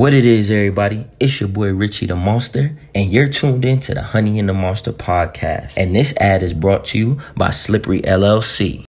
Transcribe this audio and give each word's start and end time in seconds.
What 0.00 0.14
it 0.14 0.24
is, 0.24 0.50
everybody? 0.50 1.04
It's 1.20 1.40
your 1.40 1.50
boy 1.50 1.74
Richie 1.74 2.06
the 2.06 2.16
Monster, 2.16 2.74
and 2.94 3.12
you're 3.12 3.28
tuned 3.28 3.66
in 3.66 3.80
to 3.80 3.92
the 3.92 4.00
Honey 4.00 4.38
and 4.38 4.48
the 4.48 4.54
Monster 4.54 4.94
podcast. 4.94 5.76
And 5.76 5.94
this 5.94 6.16
ad 6.16 6.42
is 6.42 6.54
brought 6.54 6.86
to 6.86 6.98
you 6.98 7.18
by 7.36 7.50
Slippery 7.50 8.00
LLC. 8.00 8.84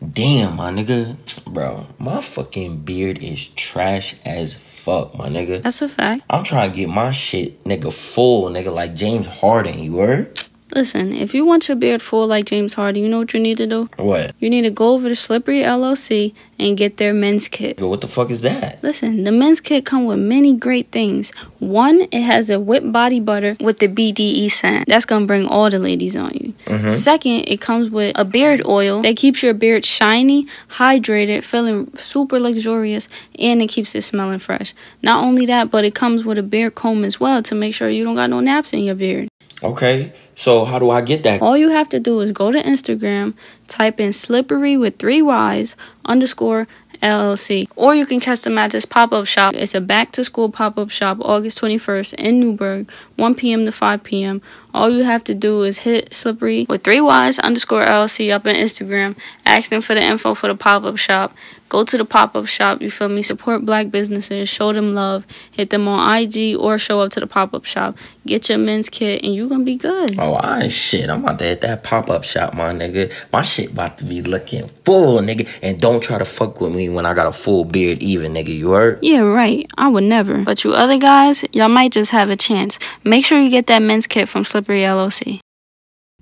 Damn, 0.00 0.56
my 0.56 0.70
nigga. 0.70 1.18
Bro, 1.44 1.86
my 1.98 2.22
fucking 2.22 2.78
beard 2.78 3.18
is 3.18 3.48
trash 3.48 4.14
as 4.24 4.54
fuck, 4.54 5.14
my 5.14 5.28
nigga. 5.28 5.60
That's 5.60 5.82
a 5.82 5.88
fact. 5.90 6.22
I'm 6.30 6.44
trying 6.44 6.72
to 6.72 6.76
get 6.78 6.88
my 6.88 7.10
shit, 7.10 7.62
nigga, 7.64 7.92
full, 7.92 8.48
nigga, 8.48 8.72
like 8.72 8.94
James 8.94 9.26
Harden, 9.26 9.80
you 9.80 9.98
heard? 9.98 10.40
Listen, 10.74 11.12
if 11.12 11.34
you 11.34 11.44
want 11.44 11.68
your 11.68 11.76
beard 11.76 12.00
full 12.00 12.26
like 12.26 12.46
James 12.46 12.74
Harden, 12.74 13.02
you 13.02 13.08
know 13.08 13.18
what 13.18 13.34
you 13.34 13.40
need 13.40 13.58
to 13.58 13.66
do? 13.66 13.90
What? 13.96 14.34
You 14.40 14.48
need 14.48 14.62
to 14.62 14.70
go 14.70 14.94
over 14.94 15.08
to 15.08 15.14
Slippery 15.14 15.60
LLC 15.62 16.32
and 16.58 16.76
get 16.78 16.96
their 16.96 17.12
men's 17.12 17.46
kit. 17.48 17.78
Yo, 17.78 17.88
what 17.88 18.00
the 18.00 18.08
fuck 18.08 18.30
is 18.30 18.40
that? 18.42 18.82
Listen, 18.82 19.24
the 19.24 19.32
men's 19.32 19.60
kit 19.60 19.84
come 19.84 20.06
with 20.06 20.18
many 20.18 20.54
great 20.54 20.90
things. 20.90 21.30
One, 21.58 22.06
it 22.10 22.22
has 22.22 22.48
a 22.48 22.58
whipped 22.58 22.90
body 22.90 23.20
butter 23.20 23.56
with 23.60 23.80
the 23.80 23.88
BDE 23.88 24.48
scent. 24.50 24.88
That's 24.88 25.04
gonna 25.04 25.26
bring 25.26 25.46
all 25.46 25.68
the 25.68 25.78
ladies 25.78 26.16
on 26.16 26.32
you. 26.34 26.54
Mhm. 26.66 26.96
Second, 26.96 27.44
it 27.48 27.60
comes 27.60 27.90
with 27.90 28.12
a 28.14 28.24
beard 28.24 28.62
oil 28.66 29.02
that 29.02 29.16
keeps 29.16 29.42
your 29.42 29.54
beard 29.54 29.84
shiny, 29.84 30.46
hydrated, 30.70 31.44
feeling 31.44 31.88
super 31.96 32.38
luxurious, 32.40 33.08
and 33.38 33.60
it 33.60 33.66
keeps 33.66 33.94
it 33.94 34.02
smelling 34.02 34.38
fresh. 34.38 34.72
Not 35.02 35.22
only 35.24 35.44
that, 35.46 35.70
but 35.70 35.84
it 35.84 35.94
comes 35.94 36.24
with 36.24 36.38
a 36.38 36.42
beard 36.42 36.74
comb 36.74 37.04
as 37.04 37.20
well 37.20 37.42
to 37.42 37.54
make 37.54 37.74
sure 37.74 37.88
you 37.90 38.04
don't 38.04 38.16
got 38.16 38.30
no 38.30 38.40
naps 38.40 38.72
in 38.72 38.84
your 38.84 38.94
beard. 38.94 39.28
Okay, 39.64 40.12
so 40.34 40.64
how 40.64 40.78
do 40.78 40.90
I 40.90 41.02
get 41.02 41.22
that? 41.22 41.40
All 41.40 41.56
you 41.56 41.70
have 41.70 41.88
to 41.90 42.00
do 42.00 42.18
is 42.20 42.32
go 42.32 42.50
to 42.50 42.60
Instagram, 42.62 43.34
type 43.68 44.00
in 44.00 44.12
slippery 44.12 44.76
with 44.76 44.98
three 44.98 45.22
Y's 45.22 45.76
underscore 46.04 46.66
LLC. 47.00 47.68
Or 47.76 47.94
you 47.94 48.06
can 48.06 48.20
catch 48.20 48.40
them 48.42 48.58
at 48.58 48.72
this 48.72 48.84
pop 48.84 49.12
up 49.12 49.26
shop. 49.26 49.54
It's 49.54 49.74
a 49.74 49.80
back 49.80 50.12
to 50.12 50.24
school 50.24 50.50
pop 50.50 50.78
up 50.78 50.90
shop 50.90 51.18
August 51.20 51.60
21st 51.60 52.14
in 52.14 52.40
Newburgh, 52.40 52.90
1 53.16 53.34
p.m. 53.34 53.64
to 53.64 53.72
5 53.72 54.02
p.m. 54.02 54.42
All 54.74 54.90
you 54.90 55.04
have 55.04 55.24
to 55.24 55.34
do 55.34 55.62
is 55.62 55.78
hit 55.78 56.12
slippery 56.14 56.66
with 56.68 56.82
three 56.82 57.00
Y's 57.00 57.38
underscore 57.38 57.84
LLC 57.84 58.32
up 58.32 58.46
on 58.46 58.54
Instagram, 58.54 59.16
ask 59.44 59.70
them 59.70 59.80
for 59.80 59.94
the 59.94 60.02
info 60.02 60.34
for 60.34 60.48
the 60.48 60.54
pop 60.54 60.84
up 60.84 60.96
shop. 60.96 61.34
Go 61.68 61.84
to 61.84 61.96
the 61.96 62.04
pop 62.04 62.36
up 62.36 62.44
shop, 62.46 62.82
you 62.82 62.90
feel 62.90 63.08
me? 63.08 63.22
Support 63.22 63.64
black 63.64 63.90
businesses, 63.90 64.46
show 64.50 64.74
them 64.74 64.94
love, 64.94 65.26
hit 65.50 65.70
them 65.70 65.88
on 65.88 66.18
IG 66.18 66.54
or 66.54 66.76
show 66.76 67.00
up 67.00 67.12
to 67.12 67.20
the 67.20 67.26
pop 67.26 67.54
up 67.54 67.64
shop. 67.64 67.96
Get 68.26 68.50
your 68.50 68.58
men's 68.58 68.90
kit 68.90 69.24
and 69.24 69.34
you 69.34 69.48
gonna 69.48 69.64
be 69.64 69.76
good. 69.76 70.20
Oh, 70.20 70.34
I 70.34 70.64
ain't 70.64 70.72
shit. 70.72 71.08
I'm 71.08 71.24
about 71.24 71.38
to 71.38 71.46
hit 71.46 71.62
that 71.62 71.82
pop 71.82 72.10
up 72.10 72.24
shop, 72.24 72.52
my 72.52 72.74
nigga. 72.74 73.10
My 73.32 73.40
shit 73.40 73.72
about 73.72 73.96
to 73.98 74.04
be 74.04 74.20
looking 74.20 74.68
full, 74.84 75.20
nigga. 75.20 75.48
And 75.62 75.80
don't 75.80 76.02
try 76.02 76.18
to 76.18 76.26
fuck 76.26 76.60
with 76.60 76.74
me 76.74 76.90
when 76.90 77.06
I 77.06 77.14
got 77.14 77.26
a 77.26 77.32
full 77.32 77.64
beard, 77.64 78.02
even, 78.02 78.34
nigga. 78.34 78.54
You 78.54 78.72
heard? 78.72 78.98
Yeah, 79.02 79.20
right. 79.20 79.68
I 79.78 79.88
would 79.88 80.04
never. 80.04 80.42
But 80.42 80.64
you 80.64 80.74
other 80.74 80.98
guys, 80.98 81.42
y'all 81.52 81.70
might 81.70 81.92
just 81.92 82.10
have 82.10 82.28
a 82.28 82.36
chance. 82.36 82.78
Make 83.02 83.24
sure 83.24 83.40
you 83.40 83.50
get 83.50 83.66
that 83.68 83.80
men's 83.80 84.06
kit 84.06 84.28
from 84.28 84.44
Slippery 84.44 84.61
LLC. 84.64 85.40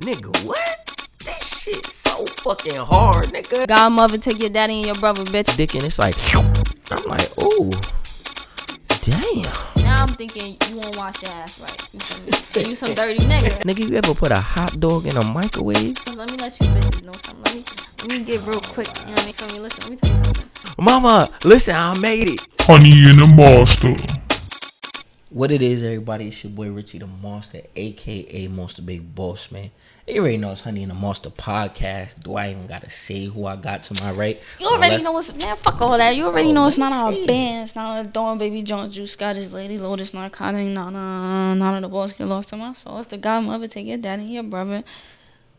Nigga, 0.01 0.47
what? 0.47 0.59
That 1.25 1.43
shit 1.43 1.85
so 1.87 2.25
fucking 2.27 2.77
hard, 2.77 3.27
nigga. 3.27 3.67
Godmother 3.67 4.19
take 4.19 4.41
your 4.41 4.51
daddy 4.51 4.77
and 4.77 4.87
your 4.87 4.95
brother, 4.95 5.23
bitch. 5.25 5.57
Dick 5.57 5.75
and 5.75 5.85
it's 5.85 5.99
like, 5.99 6.15
I'm 6.35 7.05
like, 7.05 7.29
ooh, 7.43 7.71
damn. 9.03 9.85
Now 9.85 10.03
I'm 10.03 10.09
thinking 10.09 10.57
you 10.69 10.79
won't 10.79 10.97
wash 10.97 11.23
your 11.23 11.35
ass 11.35 11.61
right. 11.61 11.95
You, 12.27 12.33
feel 12.33 12.69
you 12.69 12.75
some 12.75 12.95
dirty 12.95 13.19
nigga. 13.21 13.63
Nigga, 13.69 13.91
you 13.91 13.97
ever 13.97 14.15
put 14.15 14.31
a 14.33 14.41
hot 14.41 14.79
dog 14.81 15.07
in 15.07 15.17
a 15.17 15.25
microwave? 15.27 15.97
Let 16.17 16.31
me 16.31 16.37
let 16.39 16.59
you 16.61 16.67
bitches 16.69 17.03
know 17.03 17.13
something. 17.13 17.45
Let 17.45 17.55
me 17.55 17.65
let 18.03 18.19
me 18.19 18.25
get 18.25 18.47
real 18.47 18.61
quick. 18.61 18.89
You 19.01 19.07
know 19.07 19.13
what 19.13 19.23
I 19.23 19.25
mean? 19.25 19.35
Feel 19.35 19.49
me? 19.53 19.61
Listen, 19.61 19.83
let 19.83 19.91
me 19.91 19.97
tell 19.97 20.17
you 20.17 20.25
something. 20.25 20.51
Mama, 20.79 21.29
listen, 21.45 21.75
I 21.77 21.99
made 21.99 22.31
it. 22.31 22.41
Honey 22.61 23.11
and 23.11 23.19
the 23.19 23.33
Monster. 23.35 24.30
What 25.31 25.53
it 25.53 25.63
is, 25.63 25.85
everybody? 25.85 26.27
It's 26.27 26.43
your 26.43 26.53
boy 26.53 26.71
Richie 26.71 26.99
the 26.99 27.07
Monster, 27.07 27.61
aka 27.77 28.49
Monster 28.49 28.83
Big 28.83 29.15
Boss, 29.15 29.53
man. 29.53 29.71
You 30.09 30.23
already 30.23 30.39
know 30.39 30.51
it's 30.51 30.63
Honey 30.63 30.83
and 30.83 30.91
the 30.91 30.95
Monster 30.97 31.31
podcast. 31.31 32.25
Do 32.25 32.35
I 32.35 32.51
even 32.51 32.67
gotta 32.67 32.91
say 32.91 33.27
who 33.27 33.47
I 33.47 33.55
got 33.55 33.83
to 33.83 34.03
my 34.03 34.11
right? 34.11 34.41
You 34.59 34.67
already 34.67 34.95
Left? 34.95 35.05
know 35.05 35.13
what's 35.13 35.33
man. 35.33 35.57
Fuck 35.57 35.81
all 35.83 35.97
that. 35.99 36.17
You 36.17 36.27
already 36.27 36.49
Oh, 36.49 36.53
know 36.55 36.67
it's 36.67 36.79
not 36.79 36.93
our 36.93 37.13
band. 37.27 37.63
It's 37.63 37.77
not 37.77 38.05
a 38.05 38.09
Dawn 38.09 38.39
Baby 38.39 38.63
Jones 38.63 38.97
Juice 38.97 39.13
Scottish 39.13 39.51
Lady 39.53 39.79
Lotus 39.79 40.13
Narcotic. 40.13 40.67
None 40.67 41.63
of 41.63 41.83
the 41.83 41.89
boys 41.89 42.13
get 42.13 42.27
lost 42.27 42.53
in 42.53 42.59
my 42.59 42.73
soul. 42.73 42.99
It's 42.99 43.07
the 43.07 43.17
Godmother 43.19 43.69
take 43.69 43.87
your 43.87 43.99
daddy 43.99 44.25
your 44.25 44.43
brother, 44.43 44.83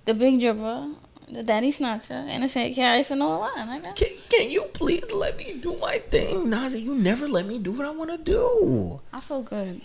the 0.04 0.14
Big 0.14 0.38
Dripper, 0.42 0.96
the 1.32 1.44
Daddy 1.44 1.72
Snatcher, 1.72 2.26
innocent 2.30 2.76
carry 2.76 3.04
for 3.04 3.16
no 3.16 3.40
line. 3.40 3.68
Like 3.68 3.84
that. 3.84 3.96
Can, 3.96 4.10
can 4.30 4.50
you 4.52 4.64
please 4.74 5.10
let 5.12 5.38
me 5.38 5.54
do 5.62 5.78
my 5.78 6.00
thing, 6.00 6.50
Nazi? 6.50 6.80
You 6.82 6.96
never 6.96 7.28
let 7.28 7.46
me 7.46 7.58
do 7.60 7.72
what 7.72 7.86
I 7.86 7.92
want 7.92 8.12
to 8.12 8.18
do. 8.18 9.00
I 9.14 9.20
feel 9.22 9.42
good. 9.42 9.82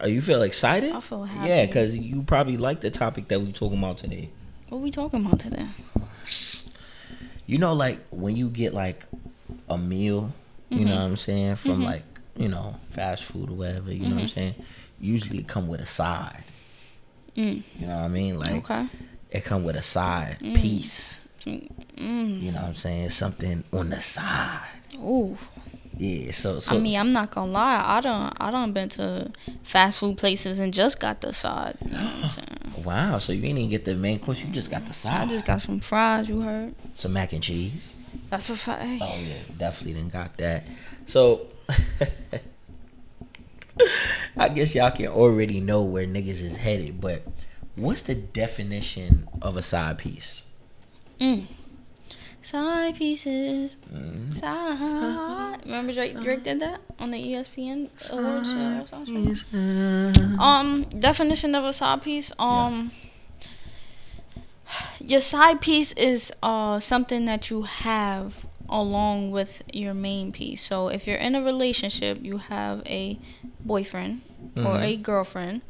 Oh, 0.00 0.06
you 0.08 0.20
feel 0.20 0.42
excited? 0.42 0.92
I 0.92 1.00
feel 1.00 1.24
happy. 1.24 1.48
Yeah, 1.48 1.66
because 1.66 1.96
you 1.96 2.22
probably 2.22 2.56
like 2.56 2.80
the 2.80 2.90
topic 2.90 3.28
that 3.28 3.40
we 3.40 3.52
talking 3.52 3.78
about 3.78 3.98
today. 3.98 4.30
What 4.68 4.80
we 4.80 4.90
talking 4.90 5.24
about 5.24 5.38
today? 5.38 5.68
You 7.46 7.58
know, 7.58 7.74
like 7.74 7.98
when 8.10 8.36
you 8.36 8.48
get 8.48 8.74
like 8.74 9.04
a 9.68 9.78
meal, 9.78 10.32
you 10.70 10.78
Mm-hmm. 10.78 10.88
know 10.88 10.94
what 10.96 11.02
I'm 11.02 11.16
saying, 11.16 11.56
from 11.56 11.84
like 11.84 12.02
you 12.36 12.48
know 12.48 12.76
fast 12.90 13.22
food 13.24 13.50
or 13.50 13.54
whatever. 13.54 13.92
You 13.92 14.08
know 14.08 14.16
what 14.16 14.22
I'm 14.22 14.28
saying. 14.28 14.54
Usually 14.98 15.38
it 15.38 15.46
come 15.46 15.68
with 15.68 15.80
a 15.80 15.86
side. 15.86 16.42
Mm. 17.36 17.62
You 17.78 17.86
know 17.86 17.96
what 17.96 18.02
I 18.04 18.08
mean? 18.08 18.38
Like 18.38 18.52
Okay. 18.70 18.86
It 19.34 19.44
come 19.44 19.64
with 19.64 19.76
a 19.76 19.82
side 19.82 20.38
piece. 20.40 21.20
Mm. 21.44 22.42
You 22.42 22.52
know 22.52 22.60
what 22.60 22.68
I'm 22.68 22.74
saying? 22.74 23.10
Something 23.10 23.64
on 23.72 23.90
the 23.90 24.00
side. 24.00 24.60
Ooh. 24.98 25.36
Yeah. 25.96 26.32
So, 26.32 26.60
so 26.60 26.74
I 26.74 26.78
mean, 26.78 26.98
I'm 26.98 27.12
not 27.12 27.30
gonna 27.30 27.52
lie. 27.52 27.82
I 27.84 28.00
don't. 28.00 28.32
I 28.40 28.50
don't 28.50 28.72
been 28.72 28.88
to 28.90 29.30
fast 29.62 30.00
food 30.00 30.18
places 30.18 30.58
and 30.60 30.72
just 30.72 31.00
got 31.00 31.20
the 31.20 31.32
side. 31.32 31.76
You 31.84 31.90
know 31.92 32.04
what 32.04 32.24
I'm 32.24 32.28
saying? 32.30 32.48
wow. 32.84 33.18
So 33.18 33.32
you 33.32 33.40
didn't 33.42 33.58
even 33.58 33.70
get 33.70 33.84
the 33.84 33.94
main 33.94 34.18
course. 34.18 34.42
You 34.42 34.50
just 34.50 34.70
got 34.70 34.86
the 34.86 34.94
side. 34.94 35.22
I 35.22 35.26
just 35.26 35.44
got 35.44 35.60
some 35.60 35.80
fries. 35.80 36.28
You 36.28 36.40
heard? 36.40 36.74
some 36.94 37.12
mac 37.12 37.32
and 37.32 37.42
cheese. 37.42 37.92
That's 38.30 38.48
a 38.50 38.56
fact. 38.56 39.02
Oh 39.02 39.18
yeah, 39.20 39.36
definitely 39.58 39.94
didn't 39.94 40.12
got 40.12 40.36
that. 40.38 40.64
So 41.06 41.46
I 44.36 44.48
guess 44.48 44.74
y'all 44.74 44.90
can 44.90 45.06
already 45.08 45.60
know 45.60 45.82
where 45.82 46.06
niggas 46.06 46.42
is 46.42 46.56
headed, 46.56 47.00
but 47.00 47.22
what's 47.76 48.02
the 48.02 48.14
definition 48.14 49.28
of 49.42 49.56
a 49.56 49.62
side 49.62 49.98
piece? 49.98 50.42
Mm. 51.20 51.46
Side 52.42 52.96
pieces. 52.96 53.78
Mm. 53.92 54.34
Side. 54.34 55.60
Remember 55.64 55.92
Drake, 55.94 56.20
Drake 56.20 56.42
did 56.42 56.60
that 56.60 56.80
on 56.98 57.10
the 57.10 57.18
ESPN 57.18 57.88
award 58.10 58.46
show? 58.46 58.84
Um, 60.38 60.84
definition 60.98 61.54
of 61.54 61.64
a 61.64 61.72
side 61.72 62.02
piece. 62.02 62.32
Um, 62.38 62.90
your 65.00 65.20
side 65.20 65.60
piece 65.60 65.92
is 65.92 66.32
uh 66.42 66.78
something 66.80 67.24
that 67.26 67.50
you 67.50 67.62
have 67.62 68.46
along 68.68 69.30
with 69.30 69.62
your 69.72 69.94
main 69.94 70.32
piece. 70.32 70.60
So 70.62 70.88
if 70.88 71.06
you're 71.06 71.16
in 71.16 71.34
a 71.34 71.42
relationship, 71.42 72.18
you 72.22 72.38
have 72.38 72.82
a 72.86 73.18
boyfriend 73.60 74.22
or 74.56 74.80
a 74.80 74.96
girlfriend, 74.96 75.62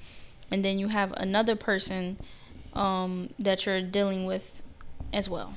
and 0.54 0.64
then 0.64 0.78
you 0.78 0.88
have 0.88 1.12
another 1.16 1.56
person 1.56 2.16
um 2.74 3.28
that 3.38 3.66
you're 3.66 3.82
dealing 3.82 4.24
with 4.26 4.62
as 5.12 5.28
well. 5.28 5.54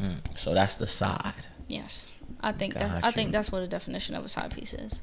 Mm, 0.00 0.16
So 0.36 0.54
that's 0.54 0.76
the 0.76 0.86
side. 0.86 1.34
Yes. 1.68 2.06
I 2.40 2.52
think 2.52 2.72
that's 2.74 3.04
I 3.04 3.10
think 3.10 3.32
that's 3.32 3.52
what 3.52 3.62
a 3.62 3.66
definition 3.68 4.14
of 4.14 4.24
a 4.24 4.28
side 4.28 4.54
piece 4.54 4.72
is. 4.72 5.02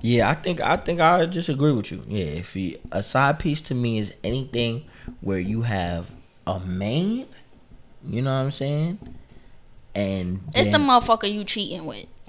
Yeah, 0.00 0.30
I 0.30 0.34
think 0.34 0.60
I 0.60 0.76
think 0.76 1.00
I 1.00 1.26
just 1.26 1.48
agree 1.48 1.72
with 1.72 1.90
you. 1.90 2.04
Yeah, 2.06 2.26
if 2.42 2.54
you, 2.54 2.78
a 2.92 3.02
side 3.02 3.38
piece 3.38 3.62
to 3.62 3.74
me 3.74 3.98
is 3.98 4.12
anything 4.22 4.84
where 5.20 5.38
you 5.40 5.62
have 5.62 6.10
a 6.46 6.60
main, 6.60 7.26
you 8.04 8.20
know 8.22 8.32
what 8.34 8.42
I'm 8.44 8.50
saying, 8.50 8.98
and 9.94 10.40
It's 10.54 10.68
the 10.70 10.78
motherfucker 10.78 11.32
you 11.32 11.44
cheating 11.44 11.86
with. 11.86 12.06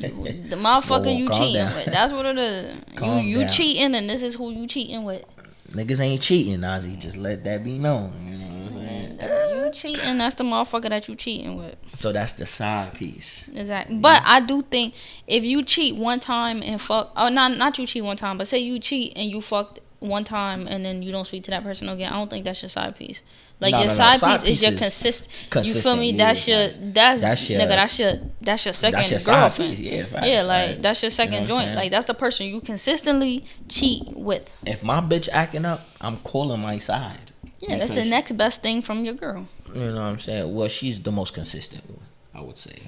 The 0.00 0.56
motherfucker 0.56 1.06
Whoa, 1.06 1.16
you 1.16 1.28
cheating 1.30 1.54
down. 1.54 1.74
with. 1.76 1.86
That's 1.86 2.12
what 2.12 2.26
it 2.26 2.38
is. 2.38 2.76
Calm 2.96 3.18
you 3.24 3.24
you 3.28 3.38
down. 3.40 3.48
cheating 3.50 3.94
and 3.94 4.08
this 4.08 4.22
is 4.22 4.34
who 4.36 4.50
you 4.50 4.66
cheating 4.66 5.04
with. 5.04 5.24
Niggas 5.70 6.00
ain't 6.00 6.22
cheating, 6.22 6.60
Nazi. 6.60 6.96
Just 6.96 7.16
let 7.16 7.44
that 7.44 7.64
be 7.64 7.78
known. 7.78 8.12
You 8.24 8.38
know 8.38 8.44
what 8.46 8.72
I'm 8.72 9.18
saying? 9.18 9.64
You 9.64 9.70
cheating, 9.72 10.18
that's 10.18 10.34
the 10.36 10.44
motherfucker 10.44 10.88
that 10.88 11.08
you 11.08 11.14
cheating 11.14 11.56
with. 11.56 11.76
So 11.94 12.12
that's 12.12 12.32
the 12.32 12.46
side 12.46 12.94
piece. 12.94 13.48
Exactly. 13.54 13.98
But 13.98 14.22
I 14.24 14.40
do 14.40 14.62
think 14.62 14.94
if 15.26 15.44
you 15.44 15.62
cheat 15.62 15.96
one 15.96 16.20
time 16.20 16.62
and 16.62 16.80
fuck 16.80 17.12
oh 17.16 17.28
not 17.28 17.56
not 17.56 17.78
you 17.78 17.86
cheat 17.86 18.04
one 18.04 18.16
time, 18.16 18.38
but 18.38 18.48
say 18.48 18.58
you 18.58 18.78
cheat 18.78 19.12
and 19.16 19.30
you 19.30 19.40
fucked 19.40 19.80
one 20.00 20.24
time 20.24 20.66
and 20.68 20.84
then 20.84 21.02
you 21.02 21.10
don't 21.12 21.24
speak 21.26 21.42
to 21.44 21.50
that 21.50 21.62
person 21.62 21.88
again, 21.88 22.12
I 22.12 22.16
don't 22.16 22.30
think 22.30 22.44
that's 22.44 22.62
your 22.62 22.68
side 22.68 22.96
piece. 22.96 23.22
Like 23.60 23.72
No, 23.72 23.78
your 23.78 23.86
no, 23.88 23.92
no. 23.92 23.96
side, 23.96 24.20
Side 24.20 24.40
piece 24.40 24.48
is 24.48 24.62
your 24.62 24.70
piece 24.70 24.80
consist. 24.80 25.28
You 25.64 25.74
feel 25.80 25.96
me? 25.96 26.10
yeah, 26.12 26.16
That's 26.26 26.46
your 26.46 26.68
that's- 26.68 26.94
that's, 26.94 27.20
that's 27.22 27.50
your- 27.50 27.60
nigga. 27.60 27.68
That's 27.68 27.98
your 27.98 28.12
that's 28.40 28.64
your 28.66 28.74
second 28.74 28.98
That's 28.98 29.10
your 29.10 29.20
side 29.20 29.40
girlfriend. 29.40 29.76
piece. 29.76 29.80
Yeah, 29.80 30.04
facts, 30.04 30.26
yeah, 30.28 30.42
like 30.42 30.68
facts. 30.68 30.82
that's 30.82 31.02
your 31.02 31.08
You 31.10 31.10
know 31.10 31.16
second 31.32 31.46
joint. 31.46 31.64
saying? 31.64 31.76
Like 31.76 31.90
that's 31.90 32.06
the 32.06 32.14
person 32.14 32.46
you 32.46 32.60
consistently 32.60 33.44
cheat 33.68 34.04
with. 34.16 34.56
If 34.64 34.84
my 34.84 35.00
bitch 35.00 35.28
acting 35.32 35.64
up, 35.64 35.80
I'm 36.00 36.18
calling 36.18 36.60
my 36.60 36.78
side. 36.78 37.32
Yeah, 37.60 37.78
that's 37.78 37.90
the 37.92 38.04
next 38.04 38.32
best 38.36 38.62
thing 38.62 38.82
from 38.82 39.04
your 39.04 39.14
girl. 39.14 39.48
You 39.74 39.80
know 39.80 39.94
what 39.94 40.00
I'm 40.02 40.18
saying? 40.20 40.54
Well, 40.54 40.68
she's 40.68 41.02
the 41.02 41.10
most 41.10 41.34
consistent 41.34 41.84
one, 41.90 42.06
I 42.32 42.40
would 42.40 42.56
say. 42.56 42.78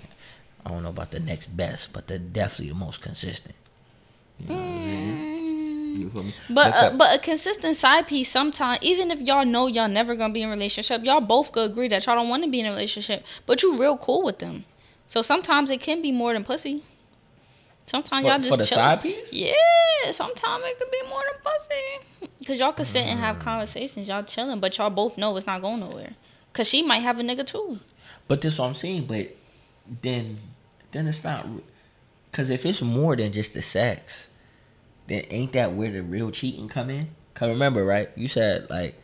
I 0.64 0.70
don't 0.70 0.84
know 0.84 0.90
about 0.90 1.10
the 1.10 1.18
next 1.18 1.46
best, 1.56 1.92
but 1.92 2.06
they're 2.06 2.18
definitely 2.18 2.68
the 2.68 2.74
most 2.78 3.02
consistent. 3.02 3.56
You 4.38 4.46
know 4.48 4.54
what 4.54 4.62
I'm 4.62 4.68
mm. 4.68 4.76
saying? 4.78 5.79
You 5.98 6.08
feel 6.10 6.22
me? 6.24 6.32
But 6.48 6.74
uh, 6.74 6.96
but 6.96 7.14
a 7.16 7.18
consistent 7.18 7.76
side 7.76 8.06
piece 8.06 8.30
sometimes 8.30 8.78
even 8.82 9.10
if 9.10 9.20
y'all 9.20 9.44
know 9.44 9.66
y'all 9.66 9.88
never 9.88 10.14
gonna 10.14 10.32
be 10.32 10.42
in 10.42 10.48
a 10.48 10.52
relationship, 10.52 11.04
y'all 11.04 11.20
both 11.20 11.52
could 11.52 11.70
agree 11.70 11.88
that 11.88 12.06
y'all 12.06 12.16
don't 12.16 12.28
want 12.28 12.42
to 12.44 12.50
be 12.50 12.60
in 12.60 12.66
a 12.66 12.70
relationship, 12.70 13.24
but 13.46 13.62
you 13.62 13.76
real 13.76 13.96
cool 13.96 14.22
with 14.22 14.38
them. 14.38 14.64
So 15.06 15.22
sometimes 15.22 15.70
it 15.70 15.80
can 15.80 16.00
be 16.02 16.12
more 16.12 16.32
than 16.32 16.44
pussy. 16.44 16.82
Sometimes 17.86 18.24
for, 18.24 18.30
y'all 18.30 18.38
for 18.38 18.44
just 18.44 18.58
the 18.58 18.64
chill. 18.64 18.76
side 18.78 19.00
piece. 19.02 19.32
Yeah, 19.32 19.52
sometimes 20.12 20.64
it 20.64 20.78
could 20.78 20.90
be 20.90 21.02
more 21.08 21.22
than 21.30 21.40
pussy. 21.42 22.28
Cause 22.46 22.60
y'all 22.60 22.72
could 22.72 22.86
sit 22.86 23.04
and 23.06 23.18
Mm. 23.18 23.22
have 23.22 23.38
conversations, 23.40 24.08
y'all 24.08 24.22
chilling, 24.22 24.60
but 24.60 24.76
y'all 24.78 24.90
both 24.90 25.18
know 25.18 25.36
it's 25.36 25.46
not 25.46 25.60
going 25.60 25.80
nowhere. 25.80 26.14
Cause 26.52 26.68
she 26.68 26.82
might 26.82 26.98
have 27.00 27.18
a 27.18 27.22
nigga 27.22 27.46
too. 27.46 27.80
But 28.28 28.40
this 28.40 28.58
what 28.58 28.66
I'm 28.66 28.74
saying. 28.74 29.06
But 29.06 29.36
then, 30.02 30.38
then 30.92 31.06
it's 31.08 31.24
not. 31.24 31.46
Because 32.30 32.48
if 32.50 32.64
it's 32.64 32.80
more 32.80 33.16
than 33.16 33.32
just 33.32 33.54
the 33.54 33.62
sex, 33.62 34.28
then 35.10 35.24
ain't 35.30 35.52
that 35.52 35.74
where 35.74 35.90
the 35.90 36.02
real 36.02 36.30
cheating 36.30 36.68
come 36.68 36.88
in? 36.88 37.08
Cause 37.34 37.48
remember, 37.50 37.84
right? 37.84 38.08
You 38.16 38.28
said 38.28 38.70
like 38.70 38.94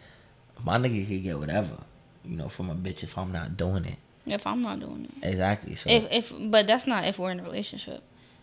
my 0.64 0.78
nigga 0.78 1.06
could 1.06 1.22
get 1.22 1.38
whatever, 1.38 1.76
you 2.24 2.36
know, 2.36 2.48
from 2.48 2.70
a 2.70 2.74
bitch 2.74 3.02
if 3.02 3.18
I'm 3.18 3.32
not 3.32 3.56
doing 3.56 3.84
it. 3.84 3.96
If 4.26 4.46
I'm 4.46 4.62
not 4.62 4.80
doing 4.80 5.04
it. 5.22 5.28
Exactly. 5.28 5.74
So 5.74 5.88
If 5.90 6.06
if 6.10 6.32
but 6.50 6.66
that's 6.66 6.86
not 6.86 7.04
if 7.04 7.18
we're 7.18 7.30
in 7.30 7.40
a 7.40 7.44
relationship. 7.44 8.02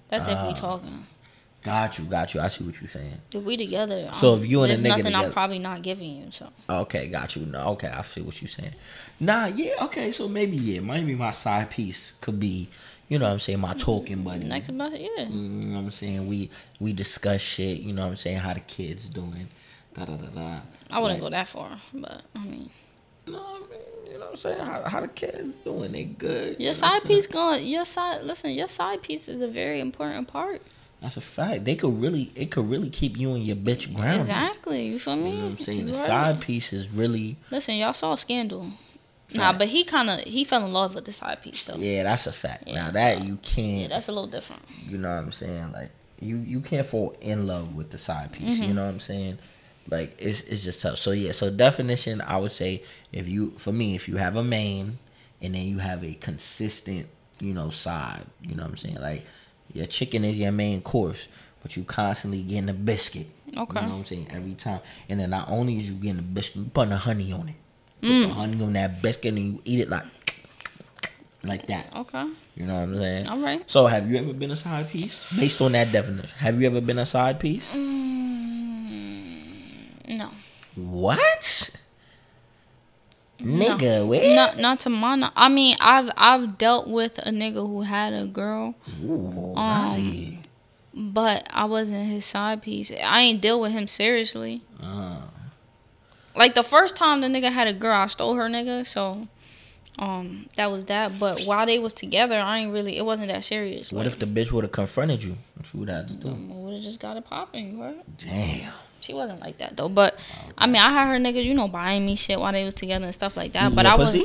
That's 0.09 0.27
if 0.27 0.37
Ah. 0.37 0.47
we 0.47 0.53
talking. 0.53 1.05
got 1.63 1.97
you, 1.97 2.05
got 2.05 2.33
you. 2.33 2.39
I 2.41 2.47
see 2.49 2.63
what 2.63 2.79
you're 2.81 2.89
saying. 2.89 3.19
If 3.33 3.43
we 3.43 3.55
together, 3.57 4.09
So 4.13 4.33
um, 4.33 4.43
if 4.43 4.49
you 4.49 4.61
and 4.63 4.71
a 4.71 4.75
there's 4.75 4.83
nigga 4.83 4.87
nothing 4.89 5.05
together- 5.05 5.25
I'm 5.27 5.31
probably 5.33 5.59
not 5.59 5.81
giving 5.81 6.15
you. 6.17 6.29
So 6.31 6.49
Okay, 6.69 7.07
got 7.07 7.35
you. 7.35 7.45
No, 7.45 7.59
okay, 7.73 7.87
I 7.87 8.01
see 8.03 8.21
what 8.21 8.41
you're 8.41 8.49
saying. 8.49 8.73
Nah, 9.19 9.45
yeah, 9.47 9.73
okay. 9.85 10.11
So 10.11 10.27
maybe 10.27 10.55
yeah, 10.57 10.79
maybe 10.81 11.15
my 11.15 11.31
side 11.31 11.69
piece 11.69 12.13
could 12.21 12.39
be, 12.39 12.69
you 13.13 13.19
know, 13.19 13.25
what 13.25 13.33
I'm 13.33 13.39
saying 13.39 13.59
my 13.59 13.75
talking 13.75 14.23
buddy. 14.23 14.45
next 14.45 14.69
about 14.69 14.99
yeah. 14.99 15.25
Mm, 15.25 15.63
you 15.63 15.69
know 15.69 15.75
what 15.75 15.83
I'm 15.85 15.91
saying? 15.91 16.27
We 16.27 16.49
we 16.79 16.93
discuss 16.93 17.41
shit, 17.41 17.77
you 17.77 17.93
know 17.93 18.01
what 18.01 18.07
I'm 18.07 18.15
saying, 18.15 18.37
how 18.37 18.55
the 18.55 18.59
kids 18.61 19.07
doing. 19.07 19.49
Da 19.93 20.05
da 20.05 20.15
da 20.15 20.25
da. 20.29 20.59
I 20.89 20.99
wouldn't 20.99 21.21
Like, 21.21 21.31
go 21.31 21.37
that 21.37 21.47
far, 21.47 21.77
but 21.93 22.23
I 22.35 22.43
mean, 22.43 22.71
No, 23.27 23.37
I 23.37 23.59
mean, 23.59 23.69
you 24.07 24.13
know 24.13 24.19
what 24.21 24.29
I'm 24.31 24.35
saying? 24.35 24.59
How, 24.61 24.81
how 24.89 25.01
the 25.01 25.07
kids 25.09 25.53
doing? 25.63 25.91
They 25.91 26.05
good. 26.05 26.59
your 26.59 26.59
know 26.59 26.67
what 26.69 26.75
side 26.75 27.03
piece 27.03 27.27
going. 27.27 27.67
Your 27.67 27.85
side. 27.85 28.23
Listen, 28.23 28.49
your 28.49 28.67
side 28.67 29.03
piece 29.03 29.27
is 29.27 29.41
a 29.41 29.47
very 29.47 29.79
important 29.79 30.27
part. 30.27 30.63
That's 30.99 31.17
a 31.17 31.21
fact. 31.21 31.65
They 31.65 31.75
could 31.75 32.01
really 32.01 32.31
it 32.33 32.49
could 32.49 32.67
really 32.67 32.89
keep 32.89 33.15
you 33.15 33.33
and 33.33 33.45
your 33.45 33.57
bitch 33.57 33.93
grounded. 33.93 34.21
Exactly. 34.21 34.87
You 34.87 34.97
feel 34.97 35.17
me? 35.17 35.29
You 35.29 35.35
know 35.35 35.43
what 35.43 35.51
I'm 35.51 35.57
saying? 35.59 35.85
The 35.85 35.91
right. 35.91 36.05
side 36.07 36.41
piece 36.41 36.73
is 36.73 36.89
really 36.89 37.37
Listen, 37.51 37.75
y'all 37.75 37.93
saw 37.93 38.13
a 38.13 38.17
Scandal. 38.17 38.71
Nah, 39.33 39.53
but 39.53 39.67
he 39.67 39.83
kind 39.83 40.09
of 40.09 40.19
he 40.21 40.43
fell 40.43 40.65
in 40.65 40.73
love 40.73 40.95
with 40.95 41.05
the 41.05 41.13
side 41.13 41.41
piece. 41.41 41.61
So 41.61 41.75
yeah, 41.75 41.97
yeah, 41.97 42.03
that's 42.03 42.27
a 42.27 42.33
fact. 42.33 42.65
Yeah, 42.67 42.75
now 42.75 42.91
that 42.91 43.19
so- 43.19 43.23
you 43.25 43.37
can't 43.37 43.89
that's 43.89 44.07
a 44.07 44.11
little 44.11 44.27
different. 44.27 44.63
You 44.87 44.97
know 44.97 45.09
what 45.09 45.17
I'm 45.17 45.31
saying? 45.31 45.71
Like 45.71 45.91
you 46.19 46.37
you 46.37 46.61
can't 46.61 46.85
fall 46.85 47.15
in 47.21 47.47
love 47.47 47.75
with 47.75 47.91
the 47.91 47.97
side 47.97 48.31
piece. 48.31 48.55
Mm-hmm. 48.55 48.63
You 48.63 48.73
know 48.73 48.83
what 48.83 48.91
I'm 48.91 48.99
saying? 48.99 49.39
Like 49.89 50.15
it's 50.19 50.41
it's 50.41 50.63
just 50.63 50.81
tough. 50.81 50.97
So 50.97 51.11
yeah, 51.11 51.31
so 51.31 51.49
definition 51.49 52.21
I 52.21 52.37
would 52.37 52.51
say 52.51 52.83
if 53.11 53.27
you 53.27 53.53
for 53.57 53.71
me 53.71 53.95
if 53.95 54.07
you 54.07 54.17
have 54.17 54.35
a 54.35 54.43
main 54.43 54.99
and 55.41 55.55
then 55.55 55.65
you 55.65 55.79
have 55.79 56.03
a 56.03 56.13
consistent 56.13 57.07
you 57.39 57.53
know 57.53 57.69
side. 57.69 58.25
You 58.41 58.55
know 58.55 58.63
what 58.63 58.71
I'm 58.71 58.77
saying? 58.77 59.01
Like 59.01 59.25
your 59.73 59.85
chicken 59.85 60.23
is 60.23 60.37
your 60.37 60.51
main 60.51 60.81
course, 60.81 61.27
but 61.61 61.75
you 61.75 61.83
constantly 61.83 62.43
getting 62.43 62.69
a 62.69 62.73
biscuit. 62.73 63.27
Okay. 63.57 63.81
You 63.81 63.85
know 63.85 63.93
what 63.93 63.99
I'm 63.99 64.05
saying? 64.05 64.27
Every 64.31 64.53
time, 64.53 64.79
and 65.09 65.19
then 65.19 65.29
not 65.29 65.49
only 65.49 65.77
is 65.77 65.89
you 65.89 65.95
getting 65.95 66.17
the 66.17 66.21
biscuit, 66.23 66.63
you 66.63 66.69
putting 66.73 66.91
the 66.91 66.97
honey 66.97 67.31
on 67.31 67.49
it. 67.49 67.55
Put 68.03 68.11
Mm. 68.11 68.27
the 68.27 68.33
honey 68.33 68.63
on 68.63 68.73
that 68.73 69.01
biscuit 69.01 69.33
and 69.33 69.39
you 69.39 69.61
eat 69.63 69.79
it 69.79 69.89
like 69.89 70.03
like 71.43 71.67
that. 71.67 71.95
Okay. 71.95 72.25
You 72.55 72.65
know 72.65 72.73
what 72.75 72.81
I'm 72.81 72.97
saying? 72.97 73.27
All 73.29 73.39
right. 73.39 73.63
So, 73.71 73.87
have 73.87 74.11
you 74.11 74.17
ever 74.17 74.33
been 74.33 74.51
a 74.51 74.55
side 74.57 74.89
piece? 74.89 75.39
Based 75.39 75.61
on 75.61 75.71
that 75.71 75.91
definition, 75.93 76.29
have 76.37 76.59
you 76.59 76.67
ever 76.67 76.81
been 76.81 76.99
a 76.99 77.05
side 77.05 77.39
piece? 77.39 77.73
Mm, 77.73 77.79
no. 80.17 80.29
What? 80.75 81.69
Nigga, 83.39 84.07
where? 84.07 84.35
Not 84.35 84.57
not 84.57 84.79
to 84.81 84.89
my. 84.89 85.31
I 85.35 85.49
mean, 85.49 85.75
I've 85.79 86.09
I've 86.17 86.57
dealt 86.57 86.87
with 86.87 87.17
a 87.19 87.29
nigga 87.31 87.65
who 87.67 87.81
had 87.81 88.13
a 88.13 88.25
girl, 88.25 88.75
Ooh, 89.03 89.53
Um, 89.57 90.43
but 90.93 91.47
I 91.51 91.65
wasn't 91.65 92.07
his 92.09 92.25
side 92.25 92.61
piece. 92.61 92.91
I 92.91 93.21
ain't 93.21 93.41
deal 93.41 93.59
with 93.59 93.71
him 93.71 93.87
seriously. 93.87 94.61
Uh, 94.81 95.17
Like 96.35 96.55
the 96.55 96.63
first 96.63 96.95
time 96.95 97.21
the 97.21 97.27
nigga 97.27 97.51
had 97.51 97.67
a 97.67 97.73
girl, 97.73 97.95
I 97.95 98.07
stole 98.07 98.33
her 98.35 98.47
nigga. 98.49 98.85
So, 98.85 99.27
um, 99.99 100.49
that 100.55 100.71
was 100.71 100.85
that. 100.85 101.19
But 101.19 101.43
while 101.43 101.65
they 101.65 101.79
was 101.79 101.93
together, 101.93 102.39
I 102.39 102.59
ain't 102.59 102.73
really. 102.73 102.97
It 102.97 103.05
wasn't 103.05 103.27
that 103.29 103.43
serious. 103.43 103.91
what 103.91 104.07
if 104.07 104.17
the 104.17 104.25
bitch 104.25 104.51
would 104.51 104.63
have 104.63 104.71
confronted 104.71 105.23
you? 105.23 105.37
What 105.55 105.73
you 105.73 105.79
would 105.81 105.89
have 105.89 106.07
to 106.07 106.13
do? 106.13 106.29
would 106.73 106.73
have 106.73 106.83
just 106.83 106.99
got 106.99 107.17
it 107.17 107.25
popping? 107.25 107.73
You 107.73 107.83
heard? 107.83 108.01
Damn. 108.17 108.73
She 109.01 109.13
wasn't 109.13 109.41
like 109.41 109.57
that 109.57 109.75
though. 109.77 109.89
But 109.89 110.17
I 110.57 110.65
mean, 110.65 110.81
I 110.81 110.91
had 110.91 111.07
her 111.07 111.17
niggas, 111.17 111.43
you 111.43 111.53
know, 111.53 111.67
buying 111.67 112.05
me 112.05 112.15
shit 112.15 112.39
while 112.39 112.53
they 112.53 112.63
was 112.63 112.73
together 112.73 113.05
and 113.05 113.13
stuff 113.13 113.35
like 113.35 113.51
that. 113.53 113.63
Eating 113.65 113.75
but 113.75 113.85
I 113.85 113.95
was 113.95 114.17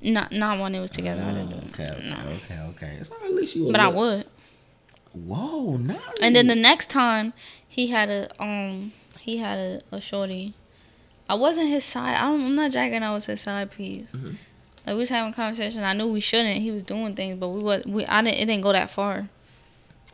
not 0.00 0.32
not 0.32 0.58
when 0.58 0.72
they 0.72 0.80
was 0.80 0.90
together. 0.90 1.22
I 1.22 1.32
didn't 1.32 1.50
do 1.50 1.56
it. 1.56 1.64
Okay, 1.68 2.12
okay, 2.12 2.32
okay, 2.44 2.58
okay. 2.70 3.00
At 3.24 3.34
least 3.34 3.54
you. 3.54 3.70
But 3.70 3.80
I 3.80 3.88
would. 3.88 4.26
Whoa, 5.12 5.76
Nazi. 5.76 6.22
And 6.22 6.34
then 6.34 6.46
the 6.46 6.54
next 6.54 6.88
time 6.90 7.32
he 7.66 7.88
had 7.88 8.08
a 8.08 8.42
um 8.42 8.92
he 9.18 9.38
had 9.38 9.58
a, 9.58 9.82
a 9.92 10.00
shorty. 10.00 10.54
I 11.28 11.34
wasn't 11.34 11.68
his 11.68 11.84
side. 11.84 12.14
I 12.14 12.22
don't, 12.22 12.42
I'm 12.42 12.54
not 12.54 12.70
jacking. 12.70 13.02
I 13.02 13.12
was 13.12 13.26
his 13.26 13.40
side 13.40 13.70
piece. 13.70 14.10
Mm-hmm. 14.12 14.30
Like 14.86 14.94
we 14.94 15.00
was 15.00 15.10
having 15.10 15.32
a 15.32 15.34
conversation. 15.34 15.84
I 15.84 15.92
knew 15.92 16.06
we 16.06 16.20
shouldn't. 16.20 16.62
He 16.62 16.70
was 16.70 16.82
doing 16.82 17.14
things, 17.14 17.38
but 17.38 17.48
we 17.48 17.62
was 17.62 17.84
we. 17.84 18.06
I 18.06 18.22
didn't. 18.22 18.38
It 18.38 18.46
didn't 18.46 18.62
go 18.62 18.72
that 18.72 18.90
far. 18.90 19.28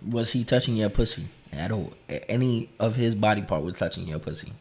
was 0.05 0.32
he 0.32 0.43
touching 0.43 0.76
your 0.76 0.90
pussy 0.90 1.28
at 1.52 1.70
all? 1.70 1.93
Any 2.28 2.70
of 2.81 2.96
his 2.96 3.14
body 3.14 3.43
part 3.43 3.62
was 3.62 3.75
touching 3.75 4.08
your 4.08 4.19
pussy? 4.19 4.52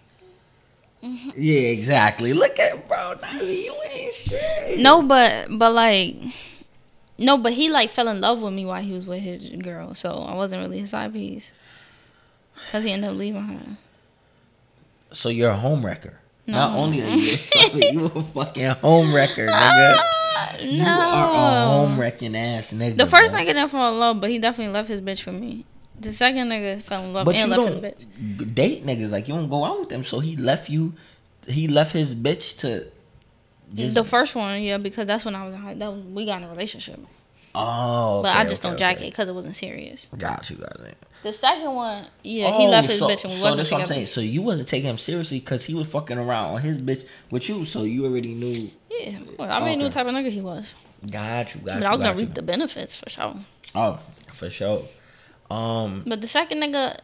Mm-hmm. 1.04 1.30
Yeah, 1.36 1.60
exactly. 1.60 2.34
Look 2.34 2.60
at 2.60 2.88
bro, 2.88 3.16
Nazi, 3.22 3.56
you 3.66 3.76
ain't 3.92 4.14
shit. 4.14 4.80
No, 4.80 5.02
but 5.02 5.48
but 5.50 5.74
like. 5.74 6.16
No, 7.18 7.38
but 7.38 7.54
he 7.54 7.70
like 7.70 7.90
fell 7.90 8.08
in 8.08 8.22
love 8.22 8.42
with 8.42 8.54
me 8.54 8.66
while 8.66 8.82
he 8.82 8.92
was 8.92 9.06
with 9.06 9.22
his 9.22 9.48
girl, 9.50 9.94
so 9.94 10.24
I 10.28 10.36
wasn't 10.36 10.62
really 10.62 10.80
his 10.80 10.90
side 10.90 11.14
piece. 11.14 11.54
Cause 12.72 12.84
he 12.84 12.92
ended 12.92 13.10
up 13.10 13.16
leaving 13.16 13.44
her. 13.44 13.78
So 15.12 15.30
you're 15.30 15.52
a 15.52 15.58
home 15.58 15.86
wrecker. 16.48 16.60
Not 16.60 16.78
only 16.78 17.02
are 17.02 17.10
you 17.10 17.18
a 17.18 17.38
sorry, 17.38 17.82
you 17.92 18.06
a 18.06 18.22
fucking 18.22 18.68
home 18.68 19.14
wrecker, 19.14 19.48
ah, 19.52 19.72
nigga. 19.72 20.72
You 20.72 20.84
are 20.84 21.34
a 21.34 21.66
home 21.68 22.00
wrecking 22.00 22.36
ass 22.36 22.74
nigga. 22.74 22.98
The 22.98 23.06
first 23.06 23.34
bro. 23.34 23.42
nigga 23.42 23.48
didn't 23.48 23.70
fall 23.70 23.94
in 23.94 24.00
love, 24.00 24.22
but 24.22 24.30
he 24.30 24.40
definitely 24.40 24.74
left 24.74 24.90
his 24.90 25.02
bitch 25.02 25.22
for 25.22 25.32
me. 25.32 25.66
The 26.00 26.12
second 26.12 26.50
nigga 26.50 26.82
fell 26.82 27.06
in 27.06 27.14
love 27.14 27.26
but 27.26 27.36
and 27.36 27.50
left 27.50 27.74
his 27.74 28.06
bitch. 28.08 28.56
date 28.56 28.86
niggas 28.86 29.12
like 29.12 29.28
you 29.28 29.36
don't 29.36 29.50
go 29.50 29.64
out 29.64 29.80
with 29.80 29.90
them. 29.90 30.04
So 30.04 30.20
he 30.20 30.36
left 30.36 30.70
you. 30.70 30.94
He 31.48 31.68
left 31.68 31.94
his 31.94 32.14
bitch 32.14 32.58
to. 32.60 32.88
The 33.74 34.04
first 34.04 34.36
one, 34.36 34.62
yeah, 34.62 34.78
because 34.78 35.08
that's 35.08 35.26
when 35.26 35.36
I 35.36 35.46
was 35.46 35.56
in 35.56 35.62
high. 35.62 35.74
That 35.74 35.92
was, 35.92 36.04
we 36.04 36.26
got 36.26 36.42
in 36.42 36.48
a 36.48 36.50
relationship, 36.50 37.00
oh, 37.56 38.22
but 38.24 38.36
I 38.36 38.46
just 38.46 38.64
okay, 38.66 38.72
don't 38.72 38.78
jack 38.80 38.98
okay. 38.98 39.08
it 39.08 39.12
because 39.12 39.30
it 39.30 39.36
wasn't 39.36 39.56
serious. 39.56 40.08
Got 40.18 40.50
you, 40.50 40.58
got 40.58 40.80
it. 40.82 40.98
The 41.22 41.32
second 41.32 41.74
one, 41.74 42.06
yeah, 42.22 42.52
he 42.58 42.66
Oh, 42.66 42.70
left 42.70 42.90
his 42.90 43.00
so, 43.00 43.08
bitch 43.08 43.24
and 43.24 43.32
so 43.32 43.44
wasn't 43.46 43.56
that's 43.58 43.72
what 43.72 43.82
I'm 43.82 43.88
saying. 43.88 44.06
So 44.08 44.20
you 44.20 44.42
wasn't 44.42 44.68
taking 44.68 44.90
him 44.90 44.98
seriously 44.98 45.40
because 45.40 45.64
he 45.64 45.74
was 45.74 45.88
fucking 45.88 46.18
around 46.18 46.56
on 46.56 46.62
his 46.62 46.78
bitch 46.78 47.06
with 47.32 47.48
you. 47.48 47.64
So 47.64 47.84
you 47.84 48.06
already 48.06 48.34
knew. 48.34 48.70
Yeah, 48.90 49.20
well, 49.40 49.50
I 49.50 49.60
already 49.60 49.78
knew 49.78 49.86
Okay. 49.86 49.90
the 49.90 49.94
type 50.04 50.08
of 50.08 50.14
nigga 50.14 50.30
he 50.30 50.42
was, 50.42 50.76
Got 51.10 51.56
you, 51.56 51.62
got 51.62 51.76
but 51.76 51.80
you. 51.82 51.86
I 51.86 51.92
was 51.92 52.02
gonna 52.02 52.14
you. 52.20 52.26
reap 52.26 52.34
the 52.36 52.42
benefits 52.42 52.96
for 52.96 53.10
sure. 53.10 53.36
Oh, 53.74 54.00
for 54.34 54.50
sure. 54.50 54.84
Um, 55.50 56.04
But 56.06 56.22
the 56.22 56.28
second 56.28 56.62
nigga, 56.62 56.98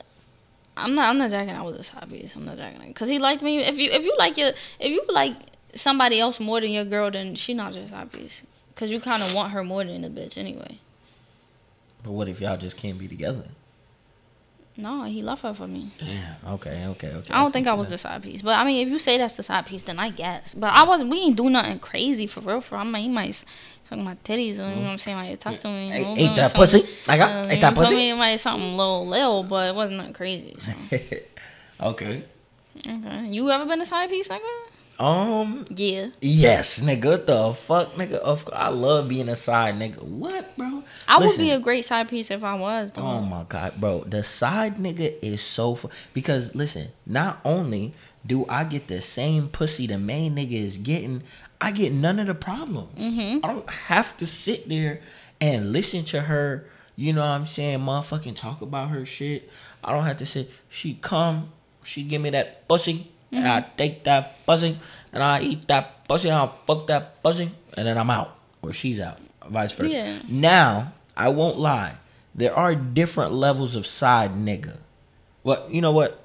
I'm 0.76 0.96
not. 0.96 1.10
I'm 1.10 1.18
not 1.18 1.30
jacking. 1.32 1.54
I 1.56 1.62
was 1.62 1.76
a 1.78 1.84
side 1.84 2.10
piece. 2.10 2.36
I'm 2.36 2.46
not 2.46 2.58
jacking 2.58 2.88
because 2.88 3.10
he 3.10 3.20
liked 3.20 3.42
me. 3.42 3.60
If 3.60 3.78
you 3.78 3.90
if 3.92 4.04
you 4.04 4.16
like 4.18 4.38
your 4.38 4.50
if 4.80 4.92
you 4.92 5.02
like 5.10 5.36
somebody 5.76 6.20
else 6.20 6.40
more 6.40 6.60
than 6.62 6.72
your 6.72 6.86
girl, 6.86 7.12
then 7.12 7.36
she 7.36 7.54
not 7.54 7.74
just 7.74 7.94
piece. 8.12 8.42
Cause 8.80 8.92
you 8.92 9.02
kind 9.02 9.22
of 9.22 9.34
want 9.34 9.52
her 9.52 9.62
more 9.62 9.84
than 9.84 10.04
the 10.04 10.10
bitch 10.10 10.38
anyway. 10.38 10.80
but 12.02 12.12
what 12.12 12.30
if 12.30 12.40
y'all 12.40 12.56
just 12.56 12.78
can't 12.78 12.98
be 12.98 13.10
together? 13.10 13.44
No, 14.78 15.04
he 15.04 15.22
left 15.22 15.42
her 15.44 15.54
for 15.54 15.68
me. 15.68 15.92
Damn. 15.98 16.36
Okay. 16.54 16.86
Okay. 16.86 17.10
Okay. 17.10 17.34
I 17.34 17.42
don't 17.44 17.52
think 17.52 17.68
I 17.68 17.74
was 17.74 17.90
the 17.90 17.98
side 17.98 18.24
piece, 18.24 18.42
but 18.42 18.58
I 18.58 18.64
mean, 18.64 18.88
if 18.88 18.90
you 18.90 18.98
say 18.98 19.18
that's 19.18 19.36
the 19.36 19.44
side 19.44 19.66
piece, 19.66 19.84
then 19.84 20.00
I 20.00 20.10
guess. 20.10 20.54
But 20.54 20.72
I 20.74 20.84
wasn't. 20.84 21.10
We 21.10 21.20
ain't 21.20 21.36
do 21.36 21.50
nothing 21.50 21.80
crazy 21.80 22.26
for 22.28 22.40
real. 22.40 22.62
For 22.62 22.78
I 22.78 22.86
mean, 22.86 23.04
he 23.04 23.10
might 23.10 23.44
suck 23.84 24.00
my 24.00 24.16
titties, 24.24 24.60
or 24.60 24.70
you 24.70 24.76
know 24.76 24.82
what 24.84 24.88
I'm 24.92 24.98
saying, 24.98 25.36
to 25.38 25.68
me. 25.68 25.92
Ain't- 25.92 26.20
ain't 26.20 26.36
that 26.38 26.54
pussy? 26.54 26.86
Like, 27.06 27.20
I- 27.20 27.42
ain't 27.50 27.60
that 27.60 27.72
you 27.72 27.76
feel 27.76 27.84
pussy? 27.84 28.10
It 28.10 28.16
might 28.16 28.38
something 28.38 28.78
little, 28.78 29.06
little, 29.06 29.44
but 29.44 29.68
it 29.68 29.76
wasn't 29.76 29.98
nothing 29.98 30.14
crazy. 30.14 30.56
So. 30.60 30.72
okay. 31.82 32.24
okay, 32.88 33.28
you 33.28 33.50
ever 33.52 33.66
been 33.66 33.82
a 33.82 33.86
side 33.86 34.10
piece, 34.10 34.30
nigga? 34.30 34.40
Um. 35.00 35.66
Yeah. 35.70 36.10
Yes, 36.20 36.80
nigga. 36.80 37.06
What 37.06 37.28
the 37.28 37.54
fuck, 37.54 37.94
nigga? 37.94 38.16
Of 38.16 38.46
course, 38.46 38.58
I 38.58 38.68
love 38.70 39.08
being 39.08 39.30
a 39.30 39.36
side 39.36 39.76
nigga. 39.76 40.04
What, 40.04 40.58
bro? 40.58 40.84
I 41.08 41.18
would 41.18 41.38
be 41.38 41.52
a 41.52 41.60
great 41.60 41.86
side 41.86 42.10
piece 42.10 42.30
if 42.30 42.44
I 42.44 42.56
was. 42.56 42.92
Though. 42.92 43.04
Oh 43.04 43.22
my 43.22 43.44
god, 43.48 43.80
bro. 43.80 44.04
The 44.04 44.24
side 44.24 44.78
nigga 44.78 45.16
is 45.22 45.42
so 45.42 45.76
fu- 45.76 45.90
because 46.14 46.54
listen, 46.54 46.90
not 47.06 47.40
only 47.46 47.94
do 48.26 48.46
I 48.50 48.66
get 48.66 48.88
the 48.88 49.02
same 49.02 49.48
pussy 49.48 49.88
the 49.88 49.98
main 49.98 50.36
nigga 50.36 50.52
is 50.52 50.78
getting, 50.78 51.24
I 51.62 51.72
get 51.72 51.94
none 51.94 52.20
of 52.20 52.28
the 52.28 52.36
problems. 52.36 53.00
Mm-hmm. 53.00 53.46
I 53.46 53.54
don't 53.54 53.70
have 53.70 54.18
to 54.18 54.28
sit 54.28 54.68
there 54.68 55.02
and 55.40 55.72
listen 55.72 56.04
to 56.06 56.22
her. 56.22 56.66
You 56.96 57.14
know 57.14 57.22
what 57.22 57.28
I'm 57.28 57.46
saying? 57.46 57.80
Motherfucking 57.80 58.36
talk 58.36 58.62
about 58.62 58.90
her 58.90 59.06
shit. 59.06 59.50
I 59.82 59.94
don't 59.94 60.04
have 60.04 60.18
to 60.18 60.26
say 60.26 60.48
she 60.68 60.96
come, 60.96 61.54
she 61.84 62.04
give 62.04 62.22
me 62.22 62.30
that 62.32 62.68
pussy, 62.68 63.10
and 63.32 63.48
I 63.48 63.62
Mm-hmm. 63.62 63.78
take 63.78 64.04
that 64.06 64.46
pussy, 64.46 64.78
and 65.14 65.24
I 65.24 65.42
eat 65.42 65.68
that 65.68 66.08
pussy, 66.08 66.30
and 66.30 66.38
I 66.38 66.48
fuck 66.48 66.88
that 66.88 67.22
pussy, 67.24 67.52
and 67.76 67.88
then 67.88 67.98
I'm 67.98 68.10
out 68.10 68.36
or 68.62 68.74
she's 68.74 69.00
out, 69.00 69.20
vice 69.48 69.72
versa. 69.74 69.94
Yeah. 69.96 70.20
Now 70.28 70.94
I 71.16 71.30
won't 71.30 71.58
lie. 71.60 71.96
There 72.36 72.56
are 72.56 72.76
different 72.76 73.34
levels 73.34 73.76
of 73.76 73.86
side 73.88 74.32
nigga. 74.32 74.78
Well, 75.44 75.68
you 75.70 75.82
know 75.82 75.92
what? 75.92 76.20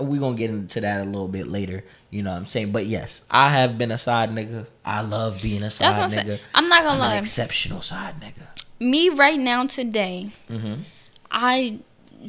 We're 0.00 0.20
gonna 0.20 0.36
get 0.36 0.50
into 0.50 0.80
that 0.82 1.00
a 1.00 1.04
little 1.04 1.28
bit 1.28 1.46
later. 1.48 1.82
You 2.10 2.22
know 2.22 2.30
what 2.30 2.36
I'm 2.38 2.46
saying? 2.46 2.72
But 2.72 2.86
yes, 2.86 3.20
I 3.30 3.50
have 3.50 3.76
been 3.78 3.90
a 3.90 3.98
side 3.98 4.30
nigga. 4.30 4.66
I 4.84 5.00
love 5.02 5.42
being 5.42 5.62
a 5.62 5.70
side 5.70 5.86
That's 5.92 5.98
what 5.98 6.04
I'm 6.04 6.10
nigga. 6.24 6.26
saying. 6.28 6.40
I'm 6.54 6.68
not 6.68 6.78
gonna 6.82 6.92
I'm 6.92 6.98
lie. 6.98 7.14
an 7.16 7.22
exceptional 7.22 7.82
side 7.82 8.14
nigga. 8.20 8.46
me 8.80 9.08
right 9.10 9.38
now 9.38 9.66
today, 9.66 10.30
Mm-hmm. 10.48 10.82
I 11.30 11.78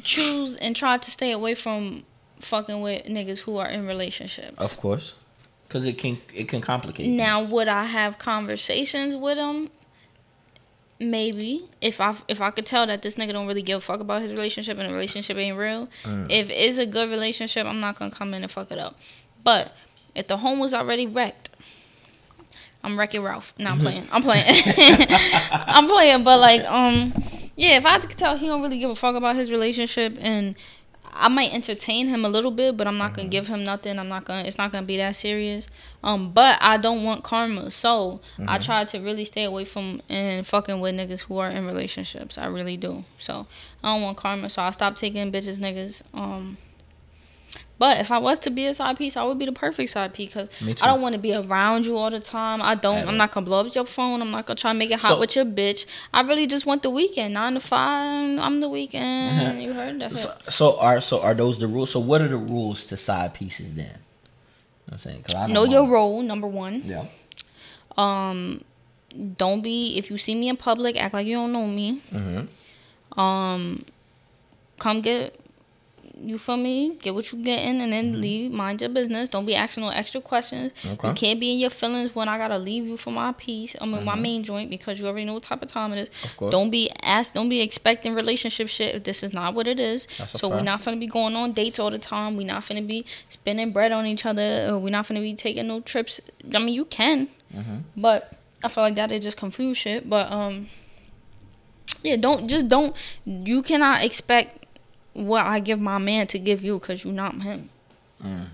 choose 0.02 0.56
and 0.56 0.74
try 0.76 0.98
to 0.98 1.10
stay 1.10 1.32
away 1.32 1.54
from 1.54 2.04
fucking 2.40 2.80
with 2.80 3.04
niggas 3.04 3.40
who 3.40 3.56
are 3.58 3.68
in 3.68 3.86
relationships. 3.86 4.54
Of 4.58 4.76
course, 4.76 5.14
because 5.66 5.86
it 5.86 5.98
can 5.98 6.20
it 6.34 6.48
can 6.48 6.60
complicate. 6.60 7.08
Now, 7.08 7.40
things. 7.40 7.52
would 7.52 7.68
I 7.68 7.84
have 7.84 8.18
conversations 8.18 9.16
with 9.16 9.36
them? 9.36 9.70
Maybe 10.98 11.66
if 11.80 12.00
I 12.00 12.14
if 12.28 12.40
I 12.40 12.50
could 12.50 12.66
tell 12.66 12.86
that 12.86 13.02
this 13.02 13.16
nigga 13.16 13.32
don't 13.32 13.46
really 13.46 13.62
give 13.62 13.78
a 13.78 13.80
fuck 13.80 14.00
about 14.00 14.20
his 14.20 14.32
relationship 14.32 14.78
and 14.78 14.88
the 14.88 14.92
relationship 14.92 15.36
ain't 15.36 15.56
real. 15.56 15.88
Mm. 16.02 16.30
If 16.30 16.50
it's 16.50 16.76
a 16.76 16.86
good 16.86 17.08
relationship, 17.08 17.66
I'm 17.66 17.80
not 17.80 17.98
gonna 17.98 18.10
come 18.10 18.34
in 18.34 18.42
and 18.42 18.50
fuck 18.50 18.70
it 18.70 18.78
up. 18.78 18.98
But 19.42 19.74
if 20.14 20.26
the 20.26 20.38
home 20.38 20.58
was 20.58 20.74
already 20.74 21.06
wrecked, 21.06 21.48
I'm 22.82 22.98
Wreck-It 22.98 23.20
Ralph. 23.20 23.54
No, 23.58 23.70
I'm 23.70 23.78
playing. 23.78 24.08
I'm 24.10 24.22
playing. 24.22 24.44
I'm 25.52 25.86
playing. 25.86 26.24
But 26.24 26.40
like, 26.40 26.64
um, 26.64 27.12
yeah, 27.56 27.76
if 27.76 27.84
I 27.84 27.98
could 27.98 28.10
tell 28.10 28.36
he 28.36 28.46
don't 28.46 28.62
really 28.62 28.78
give 28.78 28.90
a 28.90 28.94
fuck 28.94 29.16
about 29.16 29.36
his 29.36 29.50
relationship 29.50 30.16
and 30.20 30.56
I 31.12 31.28
might 31.28 31.52
entertain 31.52 32.08
him 32.08 32.24
a 32.24 32.28
little 32.28 32.50
bit, 32.50 32.76
but 32.76 32.86
I'm 32.86 32.98
not 32.98 33.14
gonna 33.14 33.28
give 33.28 33.48
him 33.48 33.64
nothing. 33.64 33.98
I'm 33.98 34.08
not 34.08 34.24
gonna. 34.24 34.46
It's 34.46 34.58
not 34.58 34.72
gonna 34.72 34.86
be 34.86 34.96
that 34.98 35.16
serious. 35.16 35.68
Um, 36.02 36.32
but 36.32 36.58
I 36.60 36.76
don't 36.76 37.04
want 37.04 37.24
karma, 37.24 37.70
so 37.70 38.20
I 38.46 38.58
try 38.58 38.84
to 38.84 38.98
really 39.00 39.24
stay 39.24 39.44
away 39.44 39.64
from 39.64 40.02
and 40.08 40.46
fucking 40.46 40.80
with 40.80 40.94
niggas 40.94 41.20
who 41.22 41.38
are 41.38 41.50
in 41.50 41.66
relationships. 41.66 42.38
I 42.38 42.46
really 42.46 42.76
do. 42.76 43.04
So 43.18 43.46
I 43.82 43.94
don't 43.94 44.02
want 44.02 44.16
karma, 44.16 44.48
so 44.50 44.62
I 44.62 44.70
stop 44.70 44.96
taking 44.96 45.30
bitches 45.30 45.58
niggas. 45.58 46.02
Um, 46.14 46.56
but 47.80 47.98
if 47.98 48.12
I 48.12 48.18
was 48.18 48.38
to 48.40 48.50
be 48.50 48.66
a 48.66 48.74
side 48.74 48.96
piece, 48.98 49.16
I 49.16 49.24
would 49.24 49.38
be 49.38 49.46
the 49.46 49.52
perfect 49.52 49.90
side 49.90 50.12
piece 50.14 50.28
because 50.34 50.48
I 50.82 50.86
don't 50.86 51.00
want 51.00 51.14
to 51.14 51.18
be 51.18 51.32
around 51.34 51.86
you 51.86 51.96
all 51.96 52.10
the 52.10 52.20
time. 52.20 52.60
I 52.62 52.74
don't. 52.76 53.08
I'm 53.08 53.16
not 53.16 53.32
gonna 53.32 53.46
blow 53.46 53.60
up 53.66 53.74
your 53.74 53.86
phone. 53.86 54.20
I'm 54.22 54.30
not 54.30 54.44
gonna 54.46 54.56
try 54.56 54.70
to 54.72 54.78
make 54.78 54.90
it 54.92 55.00
hot 55.00 55.08
So- 55.14 55.18
with 55.20 55.34
your 55.34 55.46
bitch. 55.46 55.86
I 56.14 56.20
really 56.20 56.46
just 56.46 56.66
want 56.66 56.82
the 56.84 56.90
weekend, 56.90 57.34
nine 57.34 57.54
to 57.54 57.60
five. 57.60 58.38
I'm 58.38 58.60
the 58.60 58.68
weekend. 58.68 59.62
You 59.62 59.72
heard? 59.72 59.98
That's 59.98 60.20
So, 60.22 60.34
so 60.48 60.78
are 60.78 61.00
so 61.00 61.20
are 61.22 61.34
those 61.34 61.58
the 61.58 61.66
rules? 61.66 61.90
So 61.90 61.98
what 62.00 62.20
are 62.20 62.28
the 62.28 62.36
rules 62.36 62.84
to 62.86 62.96
side 62.96 63.32
pieces 63.34 63.72
then? 63.74 63.86
You 63.86 63.92
know 63.92 63.96
what 64.84 64.92
I'm 64.92 64.98
saying, 64.98 65.22
'Cause 65.22 65.34
I 65.36 65.46
Know 65.46 65.64
your 65.64 65.84
know. 65.84 65.90
role, 65.90 66.22
number 66.22 66.46
one. 66.46 66.82
Yeah. 66.84 67.06
Um, 67.96 68.62
don't 69.38 69.62
be 69.62 69.96
if 69.96 70.10
you 70.10 70.18
see 70.18 70.34
me 70.34 70.48
in 70.50 70.56
public, 70.58 71.00
act 71.00 71.14
like 71.14 71.26
you 71.26 71.36
don't 71.36 71.52
know 71.52 71.66
me. 71.66 72.02
Mm-hmm. 72.12 73.18
Um, 73.20 73.84
come 74.78 75.00
get 75.00 75.39
you 76.22 76.38
feel 76.38 76.56
me? 76.56 76.96
Get 76.96 77.14
what 77.14 77.32
you 77.32 77.42
getting 77.42 77.80
and 77.80 77.92
then 77.92 78.20
leave. 78.20 78.50
Mind 78.52 78.80
your 78.80 78.90
business. 78.90 79.28
Don't 79.28 79.46
be 79.46 79.54
asking 79.54 79.82
no 79.84 79.88
extra 79.90 80.20
questions. 80.20 80.72
Okay. 80.84 81.08
You 81.08 81.14
can't 81.14 81.40
be 81.40 81.52
in 81.52 81.58
your 81.58 81.70
feelings 81.70 82.14
when 82.14 82.28
I 82.28 82.36
gotta 82.38 82.58
leave 82.58 82.86
you 82.86 82.96
for 82.96 83.10
my 83.10 83.32
piece. 83.32 83.74
I 83.80 83.86
mean 83.86 84.04
my 84.04 84.14
main 84.14 84.42
joint 84.42 84.70
because 84.70 85.00
you 85.00 85.06
already 85.06 85.24
know 85.24 85.34
what 85.34 85.42
type 85.44 85.62
of 85.62 85.68
time 85.68 85.92
it 85.92 85.98
is. 85.98 86.10
Of 86.24 86.36
course. 86.36 86.50
Don't 86.52 86.70
be 86.70 86.90
asked. 87.02 87.34
Don't 87.34 87.48
be 87.48 87.60
expecting 87.60 88.14
relationship 88.14 88.68
shit 88.68 88.94
if 88.94 89.04
this 89.04 89.22
is 89.22 89.32
not 89.32 89.54
what 89.54 89.66
it 89.66 89.80
is. 89.80 90.06
So 90.34 90.48
we're 90.48 90.60
not 90.62 90.84
gonna 90.84 90.96
be 90.98 91.06
going 91.06 91.34
on 91.36 91.52
dates 91.52 91.78
all 91.78 91.90
the 91.90 91.98
time. 91.98 92.36
We're 92.36 92.46
not 92.46 92.68
gonna 92.68 92.82
be 92.82 93.04
spending 93.28 93.72
bread 93.72 93.92
on 93.92 94.06
each 94.06 94.26
other. 94.26 94.68
Or 94.70 94.78
we're 94.78 94.90
not 94.90 95.08
gonna 95.08 95.20
be 95.20 95.34
taking 95.34 95.66
no 95.68 95.80
trips. 95.80 96.20
I 96.54 96.58
mean 96.58 96.74
you 96.74 96.84
can, 96.84 97.28
Mm-hmm. 97.54 97.78
but 97.96 98.32
I 98.62 98.68
feel 98.68 98.84
like 98.84 98.94
that 98.94 99.10
is 99.10 99.24
just 99.24 99.36
confuse 99.36 99.76
shit. 99.76 100.08
But 100.08 100.30
um, 100.30 100.68
yeah, 102.02 102.16
don't 102.16 102.48
just 102.48 102.68
don't. 102.68 102.94
You 103.24 103.62
cannot 103.62 104.04
expect 104.04 104.59
what 105.20 105.46
I 105.46 105.60
give 105.60 105.80
my 105.80 105.98
man 105.98 106.26
to 106.28 106.38
give 106.38 106.64
you 106.64 106.78
because 106.78 107.04
you're 107.04 107.12
not 107.12 107.42
him. 107.42 107.70
Mm. 108.22 108.46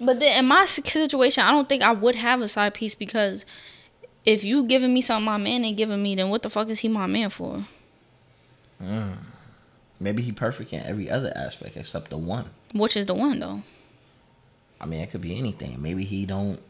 But 0.00 0.20
then 0.20 0.38
in 0.38 0.46
my 0.46 0.64
situation, 0.66 1.44
I 1.44 1.50
don't 1.52 1.68
think 1.68 1.82
I 1.82 1.92
would 1.92 2.16
have 2.16 2.40
a 2.40 2.48
side 2.48 2.74
piece 2.74 2.94
because 2.94 3.46
if 4.24 4.44
you 4.44 4.64
giving 4.64 4.92
me 4.92 5.00
something 5.00 5.24
my 5.24 5.38
man 5.38 5.64
ain't 5.64 5.76
giving 5.76 6.02
me, 6.02 6.14
then 6.14 6.28
what 6.28 6.42
the 6.42 6.50
fuck 6.50 6.68
is 6.68 6.80
he 6.80 6.88
my 6.88 7.06
man 7.06 7.30
for? 7.30 7.64
Maybe 9.98 10.22
he 10.22 10.32
perfect 10.32 10.72
in 10.72 10.82
every 10.82 11.08
other 11.08 11.32
aspect 11.34 11.76
except 11.76 12.10
the 12.10 12.18
one. 12.18 12.50
Which 12.74 12.96
is 12.96 13.06
the 13.06 13.14
one 13.14 13.38
though. 13.38 13.62
I 14.80 14.86
mean, 14.86 15.00
it 15.00 15.10
could 15.10 15.22
be 15.22 15.38
anything. 15.38 15.80
Maybe 15.80 16.04
he 16.04 16.26
don't. 16.26 16.60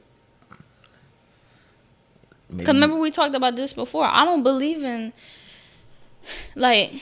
Maybe, 2.49 2.65
Cause 2.65 2.75
remember 2.75 2.99
we 2.99 3.11
talked 3.11 3.35
about 3.35 3.57
this 3.57 3.73
before. 3.73 4.05
I 4.05 4.25
don't 4.25 4.45
believe 4.45 4.85
in 4.85 5.13
like 6.55 6.93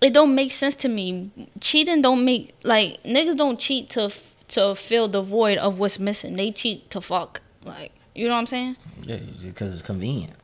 it 0.00 0.12
don't 0.12 0.34
make 0.34 0.52
sense 0.52 0.76
to 0.76 0.88
me. 0.88 1.30
Cheating 1.60 2.02
don't 2.02 2.24
make 2.24 2.54
like 2.64 3.02
niggas 3.04 3.36
don't 3.36 3.58
cheat 3.58 3.90
to 3.90 4.02
f- 4.04 4.34
to 4.48 4.74
fill 4.74 5.08
the 5.08 5.22
void 5.22 5.58
of 5.58 5.78
what's 5.78 5.98
missing. 5.98 6.34
They 6.36 6.50
cheat 6.52 6.90
to 6.90 7.00
fuck. 7.00 7.42
Like 7.64 7.92
you 8.14 8.26
know 8.26 8.34
what 8.34 8.40
I'm 8.40 8.46
saying? 8.46 8.76
yeah, 9.02 9.18
because 9.42 9.72
it's 9.72 9.82
convenient. 9.82 10.34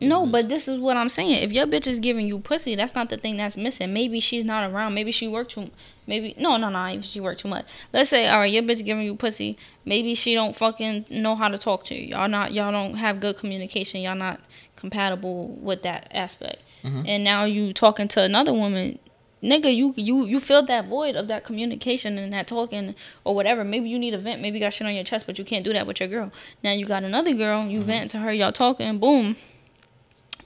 No, 0.00 0.26
but 0.26 0.48
this 0.48 0.66
is 0.68 0.78
what 0.80 0.96
I'm 0.96 1.08
saying. 1.08 1.42
If 1.42 1.52
your 1.52 1.66
bitch 1.66 1.86
is 1.86 2.00
giving 2.00 2.26
you 2.26 2.38
pussy, 2.40 2.74
that's 2.74 2.94
not 2.94 3.08
the 3.08 3.16
thing 3.16 3.36
that's 3.36 3.56
missing. 3.56 3.92
Maybe 3.92 4.20
she's 4.20 4.44
not 4.44 4.68
around. 4.70 4.94
Maybe 4.94 5.12
she 5.12 5.28
worked 5.28 5.52
too. 5.52 5.70
Maybe 6.06 6.34
no, 6.38 6.56
no, 6.56 6.68
no. 6.68 6.84
If 6.86 7.04
she 7.04 7.20
worked 7.20 7.40
too 7.40 7.48
much. 7.48 7.66
Let's 7.92 8.10
say, 8.10 8.28
all 8.28 8.40
right, 8.40 8.52
your 8.52 8.62
bitch 8.62 8.84
giving 8.84 9.04
you 9.04 9.14
pussy. 9.14 9.56
Maybe 9.84 10.14
she 10.14 10.34
don't 10.34 10.56
fucking 10.56 11.06
know 11.10 11.34
how 11.36 11.48
to 11.48 11.58
talk 11.58 11.84
to 11.84 11.94
you. 11.94 12.08
Y'all 12.08 12.28
not. 12.28 12.52
Y'all 12.52 12.72
don't 12.72 12.94
have 12.94 13.20
good 13.20 13.36
communication. 13.36 14.00
Y'all 14.00 14.16
not 14.16 14.40
compatible 14.76 15.48
with 15.48 15.82
that 15.82 16.08
aspect. 16.12 16.58
Mm-hmm. 16.86 17.02
And 17.06 17.24
now 17.24 17.44
you 17.44 17.72
talking 17.72 18.08
to 18.08 18.22
another 18.22 18.52
woman. 18.52 18.98
Nigga, 19.42 19.74
you 19.74 19.92
you 19.96 20.24
you 20.24 20.40
filled 20.40 20.66
that 20.68 20.86
void 20.86 21.14
of 21.14 21.28
that 21.28 21.44
communication 21.44 22.16
and 22.16 22.32
that 22.32 22.46
talking 22.46 22.94
or 23.24 23.34
whatever. 23.34 23.64
Maybe 23.64 23.88
you 23.88 23.98
need 23.98 24.14
a 24.14 24.18
vent. 24.18 24.40
Maybe 24.40 24.58
you 24.58 24.64
got 24.64 24.72
shit 24.72 24.86
on 24.86 24.94
your 24.94 25.04
chest, 25.04 25.26
but 25.26 25.38
you 25.38 25.44
can't 25.44 25.64
do 25.64 25.72
that 25.72 25.86
with 25.86 26.00
your 26.00 26.08
girl. 26.08 26.32
Now 26.62 26.72
you 26.72 26.86
got 26.86 27.04
another 27.04 27.34
girl. 27.34 27.66
You 27.66 27.80
mm-hmm. 27.80 27.86
vent 27.86 28.10
to 28.12 28.18
her. 28.18 28.32
Y'all 28.32 28.52
talking. 28.52 28.98
Boom. 28.98 29.36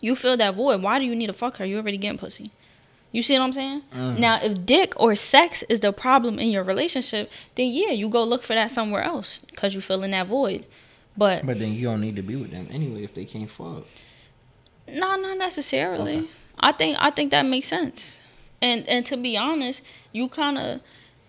You 0.01 0.17
fill 0.17 0.37
that 0.39 0.55
void. 0.55 0.83
Why 0.83 0.99
do 0.99 1.05
you 1.05 1.15
need 1.15 1.29
to 1.29 1.33
fuck 1.33 1.59
her? 1.59 1.65
You 1.65 1.77
already 1.77 1.99
getting 1.99 2.19
pussy. 2.19 2.51
You 3.13 3.23
see 3.23 3.35
what 3.35 3.45
I'm 3.45 3.53
saying? 3.53 3.83
Mm. 3.93 4.19
Now, 4.19 4.39
if 4.41 4.65
dick 4.65 4.99
or 4.99 5.15
sex 5.15 5.63
is 5.69 5.81
the 5.81 5.93
problem 5.93 6.39
in 6.39 6.51
your 6.51 6.63
relationship, 6.63 7.31
then 7.57 7.69
yeah, 7.69 7.91
you 7.91 8.09
go 8.09 8.23
look 8.23 8.43
for 8.43 8.55
that 8.55 8.71
somewhere 8.71 9.03
else 9.03 9.43
because 9.51 9.75
you 9.75 9.81
fill 9.81 10.03
in 10.05 10.13
that 10.13 10.27
void. 10.27 10.65
But 11.17 11.45
But 11.45 11.59
then 11.59 11.75
you 11.75 11.85
don't 11.85 12.01
need 12.01 12.17
to 12.17 12.23
be 12.23 12.37
with 12.37 12.51
them 12.51 12.69
anyway 12.71 13.03
if 13.03 13.15
they 13.15 13.25
can't 13.25 13.51
fuck. 13.51 13.85
No, 14.93 15.17
not 15.17 15.39
necessarily. 15.39 16.19
Okay. 16.19 16.29
I 16.59 16.73
think 16.73 16.97
I 17.01 17.11
think 17.11 17.31
that 17.31 17.47
makes 17.47 17.67
sense. 17.67 18.19
And 18.63 18.87
and 18.89 19.05
to 19.07 19.17
be 19.17 19.37
honest, 19.37 19.83
you 20.13 20.29
kind 20.29 20.59
of 20.59 20.81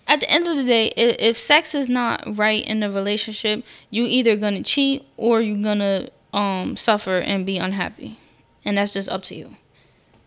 at 0.08 0.20
the 0.20 0.30
end 0.30 0.48
of 0.48 0.58
the 0.58 0.64
day, 0.64 0.88
if, 0.98 1.16
if 1.20 1.38
sex 1.38 1.74
is 1.74 1.88
not 1.88 2.24
right 2.38 2.66
in 2.66 2.82
the 2.82 2.92
relationship, 2.92 3.64
you 3.90 4.04
either 4.04 4.36
gonna 4.36 4.64
cheat 4.64 5.06
or 5.18 5.42
you're 5.42 5.64
gonna 5.64 6.10
um 6.34 6.76
suffer 6.76 7.18
and 7.20 7.46
be 7.46 7.58
unhappy, 7.58 8.20
and 8.66 8.78
that's 8.78 8.94
just 8.94 9.10
up 9.10 9.24
to 9.24 9.36
you, 9.36 9.56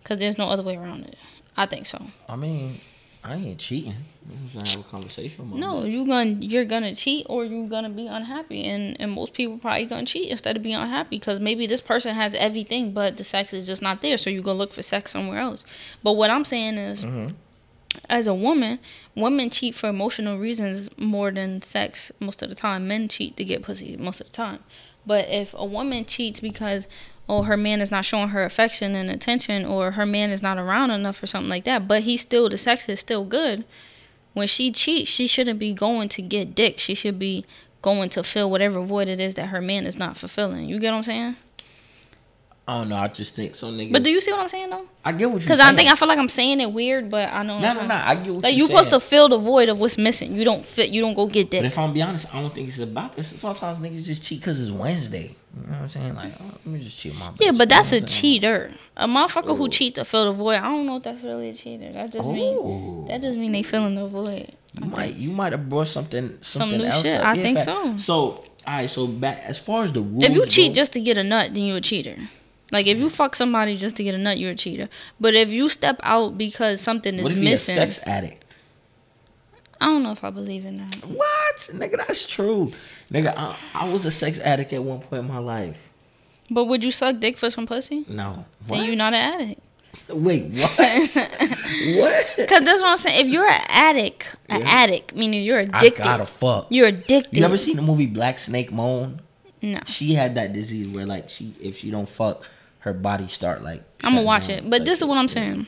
cause 0.05 0.19
there's 0.19 0.39
no 0.39 0.49
other 0.49 0.63
way 0.63 0.77
around 0.77 1.05
it. 1.05 1.17
I 1.57 1.67
think 1.67 1.87
so. 1.87 2.07
I 2.29 2.37
mean, 2.37 2.81
I 3.25 3.37
ain't 3.37 3.59
cheating. 3.59 3.95
I'm 4.31 4.49
just 4.49 4.55
gonna 4.55 4.69
have 4.69 4.81
a 4.81 4.91
conversation 4.91 5.51
with 5.51 5.59
No, 5.59 5.85
you 5.85 6.07
gonna 6.07 6.37
you're 6.41 6.67
gonna 6.67 6.95
cheat 6.95 7.27
or 7.29 7.45
you're 7.45 7.69
gonna 7.69 7.89
be 7.89 8.07
unhappy, 8.07 8.65
and 8.65 9.01
and 9.01 9.13
most 9.13 9.33
people 9.33 9.57
probably 9.57 9.87
gonna 9.87 10.05
cheat 10.05 10.31
instead 10.31 10.57
of 10.57 10.63
being 10.63 10.77
unhappy 10.77 11.19
because 11.19 11.41
maybe 11.41 11.67
this 11.67 11.81
person 11.81 12.15
has 12.15 12.35
everything, 12.35 12.93
but 12.93 13.17
the 13.17 13.25
sex 13.25 13.55
is 13.55 13.67
just 13.67 13.81
not 13.81 14.03
there, 14.03 14.19
so 14.19 14.29
you 14.29 14.43
go 14.43 14.53
look 14.53 14.75
for 14.75 14.83
sex 14.83 15.13
somewhere 15.13 15.39
else. 15.39 15.65
But 16.03 16.13
what 16.13 16.31
I'm 16.31 16.45
saying 16.45 16.77
is, 16.77 17.05
mm-hmm. 17.05 17.35
as 18.11 18.27
a 18.27 18.35
woman, 18.35 18.79
women 19.15 19.49
cheat 19.49 19.75
for 19.75 19.89
emotional 19.89 20.39
reasons 20.39 20.91
more 20.99 21.31
than 21.31 21.63
sex 21.63 22.13
most 22.21 22.43
of 22.43 22.51
the 22.51 22.55
time. 22.55 22.87
Men 22.87 23.09
cheat 23.09 23.39
to 23.39 23.45
get 23.45 23.63
pussy 23.63 23.97
most 23.97 24.21
of 24.21 24.27
the 24.27 24.33
time, 24.33 24.61
but 25.07 25.29
if 25.29 25.55
a 25.55 25.65
woman 25.65 26.05
cheats 26.05 26.41
because 26.41 26.87
oh 27.29 27.43
her 27.45 27.57
man 27.57 27.81
is 27.81 27.91
not 27.91 28.05
showing 28.05 28.29
her 28.29 28.45
affection 28.45 28.95
and 28.95 29.11
attention, 29.11 29.65
or 29.65 29.93
her 29.93 30.07
man 30.07 30.31
is 30.31 30.43
not 30.43 30.59
around 30.59 30.91
enough 30.91 31.23
or 31.23 31.27
something 31.27 31.51
like 31.51 31.65
that, 31.65 31.89
but 31.89 32.03
he's 32.03 32.21
still 32.21 32.49
the 32.49 32.57
sex 32.57 32.89
is 32.89 33.01
still 33.01 33.25
good 33.25 33.65
when 34.35 34.49
she 34.49 34.71
cheats, 34.71 35.11
she 35.11 35.27
shouldn't 35.27 35.59
be 35.59 35.73
going 35.73 36.09
to 36.11 36.21
get 36.21 36.55
dick. 36.55 36.79
She 36.79 36.95
should 36.95 37.19
be 37.19 37.47
going 37.81 38.11
to 38.11 38.23
fill 38.23 38.51
whatever 38.51 38.81
void 38.81 39.09
it 39.09 39.21
is 39.21 39.37
that 39.37 39.47
her 39.47 39.61
man 39.61 39.87
is 39.87 39.97
not 39.97 40.17
fulfilling. 40.17 40.69
You 40.69 40.79
get 40.79 40.91
what 40.91 40.99
I'm 40.99 41.03
saying? 41.05 41.37
I 42.67 42.79
don't 42.79 42.89
know. 42.89 42.97
I 42.97 43.09
just 43.09 43.37
think 43.37 43.57
some 43.57 43.77
niggas. 43.77 43.93
But 43.93 44.03
do 44.05 44.09
you 44.11 44.23
see 44.23 44.33
what 44.33 44.41
I'm 44.41 44.49
saying 44.49 44.71
though? 44.71 44.89
I 45.05 45.13
get 45.13 45.27
what 45.31 45.35
you. 45.43 45.47
Because 45.47 45.61
I 45.61 45.75
think 45.75 45.93
I 45.93 45.97
feel 45.97 46.09
like 46.09 46.19
I'm 46.19 46.31
saying 46.31 46.61
it 46.61 46.73
weird, 46.73 47.11
but 47.11 47.31
I 47.31 47.43
know. 47.43 47.59
No, 47.59 47.75
no, 47.75 47.87
no. 47.87 47.95
I 47.95 48.15
get 48.15 48.33
what 48.33 48.45
Like 48.45 48.55
you're 48.57 48.63
you 48.63 48.69
supposed 48.69 48.89
to 48.91 49.01
fill 49.01 49.29
the 49.29 49.37
void 49.37 49.69
of 49.69 49.79
what's 49.79 49.99
missing. 49.99 50.35
You 50.35 50.45
don't 50.47 50.65
fit. 50.65 50.89
You 50.89 51.03
don't 51.03 51.13
go 51.13 51.27
get 51.27 51.51
that. 51.51 51.59
But 51.59 51.67
if 51.67 51.79
I'm 51.79 51.93
be 51.93 52.01
honest, 52.01 52.35
I 52.35 52.41
don't 52.41 52.55
think 52.55 52.69
it's 52.69 52.79
about 52.79 53.17
this. 53.17 53.39
Sometimes 53.39 53.79
niggas 53.81 54.07
just 54.07 54.23
cheat 54.23 54.41
because 54.41 54.59
it's 54.59 54.71
Wednesday. 54.71 55.35
You 55.55 55.67
know 55.67 55.73
what 55.73 55.83
I'm 55.83 55.89
saying? 55.89 56.15
Like, 56.15 56.33
oh, 56.41 56.45
let 56.47 56.67
me 56.67 56.81
just 56.81 56.99
cheat 56.99 57.15
my. 57.19 57.33
Yeah, 57.39 57.53
but 57.53 57.69
that's 57.69 57.93
a 57.93 58.01
cheater. 58.01 58.73
A 58.97 59.07
motherfucker 59.07 59.55
who 59.59 59.65
Oh. 59.65 59.69
cheat 59.69 59.97
to 59.97 60.05
fill 60.07 60.25
the 60.25 60.33
void. 60.33 60.55
I 60.57 60.63
don't 60.63 60.87
know 60.87 60.97
if 60.97 61.03
that's 61.03 61.23
really 61.23 61.51
a 61.51 61.53
cheater. 61.53 61.93
That 61.93 62.13
just 62.13 62.31
mean 62.31 62.57
Oh. 62.59 63.05
that 63.09 63.21
just 63.21 63.37
mean 63.37 63.53
they 63.53 63.63
filling 63.63 63.95
the 63.95 64.07
void. 64.07 64.53
You 64.73 64.87
might 64.87 65.15
you 65.17 65.29
might 65.31 65.53
have 65.53 65.69
brought 65.69 65.89
something 65.89 66.39
something 66.41 66.79
new 66.79 66.85
else 66.87 67.03
shit. 67.03 67.21
up. 67.21 67.27
I 67.27 67.35
Yeah, 67.35 67.43
think 67.43 67.59
fact. 67.59 67.67
so. 67.67 67.97
So 67.99 68.15
all 68.23 68.45
right, 68.67 68.89
so 68.89 69.07
back 69.07 69.43
as 69.45 69.59
far 69.59 69.85
as 69.85 69.93
the 69.93 70.01
rules. 70.01 70.25
If 70.25 70.33
you 70.33 70.47
cheat 70.47 70.71
go- 70.71 70.77
just 70.77 70.95
to 70.95 71.01
get 71.03 71.19
a 71.19 71.23
nut, 71.23 71.53
then 71.53 71.65
you're 71.65 71.77
a 71.77 71.81
cheater. 71.83 72.17
Like 72.75 72.89
if 72.89 72.99
you 72.99 73.09
fuck 73.09 73.37
somebody 73.37 73.77
just 73.77 73.95
to 73.97 74.03
get 74.03 74.17
a 74.17 74.19
nut, 74.19 74.37
you're 74.37 74.51
a 74.51 74.55
cheater. 74.57 74.89
But 75.21 75.35
if 75.35 75.53
you 75.53 75.69
step 75.69 76.01
out 76.03 76.37
because 76.37 76.81
something 76.81 77.15
what 77.19 77.27
is 77.27 77.33
if 77.33 77.39
you 77.39 77.43
a 77.49 77.51
missing, 77.53 77.77
sex 77.77 78.01
addict? 78.05 78.57
I 79.81 79.87
don't 79.87 80.03
know 80.03 80.11
if 80.11 80.25
I 80.25 80.31
believe 80.31 80.65
in 80.65 80.79
that. 80.79 80.97
What, 81.05 81.57
nigga? 81.73 81.99
That's 82.07 82.27
true, 82.27 82.73
nigga. 83.13 83.33
I, 83.37 83.57
I 83.75 83.89
was 83.89 84.05
a 84.05 84.11
sex 84.11 84.41
addict 84.41 84.73
at 84.73 84.83
one 84.83 84.99
point 84.99 85.21
in 85.23 85.29
my 85.29 85.39
life. 85.39 85.93
But 86.51 86.65
would 86.65 86.83
you 86.83 86.91
suck 86.91 87.21
dick 87.21 87.39
for 87.39 87.49
some 87.49 87.65
pussy? 87.65 88.05
No, 88.09 88.45
Then 88.67 88.85
you're 88.87 88.97
not 88.97 89.15
an 89.15 89.41
addict. 89.41 89.61
Wait, 90.09 90.51
what? 90.55 90.77
what? 90.77 92.49
Cause 92.49 92.65
that's 92.65 92.83
what 92.83 92.87
I'm 92.91 92.97
saying. 92.97 93.27
If 93.27 93.33
you're 93.33 93.47
an 93.47 93.63
addict, 93.69 94.35
an 94.49 94.63
Yeah. 94.63 94.67
addict, 94.69 95.15
meaning 95.15 95.43
you're 95.45 95.61
addicted. 95.61 96.01
I 96.01 96.05
gotta 96.05 96.27
fuck. 96.27 96.67
You're 96.71 96.89
addicted. 96.89 97.37
You 97.39 97.45
ever 97.45 97.57
seen 97.57 97.77
the 97.77 97.83
movie 97.83 98.07
Black 98.07 98.39
Snake 98.41 98.73
Moan? 98.73 99.21
No. 99.63 99.79
She 99.87 100.15
had 100.15 100.35
that 100.35 100.53
disease 100.53 100.89
where 100.89 101.07
like 101.07 101.31
she 101.31 101.55
if 101.61 101.79
she 101.79 101.91
don't 101.93 102.09
fuck, 102.09 102.43
her 102.85 102.93
body 102.93 103.29
start 103.29 103.63
like. 103.63 103.83
I'm 104.05 104.15
gonna 104.15 104.25
watch 104.27 104.49
down. 104.49 104.59
it. 104.59 104.63
But 104.71 104.81
Like, 104.81 104.85
this 104.85 105.01
is 105.01 105.05
what 105.07 105.19
I'm 105.19 105.29
saying. 105.29 105.67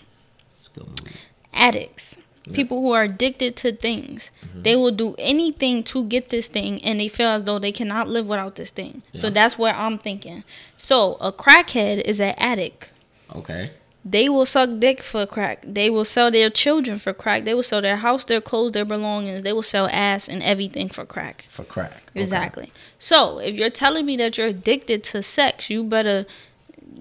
it's 0.61 0.69
a 0.69 0.79
good 0.81 0.89
movie. 0.89 1.17
Addicts. 1.53 2.19
People 2.53 2.81
who 2.81 2.93
are 2.93 3.03
addicted 3.03 3.57
to 3.57 3.73
things. 3.73 4.31
Mm-hmm. 4.47 4.63
They 4.63 4.77
will 4.77 4.93
do 4.93 5.17
anything 5.19 5.83
to 5.85 6.05
get 6.05 6.29
this 6.29 6.47
thing 6.47 6.81
and 6.85 7.01
they 7.01 7.09
feel 7.09 7.31
as 7.31 7.45
though 7.45 7.59
they 7.59 7.73
cannot 7.73 8.09
live 8.09 8.27
without 8.29 8.55
this 8.55 8.71
thing. 8.71 9.03
So 9.15 9.31
that's 9.31 9.59
where 9.59 9.75
I'm 9.75 9.99
thinking. 9.99 10.45
So 10.77 11.15
a 11.21 11.33
crackhead 11.33 12.03
is 12.03 12.21
an 12.21 12.37
addict. 12.39 12.93
Okay. 13.35 13.73
They 14.05 14.29
will 14.29 14.47
suck 14.47 14.71
dick 14.79 15.03
for 15.03 15.27
crack. 15.27 15.65
They 15.67 15.91
will 15.91 16.05
sell 16.05 16.31
their 16.31 16.49
children 16.49 17.01
for 17.01 17.13
crack. 17.13 17.45
They 17.45 17.55
will 17.55 17.65
sell 17.65 17.83
their 17.83 17.97
house, 17.97 18.25
their 18.25 18.41
clothes, 18.41 18.71
their 18.71 18.85
belongings. 18.85 19.43
They 19.43 19.53
will 19.53 19.63
sell 19.63 19.89
ass 19.91 20.29
and 20.29 20.41
everything 20.45 20.89
for 20.89 21.05
crack. 21.05 21.49
For 21.51 21.65
crack. 21.65 22.05
Okay. 22.11 22.21
Exactly. 22.21 22.73
So 23.01 23.41
if 23.41 23.57
you're 23.57 23.71
telling 23.71 24.07
me 24.07 24.17
that 24.19 24.39
you're 24.39 24.47
addicted 24.47 25.03
to 25.05 25.25
sex, 25.25 25.69
you 25.71 25.83
better 25.83 26.25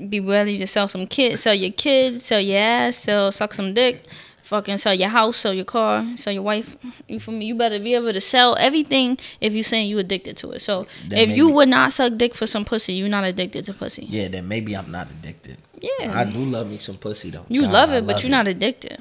be 0.09 0.19
ready 0.19 0.57
to 0.57 0.67
sell 0.67 0.87
some 0.87 1.07
kids, 1.07 1.43
sell 1.43 1.53
your 1.53 1.71
kids, 1.71 2.25
sell 2.25 2.39
your 2.39 2.59
ass, 2.59 2.97
sell 2.97 3.31
suck 3.31 3.53
some 3.53 3.73
dick, 3.73 4.05
fucking 4.43 4.77
sell 4.77 4.93
your 4.93 5.09
house, 5.09 5.37
sell 5.37 5.53
your 5.53 5.65
car, 5.65 6.05
sell 6.15 6.33
your 6.33 6.43
wife. 6.43 6.77
You 7.07 7.19
feel 7.19 7.33
me? 7.33 7.45
You 7.45 7.55
better 7.55 7.79
be 7.79 7.95
able 7.95 8.13
to 8.13 8.21
sell 8.21 8.55
everything 8.59 9.17
if 9.41 9.53
you 9.53 9.63
saying 9.63 9.89
you 9.89 9.99
addicted 9.99 10.37
to 10.37 10.51
it. 10.51 10.59
So 10.59 10.85
if 11.09 11.29
you 11.35 11.49
would 11.49 11.69
not 11.69 11.93
suck 11.93 12.17
dick 12.17 12.35
for 12.35 12.47
some 12.47 12.65
pussy, 12.65 12.93
you're 12.93 13.09
not 13.09 13.23
addicted 13.23 13.65
to 13.65 13.73
pussy. 13.73 14.05
Yeah, 14.05 14.27
then 14.27 14.47
maybe 14.47 14.75
I'm 14.75 14.91
not 14.91 15.09
addicted. 15.09 15.57
Yeah. 15.81 16.17
I 16.19 16.23
do 16.25 16.39
love 16.39 16.69
me 16.69 16.77
some 16.77 16.97
pussy 16.97 17.29
though. 17.31 17.45
you 17.49 17.61
God, 17.61 17.71
love 17.71 17.93
it, 17.93 18.07
but 18.07 18.23
you're 18.23 18.31
not 18.31 18.47
addicted. 18.47 18.99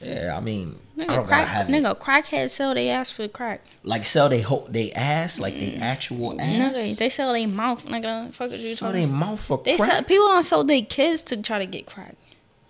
Yeah, 0.00 0.32
I 0.36 0.40
mean, 0.40 0.78
I 0.96 1.00
Nigga, 1.02 1.06
don't 1.08 1.26
crack, 1.26 1.66
nigga, 1.66 1.98
crackheads 1.98 2.50
sell 2.50 2.72
they 2.74 2.88
ass 2.90 3.10
for 3.10 3.26
crack. 3.28 3.62
Like 3.82 4.04
sell 4.04 4.28
they 4.28 4.42
ho- 4.42 4.66
they 4.68 4.92
ass, 4.92 5.38
like 5.40 5.54
they 5.58 5.74
actual 5.74 6.40
ass. 6.40 6.76
Nigga, 6.78 6.96
they 6.96 7.08
sell 7.08 7.32
they 7.32 7.46
mouth, 7.46 7.84
nigga. 7.86 8.32
Fuck 8.32 8.50
you 8.52 8.74
sell 8.76 8.92
they 8.92 9.06
mouth 9.06 9.40
for 9.40 9.60
They 9.64 9.76
crack. 9.76 9.90
sell, 9.90 10.02
people 10.04 10.28
don't 10.28 10.42
sell 10.44 10.62
their 10.64 10.82
kids 10.82 11.22
to 11.22 11.36
try 11.42 11.58
to 11.58 11.66
get 11.66 11.86
crack. 11.86 12.14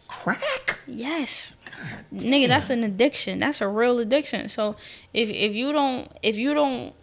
crack. 0.08 0.78
Yes. 0.86 1.54
Nigga, 2.12 2.48
that's 2.48 2.70
an 2.70 2.82
addiction. 2.82 3.38
That's 3.38 3.60
a 3.60 3.68
real 3.68 3.98
addiction. 3.98 4.48
So 4.48 4.76
if 5.12 5.28
if 5.30 5.54
you 5.54 5.72
don't 5.72 6.10
if 6.22 6.36
you 6.36 6.54
don't 6.54 6.94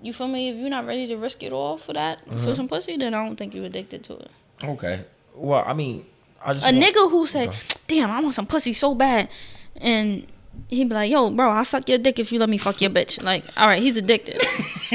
you 0.00 0.12
feel 0.12 0.28
me, 0.28 0.48
if 0.48 0.56
you're 0.56 0.70
not 0.70 0.86
ready 0.86 1.06
to 1.08 1.16
risk 1.16 1.42
it 1.42 1.52
all 1.52 1.76
for 1.76 1.92
that 1.92 2.24
Mm-hmm. 2.24 2.36
for 2.38 2.54
some 2.54 2.68
pussy, 2.68 2.96
then 2.96 3.14
I 3.14 3.24
don't 3.24 3.36
think 3.36 3.52
you're 3.54 3.66
addicted 3.66 4.04
to 4.04 4.14
it. 4.14 4.30
Okay. 4.62 5.04
Well, 5.34 5.64
I 5.66 5.74
mean, 5.74 6.06
I 6.44 6.54
just 6.54 6.64
A 6.64 6.70
want- 6.72 6.84
nigga 6.84 7.10
who 7.10 7.26
say, 7.26 7.48
Okay. 7.48 7.58
Damn, 7.88 8.10
I 8.10 8.20
want 8.20 8.34
some 8.34 8.46
pussy 8.46 8.72
so 8.72 8.94
bad 8.94 9.28
and 9.76 10.26
he'd 10.68 10.88
be 10.88 10.94
like, 10.94 11.10
Yo, 11.10 11.30
bro, 11.30 11.50
I'll 11.50 11.64
suck 11.64 11.88
your 11.88 11.98
dick 11.98 12.18
if 12.18 12.32
you 12.32 12.38
let 12.38 12.48
me 12.48 12.58
fuck 12.58 12.80
your 12.80 12.90
bitch. 12.90 13.22
Like, 13.22 13.44
alright, 13.56 13.82
he's 13.82 13.96
addicted. 13.96 14.36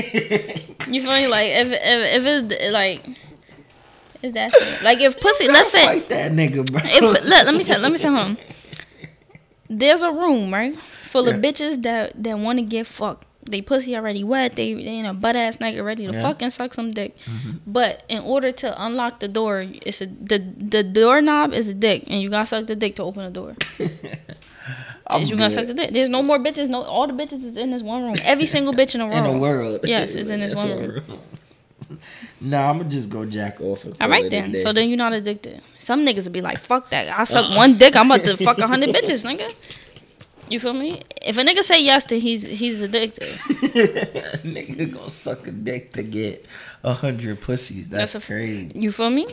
you 0.88 1.02
feel 1.02 1.12
me? 1.12 1.28
Like 1.28 1.50
if 1.52 1.72
if 1.72 2.24
if 2.24 2.52
it's 2.52 2.72
like 2.72 3.08
it's 4.22 4.34
that 4.34 4.54
serious. 4.54 4.82
Like 4.82 5.00
if 5.02 5.20
pussy 5.20 5.48
let's 5.48 5.72
say 5.72 6.00
that 6.00 6.32
nigga, 6.32 6.72
bro. 6.72 6.82
if 6.84 7.02
let, 7.02 7.46
let 7.46 7.54
me 7.54 7.64
say 7.64 7.78
let 7.78 7.92
me 7.92 7.98
say 7.98 8.08
home. 8.08 8.38
There's 9.70 10.02
a 10.02 10.12
room 10.12 10.54
right 10.54 10.78
full 10.80 11.28
of 11.28 11.36
bitches 11.36 11.82
that 11.84 12.24
that 12.24 12.38
want 12.40 12.60
to 12.60 12.66
get 12.66 12.88
fucked. 12.88 13.28
They 13.46 13.62
pussy 13.62 13.96
already 13.96 14.24
wet. 14.24 14.56
They 14.56 14.74
they 14.74 14.98
in 15.00 15.06
a 15.06 15.14
butt 15.14 15.36
ass 15.36 15.58
nigga 15.58 15.84
ready 15.84 16.08
to 16.08 16.14
Yeah. 16.14 16.22
fucking 16.22 16.50
suck 16.52 16.74
some 16.74 16.92
dick. 16.92 17.18
Mm-hmm. 17.26 17.52
But 17.68 18.04
in 18.10 18.20
order 18.24 18.52
to 18.52 18.84
unlock 18.84 19.20
the 19.20 19.28
door, 19.28 19.66
it's 19.86 20.02
a 20.02 20.06
the 20.08 20.40
the 20.40 20.84
doorknob 20.84 21.54
is 21.54 21.68
a 21.68 21.74
dick, 21.74 22.04
and 22.10 22.22
you 22.22 22.30
gotta 22.30 22.46
suck 22.48 22.66
the 22.68 22.76
dick 22.76 22.96
to 22.98 23.04
open 23.04 23.24
the 23.26 23.32
door. 23.32 23.56
You 25.20 25.36
gonna 25.36 25.52
suck 25.52 25.68
the 25.68 25.74
dick? 25.74 25.92
There's 25.92 26.10
no 26.10 26.24
more 26.24 26.40
bitches. 26.40 26.70
No, 26.70 26.82
all 26.84 27.06
the 27.06 27.14
bitches 27.14 27.44
is 27.44 27.58
in 27.58 27.70
this 27.72 27.84
one 27.84 28.04
room. 28.04 28.16
Every 28.24 28.46
single 28.46 28.74
bitch 28.74 28.96
in 28.96 29.02
the 29.02 29.08
in 29.18 29.24
room. 29.24 29.34
the 29.34 29.38
world. 29.40 29.82
Yes, 29.84 30.16
it's 30.16 30.30
in 30.30 30.40
this 30.44 30.56
one 30.56 30.70
room. 30.70 31.04
Nah, 32.40 32.70
I'm 32.70 32.78
gonna 32.80 32.90
just 32.90 33.10
go 33.10 33.26
jack 33.26 33.60
off. 33.62 33.86
All 34.02 34.10
right 34.10 34.30
then. 34.32 34.54
day. 34.54 34.64
So 34.64 34.72
then 34.74 34.88
you're 34.90 34.98
not 34.98 35.14
addicted. 35.14 35.62
Some 35.78 36.06
niggas 36.06 36.26
will 36.26 36.32
be 36.34 36.42
like, 36.42 36.58
"Fuck 36.60 36.90
that! 36.92 37.10
I 37.20 37.26
suck 37.26 37.54
one 37.56 37.78
dick. 37.78 37.96
I'm 37.96 38.10
about 38.10 38.26
to 38.26 38.38
fuck 38.38 38.58
a 38.60 38.68
hundred 38.68 38.90
bitches, 38.90 39.26
nigga." 39.30 39.54
You 40.50 40.60
feel 40.60 40.74
me? 40.74 41.02
If 41.22 41.38
a 41.38 41.42
nigga 41.42 41.64
say 41.64 41.84
yes, 41.84 42.06
then 42.06 42.20
he's 42.22 42.44
he's 42.44 42.82
addicted. 42.82 43.30
nigga 44.44 44.92
gonna 44.94 45.10
suck 45.10 45.48
a 45.48 45.52
dick 45.52 45.94
to 45.94 46.04
get 46.04 46.46
a 46.84 46.94
hundred 46.94 47.42
pussies. 47.42 47.90
That's, 47.90 48.14
That's 48.14 48.24
a- 48.24 48.28
crazy. 48.28 48.72
You 48.76 48.92
feel 48.92 49.10
me? 49.10 49.28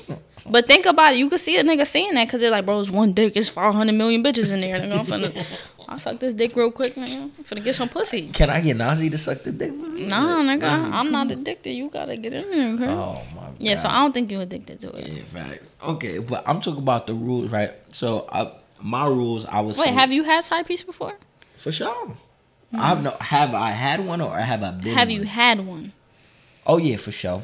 But 0.48 0.66
think 0.66 0.86
about 0.86 1.14
it. 1.14 1.18
You 1.18 1.28
could 1.28 1.40
see 1.40 1.58
a 1.58 1.64
nigga 1.64 1.86
saying 1.86 2.14
that 2.14 2.26
because 2.26 2.40
they're 2.40 2.50
like, 2.50 2.64
bro, 2.64 2.80
it's 2.80 2.90
one 2.90 3.12
dick. 3.12 3.36
It's 3.36 3.48
500 3.50 3.92
million 3.92 4.22
bitches 4.24 4.52
in 4.52 4.60
there. 4.62 4.78
Nigga, 4.78 4.98
I'm 5.00 5.04
finna, 5.06 5.46
I'll 5.86 5.98
suck 5.98 6.18
this 6.18 6.32
dick 6.32 6.56
real 6.56 6.70
quick, 6.70 6.94
nigga. 6.94 7.24
I'm 7.24 7.44
finna 7.44 7.62
get 7.62 7.74
some 7.74 7.88
pussy. 7.90 8.28
Can 8.28 8.48
I 8.48 8.60
get 8.60 8.76
Nazi 8.76 9.10
to 9.10 9.18
suck 9.18 9.42
the 9.42 9.52
dick? 9.52 9.72
Nah, 9.74 10.38
nigga, 10.42 10.90
I'm 10.92 11.10
not 11.10 11.30
addicted. 11.30 11.72
You 11.72 11.90
gotta 11.90 12.16
get 12.16 12.32
in 12.32 12.50
there, 12.50 12.68
okay? 12.74 12.86
Oh 12.94 13.22
my. 13.34 13.42
yeah, 13.58 13.74
so 13.74 13.88
I 13.88 13.98
don't 14.00 14.12
think 14.14 14.30
you're 14.30 14.42
addicted 14.42 14.80
to 14.80 14.90
it. 14.92 15.08
Yeah, 15.08 15.22
facts. 15.24 15.74
Okay, 15.82 16.18
but 16.18 16.42
I'm 16.48 16.60
talking 16.60 16.80
about 16.82 17.06
the 17.06 17.14
rules, 17.14 17.50
right? 17.50 17.72
So 17.92 18.26
I, 18.32 18.50
my 18.82 19.06
rules, 19.06 19.44
I 19.46 19.60
was 19.60 19.76
Wait, 19.78 19.84
saying- 19.86 19.98
have 19.98 20.12
you 20.12 20.24
had 20.24 20.42
side 20.44 20.66
piece 20.66 20.82
before? 20.82 21.14
for 21.56 21.70
sure. 21.72 22.16
I've 22.72 23.02
no 23.02 23.10
have 23.20 23.52
I 23.52 23.72
had 23.72 24.06
one 24.06 24.20
or 24.20 24.38
have 24.38 24.62
I 24.62 24.70
been? 24.70 24.94
Have 24.94 25.08
one? 25.08 25.16
you 25.16 25.22
had 25.24 25.66
one? 25.66 25.92
Oh 26.66 26.78
yeah, 26.78 26.96
for 26.96 27.10
sure. 27.12 27.42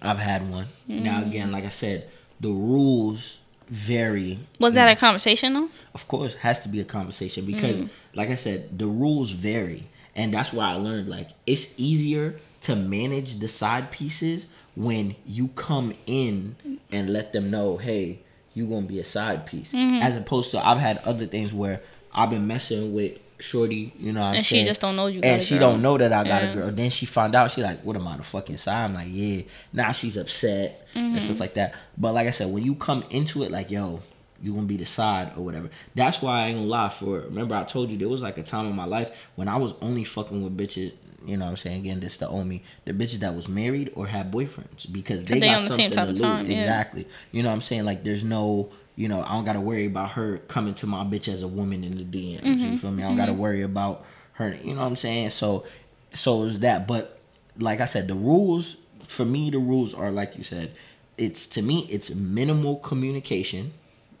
I've 0.00 0.18
had 0.18 0.48
one. 0.50 0.66
Mm. 0.88 1.02
Now 1.02 1.22
again, 1.22 1.50
like 1.52 1.64
I 1.64 1.70
said, 1.70 2.08
the 2.40 2.48
rules 2.50 3.40
vary. 3.68 4.38
Was 4.58 4.74
that 4.74 4.88
a 4.88 4.96
conversation 4.98 5.54
though? 5.54 5.68
Of 5.94 6.06
course, 6.08 6.34
has 6.36 6.60
to 6.60 6.68
be 6.68 6.80
a 6.80 6.84
conversation 6.84 7.44
because, 7.44 7.82
Mm. 7.82 7.90
like 8.14 8.30
I 8.30 8.36
said, 8.36 8.78
the 8.78 8.86
rules 8.86 9.32
vary, 9.32 9.88
and 10.14 10.32
that's 10.32 10.52
why 10.52 10.70
I 10.70 10.74
learned 10.74 11.08
like 11.08 11.30
it's 11.46 11.74
easier 11.76 12.36
to 12.62 12.76
manage 12.76 13.40
the 13.40 13.48
side 13.48 13.90
pieces 13.90 14.46
when 14.76 15.16
you 15.26 15.48
come 15.48 15.92
in 16.06 16.54
and 16.90 17.12
let 17.12 17.32
them 17.32 17.50
know, 17.50 17.76
hey, 17.76 18.20
you 18.54 18.66
gonna 18.66 18.86
be 18.86 18.98
a 19.00 19.04
side 19.04 19.46
piece, 19.46 19.72
Mm-hmm. 19.72 20.02
as 20.02 20.16
opposed 20.16 20.50
to 20.52 20.66
I've 20.66 20.78
had 20.78 20.98
other 20.98 21.26
things 21.26 21.52
where 21.52 21.80
I've 22.14 22.30
been 22.30 22.46
messing 22.46 22.92
with 22.94 23.18
shorty, 23.38 23.92
you 23.98 24.12
know, 24.12 24.20
what 24.20 24.26
I'm 24.28 24.34
And 24.36 24.46
she 24.46 24.56
saying? 24.56 24.66
just 24.66 24.80
don't 24.80 24.94
know 24.94 25.06
you 25.08 25.20
got 25.20 25.26
and 25.28 25.42
she 25.42 25.58
don't 25.58 25.82
know 25.82 25.98
that 25.98 26.12
I 26.12 26.22
got 26.22 26.42
Yeah. 26.44 26.50
a 26.50 26.54
girl. 26.54 26.70
Then 26.70 26.90
she 26.90 27.06
found 27.06 27.34
out, 27.34 27.50
she 27.50 27.60
like, 27.62 27.80
what 27.82 27.96
am 27.96 28.06
I 28.06 28.16
the 28.16 28.22
fucking 28.22 28.56
side? 28.58 28.84
I'm 28.84 28.94
like, 28.94 29.08
yeah. 29.10 29.42
Now 29.72 29.90
she's 29.92 30.16
upset 30.16 30.86
Mm-hmm. 30.94 31.14
and 31.16 31.22
stuff 31.24 31.40
like 31.40 31.54
that. 31.54 31.74
But 31.98 32.12
like 32.14 32.28
I 32.28 32.30
said, 32.30 32.52
when 32.52 32.62
you 32.62 32.74
come 32.76 33.02
into 33.10 33.42
it, 33.42 33.50
like, 33.50 33.70
yo, 33.70 34.00
you 34.42 34.52
gonna 34.52 34.66
be 34.66 34.76
the 34.76 34.86
side 34.86 35.32
or 35.36 35.44
whatever. 35.44 35.70
That's 35.94 36.20
why 36.20 36.42
I 36.42 36.46
ain't 36.48 36.58
gonna 36.58 36.68
lie. 36.68 36.88
For 36.88 37.20
it. 37.20 37.26
remember, 37.26 37.54
I 37.54 37.64
told 37.64 37.90
you 37.90 37.98
there 37.98 38.08
was 38.08 38.20
like 38.20 38.38
a 38.38 38.42
time 38.42 38.66
in 38.66 38.74
my 38.74 38.84
life 38.84 39.10
when 39.36 39.48
I 39.48 39.56
was 39.56 39.72
only 39.80 40.04
fucking 40.04 40.42
with 40.42 40.56
bitches. 40.56 40.92
You 41.24 41.36
know 41.36 41.44
what 41.44 41.52
I'm 41.52 41.56
saying? 41.56 41.80
Again, 41.80 42.00
this 42.00 42.16
the 42.16 42.28
only 42.28 42.64
the 42.84 42.92
bitches 42.92 43.20
that 43.20 43.34
was 43.34 43.48
married 43.48 43.92
or 43.94 44.08
had 44.08 44.32
boyfriends 44.32 44.90
because 44.90 45.24
they, 45.24 45.38
they 45.38 45.46
got 45.46 45.60
the 45.60 45.68
something 45.68 45.90
type 45.90 46.04
to 46.06 46.10
lose. 46.10 46.20
time, 46.20 46.50
yeah. 46.50 46.60
Exactly. 46.60 47.06
You 47.30 47.44
know 47.44 47.50
what 47.50 47.54
I'm 47.54 47.60
saying? 47.62 47.84
Like, 47.84 48.04
there's 48.04 48.24
no. 48.24 48.70
You 48.94 49.08
know, 49.08 49.22
I 49.22 49.30
don't 49.30 49.46
gotta 49.46 49.60
worry 49.60 49.86
about 49.86 50.10
her 50.10 50.38
coming 50.48 50.74
to 50.74 50.86
my 50.86 51.02
bitch 51.02 51.26
as 51.26 51.42
a 51.42 51.48
woman 51.48 51.82
in 51.82 51.96
the 51.96 52.04
DMs. 52.04 52.42
Mm-hmm. 52.42 52.72
You 52.72 52.78
feel 52.78 52.90
me? 52.90 53.02
I 53.02 53.08
don't 53.08 53.16
gotta 53.16 53.32
worry 53.32 53.62
about 53.62 54.04
her. 54.34 54.54
You 54.54 54.74
know 54.74 54.80
what 54.80 54.86
I'm 54.86 54.96
saying? 54.96 55.30
So, 55.30 55.64
so 56.12 56.42
is 56.42 56.58
that. 56.60 56.86
But 56.86 57.18
like 57.58 57.80
I 57.80 57.86
said, 57.86 58.06
the 58.06 58.14
rules 58.14 58.76
for 59.12 59.24
me, 59.24 59.50
the 59.50 59.58
rules 59.58 59.94
are 59.94 60.10
like 60.10 60.36
you 60.36 60.44
said. 60.44 60.72
It's 61.18 61.46
to 61.48 61.62
me, 61.62 61.86
it's 61.90 62.14
minimal 62.14 62.76
communication. 62.76 63.72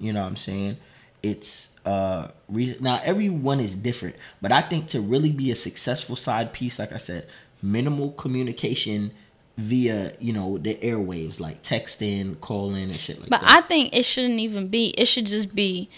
You 0.02 0.12
know 0.12 0.20
what 0.22 0.28
I'm 0.28 0.36
saying? 0.36 0.76
It's 1.22 1.78
uh 1.86 2.28
re- 2.48 2.76
now 2.80 3.00
everyone 3.04 3.60
is 3.60 3.74
different, 3.76 4.16
but 4.40 4.50
I 4.52 4.60
think 4.62 4.88
to 4.88 5.00
really 5.00 5.30
be 5.30 5.50
a 5.52 5.56
successful 5.56 6.16
side 6.16 6.52
piece, 6.52 6.78
like 6.78 6.92
I 6.92 6.98
said, 6.98 7.28
minimal 7.62 8.10
communication 8.12 9.12
via 9.56 10.12
you 10.18 10.32
know 10.32 10.58
the 10.58 10.74
airwaves 10.76 11.38
like 11.38 11.62
texting, 11.62 12.40
calling, 12.40 12.84
and 12.84 12.96
shit 12.96 13.20
like 13.20 13.30
But 13.30 13.42
that. 13.42 13.46
But 13.46 13.64
i 13.64 13.66
think 13.68 13.94
it 13.94 14.04
shouldn't 14.04 14.40
even 14.40 14.66
be. 14.68 14.88
It 14.98 15.06
should 15.06 15.26
just 15.26 15.54
be 15.54 15.88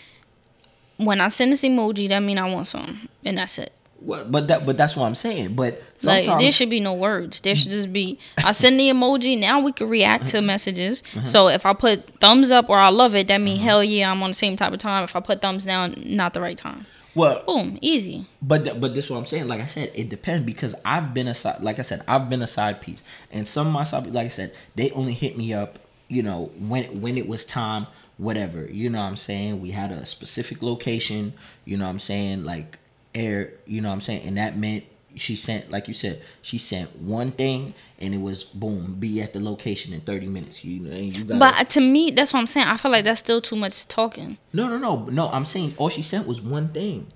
when 0.97 1.21
I 1.21 1.29
send 1.29 1.53
this 1.53 1.63
emoji, 1.63 2.09
that 2.09 2.21
mean 2.21 2.39
I 2.39 2.49
want 2.49 2.69
something, 2.69 3.09
and 3.25 3.39
that's 3.39 3.59
it. 3.59 3.73
Well, 4.05 4.25
but 4.29 4.49
that 4.49 4.67
but 4.67 4.77
that's 4.77 4.95
what 4.97 5.07
I'm 5.07 5.15
saying. 5.15 5.55
But 5.55 5.83
Like 6.03 6.27
there 6.39 6.53
should 6.53 6.69
be 6.71 6.81
no 6.81 6.93
words. 6.93 7.41
There 7.41 7.55
should 7.55 7.71
just 7.71 7.93
be 7.93 8.19
I 8.39 8.53
send 8.53 8.79
the 8.79 8.91
emoji. 8.91 9.39
Now 9.39 9.61
we 9.61 9.73
can 9.73 9.89
react 9.89 10.27
to 10.29 10.43
messages. 10.43 11.03
So 11.25 11.49
if 11.49 11.65
I 11.65 11.73
put 11.73 12.07
thumbs 12.21 12.51
up 12.51 12.69
or 12.69 12.79
I 12.79 12.91
love 12.91 13.15
it, 13.17 13.29
that 13.29 13.39
mean 13.41 13.55
Uh-huh. 13.57 13.65
hell 13.65 13.85
yeah, 13.85 14.11
I'm 14.11 14.23
on 14.23 14.31
the 14.31 14.35
same 14.35 14.57
type 14.57 14.73
of 14.73 14.79
time. 14.79 15.05
If 15.05 15.17
I 15.17 15.21
put 15.21 15.41
thumbs 15.41 15.65
down, 15.65 15.95
not 16.05 16.35
the 16.35 16.41
right 16.41 16.59
time. 16.59 16.87
well, 17.15 17.43
Boom, 17.47 17.79
easy. 17.81 18.27
But 18.43 18.65
th- 18.65 18.81
but 18.81 18.95
this 18.95 19.07
is 19.07 19.11
what 19.11 19.19
I'm 19.19 19.27
saying. 19.27 19.49
Like 19.49 19.61
I 19.63 19.67
said, 19.67 19.91
it 19.95 20.09
depends 20.11 20.45
because 20.45 20.75
I've 20.85 21.15
been 21.15 21.29
a 21.29 21.35
side. 21.35 21.61
Like 21.63 21.79
I 21.79 21.83
said, 21.83 22.03
I've 22.07 22.29
been 22.29 22.43
a 22.43 22.47
side 22.47 22.81
piece, 22.83 23.03
and 23.33 23.47
some 23.49 23.67
of 23.69 23.73
my 23.73 23.85
side, 23.85 24.07
like 24.09 24.27
I 24.27 24.29
said, 24.29 24.53
they 24.75 24.91
only 24.91 25.15
hit 25.15 25.39
me 25.39 25.55
up. 25.55 25.79
You 26.09 26.23
know 26.23 26.51
when 26.59 27.01
when 27.01 27.17
it 27.17 27.27
was 27.27 27.45
time, 27.47 27.87
whatever. 28.19 28.67
You 28.67 28.91
know 28.91 28.99
what 28.99 29.05
I'm 29.07 29.17
saying. 29.17 29.63
We 29.63 29.71
had 29.71 29.91
a 29.91 30.05
specific 30.05 30.61
location. 30.63 31.33
You 31.65 31.79
know 31.79 31.85
what 31.85 31.91
I'm 31.91 31.99
saying. 32.01 32.45
Like 32.45 32.79
air. 33.15 33.53
You 33.67 33.81
know 33.81 33.89
what 33.89 33.95
I'm 33.95 34.01
saying, 34.01 34.27
and 34.27 34.37
that 34.37 34.57
meant 34.57 34.85
she 35.17 35.37
sent 35.37 35.71
like 35.71 35.87
you 35.89 35.95
said 35.95 36.21
she 36.43 36.59
sent 36.59 36.97
one 36.97 37.31
thing 37.31 37.75
and 37.99 38.15
it 38.15 38.21
was 38.21 38.45
boom 38.45 38.97
be 38.99 39.23
at 39.23 39.33
the 39.33 39.41
location 39.41 39.93
in 39.93 40.01
30 40.01 40.27
minutes 40.27 40.65
you 40.65 40.81
know 40.81 40.91
and 40.91 41.17
you 41.17 41.25
got 41.25 41.39
But 41.39 41.55
uh, 41.55 41.65
to 41.65 41.81
me, 41.81 42.11
that's 42.11 42.33
what 42.33 42.41
I'm 42.41 42.47
saying. 42.47 42.67
I 42.67 42.77
feel 42.77 42.91
like 42.91 43.05
that's 43.05 43.21
still 43.21 43.41
too 43.41 43.57
much 43.57 43.87
talking. 43.87 44.39
no, 44.53 44.69
no, 44.69 44.79
no, 44.79 45.05
no. 45.07 45.29
I'm 45.29 45.45
saying 45.45 45.75
all 45.77 45.89
she 45.89 46.03
sent 46.03 46.27
was 46.27 46.41
one 46.43 46.69
thing, 46.69 47.07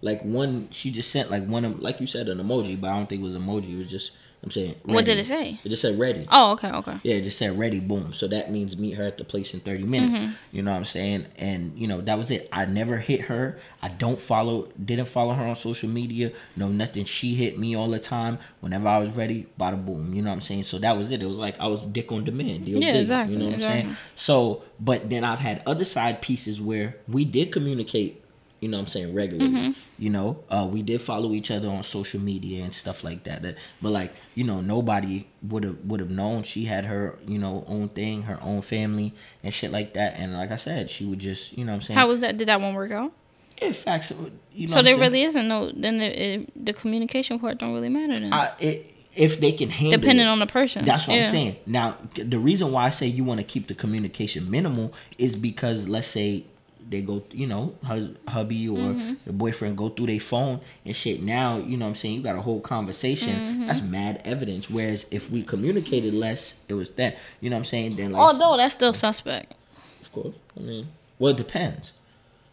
like 0.00 0.22
one. 0.22 0.68
She 0.70 0.90
just 0.90 1.10
sent 1.10 1.30
like 1.30 1.46
one 1.46 1.64
of, 1.64 1.80
like 1.80 2.00
you 2.00 2.06
said, 2.06 2.28
an 2.28 2.38
emoji, 2.38 2.80
but 2.80 2.90
I 2.90 2.96
don't 2.96 3.08
think 3.08 3.20
it 3.20 3.24
was 3.24 3.36
emoji. 3.36 3.74
It 3.74 3.78
was 3.78 3.90
just. 3.90 4.12
I'm 4.42 4.50
saying. 4.50 4.74
What 4.84 5.04
did 5.04 5.18
it 5.18 5.24
say? 5.24 5.60
It 5.62 5.68
just 5.68 5.82
said 5.82 5.98
ready. 5.98 6.26
Oh, 6.30 6.52
okay, 6.52 6.70
okay. 6.70 6.98
Yeah, 7.04 7.16
it 7.16 7.22
just 7.22 7.38
said 7.38 7.56
ready. 7.56 7.78
Boom. 7.78 8.12
So 8.12 8.26
that 8.28 8.50
means 8.50 8.76
meet 8.76 8.92
her 8.92 9.04
at 9.04 9.18
the 9.18 9.24
place 9.24 9.54
in 9.54 9.60
30 9.60 9.84
minutes. 9.84 10.14
Mm-hmm. 10.14 10.32
You 10.50 10.62
know 10.62 10.72
what 10.72 10.78
I'm 10.78 10.84
saying? 10.84 11.26
And 11.36 11.78
you 11.78 11.86
know 11.86 12.00
that 12.00 12.18
was 12.18 12.30
it. 12.30 12.48
I 12.50 12.64
never 12.66 12.96
hit 12.96 13.22
her. 13.22 13.58
I 13.80 13.88
don't 13.88 14.20
follow. 14.20 14.68
Didn't 14.84 15.06
follow 15.06 15.34
her 15.34 15.44
on 15.44 15.54
social 15.54 15.88
media. 15.88 16.32
No 16.56 16.68
nothing. 16.68 17.04
She 17.04 17.34
hit 17.34 17.58
me 17.58 17.76
all 17.76 17.88
the 17.88 18.00
time. 18.00 18.38
Whenever 18.60 18.88
I 18.88 18.98
was 18.98 19.10
ready, 19.10 19.46
bada 19.58 19.84
boom. 19.84 20.12
You 20.12 20.22
know 20.22 20.30
what 20.30 20.36
I'm 20.36 20.40
saying? 20.40 20.64
So 20.64 20.78
that 20.78 20.96
was 20.96 21.12
it. 21.12 21.22
It 21.22 21.26
was 21.26 21.38
like 21.38 21.58
I 21.60 21.68
was 21.68 21.86
dick 21.86 22.10
on 22.10 22.24
demand. 22.24 22.66
Yeah, 22.66 22.80
big, 22.80 22.96
exactly, 22.96 23.34
You 23.34 23.38
know 23.38 23.46
what 23.46 23.54
I'm 23.54 23.60
saying? 23.60 23.96
So, 24.16 24.64
but 24.80 25.08
then 25.08 25.22
I've 25.22 25.38
had 25.38 25.62
other 25.66 25.84
side 25.84 26.20
pieces 26.20 26.60
where 26.60 26.96
we 27.06 27.24
did 27.24 27.52
communicate. 27.52 28.21
You 28.62 28.68
know 28.68 28.78
what 28.78 28.84
I'm 28.84 28.88
saying 28.88 29.14
regularly. 29.14 29.50
Mm-hmm. 29.50 29.70
You 29.98 30.10
know, 30.10 30.44
uh, 30.48 30.68
we 30.70 30.82
did 30.82 31.02
follow 31.02 31.32
each 31.32 31.50
other 31.50 31.68
on 31.68 31.82
social 31.82 32.20
media 32.20 32.62
and 32.64 32.72
stuff 32.72 33.02
like 33.02 33.24
that. 33.24 33.42
That, 33.42 33.56
but 33.82 33.90
like 33.90 34.12
you 34.36 34.44
know, 34.44 34.60
nobody 34.60 35.26
would 35.42 35.64
have 35.64 35.78
would 35.84 36.00
have 36.00 36.10
known 36.10 36.44
she 36.44 36.64
had 36.64 36.84
her 36.84 37.18
you 37.26 37.38
know 37.38 37.64
own 37.66 37.88
thing, 37.90 38.22
her 38.22 38.38
own 38.40 38.62
family 38.62 39.14
and 39.42 39.52
shit 39.52 39.72
like 39.72 39.94
that. 39.94 40.14
And 40.16 40.32
like 40.32 40.52
I 40.52 40.56
said, 40.56 40.90
she 40.90 41.04
would 41.04 41.18
just 41.18 41.58
you 41.58 41.64
know 41.64 41.72
what 41.72 41.76
I'm 41.76 41.82
saying. 41.82 41.98
How 41.98 42.06
was 42.06 42.20
that? 42.20 42.36
Did 42.38 42.48
that 42.48 42.60
one 42.60 42.72
work 42.74 42.92
out? 42.92 43.12
yeah, 43.60 43.72
facts. 43.72 44.12
You 44.52 44.66
know 44.68 44.72
so 44.74 44.82
there 44.82 44.96
really 44.98 45.22
isn't 45.22 45.46
no. 45.48 45.70
Then 45.70 45.98
the, 45.98 46.22
it, 46.22 46.64
the 46.66 46.72
communication 46.72 47.38
part 47.38 47.58
don't 47.58 47.74
really 47.74 47.88
matter 47.88 48.18
then. 48.18 48.32
I, 48.32 48.52
it, 48.58 48.92
if 49.14 49.40
they 49.40 49.52
can 49.52 49.68
handle 49.70 50.00
Depending 50.00 50.26
it. 50.26 50.28
on 50.28 50.38
the 50.38 50.46
person. 50.46 50.84
That's 50.84 51.06
what 51.06 51.16
Yeah. 51.16 51.24
I'm 51.26 51.30
saying. 51.30 51.56
Now, 51.66 51.96
the 52.14 52.38
reason 52.38 52.72
why 52.72 52.84
I 52.86 52.90
say 52.90 53.06
you 53.06 53.24
want 53.24 53.38
to 53.38 53.44
keep 53.44 53.66
the 53.66 53.74
communication 53.74 54.50
minimal 54.50 54.92
is 55.18 55.36
because 55.36 55.86
let's 55.86 56.08
say 56.08 56.44
they 56.92 57.02
go, 57.02 57.22
you 57.32 57.46
know, 57.46 57.74
hus- 57.84 58.10
hubby 58.28 58.68
or 58.68 58.76
Mm-hmm. 58.78 59.14
the 59.26 59.32
boyfriend 59.32 59.76
go 59.76 59.88
through 59.88 60.06
their 60.06 60.20
phone 60.20 60.60
and 60.84 60.94
shit. 60.94 61.22
Now, 61.22 61.56
you 61.58 61.76
know 61.76 61.84
what 61.86 61.90
I'm 61.90 61.94
saying? 61.96 62.14
You 62.16 62.22
got 62.22 62.36
a 62.36 62.40
whole 62.42 62.60
conversation. 62.60 63.30
Mm-hmm. 63.34 63.66
That's 63.66 63.82
mad 63.82 64.22
evidence. 64.24 64.70
Whereas 64.70 65.06
if 65.10 65.30
we 65.30 65.42
communicated 65.42 66.14
less, 66.14 66.54
it 66.68 66.74
was 66.74 66.90
that. 66.90 67.16
You 67.40 67.50
know 67.50 67.56
what 67.56 67.60
I'm 67.60 67.64
saying? 67.64 67.96
Then, 67.96 68.12
like, 68.12 68.20
Although 68.22 68.56
that's 68.56 68.74
still 68.74 68.92
suspect. 68.92 69.54
of 70.00 70.12
course. 70.12 70.34
I 70.56 70.60
mean, 70.60 70.88
well, 71.18 71.32
it 71.32 71.36
depends. 71.38 71.92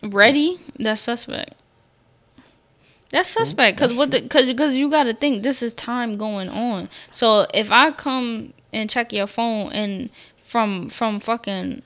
Ready? 0.01 0.59
That's 0.79 1.01
suspect. 1.01 1.53
That's 3.11 3.27
suspect 3.29 3.77
because 3.79 3.93
what 3.95 4.11
the 4.11 4.21
because 4.21 4.47
because 4.47 4.75
you 4.75 4.89
got 4.89 5.03
to 5.05 5.13
think 5.13 5.41
this 5.41 5.63
is 5.63 5.73
time 5.73 6.15
going 6.17 6.47
on. 6.47 6.89
So 7.09 7.47
if 7.55 7.71
I 7.71 7.91
come 7.91 8.53
and 8.71 8.87
check 8.89 9.11
your 9.11 9.25
phone 9.25 9.71
and 9.71 10.11
from 10.43 10.89
from 10.89 11.19
fucking 11.19 11.81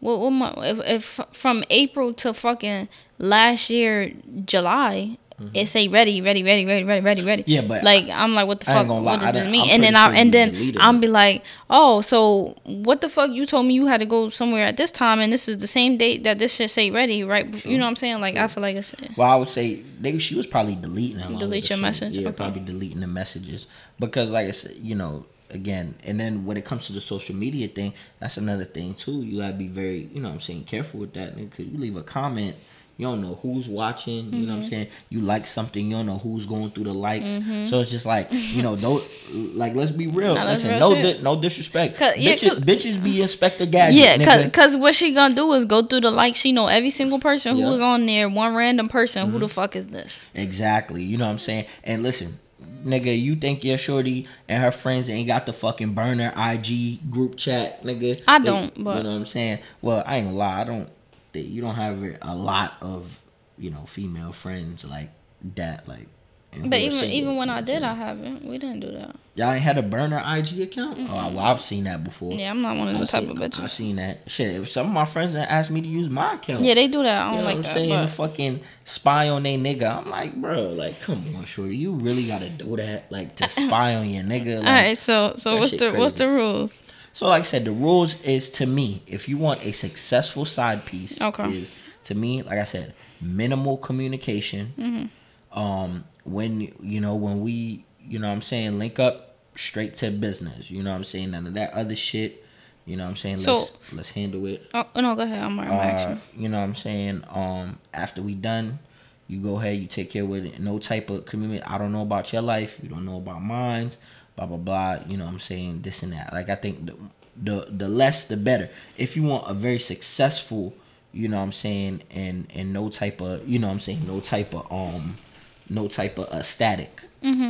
what 0.00 0.20
what 0.20 0.30
my 0.30 0.52
if, 0.58 0.78
if 1.18 1.20
from 1.32 1.64
April 1.70 2.12
to 2.14 2.32
fucking 2.34 2.88
last 3.18 3.70
year 3.70 4.12
July. 4.44 5.18
It 5.54 5.68
say 5.68 5.86
ready, 5.86 6.20
ready, 6.20 6.42
ready, 6.42 6.66
ready, 6.66 6.82
ready, 6.82 7.00
ready, 7.00 7.22
ready. 7.24 7.42
Mm-hmm. 7.42 7.50
Yeah, 7.52 7.60
but 7.60 7.84
like 7.84 8.08
I'm 8.08 8.34
like, 8.34 8.48
what 8.48 8.58
the 8.58 8.66
fuck? 8.66 8.88
lie, 8.88 8.98
What 8.98 9.20
does 9.20 9.34
this 9.34 9.48
mean? 9.48 9.62
I'm 9.62 9.70
and 9.70 9.84
then 9.84 9.92
pretty 9.92 9.96
I 9.96 10.06
sure 10.06 10.20
and 10.20 10.34
then 10.34 10.74
I'm 10.80 10.98
be 11.00 11.06
like, 11.06 11.44
oh, 11.70 12.00
so 12.00 12.56
what 12.64 13.02
the 13.02 13.08
fuck? 13.08 13.30
You 13.30 13.46
told 13.46 13.66
me 13.66 13.74
you 13.74 13.86
had 13.86 14.00
to 14.00 14.06
go 14.06 14.30
somewhere 14.30 14.64
at 14.66 14.76
this 14.76 14.90
time, 14.90 15.20
and 15.20 15.32
this 15.32 15.46
is 15.48 15.58
the 15.58 15.68
same 15.68 15.96
date 15.96 16.24
that 16.24 16.40
this 16.40 16.56
shit 16.56 16.70
say 16.70 16.90
ready, 16.90 17.22
right? 17.22 17.46
You 17.64 17.78
know 17.78 17.84
what 17.84 17.90
I'm 17.90 17.94
saying? 17.94 18.20
Like 18.20 18.34
I 18.34 18.48
feel 18.48 18.62
like 18.62 18.74
it's 18.76 18.92
Well, 19.16 19.30
I 19.30 19.36
would 19.36 19.46
say 19.46 19.84
they, 20.00 20.18
she 20.18 20.34
was 20.34 20.44
probably 20.44 20.74
deleting 20.74 21.18
them. 21.18 21.38
Delete 21.38 21.70
your 21.70 21.76
assume. 21.76 21.82
message? 21.82 22.16
Yeah, 22.16 22.28
Okay. 22.30 22.36
probably 22.36 22.62
deleting 22.62 22.98
the 22.98 23.06
messages 23.06 23.68
because, 24.00 24.30
like 24.32 24.48
I 24.48 24.50
said, 24.50 24.72
you 24.82 24.96
know, 24.96 25.24
again, 25.50 25.94
and 26.04 26.18
then 26.20 26.44
when 26.44 26.56
it 26.56 26.64
comes 26.64 26.86
to 26.86 26.92
the 26.92 27.00
social 27.00 27.34
media 27.34 27.68
thing, 27.68 27.92
that's 28.20 28.36
another 28.36 28.64
thing 28.64 28.94
too. 28.94 29.22
You 29.22 29.40
gotta 29.40 29.54
be 29.54 29.68
very, 29.68 30.08
you 30.12 30.20
know, 30.20 30.28
what 30.28 30.34
I'm 30.34 30.40
saying, 30.40 30.64
careful 30.64 31.00
with 31.00 31.14
that 31.14 31.36
because 31.36 31.66
you 31.66 31.78
leave 31.78 31.96
a 31.96 32.02
comment. 32.02 32.56
You 32.96 33.06
don't 33.06 33.20
know 33.22 33.36
who's 33.36 33.68
watching. 33.68 34.34
You 34.34 34.44
know 34.44 34.54
what 34.54 34.54
I'm 34.54 34.60
Mm-hmm. 34.62 34.68
saying. 34.70 34.86
You 35.08 35.20
like 35.20 35.46
something. 35.46 35.84
You 35.88 35.92
don't 35.98 36.06
know 36.06 36.18
who's 36.18 36.46
going 36.46 36.72
through 36.72 36.82
the 36.82 36.92
likes. 36.92 37.30
So 37.70 37.78
it's 37.78 37.92
just 37.92 38.04
like 38.06 38.26
you 38.32 38.60
know, 38.64 38.74
don't 38.74 39.00
like. 39.32 39.76
Let's 39.76 39.92
be 39.92 40.08
real. 40.08 40.34
That's 40.34 40.64
Listen, 40.64 40.70
real 40.80 40.90
no, 40.96 41.02
di- 41.02 41.22
no 41.22 41.40
disrespect. 41.40 42.00
yeah, 42.00 42.34
bitches, 42.34 42.58
bitches 42.58 43.00
be 43.00 43.22
Inspector 43.22 43.64
Gadget. 43.66 43.94
yeah, 44.00 44.16
cause, 44.16 44.26
nigga. 44.46 44.52
'cause 44.52 44.76
what 44.76 44.96
she 44.96 45.14
gonna 45.14 45.32
do 45.32 45.52
is 45.52 45.64
go 45.64 45.80
through 45.82 46.00
the 46.00 46.10
likes. 46.10 46.38
She 46.38 46.50
know 46.50 46.66
every 46.66 46.90
single 46.90 47.20
person 47.20 47.54
who. 47.54 47.62
Mm-hmm. 47.62 47.70
was 47.70 47.80
on 47.80 48.04
there. 48.06 48.28
One 48.28 48.52
random 48.56 48.88
person. 48.88 49.30
Who 49.30 49.38
the 49.38 49.48
fuck 49.48 49.76
is 49.76 49.86
this? 49.88 50.26
Exactly. 50.34 51.04
You 51.04 51.18
know 51.18 51.26
what 51.26 51.30
I'm 51.30 51.38
saying? 51.38 51.66
And 51.84 52.02
listen, 52.02 52.40
nigga, 52.84 53.18
you 53.20 53.36
think 53.36 53.64
your 53.64 53.78
shorty 53.78 54.26
and 54.48 54.62
her 54.62 54.70
friends 54.70 55.08
ain't 55.10 55.26
got 55.26 55.46
the 55.46 55.52
fucking 55.52 55.94
burner 55.94 56.32
IG 56.36 57.10
group 57.10 57.36
chat, 57.36 57.82
nigga? 57.82 58.20
I 58.28 58.38
don't, 58.38 58.72
but- 58.84 58.98
you 58.98 59.02
know 59.02 59.10
what 59.10 59.16
I'm 59.16 59.24
saying? 59.24 59.60
Well, 59.82 60.02
I 60.06 60.16
ain't 60.18 60.26
gonna 60.28 60.36
lie, 60.36 60.60
I 60.60 60.64
don't. 60.64 60.88
You 61.34 61.60
don't 61.60 61.76
have 61.76 62.02
a 62.22 62.34
lot 62.34 62.74
of 62.80 63.20
you 63.58 63.70
know 63.70 63.84
female 63.86 64.32
friends 64.32 64.84
like 64.84 65.10
that, 65.54 65.86
like. 65.88 66.08
But 66.50 66.80
even 66.80 66.98
single, 66.98 67.16
even 67.16 67.36
when 67.36 67.50
I 67.50 67.60
did, 67.60 67.84
I'm 67.84 67.96
haven't. 67.96 68.44
We 68.44 68.56
didn't 68.58 68.80
do 68.80 68.90
that. 68.92 69.14
y'all 69.34 69.52
ain't 69.52 69.62
had 69.62 69.76
a 69.78 69.82
burner 69.82 70.16
IG 70.26 70.60
account. 70.62 70.98
Oh, 70.98 71.28
well, 71.28 71.38
I've 71.40 71.60
seen 71.60 71.84
that 71.84 72.02
before. 72.02 72.32
Yeah, 72.32 72.50
I'm 72.50 72.62
not 72.62 72.76
one 72.76 72.88
of 72.88 72.98
those 72.98 73.10
type 73.10 73.24
seen, 73.24 73.30
of 73.42 73.60
I've 73.60 73.70
seen 73.70 73.96
that 73.96 74.30
shit. 74.30 74.56
If 74.62 74.68
some 74.70 74.86
of 74.86 74.92
my 74.92 75.04
friends 75.04 75.34
that 75.34 75.50
asked 75.50 75.70
me 75.70 75.82
to 75.82 75.86
use 75.86 76.08
my 76.08 76.34
account. 76.34 76.64
Yeah, 76.64 76.74
they 76.74 76.88
do 76.88 77.02
that. 77.02 77.22
I 77.22 77.26
You 77.26 77.30
don't 77.36 77.38
know 77.40 77.44
like 77.44 77.56
what 77.56 77.56
I'm 77.56 77.62
that. 77.62 77.74
saying? 77.74 77.90
but- 77.90 78.10
Fucking 78.10 78.60
spy 78.86 79.28
on 79.28 79.42
they 79.42 79.56
nigga. 79.58 79.98
I'm 79.98 80.10
like, 80.10 80.34
bro, 80.36 80.70
like, 80.70 81.00
come 81.00 81.22
on, 81.36 81.44
shorty. 81.44 81.76
You 81.76 81.92
really 81.92 82.26
gotta 82.26 82.48
do 82.48 82.76
that, 82.76 83.12
like, 83.12 83.36
to 83.36 83.48
spy 83.48 83.94
on 83.94 84.08
your 84.08 84.24
nigga. 84.24 84.58
Like, 84.60 84.66
All 84.66 84.72
right, 84.72 84.96
so 84.96 85.34
so 85.36 85.58
what's 85.58 85.72
the 85.72 85.92
what's 85.92 86.14
the 86.14 86.28
rules? 86.28 86.82
So, 87.12 87.26
like 87.28 87.40
I 87.40 87.44
said, 87.44 87.64
the 87.66 87.72
rules 87.72 88.20
is 88.22 88.48
to 88.50 88.66
me, 88.66 89.02
if 89.06 89.28
you 89.28 89.36
want 89.36 89.64
a 89.64 89.72
successful 89.72 90.44
side 90.46 90.84
piece, 90.86 91.20
Okay. 91.20 91.48
is 91.58 91.70
to 92.04 92.14
me, 92.14 92.42
like 92.42 92.58
I 92.58 92.64
said, 92.64 92.94
minimal 93.20 93.76
communication. 93.76 94.72
Mm-hmm. 94.78 95.58
Um, 95.58 96.04
when 96.30 96.72
you 96.80 97.00
know 97.00 97.14
when 97.14 97.40
we, 97.40 97.84
you 98.06 98.18
know, 98.18 98.28
what 98.28 98.34
I'm 98.34 98.42
saying, 98.42 98.78
link 98.78 98.98
up 98.98 99.36
straight 99.56 99.96
to 99.96 100.10
business. 100.10 100.70
You 100.70 100.82
know, 100.82 100.90
what 100.90 100.96
I'm 100.96 101.04
saying 101.04 101.30
none 101.32 101.46
of 101.46 101.54
that 101.54 101.72
other 101.72 101.96
shit. 101.96 102.44
You 102.86 102.96
know, 102.96 103.04
what 103.04 103.10
I'm 103.10 103.16
saying 103.16 103.38
So- 103.38 103.58
let's 103.58 103.92
let's 103.92 104.10
handle 104.10 104.46
it. 104.46 104.70
Oh 104.74 104.86
no, 104.96 105.14
go 105.14 105.22
ahead. 105.22 105.42
I'm, 105.42 105.58
I'm 105.60 105.70
Uh, 105.70 106.16
you 106.36 106.48
know 106.48 106.58
what 106.58 106.64
I'm 106.64 106.74
saying? 106.74 107.24
Um, 107.28 107.78
after 107.92 108.22
we 108.22 108.34
done, 108.34 108.78
you 109.26 109.40
go 109.40 109.58
ahead, 109.58 109.76
you 109.78 109.86
take 109.86 110.10
care 110.10 110.24
with 110.24 110.46
it. 110.46 110.58
No 110.58 110.78
type 110.78 111.10
of 111.10 111.26
commitment 111.26 111.70
I 111.70 111.76
don't 111.76 111.92
know 111.92 112.02
about 112.02 112.32
your 112.32 112.40
life. 112.42 112.78
You 112.82 112.88
don't 112.88 113.04
know 113.04 113.18
about 113.18 113.42
mine. 113.42 113.90
Blah 114.36 114.46
blah 114.46 114.56
blah. 114.56 114.98
You 115.06 115.16
know 115.18 115.26
I'm 115.26 115.38
saying? 115.40 115.82
This 115.82 116.02
and 116.02 116.12
that. 116.12 116.32
Like 116.32 116.48
I 116.48 116.54
think 116.54 116.86
the 116.86 116.94
the 117.40 117.66
the 117.70 117.88
less 117.88 118.24
the 118.24 118.36
better. 118.38 118.70
If 118.96 119.16
you 119.16 119.22
want 119.22 119.50
a 119.50 119.54
very 119.54 119.78
successful, 119.78 120.72
you 121.12 121.28
know 121.28 121.36
what 121.36 121.42
I'm 121.42 121.52
saying, 121.52 122.02
and 122.10 122.46
and 122.54 122.72
no 122.72 122.88
type 122.88 123.20
of, 123.20 123.46
you 123.46 123.58
know 123.58 123.66
what 123.66 123.74
I'm 123.74 123.80
saying, 123.80 124.06
no 124.06 124.20
type 124.20 124.54
of 124.54 124.70
um, 124.72 125.18
no 125.68 125.88
type 125.88 126.18
of 126.18 126.26
uh, 126.28 126.42
static 126.42 127.02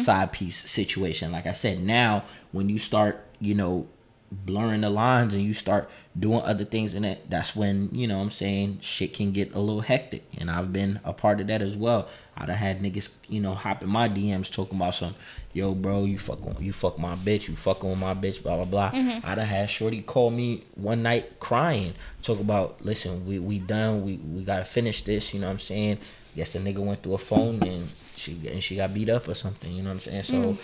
side 0.02 0.32
piece 0.32 0.68
situation. 0.70 1.30
Like 1.30 1.46
I 1.46 1.52
said, 1.52 1.80
now 1.80 2.24
when 2.52 2.68
you 2.70 2.78
start, 2.78 3.24
you 3.38 3.54
know, 3.54 3.86
blurring 4.30 4.80
the 4.82 4.90
lines 4.90 5.32
and 5.34 5.42
you 5.42 5.54
start 5.54 5.88
doing 6.18 6.40
other 6.42 6.64
things 6.64 6.94
in 6.94 7.04
it, 7.04 7.28
that's 7.30 7.54
when, 7.56 7.88
you 7.92 8.06
know 8.06 8.16
what 8.18 8.24
I'm 8.24 8.30
saying, 8.30 8.78
shit 8.80 9.12
can 9.14 9.30
get 9.32 9.54
a 9.54 9.58
little 9.58 9.82
hectic. 9.82 10.24
And 10.38 10.50
I've 10.50 10.72
been 10.72 11.00
a 11.04 11.12
part 11.12 11.40
of 11.40 11.46
that 11.48 11.62
as 11.62 11.76
well. 11.76 12.08
I 12.36 12.46
done 12.46 12.56
had 12.56 12.80
niggas, 12.80 13.14
you 13.28 13.40
know, 13.40 13.54
hopping 13.54 13.88
my 13.88 14.08
DMs 14.08 14.50
talking 14.52 14.78
about 14.78 14.94
some, 14.94 15.14
yo, 15.52 15.74
bro, 15.74 16.04
you 16.04 16.18
fuck 16.18 16.44
on, 16.46 16.56
you 16.60 16.72
fuck 16.72 16.98
my 16.98 17.14
bitch, 17.14 17.48
you 17.48 17.56
fucking 17.56 17.88
with 17.88 17.98
my 17.98 18.14
bitch, 18.14 18.42
blah 18.42 18.56
blah 18.56 18.64
blah. 18.64 18.90
I 19.24 19.34
done 19.34 19.46
had 19.46 19.68
Shorty 19.70 20.02
call 20.02 20.30
me 20.30 20.64
one 20.74 21.02
night 21.02 21.40
crying, 21.40 21.94
talk 22.22 22.40
about, 22.40 22.82
listen, 22.84 23.26
we 23.26 23.38
we 23.38 23.58
done, 23.58 24.04
we 24.04 24.16
we 24.16 24.44
gotta 24.44 24.64
finish 24.64 25.02
this, 25.02 25.32
you 25.34 25.40
know 25.40 25.46
what 25.46 25.52
I'm 25.52 25.58
saying? 25.58 25.98
Guess 26.36 26.52
the 26.54 26.58
nigga 26.58 26.78
went 26.78 27.02
through 27.02 27.14
a 27.14 27.18
phone 27.18 27.62
and 27.62 27.88
she 28.18 28.38
and 28.48 28.62
she 28.62 28.76
got 28.76 28.92
beat 28.94 29.08
up 29.08 29.28
or 29.28 29.34
something, 29.34 29.72
you 29.72 29.82
know 29.82 29.90
what 29.90 29.94
I'm 29.94 30.00
saying? 30.00 30.22
So 30.24 30.58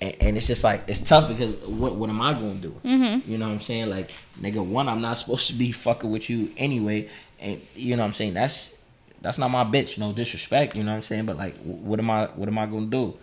and, 0.00 0.14
and 0.20 0.36
it's 0.36 0.46
just 0.46 0.64
like 0.64 0.84
it's 0.86 1.00
tough 1.00 1.28
because 1.28 1.54
what 1.66 1.96
what 1.96 2.08
am 2.10 2.20
I 2.20 2.32
gonna 2.32 2.54
do? 2.54 2.80
Mm-hmm. 2.84 3.30
You 3.30 3.38
know 3.38 3.46
what 3.46 3.54
I'm 3.54 3.60
saying? 3.60 3.90
Like 3.90 4.10
nigga, 4.40 4.64
one, 4.64 4.88
I'm 4.88 5.00
not 5.00 5.18
supposed 5.18 5.48
to 5.48 5.54
be 5.54 5.72
fucking 5.72 6.10
with 6.10 6.30
you 6.30 6.50
anyway, 6.56 7.08
and 7.40 7.60
you 7.74 7.96
know 7.96 8.02
what 8.02 8.08
I'm 8.08 8.12
saying? 8.12 8.34
That's 8.34 8.74
that's 9.20 9.38
not 9.38 9.48
my 9.48 9.64
bitch. 9.64 9.98
No 9.98 10.12
disrespect, 10.12 10.76
you 10.76 10.84
know 10.84 10.92
what 10.92 10.96
I'm 10.96 11.02
saying? 11.02 11.26
But 11.26 11.36
like, 11.36 11.56
what 11.62 11.98
am 11.98 12.10
I 12.10 12.26
what 12.26 12.48
am 12.48 12.58
I 12.58 12.66
gonna 12.66 12.86
do? 12.86 13.14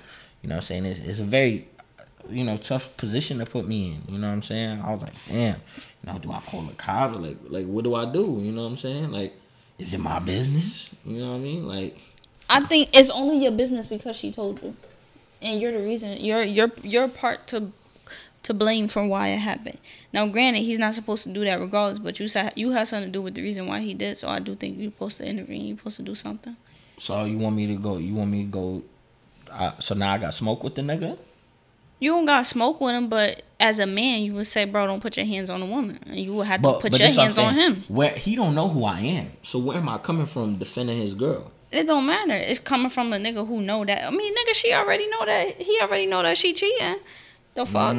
You 0.42 0.50
know 0.50 0.56
what 0.56 0.62
I'm 0.62 0.62
saying? 0.64 0.86
It's, 0.86 1.00
it's 1.00 1.20
a 1.20 1.24
very 1.24 1.68
you 2.30 2.44
know 2.44 2.58
tough 2.58 2.96
position 2.98 3.40
to 3.40 3.46
put 3.46 3.68
me 3.68 3.96
in. 3.96 4.14
You 4.14 4.20
know 4.20 4.28
what 4.28 4.34
I'm 4.34 4.42
saying? 4.42 4.82
I 4.82 4.92
was 4.92 5.02
like, 5.02 5.14
damn. 5.28 5.62
You 5.78 6.14
know, 6.14 6.20
do 6.20 6.32
I 6.32 6.42
call 6.42 6.62
the 6.64 6.74
cops? 6.74 7.18
Like 7.18 7.38
like 7.48 7.66
what 7.68 7.86
do 7.86 7.96
I 7.96 8.06
do? 8.06 8.40
You 8.42 8.52
know 8.52 8.64
what 8.64 8.72
I'm 8.72 8.78
saying? 8.78 9.12
Like, 9.12 9.34
is 9.80 9.94
it 9.94 10.00
my 10.00 10.20
business? 10.20 10.90
You 11.06 11.20
know 11.24 11.32
what 11.32 11.38
I 11.38 11.40
mean? 11.40 11.68
Like. 11.68 11.98
I 12.50 12.62
think 12.62 12.90
it's 12.98 13.10
only 13.10 13.38
your 13.38 13.52
business 13.52 13.88
because 13.88 14.16
she 14.16 14.32
told 14.32 14.62
you, 14.62 14.76
and 15.42 15.60
you're 15.60 15.72
the 15.72 15.80
reason. 15.80 16.18
You're 16.24 16.44
you're 16.44 16.72
you're 16.84 17.08
part 17.08 17.48
to 17.48 17.72
to 18.44 18.54
blame 18.54 18.88
for 18.88 19.04
why 19.04 19.30
it 19.30 19.40
happened. 19.40 19.80
Now, 20.14 20.28
granted, 20.28 20.60
he's 20.60 20.78
not 20.78 20.94
supposed 20.94 21.24
to 21.24 21.34
do 21.34 21.44
that 21.46 21.60
regardless, 21.60 21.98
but 21.98 22.20
you 22.20 22.28
said 22.28 22.54
you 22.56 22.72
had 22.72 22.88
something 22.88 23.10
to 23.10 23.12
do 23.12 23.22
with 23.22 23.34
the 23.34 23.42
reason 23.42 23.66
why 23.66 23.80
he 23.80 23.96
did. 23.96 24.18
So 24.18 24.30
I 24.30 24.40
do 24.40 24.54
think 24.54 24.78
you're 24.78 24.92
supposed 24.92 25.18
to 25.18 25.26
intervene. 25.26 25.66
You're 25.66 25.78
supposed 25.78 25.98
to 25.98 26.04
do 26.04 26.14
something. 26.14 26.56
So 27.00 27.26
you 27.26 27.40
want 27.40 27.56
me 27.56 27.66
to 27.68 27.76
go? 27.76 27.98
You 27.98 28.14
want 28.14 28.30
me 28.30 28.44
to 28.44 28.50
go? 28.50 28.84
Uh, 29.52 29.72
so 29.80 29.96
now 29.96 30.14
I 30.14 30.18
got 30.20 30.34
smoke 30.36 30.64
with 30.64 30.76
the 30.76 30.84
nigga. 30.84 31.18
You 32.00 32.12
don't 32.12 32.26
got 32.26 32.46
smoke 32.46 32.80
with 32.82 32.94
him, 32.94 33.10
but 33.10 33.42
as 33.60 33.80
a 33.80 33.88
man, 33.88 34.22
you 34.22 34.34
would 34.34 34.48
say, 34.48 34.66
"Bro, 34.66 34.88
don't 34.88 35.02
put 35.02 35.18
your 35.18 35.26
hands 35.26 35.50
on 35.50 35.62
a 35.62 35.66
woman." 35.66 35.98
And 36.06 36.20
you 36.20 36.34
would 36.36 36.46
have 36.46 36.62
to 36.62 36.74
put 36.74 37.00
your 37.00 37.08
this 37.08 37.18
what 37.18 37.22
I'm 37.22 37.26
hands 37.26 37.38
on 37.38 37.54
him. 37.56 37.84
Where 37.88 38.12
he 38.12 38.36
don't 38.36 38.54
know 38.54 38.68
who 38.70 38.84
I 38.84 39.00
am. 39.00 39.32
So 39.42 39.58
where 39.58 39.78
am 39.78 39.90
I 39.90 39.98
coming 39.98 40.26
from 40.28 40.58
defending 40.58 40.98
his 40.98 41.16
girl? 41.16 41.52
It 41.76 41.88
don't 41.88 42.06
matter. 42.06 42.34
It's 42.34 42.60
coming 42.60 42.90
from 42.90 43.14
a 43.14 43.18
nigga 43.18 43.46
who 43.48 43.62
know 43.62 43.84
that. 43.86 44.06
I 44.06 44.10
mean, 44.12 44.34
nigga, 44.34 44.54
she 44.54 44.74
already 44.74 45.08
know 45.10 45.26
that. 45.26 45.56
He 45.56 45.80
already 45.82 46.06
know 46.06 46.24
that 46.24 46.38
she 46.38 46.54
cheating. 46.54 46.98
The 47.56 47.66
fuck? 47.66 47.96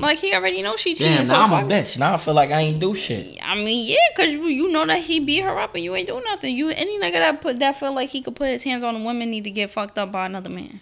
Like 0.00 0.18
he 0.18 0.34
already 0.34 0.60
know 0.60 0.76
she 0.76 0.94
cheating. 0.94 1.22
Mm. 1.22 1.26
So 1.26 1.32
now 1.32 1.44
I'm 1.56 1.64
a 1.64 1.68
bitch. 1.68 1.98
Now 1.98 2.12
I 2.14 2.16
feel 2.18 2.34
like 2.34 2.50
I 2.50 2.60
ain't 2.60 2.78
do 2.78 2.94
shit. 2.94 3.38
I 3.42 3.54
mean, 3.54 3.88
yeah, 3.88 3.96
cause 4.14 4.30
you, 4.30 4.44
you 4.44 4.70
know 4.70 4.84
that 4.86 5.00
he 5.00 5.18
beat 5.18 5.40
her 5.44 5.58
up 5.58 5.74
and 5.74 5.82
you 5.82 5.94
ain't 5.94 6.08
do 6.08 6.20
nothing. 6.26 6.54
You 6.54 6.68
any 6.68 6.98
nigga 7.00 7.14
that 7.14 7.40
put 7.40 7.58
that 7.60 7.76
feel 7.80 7.94
like 7.94 8.10
he 8.10 8.20
could 8.20 8.36
put 8.36 8.48
his 8.48 8.64
hands 8.64 8.84
on 8.84 8.94
a 8.96 9.02
woman 9.02 9.30
need 9.30 9.44
to 9.44 9.50
get 9.50 9.70
fucked 9.70 9.98
up 9.98 10.12
by 10.12 10.26
another 10.26 10.50
man. 10.50 10.80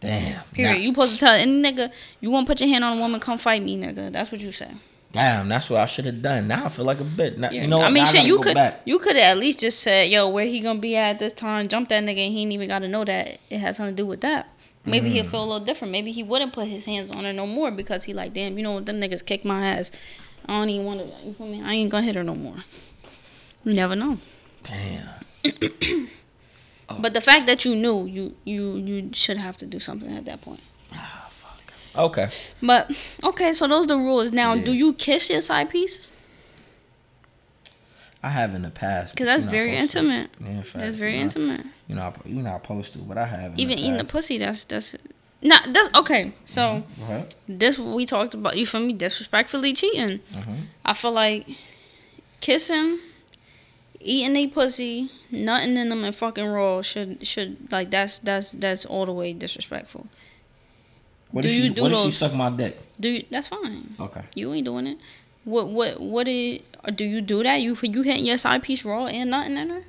Damn. 0.00 0.42
Period. 0.52 0.72
Now- 0.72 0.78
you 0.78 0.88
supposed 0.88 1.14
to 1.14 1.18
tell 1.18 1.34
any 1.34 1.62
nigga 1.62 1.90
you 2.20 2.30
want 2.30 2.46
to 2.46 2.50
put 2.50 2.60
your 2.60 2.68
hand 2.68 2.84
on 2.84 2.98
a 2.98 3.00
woman, 3.00 3.18
come 3.18 3.38
fight 3.38 3.62
me, 3.62 3.78
nigga. 3.78 4.12
That's 4.12 4.30
what 4.30 4.42
you 4.42 4.52
say. 4.52 4.68
Damn, 5.14 5.48
that's 5.48 5.70
what 5.70 5.80
I 5.80 5.86
should 5.86 6.04
have 6.04 6.20
done. 6.20 6.46
Now 6.48 6.66
I 6.66 6.68
feel 6.68 6.84
like 6.84 7.00
a 7.00 7.04
bitch. 7.04 7.38
Now, 7.38 7.50
Yeah. 7.50 7.62
you 7.62 7.66
know? 7.68 7.80
I 7.80 7.88
mean, 7.90 8.04
shit. 8.04 8.26
You 8.26 8.38
could 8.40 8.52
back. 8.54 8.82
you 8.84 8.98
could 8.98 9.16
at 9.16 9.38
least 9.38 9.60
just 9.60 9.80
said, 9.80 10.10
"Yo, 10.10 10.28
where 10.28 10.44
he 10.44 10.60
gonna 10.60 10.78
be 10.80 10.96
at 10.96 11.18
this 11.18 11.32
time?" 11.32 11.68
Jump 11.68 11.88
that 11.88 12.04
nigga, 12.04 12.18
and 12.26 12.32
he 12.34 12.42
ain't 12.42 12.52
even 12.52 12.68
got 12.68 12.80
to 12.80 12.88
know 12.88 13.04
that 13.04 13.38
it 13.48 13.58
has 13.60 13.76
something 13.78 13.96
to 13.96 14.02
do 14.02 14.06
with 14.06 14.20
that. 14.20 14.48
Maybe 14.84 15.08
Mm. 15.08 15.12
he'll 15.12 15.24
feel 15.24 15.42
a 15.42 15.46
little 15.50 15.64
different. 15.64 15.92
Maybe 15.92 16.12
he 16.12 16.22
wouldn't 16.22 16.52
put 16.52 16.66
his 16.68 16.84
hands 16.84 17.10
on 17.10 17.24
her 17.24 17.32
no 17.32 17.46
more 17.46 17.70
because 17.70 18.04
he 18.04 18.12
like, 18.12 18.34
damn, 18.34 18.58
you 18.58 18.62
know 18.62 18.72
what? 18.72 18.84
Them 18.84 19.00
niggas 19.00 19.24
kick 19.24 19.42
my 19.42 19.64
ass. 19.66 19.90
I 20.46 20.52
don't 20.52 20.68
even 20.68 20.84
want 20.84 21.00
to. 21.00 21.26
You 21.26 21.32
feel 21.32 21.46
me? 21.46 21.62
I 21.64 21.72
ain't 21.72 21.88
gonna 21.90 22.04
hit 22.04 22.16
her 22.16 22.22
no 22.24 22.34
more. 22.34 22.64
You 23.64 23.72
never 23.72 23.96
know. 23.96 24.18
Damn. 24.62 25.08
But 27.00 27.14
the 27.14 27.20
fact 27.22 27.46
that 27.46 27.64
you 27.64 27.74
knew, 27.74 28.04
you 28.04 28.36
you 28.44 28.76
you 28.76 29.10
should 29.14 29.38
have 29.38 29.56
to 29.58 29.66
do 29.66 29.80
something 29.80 30.14
at 30.14 30.26
that 30.26 30.42
point. 30.42 30.60
Okay. 31.96 32.28
But 32.62 32.90
okay, 33.22 33.52
so 33.52 33.66
those 33.68 33.84
are 33.84 33.88
the 33.88 33.96
rules. 33.98 34.32
Now, 34.32 34.54
Yeah. 34.54 34.64
do 34.64 34.72
you 34.72 34.92
kiss 34.94 35.30
your 35.30 35.40
side 35.40 35.70
piece? 35.70 36.08
I 38.22 38.30
have 38.30 38.54
in 38.54 38.62
the 38.62 38.70
past. 38.70 39.12
Because 39.14 39.26
that's 39.26 39.44
very 39.44 39.76
intimate. 39.76 40.30
Yeah. 40.40 40.62
That's 40.74 40.96
very 40.96 41.12
You're 41.16 41.24
not- 41.24 41.36
intimate. 41.36 41.66
You 41.88 41.94
know, 41.96 42.14
you're 42.24 42.42
not 42.42 42.62
supposed 42.62 42.92
to, 42.94 42.98
but 43.00 43.18
I 43.18 43.26
have. 43.26 43.58
Even 43.58 43.76
the 43.76 43.82
eating 43.82 43.98
the 43.98 44.04
pussy, 44.04 44.38
that's 44.38 44.64
that's 44.64 44.96
not 45.42 45.72
that's 45.74 45.90
okay. 45.94 46.32
So 46.46 46.84
Go 46.98 47.04
ahead. 47.04 47.34
this 47.46 47.78
we 47.78 48.06
talked 48.06 48.32
about. 48.32 48.56
You 48.56 48.64
feel 48.66 48.80
me? 48.80 48.94
Disrespectfully 48.94 49.74
cheating. 49.74 50.20
Mhm. 50.32 50.66
I 50.86 50.94
feel 50.94 51.12
like 51.12 51.46
kissing, 52.40 52.98
eating 54.00 54.34
a 54.36 54.46
pussy, 54.46 55.10
nothing 55.30 55.76
in 55.76 55.90
them 55.90 56.02
and 56.04 56.14
fucking 56.16 56.46
raw 56.46 56.80
should 56.80 57.26
should 57.26 57.70
like 57.70 57.90
that's 57.90 58.18
that's 58.20 58.52
that's 58.52 58.86
all 58.86 59.04
the 59.04 59.12
way 59.12 59.34
disrespectful. 59.34 60.06
What 61.34 61.42
Do 61.42 61.48
if 61.48 61.54
you 61.54 61.62
she? 61.64 61.68
do 61.70 61.82
What 61.82 61.92
if 61.92 61.98
she 61.98 62.04
those- 62.04 62.16
suck 62.16 62.32
my 62.34 62.48
dick? 62.50 62.78
Do 63.00 63.08
you, 63.08 63.24
that's 63.30 63.48
fine. 63.48 63.94
Okay. 63.98 64.22
You 64.36 64.52
ain't 64.54 64.64
doing 64.64 64.86
it. 64.86 64.98
What 65.44 65.68
what 65.68 66.00
what 66.00 66.24
did 66.26 66.62
do 66.94 67.04
you 67.04 67.20
do 67.20 67.42
that? 67.42 67.56
You 67.60 67.76
you 67.82 68.02
hitting 68.02 68.24
your 68.24 68.38
side 68.38 68.62
piece 68.62 68.84
raw 68.84 69.06
and 69.06 69.30
nothing 69.30 69.56
in 69.56 69.68
her? 69.68 69.82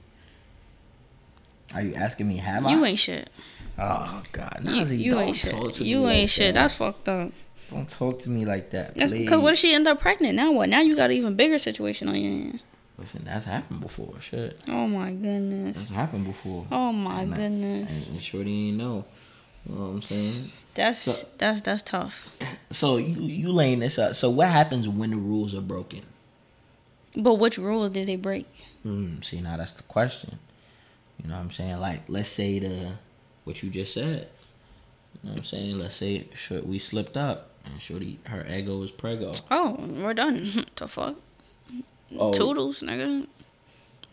Are 1.73 1.81
you 1.81 1.93
asking 1.93 2.27
me? 2.27 2.37
Have 2.37 2.65
I? 2.65 2.71
You 2.71 2.83
I? 2.83 2.87
ain't 2.89 2.99
shit. 2.99 3.29
Oh 3.77 4.23
God, 4.31 4.59
You, 4.63 4.71
Nazi, 4.71 4.97
you 4.97 5.11
don't 5.11 5.21
ain't 5.23 5.35
shit. 5.35 5.51
talk 5.51 5.71
to 5.73 5.83
me 5.83 5.89
You 5.89 5.99
like 6.01 6.15
ain't 6.15 6.29
shit. 6.29 6.55
that. 6.55 6.61
That's 6.61 6.73
fucked 6.75 7.09
up. 7.09 7.31
Don't 7.69 7.89
talk 7.89 8.19
to 8.23 8.29
me 8.29 8.45
like 8.45 8.69
that, 8.71 8.95
That's 8.95 9.11
because 9.11 9.39
what 9.39 9.53
if 9.53 9.59
she 9.59 9.73
end 9.73 9.87
up 9.87 9.99
pregnant? 9.99 10.35
Now 10.35 10.51
what? 10.51 10.69
Now 10.69 10.81
you 10.81 10.95
got 10.95 11.09
an 11.09 11.17
even 11.17 11.35
bigger 11.35 11.57
situation 11.57 12.07
on 12.09 12.15
your 12.15 12.31
hand. 12.31 12.59
Listen, 12.97 13.23
that's 13.25 13.43
happened 13.45 13.81
before. 13.81 14.13
Shit, 14.21 14.59
Oh 14.69 14.87
my 14.87 15.11
goodness. 15.11 15.75
that's 15.77 15.89
happened 15.89 16.25
before. 16.25 16.65
Oh 16.71 16.93
my 16.93 17.21
And 17.23 17.33
uh, 17.33 17.35
goodness. 17.37 18.03
And, 18.03 18.13
and 18.13 18.21
Shorty 18.23 18.69
ain't 18.69 18.77
know. 18.77 19.03
You 19.67 19.75
know 19.75 19.81
what 19.81 19.87
I'm 19.87 20.01
saying? 20.03 20.63
That's 20.75 20.99
So- 20.99 21.27
that's 21.37 21.61
that's 21.61 21.83
tough. 21.83 22.29
So 22.71 22.97
you 22.97 23.21
you 23.21 23.51
laying 23.51 23.79
this 23.79 23.97
out. 23.97 24.15
So 24.15 24.29
what 24.29 24.49
happens 24.49 24.87
when 24.87 25.11
the 25.11 25.17
rules 25.17 25.55
are 25.55 25.61
broken? 25.61 26.01
But 27.15 27.35
which 27.35 27.57
rule 27.57 27.87
did 27.89 28.07
they 28.07 28.17
break? 28.17 28.45
Hmm. 28.83 29.21
See 29.21 29.41
now 29.41 29.57
that's 29.57 29.71
the 29.71 29.83
question. 29.83 30.39
You 31.21 31.29
know 31.29 31.35
what 31.35 31.41
I'm 31.41 31.51
saying? 31.51 31.79
Like 31.79 32.01
let's 32.07 32.29
say 32.29 32.59
the 32.59 32.91
what 33.45 33.63
you 33.63 33.69
just 33.69 33.93
said. 33.93 34.27
You 35.23 35.29
know 35.29 35.31
what 35.31 35.37
I'm 35.39 35.43
saying? 35.45 35.79
Let's 35.79 35.95
say 35.95 36.27
short, 36.33 36.65
we 36.67 36.77
slipped 36.77 37.15
up 37.17 37.51
and 37.65 37.81
Shorty 37.81 38.19
her 38.25 38.45
ego 38.47 38.83
is 38.83 38.91
prego. 38.91 39.31
Oh, 39.49 39.77
we're 39.79 40.13
done. 40.13 40.65
the 40.75 40.87
fuck? 40.87 41.15
Oh, 42.17 42.31
Toodles, 42.33 42.81
nigga. 42.81 43.27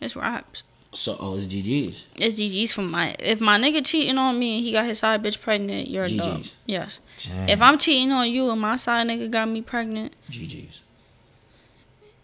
It's 0.01 0.15
raps. 0.15 0.63
So 0.93 1.17
oh 1.19 1.37
it's 1.37 1.45
GG's. 1.47 2.07
It's 2.15 2.39
GG's 2.39 2.73
from 2.73 2.91
my. 2.91 3.15
If 3.19 3.41
my 3.41 3.57
nigga 3.59 3.85
cheating 3.85 4.17
on 4.17 4.37
me 4.39 4.57
and 4.57 4.65
he 4.65 4.71
got 4.71 4.85
his 4.85 4.99
side 4.99 5.21
bitch 5.23 5.41
pregnant, 5.41 5.89
you're 5.89 6.05
a. 6.05 6.09
GG's. 6.09 6.55
Yes. 6.65 6.99
Damn. 7.27 7.49
If 7.49 7.61
I'm 7.61 7.77
cheating 7.77 8.11
on 8.11 8.29
you 8.29 8.49
and 8.51 8.59
my 8.61 8.75
side 8.75 9.07
nigga 9.07 9.29
got 9.31 9.47
me 9.49 9.61
pregnant, 9.61 10.13
GG's. 10.31 10.81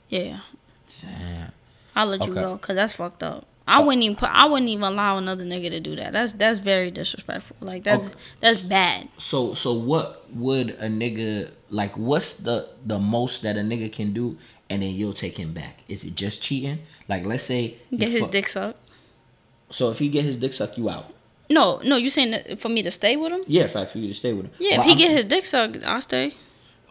yeah, 0.09 0.39
Damn. 1.01 1.51
I'll 1.95 2.07
let 2.07 2.25
you 2.25 2.33
go 2.33 2.53
because 2.55 2.75
that's 2.75 2.93
fucked 2.93 3.23
up. 3.23 3.45
I 3.67 3.79
wouldn't 3.81 4.01
even 4.01 4.15
put. 4.15 4.29
I 4.31 4.47
wouldn't 4.47 4.69
even 4.69 4.83
allow 4.83 5.17
another 5.19 5.43
nigga 5.43 5.69
to 5.69 5.79
do 5.79 5.95
that. 5.97 6.11
That's 6.13 6.33
that's 6.33 6.57
very 6.57 6.89
disrespectful. 6.89 7.55
Like 7.59 7.83
that's 7.83 8.07
Okay. 8.07 8.15
that's 8.39 8.61
bad. 8.61 9.09
So 9.19 9.53
so 9.53 9.73
what 9.73 10.25
would 10.33 10.71
a 10.71 10.87
nigga 10.87 11.51
like? 11.69 11.95
What's 11.95 12.33
the 12.33 12.69
the 12.85 12.97
most 12.97 13.43
that 13.43 13.57
a 13.57 13.61
nigga 13.61 13.91
can 13.93 14.11
do, 14.11 14.37
and 14.69 14.81
then 14.81 14.93
you'll 14.95 15.13
take 15.13 15.37
him 15.37 15.53
back? 15.53 15.79
Is 15.87 16.03
it 16.03 16.15
just 16.15 16.41
cheating? 16.41 16.79
Like 17.07 17.25
let's 17.25 17.43
say 17.43 17.75
Get 17.95 18.09
his 18.09 18.21
fuck- 18.21 18.31
dick 18.31 18.47
sucked. 18.47 18.79
So 19.71 19.89
if 19.91 19.99
he 19.99 20.09
get 20.09 20.25
his 20.25 20.35
dick 20.35 20.53
sucked, 20.53 20.77
you 20.77 20.89
out. 20.89 21.13
No, 21.49 21.79
no, 21.83 21.95
you 21.95 22.09
saying 22.09 22.31
that 22.31 22.59
for 22.59 22.69
me 22.69 22.81
to 22.83 22.91
stay 22.91 23.15
with 23.15 23.31
him? 23.31 23.41
Yeah, 23.47 23.67
fact 23.67 23.91
for 23.91 23.97
you 23.99 24.07
to 24.07 24.13
stay 24.13 24.33
with 24.33 24.45
him. 24.45 24.51
Yeah, 24.59 24.77
But 24.77 24.81
if 24.81 24.85
he 24.85 24.91
I'm 24.91 24.97
get 24.97 25.05
saying- 25.05 25.15
his 25.17 25.25
dick 25.25 25.45
sucked, 25.45 25.85
I'll 25.85 26.01
stay. 26.01 26.33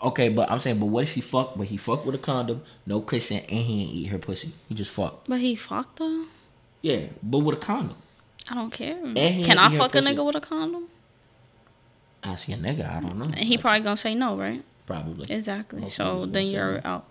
okay, 0.02 0.28
but 0.28 0.50
I'm 0.50 0.58
saying, 0.60 0.78
but 0.78 0.86
what 0.86 1.02
if 1.04 1.12
he 1.14 1.20
fuck? 1.20 1.56
But 1.56 1.66
he 1.68 1.76
fuck 1.76 2.04
with 2.04 2.14
a 2.14 2.18
condom, 2.18 2.62
no 2.86 3.00
kissing, 3.00 3.38
and 3.40 3.60
he 3.60 3.82
ain't 3.82 3.92
eat 3.94 4.04
her 4.06 4.18
pussy. 4.18 4.52
He 4.68 4.74
just 4.74 4.90
fuck. 4.90 5.24
But 5.28 5.40
he 5.40 5.54
fucked 5.56 5.98
her. 6.00 6.24
Yeah, 6.82 7.06
but 7.22 7.38
with 7.38 7.56
a 7.56 7.60
condom. 7.60 7.96
I 8.50 8.54
don't 8.54 8.70
care. 8.70 8.94
Can 9.14 9.58
I 9.58 9.70
fuck 9.76 9.94
a 9.94 10.00
nigga 10.00 10.24
with 10.24 10.36
a 10.36 10.40
condom? 10.40 10.86
Ask 12.22 12.48
your 12.48 12.58
nigga. 12.58 12.88
I 12.96 13.00
don't 13.00 13.16
know. 13.18 13.24
And 13.30 13.38
he 13.44 13.58
probably 13.58 13.80
gonna 13.80 13.96
say 13.96 14.14
no, 14.14 14.36
right? 14.36 14.62
probably. 14.86 15.26
Exactly. 15.34 15.88
So 15.90 16.24
then 16.26 16.46
you're 16.46 16.80
out. 16.86 17.04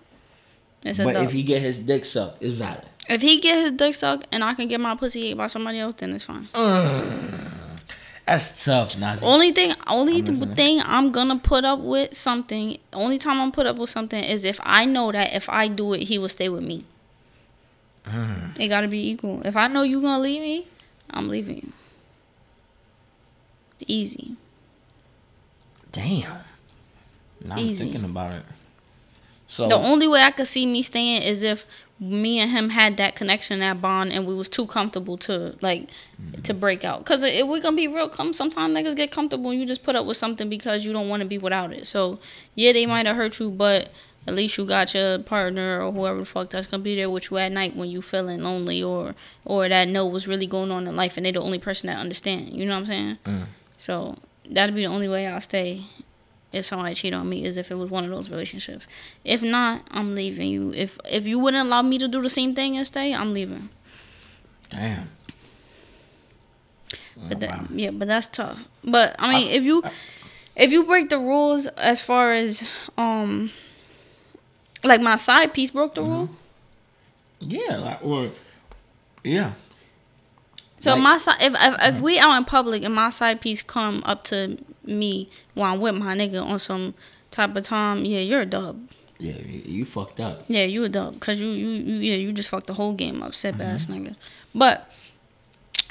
It's 0.87 0.99
But 0.99 1.15
if 1.17 1.31
he 1.31 1.43
get 1.43 1.61
his 1.61 1.79
dick 1.79 2.05
sucked, 2.05 2.41
it's 2.41 2.55
valid. 2.55 2.85
If 3.09 3.21
he 3.21 3.39
get 3.39 3.63
his 3.63 3.71
dick 3.73 3.95
sucked 3.95 4.27
and 4.31 4.43
I 4.43 4.53
can 4.53 4.67
get 4.67 4.79
my 4.79 4.95
pussy 4.95 5.27
ate 5.27 5.37
by 5.37 5.47
somebody 5.47 5.79
else, 5.79 5.95
then 5.95 6.13
it's 6.13 6.25
fine. 6.25 6.47
That's 8.27 8.65
tough, 8.65 8.97
Nazi. 8.97 9.25
Only 9.25 9.51
thing, 9.53 9.73
only 9.87 10.17
I'm 10.19 10.55
thing 10.55 10.81
I'm 10.83 11.11
gonna 11.13 11.37
put 11.37 11.63
up 11.63 11.79
with 11.79 12.13
something. 12.13 12.77
Only 12.91 13.17
time 13.17 13.39
I'm 13.39 13.53
put 13.53 13.65
up 13.65 13.77
with 13.77 13.89
something 13.89 14.21
is 14.21 14.43
if 14.43 14.59
I 14.63 14.83
know 14.83 15.13
that 15.13 15.33
if 15.33 15.49
I 15.49 15.69
do 15.69 15.93
it, 15.93 16.03
he 16.03 16.17
will 16.17 16.27
stay 16.27 16.49
with 16.49 16.63
me. 16.63 16.83
Mm. 18.05 18.59
It 18.59 18.67
gotta 18.67 18.89
be 18.89 19.09
equal. 19.09 19.41
If 19.45 19.55
I 19.55 19.67
know 19.67 19.83
you 19.83 20.01
gonna 20.01 20.21
leave 20.21 20.41
me, 20.41 20.67
I'm 21.09 21.29
leaving 21.29 21.57
you. 21.57 21.73
Easy. 23.85 24.35
Damn. 25.93 26.39
Now 27.43 27.55
I'm 27.55 27.59
Easy. 27.59 27.85
thinking 27.85 28.03
about 28.03 28.33
it. 28.33 28.43
So 29.47 29.67
The 29.67 29.75
only 29.75 30.07
way 30.07 30.21
I 30.21 30.31
could 30.31 30.47
see 30.47 30.65
me 30.65 30.81
staying 30.81 31.21
is 31.21 31.41
if 31.41 31.65
me 31.99 32.39
and 32.39 32.51
him 32.51 32.69
had 32.69 32.97
that 32.97 33.15
connection, 33.15 33.59
that 33.59 33.81
bond, 33.81 34.11
and 34.11 34.27
we 34.27 34.35
was 34.35 34.47
too 34.49 34.67
comfortable 34.67 35.17
to 35.17 35.55
like 35.61 35.89
to 36.43 36.53
break 36.53 36.83
out. 36.83 37.03
Cause 37.05 37.23
if 37.23 37.47
we 37.47 37.59
gonna 37.59 37.75
be 37.75 37.87
real, 37.87 38.09
come 38.09 38.33
sometimes 38.33 38.75
niggas 38.77 38.95
get 38.95 39.09
comfortable. 39.09 39.49
and 39.49 39.59
You 39.59 39.65
just 39.65 39.83
put 39.83 39.95
up 39.95 40.05
with 40.05 40.17
something 40.17 40.49
because 40.49 40.85
you 40.85 40.93
don't 40.93 41.09
want 41.09 41.21
to 41.21 41.27
be 41.27 41.37
without 41.37 41.73
it. 41.73 41.87
So 41.87 42.19
yeah, 42.55 42.71
they 42.73 42.85
might 42.85 43.05
have 43.07 43.15
hurt 43.15 43.39
you, 43.39 43.49
but 43.49 43.89
at 44.27 44.35
least 44.35 44.57
you 44.57 44.65
got 44.65 44.93
your 44.93 45.17
partner 45.19 45.81
or 45.81 45.91
whoever 45.91 46.19
the 46.19 46.25
fuck 46.25 46.49
that's 46.49 46.67
gonna 46.67 46.83
be 46.83 46.95
there 46.95 47.09
with 47.09 47.31
you 47.31 47.37
at 47.37 47.51
night 47.51 47.75
when 47.75 47.89
you 47.89 48.01
feeling 48.01 48.43
lonely 48.43 48.83
or 48.83 49.15
or 49.45 49.67
that 49.67 49.87
know 49.87 50.05
what's 50.05 50.27
really 50.27 50.45
going 50.47 50.69
on 50.71 50.85
in 50.85 50.95
life, 50.95 51.17
and 51.17 51.25
they 51.25 51.31
the 51.31 51.41
only 51.41 51.59
person 51.59 51.87
that 51.87 51.97
understand. 51.97 52.53
You 52.53 52.65
know 52.65 52.73
what 52.73 52.81
I'm 52.81 52.85
saying? 52.85 53.17
Mm. 53.25 53.45
So 53.77 54.15
that'd 54.47 54.75
be 54.75 54.81
the 54.81 54.91
only 54.91 55.07
way 55.07 55.25
I'll 55.25 55.41
stay. 55.41 55.83
If 56.51 56.65
somebody 56.65 56.93
cheat 56.93 57.13
on 57.13 57.27
me 57.27 57.43
is 57.45 57.57
if 57.57 57.71
it 57.71 57.75
was 57.75 57.89
one 57.89 58.03
of 58.03 58.09
those 58.09 58.29
relationships. 58.29 58.87
If 59.23 59.43
not, 59.43 59.83
I'm 59.91 60.15
leaving 60.15 60.49
you. 60.49 60.73
If 60.73 60.97
if 61.09 61.27
you 61.27 61.39
wouldn't 61.39 61.67
allow 61.67 61.81
me 61.81 61.97
to 61.97 62.07
do 62.07 62.21
the 62.21 62.29
same 62.29 62.55
thing 62.55 62.77
and 62.77 62.85
stay, 62.87 63.13
I'm 63.13 63.33
leaving. 63.33 63.69
Damn. 64.69 65.09
But 67.27 67.39
that, 67.39 67.49
wow. 67.49 67.67
yeah, 67.71 67.91
but 67.91 68.07
that's 68.07 68.29
tough. 68.29 68.63
But 68.83 69.15
I 69.19 69.29
mean, 69.29 69.51
if 69.51 69.63
you 69.63 69.83
if 70.55 70.71
you 70.71 70.85
break 70.85 71.09
the 71.09 71.17
rules 71.17 71.67
as 71.67 72.01
far 72.01 72.31
as 72.31 72.67
um 72.97 73.51
like 74.83 75.01
my 75.01 75.15
side 75.15 75.53
piece 75.53 75.71
broke 75.71 75.95
the 75.95 76.03
rule. 76.03 76.29
Yeah, 77.39 77.77
like 77.77 78.03
or 78.03 78.31
yeah. 79.23 79.53
So 80.79 80.93
Like- 80.93 81.01
my 81.01 81.17
side, 81.17 81.37
if, 81.41 81.53
if 81.55 81.95
if 81.95 82.01
we 82.01 82.19
out 82.19 82.35
in 82.37 82.45
public 82.45 82.83
and 82.83 82.93
my 82.93 83.09
side 83.09 83.41
piece 83.41 83.61
come 83.61 84.03
up 84.05 84.23
to 84.25 84.57
me 84.85 85.27
while 85.55 85.73
I'm 85.73 85.79
with 85.81 85.95
my 85.95 86.15
nigga 86.15 86.43
on 86.43 86.59
some 86.59 86.93
type 87.31 87.55
of 87.55 87.63
time, 87.63 88.05
yeah, 88.05 88.19
you're 88.19 88.41
a 88.41 88.45
dub. 88.45 88.87
Yeah, 89.19 89.33
you, 89.41 89.83
fucked 89.83 90.19
up. 90.19 90.43
Yeah, 90.47 90.63
you 90.65 90.83
a 90.83 90.89
dub 90.89 91.15
because 91.15 91.41
you, 91.41 91.47
you 91.47 91.67
you 91.69 91.95
yeah 92.11 92.15
you 92.17 92.31
just 92.31 92.49
fucked 92.49 92.67
the 92.67 92.75
whole 92.75 92.93
game 92.93 93.23
up, 93.23 93.33
sip 93.33 93.59
ass 93.59 93.87
Mm-hmm. 93.87 93.93
nigga. 94.09 94.15
But 94.53 94.91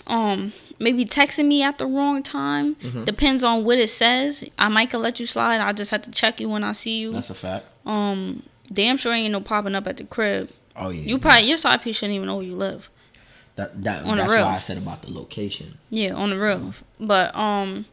um, 0.07 0.53
maybe 0.79 1.05
texting 1.05 1.47
me 1.47 1.63
at 1.65 1.79
the 1.79 1.87
wrong 1.87 2.23
time 2.23 2.77
Mm-hmm. 2.77 3.03
depends 3.05 3.43
on 3.43 3.65
what 3.65 3.79
it 3.79 3.89
says. 3.91 4.49
I 4.59 4.69
might 4.69 4.91
could 4.91 5.01
let 5.01 5.19
you 5.19 5.27
slide. 5.27 5.61
I 5.61 5.73
just 5.73 5.91
have 5.91 6.03
to 6.03 6.11
check 6.13 6.41
you 6.41 6.49
when 6.49 6.63
I 6.63 6.71
see 6.73 7.01
you. 7.01 7.13
That's 7.13 7.31
a 7.31 7.35
fact. 7.35 7.67
Um, 7.85 8.45
damn 8.73 8.97
sure 8.97 9.13
ain't 9.13 9.33
no 9.33 9.41
popping 9.41 9.75
up 9.75 9.87
at 9.89 9.97
the 9.97 10.05
crib. 10.05 10.51
Oh 10.77 10.91
yeah. 10.91 11.03
You 11.03 11.19
probably 11.19 11.49
your 11.49 11.57
side 11.57 11.83
piece 11.83 11.97
shouldn't 11.97 12.15
even 12.15 12.29
know 12.29 12.37
where 12.37 12.47
you 12.47 12.55
live. 12.55 12.89
That 13.57 13.83
that 13.85 14.05
on 14.05 14.17
the 14.17 14.23
that's 14.23 14.31
why 14.31 14.57
I 14.57 14.59
said 14.59 14.79
about 14.79 15.03
the 15.03 15.13
location. 15.13 15.79
Yeah, 15.91 16.13
on 16.13 16.31
the 16.31 16.39
real. 16.39 16.75
But 17.01 17.35
um, 17.35 17.87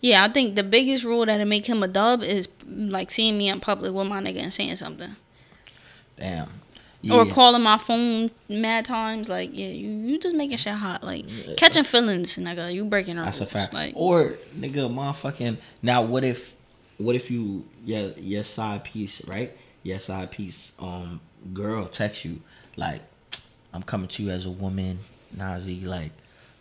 yeah, 0.00 0.24
I 0.24 0.28
think 0.28 0.56
the 0.56 0.62
biggest 0.62 1.04
rule 1.04 1.26
that'll 1.26 1.46
make 1.46 1.66
him 1.66 1.82
a 1.82 1.88
dub 1.88 2.22
is 2.22 2.48
like 2.66 3.10
seeing 3.10 3.36
me 3.38 3.48
in 3.48 3.60
public 3.60 3.92
with 3.92 4.06
my 4.06 4.20
nigga 4.22 4.38
and 4.38 4.52
saying 4.52 4.76
something, 4.76 5.16
Damn. 6.16 6.48
or 7.10 7.26
calling 7.26 7.62
my 7.62 7.76
phone 7.76 8.30
mad 8.48 8.86
times. 8.86 9.28
Like, 9.28 9.50
yeah, 9.52 9.68
you 9.68 9.90
you 9.90 10.18
just 10.18 10.34
making 10.34 10.56
shit 10.56 10.72
hot. 10.72 11.04
Like 11.04 11.26
catching 11.58 11.84
feelings, 11.84 12.36
nigga. 12.36 12.72
You 12.72 12.84
breaking 12.86 13.16
the 13.16 13.24
That's 13.24 13.40
a 13.42 13.46
fact. 13.46 13.74
Like, 13.74 13.92
or 13.94 14.36
nigga, 14.56 14.90
motherfucking. 14.90 15.58
Now, 15.82 16.02
what 16.02 16.24
if, 16.24 16.56
what 16.96 17.14
if 17.14 17.30
you 17.30 17.66
your 17.84 18.12
your 18.16 18.44
side 18.44 18.84
piece 18.84 19.24
right? 19.26 19.54
Your 19.82 19.98
side 19.98 20.30
piece 20.30 20.72
um 20.78 21.20
girl 21.52 21.86
text 21.86 22.24
you 22.24 22.40
like, 22.76 23.02
I'm 23.72 23.82
coming 23.82 24.08
to 24.08 24.22
you 24.22 24.30
as 24.30 24.46
a 24.46 24.50
woman, 24.50 25.00
Nazi. 25.36 25.80
Like, 25.80 26.12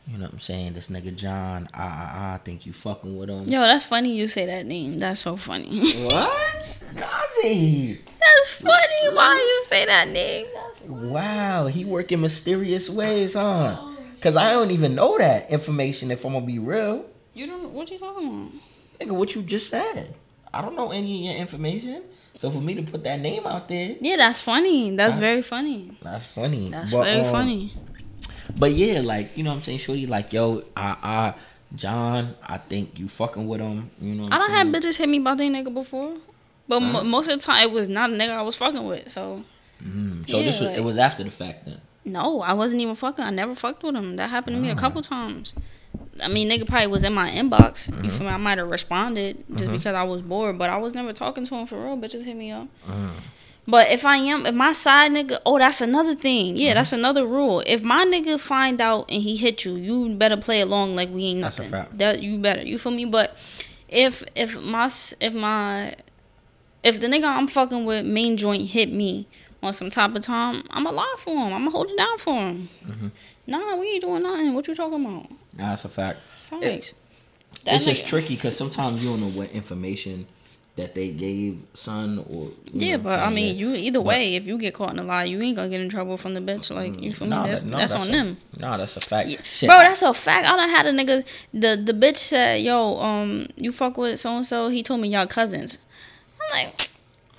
you 0.07 0.17
know 0.17 0.25
what 0.25 0.33
I'm 0.33 0.39
saying? 0.39 0.73
This 0.73 0.89
nigga 0.89 1.15
John, 1.15 1.69
I 1.73 1.83
I, 1.83 2.33
I 2.35 2.39
think 2.43 2.65
you 2.65 2.73
fucking 2.73 3.17
with 3.17 3.29
him. 3.29 3.45
yo, 3.47 3.61
that's 3.61 3.85
funny. 3.85 4.15
You 4.15 4.27
say 4.27 4.45
that 4.47 4.65
name. 4.65 4.99
That's 4.99 5.19
so 5.21 5.35
funny. 5.37 5.91
What? 6.05 6.83
Nazi. 6.95 8.01
that's 8.19 8.51
funny. 8.51 9.15
Why 9.15 9.35
you 9.35 9.63
say 9.65 9.85
that 9.85 10.09
name? 10.09 10.47
Wow, 10.87 11.67
he 11.67 11.85
work 11.85 12.11
in 12.11 12.21
mysterious 12.21 12.89
ways, 12.89 13.33
huh? 13.33 13.85
Cause 14.21 14.35
I 14.35 14.51
don't 14.51 14.71
even 14.71 14.95
know 14.95 15.17
that 15.17 15.49
information. 15.49 16.11
If 16.11 16.25
I'm 16.25 16.33
gonna 16.33 16.45
be 16.45 16.59
real, 16.59 17.05
you 17.33 17.47
don't. 17.47 17.71
What 17.71 17.89
you 17.89 17.97
talking 17.97 18.27
about? 18.27 18.51
nigga, 19.07 19.11
what 19.15 19.33
you 19.33 19.41
just 19.43 19.69
said, 19.69 20.13
I 20.53 20.61
don't 20.61 20.75
know 20.75 20.91
any 20.91 21.19
of 21.19 21.25
your 21.31 21.41
information. 21.41 22.03
So 22.35 22.49
for 22.51 22.59
me 22.59 22.75
to 22.75 22.83
put 22.83 23.03
that 23.05 23.19
name 23.21 23.45
out 23.47 23.67
there, 23.69 23.95
Yeah, 24.01 24.17
that's 24.17 24.41
funny. 24.41 24.91
That's 24.95 25.15
I- 25.15 25.19
very 25.19 25.41
funny. 25.41 25.97
that's 26.01 26.25
funny. 26.25 26.69
That's 26.69 26.91
But, 26.93 27.03
very 27.05 27.21
um, 27.21 27.31
funny. 27.31 27.73
But 28.57 28.71
yeah, 28.73 29.01
like 29.01 29.37
you 29.37 29.43
know 29.43 29.51
what 29.51 29.57
I'm 29.57 29.61
saying, 29.61 29.79
shorty, 29.79 30.07
like 30.07 30.33
yo, 30.33 30.63
I, 30.75 30.95
I, 31.03 31.33
John, 31.75 32.35
I 32.43 32.57
think 32.57 32.97
you 32.99 33.07
fucking 33.07 33.47
with 33.47 33.61
him. 33.61 33.91
You 34.01 34.15
know, 34.15 34.27
I 34.31 34.37
don't 34.37 34.51
have 34.51 34.67
bitches 34.67 34.97
hit 34.97 35.07
me 35.09 35.17
about 35.19 35.37
their 35.37 35.49
nigga 35.49 35.73
before, 35.73 36.15
but 36.67 36.79
mo 36.79 37.03
most 37.03 37.29
of 37.29 37.37
the 37.39 37.45
time 37.45 37.61
it 37.61 37.71
was 37.71 37.87
not 37.89 38.09
a 38.09 38.13
nigga 38.13 38.31
I 38.31 38.41
was 38.41 38.55
fucking 38.55 38.85
with. 38.85 39.09
So 39.11 39.43
Mm, 39.81 40.29
so 40.29 40.43
this 40.43 40.59
yeah, 40.59 40.67
was 40.67 40.77
it 40.77 40.83
was 40.83 40.97
after 40.97 41.23
the 41.23 41.31
fact 41.31 41.63
then. 41.65 41.79
no, 42.03 42.41
I 42.41 42.51
wasn't 42.51 42.81
even 42.81 42.95
fucking. 42.95 43.23
I 43.23 43.29
never 43.29 43.55
fucked 43.55 43.81
with 43.81 43.95
him. 43.95 44.17
That 44.17 44.29
happened 44.29 44.57
to 44.57 44.61
me 44.61 44.69
a 44.69 44.75
couple 44.75 45.01
times. 45.01 45.53
I 46.21 46.27
mean, 46.27 46.49
nigga 46.49 46.67
probably 46.67 46.87
was 46.87 47.05
in 47.05 47.13
my 47.13 47.29
inbox. 47.31 47.89
Mm-hmm. 47.89 48.03
You 48.03 48.11
feel 48.11 48.27
me? 48.27 48.33
I 48.33 48.35
might 48.35 48.57
have 48.57 48.69
responded 48.69 49.45
just 49.55 49.71
because 49.71 49.95
I 49.95 50.03
was 50.03 50.21
bored, 50.21 50.57
but 50.57 50.69
I 50.69 50.75
was 50.75 50.93
never 50.93 51.13
talking 51.13 51.45
to 51.45 51.55
him 51.55 51.65
for 51.65 51.81
real. 51.81 51.95
Bitches 51.97 52.25
hit 52.25 52.35
me 52.35 52.51
up. 52.51 52.67
Mm. 52.85 53.11
But 53.69 53.91
if 53.91 54.03
I 54.05 54.17
am, 54.17 54.45
if 54.45 54.55
my 54.55 54.71
side 54.73 55.11
nigga, 55.11 55.37
oh, 55.45 55.59
that's 55.59 55.79
another 55.81 56.15
thing. 56.15 56.57
Yeah, 56.57 56.73
that's 56.73 56.89
Mm-hmm. 56.89 56.99
another 56.99 57.25
rule. 57.27 57.61
If 57.67 57.83
my 57.83 58.03
nigga 58.05 58.39
find 58.39 58.81
out 58.81 59.11
and 59.11 59.21
he 59.21 59.35
hit 59.37 59.63
you, 59.65 59.75
you 59.75 60.15
better 60.15 60.37
play 60.37 60.61
along 60.61 60.95
like 60.95 61.09
we 61.09 61.25
ain't 61.25 61.41
That's 61.41 61.59
a 61.59 61.63
nothing. 61.63 61.71
fact. 61.71 61.97
That 61.99 62.23
you 62.23 62.39
better. 62.39 62.63
You 62.63 62.77
feel 62.79 62.91
me? 62.91 63.05
But 63.05 63.37
if 63.87 64.23
if 64.35 64.59
my 64.59 64.85
if 65.19 65.33
my 65.33 65.95
if 66.83 66.99
the 66.99 67.07
nigga 67.07 67.25
I'm 67.25 67.47
fucking 67.47 67.85
with 67.85 68.05
main 68.05 68.37
joint 68.37 68.63
hit 68.69 68.91
me 68.91 69.27
on 69.61 69.73
some 69.73 69.89
type 69.89 70.15
of 70.15 70.23
time, 70.23 70.63
I'ma 70.71 70.89
lie 70.91 71.15
for 71.19 71.35
him. 71.35 71.53
I'ma 71.53 71.69
hold 71.69 71.89
it 71.91 71.97
down 71.97 72.17
for 72.17 72.33
him. 72.33 72.69
Mm-hmm. 72.87 73.07
Nah, 73.47 73.75
we 73.75 73.87
ain't 73.89 74.01
doing 74.01 74.23
nothing. 74.23 74.53
What 74.53 74.67
you 74.67 74.75
talking 74.75 75.03
about? 75.05 75.27
That's 75.53 75.83
a 75.85 75.89
fact. 75.89 76.19
Facts. 76.49 76.93
That 77.65 77.75
it's 77.75 77.85
just 77.85 78.07
tricky 78.07 78.35
because 78.35 78.55
sometimes 78.55 79.03
you 79.03 79.09
don't 79.09 79.19
know 79.21 79.27
what 79.39 79.51
information 79.51 80.27
that 80.79 80.95
they 80.95 81.09
gave 81.11 81.61
son 81.73 82.23
or 82.29 82.49
Yeah, 82.73 82.97
but 82.97 83.19
I'm 83.19 83.33
mean, 83.35 83.55
saying? 83.55 83.57
you 83.59 83.75
either 83.75 83.99
But- 83.99 84.05
way, 84.05 84.35
if 84.35 84.45
you 84.47 84.57
get 84.57 84.73
caught 84.73 84.91
in 84.93 84.99
a 84.99 85.03
lie, 85.03 85.25
you 85.25 85.41
ain't 85.41 85.55
gonna 85.55 85.69
get 85.69 85.81
in 85.81 85.89
trouble 85.89 86.17
from 86.17 86.33
the 86.33 86.41
bitch. 86.41 86.73
Like 86.73 87.01
you 87.01 87.13
feel 87.13 87.27
me? 87.27 87.35
Nah, 87.35 87.43
That's 87.47 87.63
that- 87.63 87.69
no, 87.69 87.77
that's, 87.77 87.93
on 87.93 88.07
a- 88.07 88.11
them. 88.11 88.37
Nah, 88.57 88.77
that's 88.77 88.95
a 88.97 89.01
fact. 89.01 89.29
Yeah. 89.29 89.37
Shit, 89.43 89.69
Bro, 89.69 89.77
that's 89.79 90.01
a 90.01 90.13
fact. 90.13 90.47
I 90.47 90.55
done 90.55 90.69
had 90.69 90.85
a 90.85 90.91
nigga. 90.91 91.23
The 91.53 91.75
the 91.83 91.93
bitch 91.93 92.17
said, 92.17 92.61
"Yo, 92.61 92.99
um, 92.99 93.47
you 93.55 93.71
fuck 93.71 93.97
with 93.97 94.19
so 94.19 94.35
and 94.35 94.45
so." 94.45 94.69
He 94.69 94.81
told 94.83 95.01
me 95.01 95.09
y'all 95.09 95.27
cousins. 95.27 95.77
I'm 96.51 96.65
like, 96.65 96.88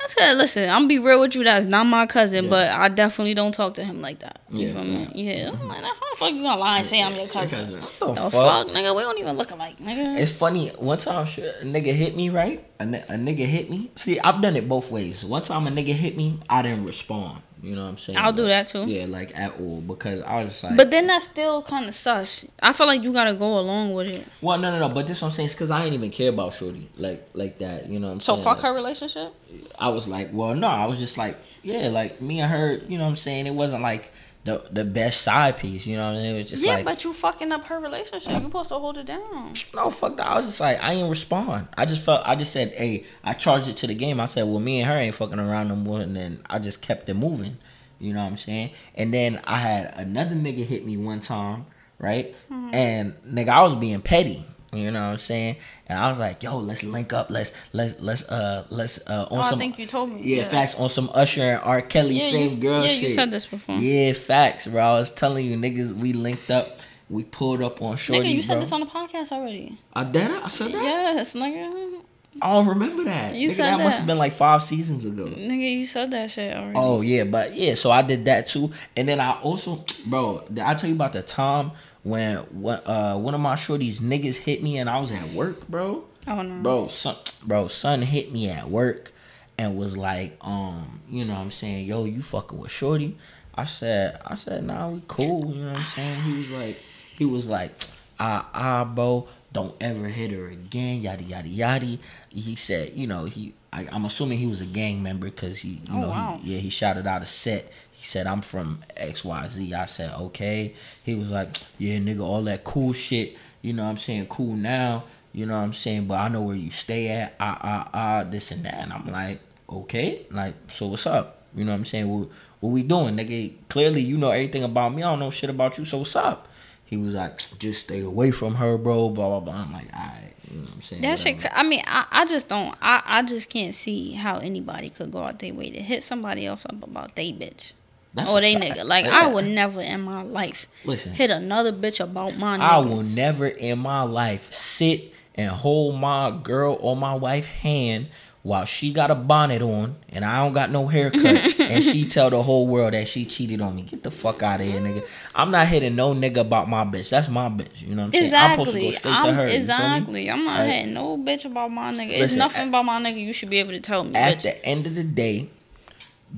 that's 0.01 0.15
good. 0.15 0.37
Listen, 0.39 0.65
I'm 0.69 0.81
gonna 0.83 0.89
be 0.89 0.99
real 0.99 1.21
with 1.21 1.35
you. 1.35 1.45
That's 1.45 1.67
not 1.67 1.85
my 1.85 2.07
cousin, 2.07 2.45
Yeah. 2.45 2.51
but 2.51 2.71
I 2.71 2.89
definitely 2.89 3.35
don't 3.35 3.53
talk 3.53 3.75
to 3.75 3.85
him 3.85 4.01
like 4.01 4.21
that. 4.21 4.41
You 4.49 4.69
Yeah, 4.69 4.75
feel 4.75 4.85
me? 4.85 5.11
Yeah. 5.15 5.49
I'm 5.49 5.57
mm-hmm. 5.57 5.69
like, 5.69 5.85
how 5.85 5.93
the 5.93 6.17
fuck 6.17 6.33
you 6.33 6.43
gonna 6.43 6.57
lie 6.61 6.79
and 6.79 6.87
say 6.87 7.03
I'm 7.03 7.15
your 7.15 7.29
cousin? 7.29 7.59
cousin. 7.59 7.81
The, 7.99 8.07
What 8.07 8.15
the 8.17 8.23
fuck? 8.31 8.33
fuck? 8.33 8.67
nigga? 8.69 8.97
We 8.97 9.03
don't 9.03 9.19
even 9.19 9.37
look 9.37 9.51
alike, 9.51 9.79
nigga. 9.79 10.19
It's 10.19 10.33
funny. 10.33 10.69
One 10.71 10.99
time, 10.99 11.27
shit, 11.27 11.55
a 11.61 11.65
nigga 11.65 11.93
hit 11.93 12.17
me 12.17 12.31
right. 12.31 12.65
A, 12.81 12.85
a 12.85 13.15
nigga 13.17 13.47
hit 13.47 13.71
me. 13.71 13.91
See, 13.97 14.19
I've 14.21 14.41
done 14.41 14.57
it 14.57 14.69
both 14.69 14.91
ways. 14.91 15.25
One 15.25 15.43
time, 15.43 15.67
a 15.67 15.71
nigga 15.71 15.95
hit 15.95 16.17
me. 16.17 16.39
I 16.49 16.63
didn't 16.63 16.85
respond. 16.87 17.43
You 17.63 17.77
know 17.77 17.83
what 17.83 17.89
I'm 17.91 17.99
saying? 17.99 18.19
I'll 18.19 18.33
do 18.33 18.47
that 18.47 18.67
too. 18.69 18.85
Yeah, 18.87 19.05
like 19.07 19.39
at 19.39 19.59
all 19.61 19.81
because 19.81 20.23
I 20.23 20.43
was 20.43 20.53
just 20.53 20.65
like. 20.65 20.77
But 20.77 20.91
then 20.91 21.07
that's 21.07 21.25
still 21.25 21.63
kind 21.63 21.87
of 21.87 21.95
sus. 21.95 22.45
I 22.63 22.73
feel 22.73 22.87
like 22.87 23.03
you 23.03 23.13
gotta 23.13 23.35
go 23.35 23.59
along 23.59 23.93
with 23.95 24.07
it. 24.07 24.27
well, 24.41 24.59
no, 24.59 24.71
no, 24.71 24.89
no. 24.89 24.95
But 24.95 25.07
this 25.07 25.21
what 25.21 25.29
I'm 25.29 25.33
saying 25.35 25.49
is 25.49 25.55
because 25.55 25.71
I 25.71 25.81
didn't 25.83 25.95
even 25.95 26.11
care 26.11 26.31
about 26.31 26.55
shorty 26.55 26.89
like 26.97 27.29
like 27.35 27.59
that. 27.59 27.87
You 27.87 27.99
know 28.01 28.07
what 28.09 28.13
I'm 28.15 28.21
So 28.21 28.35
saying? 28.35 28.45
fuck 28.45 28.57
Like, 28.59 28.67
her 28.67 28.75
relationship. 28.75 29.35
I 29.79 29.89
was 29.89 30.09
like, 30.09 30.31
well, 30.33 30.55
no. 30.55 30.69
I 30.69 30.87
was 30.87 30.99
just 30.99 31.19
like, 31.19 31.37
yeah, 31.63 31.89
like 31.89 32.21
me 32.21 32.41
and 32.41 32.51
her. 32.51 32.81
You 32.89 32.97
know 32.99 33.05
what 33.05 33.11
I'm 33.11 33.17
saying? 33.17 33.47
It 33.47 33.55
wasn't 33.55 33.83
like 33.83 34.11
the 34.45 34.67
the 34.71 34.85
best 34.85 35.23
side 35.23 35.59
piece. 35.59 35.87
You 35.87 35.97
know 35.97 36.13
what 36.13 36.19
I 36.19 36.23
mean? 36.23 36.35
It 36.35 36.39
was 36.39 36.51
just 36.51 36.65
yeah, 36.65 36.77
like 36.77 36.85
but 36.85 37.05
you 37.05 37.13
fucking 37.13 37.53
up 37.53 37.67
her 37.67 37.79
relationship. 37.79 38.33
You 38.33 38.45
supposed 38.45 38.71
to 38.71 38.79
hold 38.79 38.97
it 38.99 39.07
down. 39.07 39.55
No, 39.75 39.91
fuck 39.91 40.17
that. 40.17 40.27
I 40.27 40.37
was 40.37 40.47
just 40.47 40.61
like, 40.61 40.83
I 40.83 40.95
ain't 40.95 41.11
respond. 41.11 41.69
I 41.77 41.85
just 41.85 42.03
felt, 42.03 42.23
I 42.25 42.37
just 42.37 42.53
said, 42.53 42.73
hey, 42.73 43.05
I 43.23 43.35
charged 43.35 43.69
it 43.69 43.77
to 43.79 43.87
the 43.87 43.95
game. 43.95 44.19
I 44.19 44.27
said, 44.27 44.45
well, 44.45 44.61
me 44.61 44.81
and 44.81 44.89
her 44.91 44.97
ain't 44.97 45.15
fucking 45.15 45.39
around 45.39 45.69
no 45.69 45.77
more. 45.77 46.01
And 46.01 46.17
then 46.17 46.43
I 46.49 46.59
just 46.59 46.81
kept 46.81 47.09
it 47.09 47.15
moving. 47.15 47.59
You 47.99 48.15
know 48.15 48.21
what 48.21 48.31
I'm 48.31 48.37
saying? 48.37 48.71
And 48.95 49.13
then 49.13 49.41
I 49.45 49.59
had 49.59 49.95
another 49.97 50.35
nigga 50.35 50.65
hit 50.65 50.87
me 50.87 50.97
one 50.97 51.21
time, 51.21 51.67
right? 51.99 52.35
Mm-hmm. 52.51 52.75
And 52.75 53.15
nigga, 53.25 53.49
I 53.49 53.63
was 53.63 53.75
being 53.75 54.01
petty. 54.01 54.45
You 54.73 54.91
know 54.93 55.01
what 55.07 55.13
I'm 55.15 55.19
saying? 55.19 55.57
And 55.89 55.99
I 55.99 56.09
was 56.11 56.19
like, 56.21 56.43
yo, 56.45 56.59
let's 56.59 56.85
link 56.85 57.13
up. 57.13 57.29
Let's, 57.31 57.53
let's, 57.73 58.01
let's, 58.01 58.29
uh, 58.31 58.67
let's, 58.71 58.99
uh, 59.09 59.27
on 59.31 59.39
Oh, 59.39 59.43
I 59.43 59.57
think 59.57 59.79
you 59.79 59.87
told 59.87 60.13
me. 60.13 60.21
yeah, 60.23 60.45
facts 60.45 60.77
on 60.77 60.89
some 60.89 61.11
Usher 61.13 61.43
and 61.43 61.61
R. 61.63 61.83
Kelly, 61.83 62.15
Yeah, 62.15 62.31
same 62.31 62.51
you, 62.51 62.57
girl 62.61 62.83
yeah, 62.85 62.89
shit. 62.91 63.03
you 63.03 63.09
said 63.11 63.33
this 63.33 63.47
before. 63.47 63.75
Yeah, 63.77 64.13
facts, 64.13 64.69
bro. 64.69 64.81
I 64.83 65.01
was 65.01 65.11
telling 65.11 65.45
you, 65.47 65.57
niggas, 65.57 65.95
we 65.97 66.13
linked 66.13 66.51
up. 66.51 66.79
We 67.09 67.25
pulled 67.25 67.61
up 67.63 67.83
on 67.83 67.97
Shorty, 67.97 68.23
Nigga, 68.23 68.35
you 68.37 68.43
said 68.43 68.55
bro. 68.55 68.61
this 68.61 68.71
on 68.71 68.81
the 68.81 68.87
podcast 68.87 69.33
already. 69.33 69.77
I 69.93 70.05
did 70.05 70.31
it? 70.31 70.45
I 70.45 70.47
said 70.49 70.69
that? 70.73 70.83
Yes, 70.85 71.35
nigga. 71.35 72.03
I 72.41 72.53
don't 72.53 72.69
remember 72.69 73.03
that. 73.03 73.35
You 73.35 73.49
Nigga, 73.49 73.53
said 73.53 73.65
that, 73.65 73.79
that 73.79 73.83
must 73.85 73.99
have 73.99 74.07
been 74.07 74.19
like 74.19 74.33
five 74.33 74.63
seasons 74.63 75.05
ago. 75.05 75.25
Nigga, 75.25 75.77
you 75.79 75.85
said 75.85 76.13
that 76.13 76.31
shit 76.31 76.55
already. 76.57 76.75
Oh 76.77 77.01
yeah, 77.01 77.25
but 77.25 77.57
yeah, 77.57 77.75
so 77.75 77.91
I 77.91 78.03
did 78.03 78.25
that 78.27 78.47
too, 78.47 78.71
and 78.97 79.09
then 79.09 79.19
I 79.19 79.33
also, 79.41 79.85
bro, 80.07 80.45
did 80.47 80.61
I 80.61 80.75
tell 80.75 80.89
you 80.89 80.95
about 80.95 81.13
the 81.13 81.23
time 81.23 81.73
when 82.03 82.37
uh 82.39 83.19
one 83.19 83.35
of 83.35 83.41
my 83.41 83.55
shorties 83.55 83.99
niggas 84.01 84.37
hit 84.37 84.63
me 84.63 84.79
and 84.79 84.89
I 84.89 84.99
was 85.01 85.11
at 85.13 85.31
work, 85.33 85.67
bro. 85.69 86.05
Oh, 86.29 86.43
no. 86.43 86.63
Bro, 86.63 86.87
son, 86.89 87.17
bro, 87.45 87.69
son 87.69 88.03
hit 88.03 88.31
me 88.33 88.49
at 88.51 88.69
work 88.69 89.11
and 89.59 89.77
was 89.77 89.97
like, 89.97 90.37
um, 90.43 91.01
you 91.09 91.25
know, 91.25 91.33
what 91.35 91.41
I'm 91.41 91.51
saying, 91.51 91.87
yo, 91.87 92.05
you 92.05 92.23
fucking 92.23 92.59
with 92.59 92.71
shorty. 92.71 93.17
I 93.55 93.65
said, 93.65 94.21
I 94.25 94.35
said, 94.37 94.65
nah, 94.65 94.91
we 94.91 95.03
cool. 95.09 95.53
You 95.55 95.63
know 95.63 95.69
what 95.73 95.79
I'm 95.81 95.85
saying? 95.87 96.23
He 96.23 96.33
was 96.35 96.51
like, 96.51 96.77
he 97.19 97.25
was 97.25 97.49
like, 97.49 97.73
ah, 98.19 98.49
ah, 98.55 98.85
bro, 98.85 99.29
don't 99.53 99.75
ever 99.81 100.09
hit 100.09 100.31
her 100.31 100.47
again, 100.49 101.01
yada 101.01 101.23
yada 101.23 101.49
yada. 101.49 101.99
He 102.29 102.55
said, 102.57 102.93
you 102.95 103.07
know, 103.07 103.25
he, 103.25 103.55
I, 103.73 103.89
I'm 103.91 104.05
assuming 104.05 104.39
he 104.39 104.47
was 104.47 104.61
a 104.61 104.67
gang 104.67 105.03
member 105.03 105.27
because 105.27 105.59
he, 105.59 105.69
you 105.71 105.81
Oh, 105.91 106.01
know, 106.01 106.09
wow. 106.11 106.39
he, 106.43 106.55
yeah, 106.55 106.61
he 106.61 106.71
shouted 106.71 107.07
out 107.07 107.23
a 107.23 107.27
set. 107.27 107.71
He 108.01 108.07
said, 108.07 108.27
I'm 108.27 108.41
from 108.41 108.79
XYZ. 108.97 109.75
I 109.75 109.85
said, 109.85 110.15
okay. 110.15 110.75
He 111.05 111.15
was 111.15 111.29
like, 111.29 111.59
yeah, 111.77 111.99
nigga, 111.99 112.21
all 112.21 112.43
that 112.45 112.65
cool 112.65 112.95
shit. 112.95 113.37
You 113.61 113.75
know 113.75 113.85
what 113.85 113.91
I'm 113.91 113.99
saying? 113.99 114.29
Cool 114.29 114.57
now. 114.57 115.05
You 115.35 115.45
know 115.45 115.59
what 115.59 115.65
I'm 115.65 115.75
saying? 115.75 116.07
But 116.07 116.15
I 116.15 116.29
know 116.29 116.41
where 116.41 116.57
you 116.57 116.71
stay 116.71 117.09
at. 117.09 117.35
Ah, 117.39 117.59
ah, 117.63 117.91
ah, 117.93 118.25
this 118.25 118.53
and 118.53 118.65
that. 118.65 118.77
And 118.77 118.91
I'm 118.91 119.07
like, 119.13 119.41
okay, 119.69 120.25
like, 120.31 120.55
so 120.69 120.87
what's 120.87 121.07
up? 121.07 121.43
You 121.55 121.67
know 121.67 121.73
what 121.73 121.77
I'm 121.77 121.85
saying? 121.85 122.09
What, 122.09 122.31
what 122.61 122.71
we 122.71 122.83
doing, 122.85 123.17
nigga? 123.17 123.53
Clearly, 123.69 124.01
you 124.01 124.17
know 124.17 124.31
everything 124.31 124.65
about 124.65 124.95
me. 124.95 125.03
I 125.03 125.11
don't 125.11 125.19
know 125.19 125.31
shit 125.31 125.51
about 125.51 125.77
you. 125.77 125.85
So 125.85 125.99
what's 125.99 126.17
up? 126.17 126.49
He 126.87 126.97
was 126.97 127.15
like, 127.15 127.39
just 127.59 127.83
stay 127.83 128.01
away 128.01 128.31
from 128.31 128.55
her, 128.55 128.79
bro. 128.79 129.11
Blah 129.11 129.29
blah 129.29 129.41
blah. 129.41 129.63
I'm 129.63 129.75
like, 129.75 129.93
all 129.95 130.01
right. 130.01 130.33
You 130.51 130.57
know 130.57 130.63
what 130.63 130.75
I'm 130.77 130.81
saying? 130.81 131.03
That 131.03 131.19
shit. 131.19 131.37
Whatever. 131.37 131.55
I 131.55 131.63
mean, 131.65 131.83
I, 131.87 132.07
I 132.11 132.25
just 132.25 132.49
don't. 132.49 132.75
I, 132.81 133.03
I 133.05 133.23
just 133.25 133.51
can't 133.51 133.75
see 133.75 134.13
how 134.13 134.39
anybody 134.39 134.89
could 134.89 135.13
go 135.13 135.25
out 135.25 135.39
their 135.39 135.53
way 135.53 135.69
to 135.71 135.83
hit 135.83 136.03
somebody 136.03 136.47
else 136.47 136.65
up 136.65 136.83
about 136.83 137.15
they 137.15 137.31
bitch 137.31 137.75
That's 138.15 138.31
oh, 138.31 138.39
a 138.39 138.41
they 138.41 138.55
fact. 138.55 138.79
nigga. 138.79 138.85
Like 138.85 139.05
I 139.07 139.27
Yeah. 139.27 139.33
would 139.35 139.47
never 139.47 139.81
in 139.81 140.01
my 140.03 140.23
life 140.23 140.67
Listen, 140.85 141.13
hit 141.15 141.31
another 141.31 141.73
bitch 141.73 142.01
about 142.03 142.37
my 142.37 142.57
nigga. 142.59 142.61
I 142.63 142.79
will 142.79 143.03
never 143.03 143.47
in 143.47 143.79
my 143.79 144.03
life 144.03 144.53
sit 144.53 145.13
and 145.37 145.51
hold 145.51 145.99
my 146.01 146.37
girl 146.43 146.77
or 146.81 146.97
my 146.97 147.15
wife 147.15 147.47
hand 147.47 148.09
while 148.43 148.65
she 148.65 148.91
got 148.93 149.11
a 149.11 149.15
bonnet 149.15 149.61
on 149.63 149.95
and 150.09 150.25
I 150.25 150.43
don't 150.43 150.55
got 150.55 150.71
no 150.71 150.87
haircut 150.89 151.25
and 151.61 151.85
she 151.85 152.07
tell 152.07 152.31
the 152.31 152.43
whole 152.43 152.67
world 152.67 152.95
that 152.95 153.07
she 153.07 153.25
cheated 153.27 153.61
on 153.61 153.77
me. 153.77 153.83
Get 153.83 154.03
the 154.03 154.11
fuck 154.11 154.43
out 154.43 154.61
of 154.61 154.67
here, 154.67 154.81
nigga. 154.81 155.07
I'm 155.35 155.51
not 155.51 155.69
hitting 155.69 155.95
no 155.95 156.13
nigga 156.15 156.39
about 156.39 156.69
my 156.69 156.85
bitch. 156.85 157.11
That's 157.11 157.29
my 157.29 157.49
bitch. 157.51 157.83
You 157.83 157.95
know 157.95 158.07
what 158.07 158.17
I'm 158.17 158.29
saying? 158.29 158.35
I'm 158.35 158.53
supposed 158.53 158.73
to 158.73 158.81
go 158.81 158.87
Exactly. 158.89 158.97
straight 158.99 159.13
I'm, 159.15 159.27
to 159.27 159.33
her. 159.35 159.43
you 159.43 159.49
feel 159.49 159.57
me? 159.57 159.61
exactly. 159.61 160.31
I'm 160.31 160.45
not 160.45 160.59
Right? 160.61 160.67
hitting 160.73 160.95
no 160.95 161.17
bitch 161.19 161.45
about 161.45 161.71
my 161.71 161.93
nigga. 161.93 162.11
It's 162.19 162.35
nothing 162.35 162.63
at- 162.63 162.69
about 162.69 162.87
my 162.87 162.99
nigga 163.01 163.19
you 163.25 163.33
should 163.35 163.51
be 163.51 163.59
able 163.59 163.73
to 163.73 163.81
tell 163.81 164.03
me. 164.05 164.17
At 164.17 164.39
bitch. 164.39 164.43
the 164.43 164.65
end 164.67 164.87
of 164.87 164.95
the 164.95 165.05
day, 165.05 165.51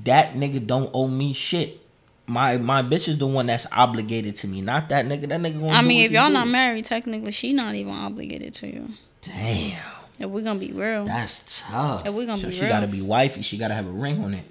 that 0.03 0.33
nigga 0.33 0.65
don't 0.65 0.89
owe 0.93 1.07
me 1.07 1.33
shit. 1.33 1.79
My 2.25 2.57
my 2.57 2.81
bitch 2.81 3.07
is 3.09 3.17
the 3.17 3.27
one 3.27 3.47
that's 3.47 3.67
obligated 3.71 4.35
to 4.37 4.47
me, 4.47 4.61
not 4.61 4.89
that 4.89 5.05
nigga. 5.05 5.27
That 5.29 5.41
nigga 5.41 5.69
I 5.71 5.81
mean, 5.81 6.05
if 6.05 6.11
y'all 6.11 6.27
do. 6.29 6.33
not 6.33 6.47
married, 6.47 6.85
technically, 6.85 7.31
she 7.31 7.51
not 7.53 7.75
even 7.75 7.93
obligated 7.93 8.53
to 8.55 8.67
you. 8.67 8.89
Damn. 9.21 9.81
If 10.19 10.29
we're 10.29 10.41
gonna 10.43 10.59
be 10.59 10.71
real, 10.71 11.05
That's 11.05 11.61
tough. 11.67 12.05
If 12.05 12.13
we 12.13 12.25
gonna 12.25 12.37
so 12.37 12.47
be 12.47 12.53
she 12.53 12.59
real. 12.61 12.69
She 12.69 12.73
gotta 12.73 12.87
be 12.87 13.01
wifey. 13.01 13.41
She 13.41 13.57
gotta 13.57 13.73
have 13.73 13.87
a 13.87 13.91
ring 13.91 14.23
on 14.23 14.33
it. 14.35 14.45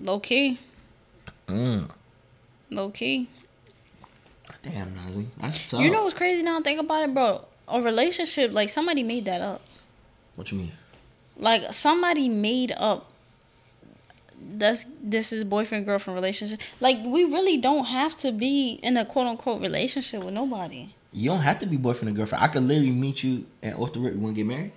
low 0.00 0.20
key, 0.20 0.58
Mm. 1.48 1.90
low 2.70 2.90
key. 2.90 3.28
Damn, 4.62 4.94
Nazi. 4.94 5.26
That's 5.40 5.70
tough. 5.70 5.80
You 5.80 5.90
know 5.90 6.02
what's 6.04 6.14
crazy 6.14 6.42
now? 6.42 6.60
Think 6.60 6.80
about 6.80 7.04
it, 7.04 7.14
bro. 7.14 7.44
A 7.68 7.80
relationship, 7.80 8.52
like 8.52 8.68
somebody 8.68 9.02
made 9.02 9.24
that 9.26 9.40
up. 9.40 9.60
what 10.36 10.50
you 10.52 10.58
mean? 10.58 10.72
Like 11.36 11.72
somebody 11.72 12.28
made 12.28 12.72
up. 12.76 13.10
That's 14.48 14.86
this 15.02 15.32
is 15.32 15.44
boyfriend 15.44 15.84
girlfriend 15.84 16.14
relationship. 16.14 16.60
Like 16.80 16.98
we 17.04 17.24
really 17.24 17.58
don't 17.58 17.84
have 17.84 18.16
to 18.18 18.32
be 18.32 18.80
in 18.82 18.96
a 18.96 19.04
quote 19.04 19.26
unquote 19.26 19.60
relationship 19.60 20.24
with 20.24 20.34
nobody. 20.34 20.94
You 21.12 21.30
don't 21.30 21.40
have 21.40 21.58
to 21.60 21.66
be 21.66 21.76
boyfriend 21.76 22.08
and 22.08 22.16
girlfriend. 22.16 22.42
I 22.42 22.48
could 22.48 22.62
literally 22.62 22.90
meet 22.90 23.22
you 23.22 23.46
and 23.62 23.74
off 23.76 23.92
the 23.92 24.00
rip, 24.00 24.14
we 24.14 24.20
want 24.20 24.34
to 24.36 24.42
get 24.42 24.46
married. 24.46 24.72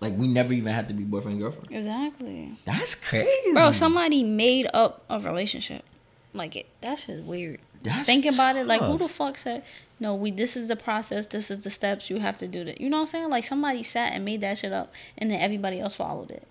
Like 0.00 0.16
we 0.18 0.26
never 0.26 0.52
even 0.52 0.72
had 0.72 0.88
to 0.88 0.94
be 0.94 1.04
boyfriend 1.04 1.34
and 1.34 1.42
girlfriend. 1.42 1.68
Exactly, 1.70 2.56
That's 2.64 2.94
crazy, 2.94 3.52
bro. 3.52 3.70
Somebody 3.70 4.22
made 4.24 4.68
up 4.74 5.04
a 5.08 5.18
relationship. 5.18 5.84
Like 6.32 6.56
it. 6.56 6.66
That's 6.80 7.06
just 7.06 7.22
weird. 7.22 7.60
That's 7.82 8.06
Think 8.06 8.26
about 8.26 8.56
it. 8.56 8.66
Like 8.66 8.82
who 8.82 8.98
the 8.98 9.08
fuck 9.08 9.38
said? 9.38 9.62
No, 10.00 10.14
we. 10.14 10.30
This 10.30 10.56
is 10.56 10.68
the 10.68 10.76
process. 10.76 11.26
This 11.26 11.50
is 11.50 11.60
the 11.60 11.70
steps 11.70 12.10
you 12.10 12.18
have 12.18 12.36
to 12.38 12.48
do. 12.48 12.64
That. 12.64 12.80
You 12.80 12.90
know 12.90 12.96
what 12.96 13.02
I'm 13.02 13.06
saying? 13.06 13.30
Like 13.30 13.44
somebody 13.44 13.82
sat 13.82 14.12
and 14.12 14.24
made 14.24 14.40
that 14.40 14.58
shit 14.58 14.72
up, 14.72 14.92
and 15.16 15.30
then 15.30 15.40
everybody 15.40 15.80
else 15.80 15.94
followed 15.96 16.30
it. 16.30 16.46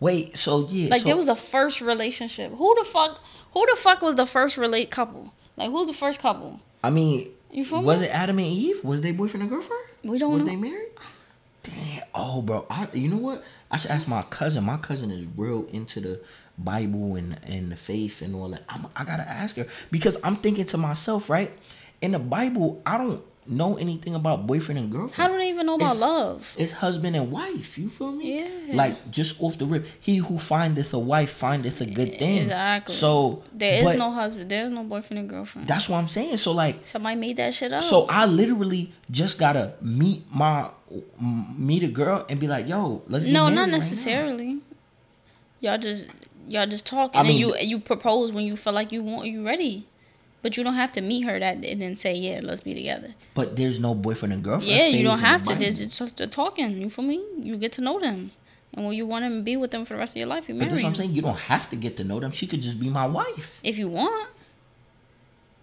Wait, 0.00 0.36
so 0.36 0.66
yeah, 0.68 0.90
Like 0.90 1.02
so, 1.02 1.06
there 1.08 1.16
was 1.16 1.28
a 1.28 1.36
first 1.36 1.80
relationship. 1.80 2.52
Who 2.52 2.74
the 2.78 2.84
fuck? 2.84 3.20
Who 3.52 3.64
the 3.70 3.76
fuck 3.76 4.02
was 4.02 4.16
the 4.16 4.26
first 4.26 4.56
relate 4.56 4.90
couple? 4.90 5.32
Like 5.56 5.70
who's 5.70 5.86
the 5.86 5.92
first 5.92 6.18
couple? 6.20 6.60
I 6.82 6.90
mean, 6.90 7.30
You 7.52 7.64
feel 7.64 7.82
was 7.82 8.00
me? 8.00 8.06
it 8.06 8.10
Adam 8.10 8.38
and 8.38 8.46
Eve? 8.48 8.84
Was 8.84 9.00
they 9.00 9.12
boyfriend 9.12 9.42
and 9.42 9.50
girlfriend? 9.50 9.82
We 10.02 10.18
don't 10.18 10.32
was 10.32 10.40
know. 10.40 10.46
they 10.46 10.56
married? 10.56 10.88
Damn. 11.62 12.02
Oh, 12.14 12.42
bro. 12.42 12.66
I, 12.68 12.88
you 12.92 13.08
know 13.08 13.16
what? 13.16 13.42
I 13.70 13.76
should 13.78 13.90
ask 13.90 14.06
my 14.06 14.22
cousin. 14.22 14.64
My 14.64 14.76
cousin 14.76 15.10
is 15.10 15.24
real 15.36 15.64
into 15.70 16.00
the 16.00 16.20
Bible 16.58 17.16
and 17.16 17.38
and 17.46 17.72
the 17.72 17.76
faith 17.76 18.20
and 18.20 18.34
all 18.34 18.48
that. 18.50 18.62
I'm, 18.68 18.86
I 18.94 19.04
gotta 19.04 19.26
ask 19.28 19.56
her 19.56 19.66
because 19.90 20.16
I'm 20.22 20.36
thinking 20.36 20.66
to 20.66 20.76
myself, 20.76 21.30
right? 21.30 21.50
In 22.02 22.12
the 22.12 22.18
Bible, 22.18 22.82
I 22.84 22.98
don't 22.98 23.22
know 23.46 23.76
anything 23.76 24.14
about 24.14 24.46
boyfriend 24.46 24.78
and 24.78 24.90
girlfriend. 24.90 25.14
How 25.16 25.28
do 25.28 25.36
they 25.38 25.48
even 25.50 25.66
know 25.66 25.74
about 25.74 25.96
It's- 25.96 26.00
love? 26.00 26.54
It's 26.58 26.72
husband 26.72 27.14
and 27.16 27.30
wife. 27.30 27.76
You 27.78 27.88
feel 27.88 28.12
me? 28.12 28.40
Yeah. 28.40 28.74
Like 28.74 29.10
just 29.10 29.40
off 29.42 29.58
the 29.58 29.66
rip, 29.66 29.86
he 30.00 30.16
who 30.16 30.38
findeth 30.38 30.92
a 30.94 30.98
wife 30.98 31.30
findeth 31.30 31.80
a 31.80 31.86
good 31.86 32.18
thing. 32.18 32.38
Exactly. 32.38 32.94
So 32.94 33.42
There 33.52 33.86
is 33.86 33.98
no 33.98 34.10
husband. 34.10 34.50
There 34.50 34.64
is 34.64 34.70
no 34.70 34.82
boyfriend 34.84 35.18
and 35.20 35.28
girlfriend. 35.30 35.68
That's 35.68 35.88
what 35.88 35.98
I'm 35.98 36.08
saying. 36.08 36.38
So 36.38 36.52
like, 36.52 36.86
Somebody 36.86 37.16
made 37.16 37.36
that 37.36 37.52
shit 37.54 37.72
up. 37.72 37.84
so 37.84 38.06
I 38.08 38.26
literally 38.26 38.92
just 39.10 39.38
gotta 39.38 39.74
meet 39.80 40.24
my 40.32 40.70
meet 41.20 41.82
a 41.82 41.88
girl 41.88 42.24
and 42.28 42.38
be 42.38 42.46
like, 42.46 42.68
yo, 42.68 43.02
let's 43.08 43.26
no, 43.26 43.48
not 43.48 43.62
right 43.62 43.70
necessarily. 43.72 44.58
Y'all 45.60 45.78
just 45.78 46.08
y'all 46.46 46.66
just 46.66 46.86
talk 46.86 47.10
I 47.14 47.20
and 47.20 47.28
then 47.28 47.36
you 47.36 47.56
you 47.56 47.78
propose 47.80 48.32
when 48.32 48.44
you 48.44 48.56
feel 48.56 48.72
like 48.72 48.92
you 48.92 49.02
want 49.02 49.26
you 49.28 49.44
ready. 49.44 49.86
But 50.44 50.58
you 50.58 50.62
don't 50.62 50.74
have 50.74 50.92
to 50.92 51.00
meet 51.00 51.22
her 51.22 51.38
that 51.40 51.64
and 51.64 51.80
then 51.80 51.96
say 51.96 52.12
yeah, 52.14 52.40
let's 52.42 52.60
be 52.60 52.74
together. 52.74 53.14
But 53.32 53.56
there's 53.56 53.80
no 53.80 53.94
boyfriend 53.94 54.34
and 54.34 54.44
girlfriend. 54.44 54.70
Yeah, 54.76 54.88
you 54.88 55.02
don't 55.02 55.20
have 55.20 55.42
to. 55.44 55.54
There's 55.54 55.78
just 55.78 56.16
the 56.18 56.26
talking. 56.26 56.76
You 56.76 56.90
feel 56.90 57.06
me? 57.06 57.24
You 57.38 57.56
get 57.56 57.72
to 57.72 57.80
know 57.80 57.98
them, 57.98 58.30
and 58.74 58.84
when 58.84 58.94
you 58.94 59.06
want 59.06 59.24
to 59.24 59.40
be 59.40 59.56
with 59.56 59.70
them 59.70 59.86
for 59.86 59.94
the 59.94 60.00
rest 60.00 60.12
of 60.12 60.18
your 60.18 60.26
life, 60.28 60.46
you 60.46 60.54
But 60.56 60.68
that's 60.68 60.82
what 60.82 60.88
I'm 60.90 60.94
saying. 60.94 61.12
You 61.12 61.22
don't 61.22 61.40
have 61.40 61.70
to 61.70 61.76
get 61.76 61.96
to 61.96 62.04
know 62.04 62.20
them. 62.20 62.30
She 62.30 62.46
could 62.46 62.60
just 62.60 62.78
be 62.78 62.90
my 62.90 63.06
wife. 63.06 63.58
if 63.62 63.78
you 63.78 63.88
want. 63.88 64.28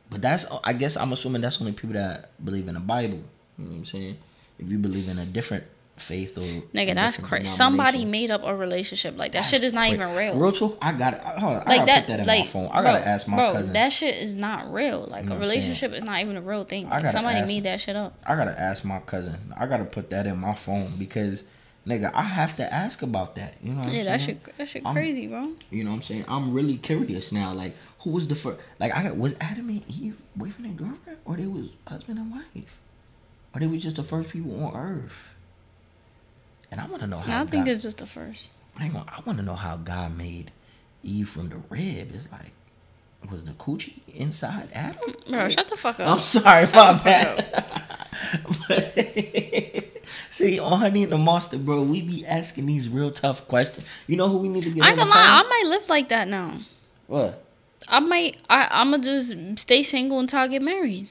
But 0.10 0.24
that's 0.24 0.48
I 0.64 0.74
guess 0.74 0.98
I'm 0.98 1.14
assuming 1.14 1.42
that's 1.44 1.62
only 1.62 1.74
people 1.74 1.94
that 1.94 2.32
believe 2.44 2.68
in 2.68 2.74
the 2.74 2.80
Bible. 2.82 3.22
You 3.60 3.66
know 3.66 3.72
what 3.72 3.78
I'm 3.78 3.86
saying? 3.86 4.18
If 4.58 4.72
you 4.72 4.80
believe 4.80 5.08
in 5.08 5.20
a 5.20 5.28
different 5.28 5.64
faith 6.02 6.38
or 6.38 6.42
Nigga, 6.42 6.96
that's 6.96 7.18
crazy. 7.18 7.46
Somebody 7.46 8.04
made 8.06 8.32
up 8.32 8.42
a 8.44 8.56
relationship 8.56 9.18
like 9.18 9.32
that. 9.32 9.40
that's 9.40 9.50
shit 9.50 9.64
is 9.64 9.74
not 9.74 9.88
cra- 9.88 9.96
even 9.96 10.16
real. 10.16 10.36
Real 10.38 10.52
truth, 10.52 10.78
I 10.82 10.92
got 10.92 11.14
it. 11.14 11.22
Hold 11.22 11.58
on, 11.58 11.64
I 11.66 11.70
like 11.78 11.78
gotta 11.80 11.86
that, 11.86 12.00
put 12.02 12.08
that 12.08 12.20
in 12.22 12.26
like 12.28 12.40
my 12.42 12.46
phone. 12.48 12.68
I 12.72 12.82
bro, 12.82 12.92
gotta 12.94 13.08
ask 13.08 13.28
my 13.28 13.38
bro, 13.38 13.54
cousin. 13.54 13.74
that 13.74 13.90
shit 13.94 14.16
is 14.16 14.36
not 14.36 14.74
real. 14.74 15.02
Like 15.02 15.02
You 15.02 15.06
know 15.06 15.12
a 15.12 15.12
what 15.12 15.20
I'm 15.22 15.28
saying? 15.28 15.40
relationship 15.42 15.94
is 15.94 16.04
not 16.04 16.20
even 16.22 16.36
a 16.38 16.42
real 16.42 16.64
thing. 16.64 16.86
I 16.88 16.90
Like 16.90 17.02
gotta 17.04 17.12
somebody 17.14 17.38
ask- 17.40 17.48
made 17.48 17.64
that 17.64 17.80
shit 17.80 17.96
up. 17.96 18.16
I 18.26 18.36
gotta 18.36 18.60
ask 18.60 18.84
my 18.84 19.00
cousin. 19.00 19.38
I 19.58 19.66
gotta 19.68 19.86
put 19.86 20.10
that 20.10 20.26
in 20.28 20.38
my 20.38 20.56
phone 20.56 20.96
because, 20.98 21.44
nigga, 21.88 22.12
I 22.14 22.24
have 22.24 22.56
to 22.58 22.74
ask 22.74 23.02
about 23.02 23.36
that. 23.36 23.56
You 23.64 23.74
know 23.74 23.80
what 23.82 23.92
Yeah, 23.92 24.00
I'm 24.00 24.06
that 24.06 24.20
saying? 24.22 24.40
shit, 24.46 24.58
that 24.58 24.68
shit 24.68 24.86
I'm- 24.86 24.96
crazy, 24.96 25.28
bro. 25.28 25.52
You 25.70 25.84
know 25.84 25.92
what 25.92 25.96
I'm 25.98 26.02
saying? 26.02 26.26
I'm 26.28 26.54
really 26.54 26.78
curious 26.78 27.32
now. 27.32 27.54
Like, 27.54 27.76
who 28.00 28.10
was 28.12 28.28
the 28.28 28.36
first? 28.36 28.60
Like, 28.80 28.96
I 28.96 29.04
got 29.04 29.18
was 29.18 29.36
Adam 29.40 29.70
and 29.70 29.84
Eve 29.88 30.18
boyfriend 30.36 30.66
and 30.66 30.78
girlfriend, 30.78 31.20
or 31.26 31.38
they 31.38 31.46
was 31.46 31.68
husband 31.88 32.18
and 32.18 32.32
wife, 32.32 32.80
or 33.54 33.60
they 33.60 33.68
was 33.68 33.84
just 33.84 33.98
the 33.98 34.04
first 34.04 34.30
people 34.30 34.64
on 34.66 34.76
Earth. 34.76 35.34
And 36.72 36.80
I 36.80 36.86
want 36.88 37.02
to 37.02 37.08
know 37.08 37.20
how. 37.20 37.42
I 37.42 37.46
think 37.46 37.66
God, 37.66 37.72
it's 37.74 37.84
just 37.84 37.98
the 37.98 38.08
first. 38.08 38.50
hang 38.78 38.96
on, 38.96 39.06
I 39.08 39.20
want 39.26 39.38
to 39.40 39.44
know 39.44 39.56
how 39.56 39.76
God 39.78 40.18
made 40.18 40.52
Eve 41.04 41.30
from 41.30 41.50
the 41.50 41.58
rib. 41.70 42.12
It's 42.14 42.32
like, 42.32 42.52
was 43.30 43.44
the 43.44 43.52
coochie 43.52 44.00
inside 44.16 44.70
Adam? 44.74 45.14
Bro, 45.30 45.50
shut 45.50 45.68
the 45.68 45.78
fuck 45.78 46.00
up. 46.00 46.08
I'm 46.08 46.20
sorry, 46.20 46.66
my 46.74 46.94
the 46.94 47.00
fuck 47.00 47.04
bad. 47.04 47.46
See, 50.32 50.60
on 50.60 50.80
Honey 50.80 51.04
and 51.04 51.12
the 51.12 51.18
Monster, 51.18 51.58
bro, 51.58 51.82
we 51.82 52.02
be 52.02 52.26
asking 52.26 52.66
these 52.66 52.88
real 52.88 53.12
tough 53.12 53.48
questions. 53.48 53.86
You 54.08 54.16
know 54.16 54.30
who 54.30 54.38
we 54.38 54.50
need 54.50 54.64
to 54.64 54.72
get 54.72 54.84
I 54.84 54.90
ain't 54.90 54.98
gonna 54.98 55.10
lie, 55.10 55.18
I 55.18 55.44
might 55.44 55.70
live 55.70 55.90
like 55.90 56.10
that 56.10 56.28
now. 56.28 56.60
What? 57.08 57.44
I 57.88 58.00
might, 58.00 58.38
I, 58.50 58.68
I'ma 58.72 59.00
just 59.00 59.36
stay 59.58 59.84
single 59.84 60.20
until 60.20 60.40
I 60.40 60.48
get 60.48 60.62
married. 60.62 61.10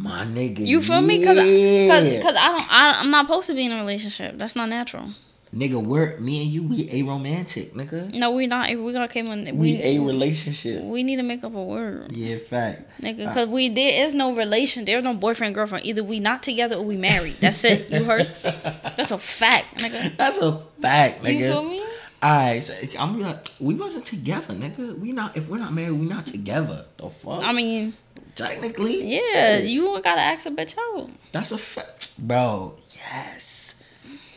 My 0.00 0.24
nigga. 0.24 0.66
You 0.66 0.80
feel 0.80 1.02
me? 1.02 1.22
Cause, 1.22 1.36
yeah. 1.36 1.88
cause, 1.88 2.22
cause 2.22 2.36
I 2.38 2.48
don't, 2.48 2.72
I, 2.72 3.00
I'm 3.00 3.10
not 3.10 3.26
supposed 3.26 3.48
to 3.48 3.54
be 3.54 3.66
in 3.66 3.72
a 3.72 3.76
relationship. 3.76 4.38
That's 4.38 4.56
not 4.56 4.70
natural. 4.70 5.10
Nigga, 5.54 5.82
we're 5.82 6.16
me 6.18 6.44
and 6.44 6.50
you, 6.52 6.62
we 6.62 6.88
a 6.92 7.02
romantic, 7.02 7.74
nigga. 7.74 8.14
No, 8.14 8.30
we 8.30 8.46
not. 8.46 8.68
We 8.70 8.92
got 8.92 9.10
came 9.10 9.26
in. 9.26 9.44
We, 9.58 9.74
We, 9.74 9.82
a 9.82 9.98
relationship. 9.98 10.84
we 10.84 11.02
need 11.02 11.16
to 11.16 11.22
make 11.24 11.42
up 11.42 11.54
a 11.54 11.62
word, 11.62 12.12
Yeah, 12.12 12.38
fact. 12.38 13.00
nigga. 13.02 13.34
Cause 13.34 13.48
we 13.48 13.68
there 13.68 14.04
is 14.04 14.14
no 14.14 14.34
relation. 14.34 14.84
There's 14.84 15.02
no 15.04 15.12
boyfriend 15.12 15.54
girlfriend. 15.56 15.84
Either 15.84 16.04
we 16.04 16.20
not 16.20 16.42
together 16.44 16.76
or 16.76 16.84
we 16.84 16.96
married. 16.96 17.34
That's 17.40 17.62
it. 17.64 17.90
You 17.90 18.04
heard? 18.04 18.30
That's 18.42 19.10
a 19.10 19.18
fact, 19.18 19.78
nigga. 19.78 20.16
That's 20.16 20.38
a 20.38 20.62
fact, 20.80 21.24
nigga. 21.24 21.38
You 21.40 21.52
feel 21.52 21.64
me? 21.64 21.84
Alright, 22.22 22.62
so 22.62 22.74
I'm 22.98 23.18
like, 23.18 23.48
we 23.58 23.74
wasn't 23.74 24.04
together, 24.04 24.54
nigga. 24.54 24.98
We 24.98 25.10
not 25.12 25.36
if 25.36 25.48
we're 25.48 25.58
not 25.58 25.72
married, 25.72 25.92
we 25.92 26.06
not 26.06 26.26
together. 26.26 26.84
The 26.96 27.10
fuck? 27.10 27.42
I 27.42 27.52
mean, 27.52 27.94
technically, 28.34 29.04
yeah. 29.04 29.58
shit. 29.58 29.64
You 29.66 30.00
gotta 30.02 30.20
ask 30.20 30.46
a 30.46 30.50
bitch 30.50 30.76
out. 30.78 31.10
That's 31.32 31.52
a 31.52 31.58
fact, 31.58 32.18
bro. 32.18 32.74
Yes, 32.94 33.74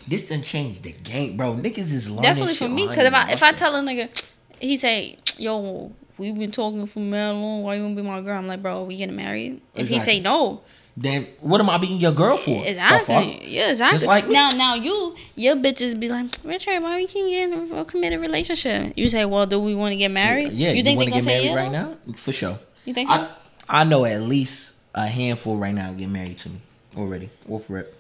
this 0.08 0.30
done 0.30 0.42
changed 0.42 0.84
the 0.84 0.92
game, 0.92 1.38
bro. 1.38 1.54
Niggas 1.54 1.78
is 1.94 2.10
learning 2.10 2.24
Definitely 2.24 2.56
for 2.56 2.70
me. 2.70 2.88
Cause 2.88 2.98
if 2.98 3.14
I 3.14 3.32
if 3.32 3.44
I 3.44 3.52
tell 3.52 3.76
a 3.76 3.82
nigga, 3.82 4.10
he 4.60 4.78
say, 4.78 5.18
"Yo, 5.38 5.92
we've 6.18 6.38
been 6.38 6.52
talking 6.52 6.86
for 6.86 7.00
mad 7.00 7.32
long. 7.32 7.64
Why 7.64 7.76
you 7.76 7.84
wanna 7.84 7.96
be 7.96 8.02
my 8.02 8.22
girl?" 8.22 8.38
I'm 8.38 8.48
like, 8.48 8.62
"Bro, 8.62 8.84
we 8.84 8.98
getting 8.98 9.16
married?" 9.16 9.62
If 9.76 9.90
he 9.90 10.00
say 10.00 10.20
no, 10.20 10.62
then 10.96 11.28
what 11.42 11.60
am 11.60 11.70
I 11.70 11.78
being 11.80 12.00
your 12.00 12.12
girl 12.12 12.38
for? 12.38 12.62
The 12.62 12.70
Exactly. 12.70 13.16
fuck? 13.16 13.42
Yeah, 13.44 13.72
exactly. 13.72 13.98
Just 13.98 14.08
like 14.08 14.28
me. 14.28 14.34
now, 14.34 14.50
now 14.50 14.76
you, 14.76 15.16
your 15.36 15.56
bitches 15.56 16.00
be 16.00 16.08
like, 16.08 16.28
Richard, 16.44 16.84
why 16.84 16.98
we 16.98 17.08
can't 17.08 17.30
get 17.30 17.52
in 17.52 17.72
a 17.74 17.84
committed 17.86 18.20
relationship? 18.20 18.94
You 18.96 19.08
say, 19.10 19.26
well, 19.26 19.48
do 19.48 19.60
we 19.60 19.74
want 19.74 19.94
to 19.94 19.96
get 19.96 20.12
married? 20.12 20.52
Yeah, 20.54 20.72
you 20.72 20.84
think 20.84 21.00
they 21.00 21.06
wanna 21.06 21.10
gonna 21.10 21.22
get 21.22 21.24
say 21.24 21.44
married 21.44 21.46
yeah? 21.46 21.56
right 21.56 21.72
now? 21.72 21.98
For 22.16 22.32
sure. 22.32 22.60
You 22.86 22.94
think 22.94 23.10
so? 23.10 23.16
I 23.16 23.30
I 23.70 23.84
know 23.84 24.06
at 24.06 24.22
least 24.22 24.74
a 24.94 25.08
handful 25.08 25.58
right 25.58 25.74
now 25.74 25.92
get 25.94 26.10
married 26.10 26.38
to 26.40 26.50
me 26.50 26.60
already. 26.96 27.30
Wolf 27.48 27.70
rip. 27.70 28.00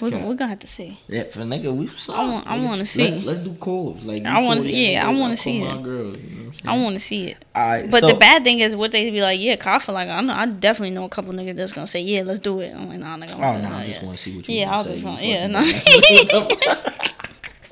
We're, 0.00 0.08
we 0.26 0.36
gonna 0.36 0.48
have 0.48 0.58
to 0.60 0.66
see. 0.66 0.98
Yeah, 1.06 1.24
for 1.24 1.40
nigga, 1.40 1.74
we 1.74 1.86
I 2.14 2.24
want- 2.24 2.46
I 2.46 2.56
wanna 2.58 2.76
Let's- 2.78 2.92
see. 2.92 3.20
Let's, 3.20 3.40
do 3.40 3.52
calls. 3.54 4.02
Like 4.04 4.24
I 4.24 4.40
wanna 4.40 4.60
call 4.60 4.64
see- 4.64 4.92
yeah, 4.92 5.06
I 5.06 5.10
wanna 5.10 5.20
call 5.34 5.36
see 5.36 5.60
my 5.62 5.74
it. 5.76 5.82
Girls, 5.82 6.18
you 6.18 6.30
know 6.30 6.42
I'm 6.44 6.48
I 6.48 6.52
saying? 6.72 6.82
want 6.82 6.94
to 6.94 7.00
see 7.00 7.24
it. 7.26 7.44
Alright, 7.54 7.90
But 7.90 8.00
so- 8.00 8.06
the 8.06 8.14
bad 8.14 8.42
thing 8.42 8.60
is, 8.60 8.74
what 8.74 8.90
they 8.92 9.10
be 9.10 9.20
like, 9.20 9.38
yeah, 9.38 9.56
'cause 9.56 9.66
I 9.66 9.78
feel 9.84 9.94
like 9.94 10.08
I 10.08 10.18
know, 10.22 10.32
I 10.32 10.46
definitely 10.46 10.94
know 10.94 11.04
a 11.04 11.08
couple 11.10 11.34
niggas 11.34 11.56
that's 11.56 11.72
gonna 11.72 11.86
say, 11.86 12.00
yeah, 12.00 12.22
let's 12.22 12.40
do 12.40 12.60
it. 12.60 12.72
I'm 12.74 12.88
like, 12.88 13.00
nah, 13.00 13.18
nigga. 13.18 13.32
Oh 13.38 13.42
I'm 13.42 13.60
no, 13.62 13.68
not 13.68 13.80
I 13.82 13.86
just 13.86 14.02
want 14.02 14.16
to 14.16 14.22
see 14.22 14.34
what 14.36 14.48
you. 14.48 14.54
Yeah, 14.60 14.70
I 14.72 14.76
was 14.78 14.86
say. 14.86 14.92
just 14.92 15.04
You 15.04 15.10
like, 15.10 15.22
yeah, 15.22 15.60
fucking 15.60 16.26
no. 16.32 16.48
dumb. 16.48 16.48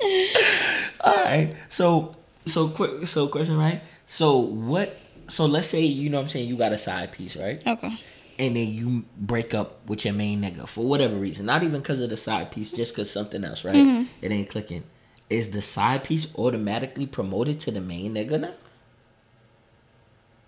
All 1.03 1.15
right, 1.25 1.55
so 1.69 2.15
so 2.45 2.67
quick, 2.69 3.07
so 3.07 3.27
question, 3.29 3.57
right? 3.57 3.81
So 4.05 4.37
what? 4.37 4.95
So 5.31 5.45
let's 5.45 5.67
say 5.67 5.81
you 5.81 6.09
know 6.09 6.17
what 6.17 6.23
I'm 6.23 6.29
saying 6.29 6.47
you 6.49 6.55
got 6.57 6.71
a 6.73 6.77
side 6.77 7.11
piece, 7.11 7.35
right? 7.35 7.65
Okay. 7.65 7.97
And 8.39 8.55
then 8.55 8.67
you 8.73 9.05
break 9.17 9.53
up 9.53 9.87
with 9.87 10.03
your 10.03 10.13
main 10.13 10.41
nigga 10.41 10.67
for 10.67 10.85
whatever 10.85 11.15
reason, 11.15 11.45
not 11.45 11.63
even 11.63 11.81
because 11.81 12.01
of 12.01 12.09
the 12.09 12.17
side 12.17 12.51
piece, 12.51 12.71
just 12.71 12.93
because 12.93 13.09
something 13.11 13.43
else, 13.45 13.63
right? 13.63 13.75
Mm-hmm. 13.75 14.03
It 14.21 14.31
ain't 14.31 14.49
clicking. 14.49 14.83
Is 15.29 15.51
the 15.51 15.61
side 15.61 16.03
piece 16.03 16.35
automatically 16.37 17.05
promoted 17.05 17.59
to 17.61 17.71
the 17.71 17.81
main 17.81 18.15
nigga 18.15 18.39
now? 18.41 18.53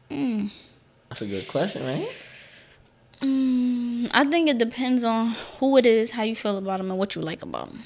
Mm. 0.10 0.52
That's 1.10 1.22
a 1.22 1.28
good 1.28 1.48
question, 1.48 1.84
right? 1.86 2.28
Mm, 3.22 4.10
I 4.14 4.26
think 4.26 4.50
it 4.50 4.58
depends 4.58 5.04
on 5.04 5.28
who 5.60 5.78
it 5.78 5.86
is, 5.86 6.12
how 6.12 6.24
you 6.24 6.36
feel 6.36 6.58
about 6.58 6.78
them, 6.80 6.90
and 6.90 7.00
what 7.00 7.16
you 7.16 7.22
like 7.22 7.42
about 7.42 7.70
them. 7.72 7.84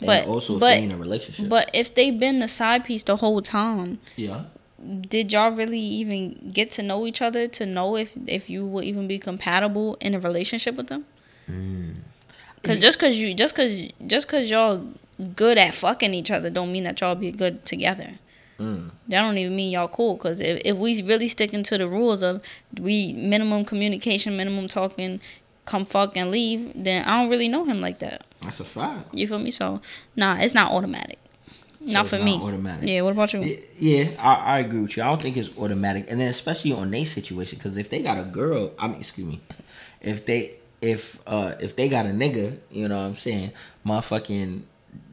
And 0.00 0.06
But 0.06 0.26
also 0.26 0.54
if 0.54 0.60
but 0.60 0.66
they 0.76 0.82
in 0.82 0.92
a 0.92 0.96
relationship. 0.96 1.48
but 1.48 1.70
if 1.72 1.94
they've 1.94 2.18
been 2.18 2.40
the 2.40 2.48
side 2.48 2.84
piece 2.84 3.04
the 3.04 3.16
whole 3.16 3.40
time, 3.40 4.00
yeah. 4.16 4.44
Did 4.82 5.32
y'all 5.32 5.52
really 5.52 5.80
even 5.80 6.50
get 6.52 6.70
to 6.72 6.82
know 6.82 7.06
each 7.06 7.22
other 7.22 7.46
to 7.48 7.66
know 7.66 7.96
if 7.96 8.12
if 8.26 8.50
you 8.50 8.66
will 8.66 8.82
even 8.82 9.06
be 9.06 9.18
compatible 9.18 9.96
in 10.00 10.14
a 10.14 10.20
relationship 10.20 10.76
with 10.76 10.88
them? 10.88 11.04
Mm. 11.48 11.96
Cause 12.62 12.78
just 12.78 12.98
cause 12.98 13.16
you 13.16 13.34
just 13.34 13.54
cause 13.54 13.88
just 14.06 14.28
cause 14.28 14.50
y'all 14.50 14.84
good 15.36 15.58
at 15.58 15.74
fucking 15.74 16.14
each 16.14 16.30
other 16.30 16.50
don't 16.50 16.72
mean 16.72 16.84
that 16.84 17.00
y'all 17.00 17.14
be 17.14 17.30
good 17.30 17.64
together. 17.64 18.14
Mm. 18.58 18.90
That 19.08 19.22
don't 19.22 19.38
even 19.38 19.56
mean 19.56 19.72
y'all 19.72 19.88
cool. 19.88 20.16
Cause 20.16 20.40
if, 20.40 20.60
if 20.64 20.76
we 20.76 21.02
really 21.02 21.28
sticking 21.28 21.62
to 21.64 21.78
the 21.78 21.88
rules 21.88 22.22
of 22.22 22.40
we 22.78 23.12
minimum 23.14 23.64
communication, 23.64 24.36
minimum 24.36 24.68
talking, 24.68 25.20
come 25.64 25.84
fuck 25.84 26.16
and 26.16 26.30
leave, 26.30 26.72
then 26.74 27.04
I 27.04 27.20
don't 27.20 27.30
really 27.30 27.48
know 27.48 27.64
him 27.64 27.80
like 27.80 27.98
that. 27.98 28.24
That's 28.42 28.60
a 28.60 28.64
fact. 28.64 29.14
You 29.14 29.26
feel 29.26 29.38
me? 29.38 29.50
So 29.50 29.80
nah, 30.16 30.36
it's 30.36 30.54
not 30.54 30.70
automatic. 30.72 31.18
So 31.86 31.92
not 31.92 32.06
for 32.08 32.16
not 32.16 32.24
me. 32.24 32.40
automatic. 32.40 32.88
Yeah. 32.88 33.02
What 33.02 33.12
about 33.12 33.32
you? 33.32 33.60
Yeah, 33.78 34.10
I, 34.18 34.34
I 34.34 34.58
agree 34.60 34.80
with 34.80 34.96
you. 34.96 35.02
I 35.02 35.06
don't 35.06 35.22
think 35.22 35.36
it's 35.36 35.50
automatic, 35.58 36.06
and 36.10 36.20
then 36.20 36.28
especially 36.28 36.72
on 36.72 36.90
their 36.90 37.06
situation, 37.06 37.58
because 37.58 37.76
if 37.76 37.90
they 37.90 38.02
got 38.02 38.18
a 38.18 38.24
girl, 38.24 38.72
I 38.78 38.88
mean, 38.88 39.00
excuse 39.00 39.26
me, 39.26 39.40
if 40.00 40.24
they 40.26 40.56
if 40.80 41.20
uh 41.26 41.54
if 41.60 41.74
they 41.76 41.88
got 41.88 42.06
a 42.06 42.10
nigga, 42.10 42.58
you 42.70 42.88
know 42.88 42.96
what 43.00 43.06
I'm 43.06 43.16
saying, 43.16 43.52
motherfucking, 43.86 44.62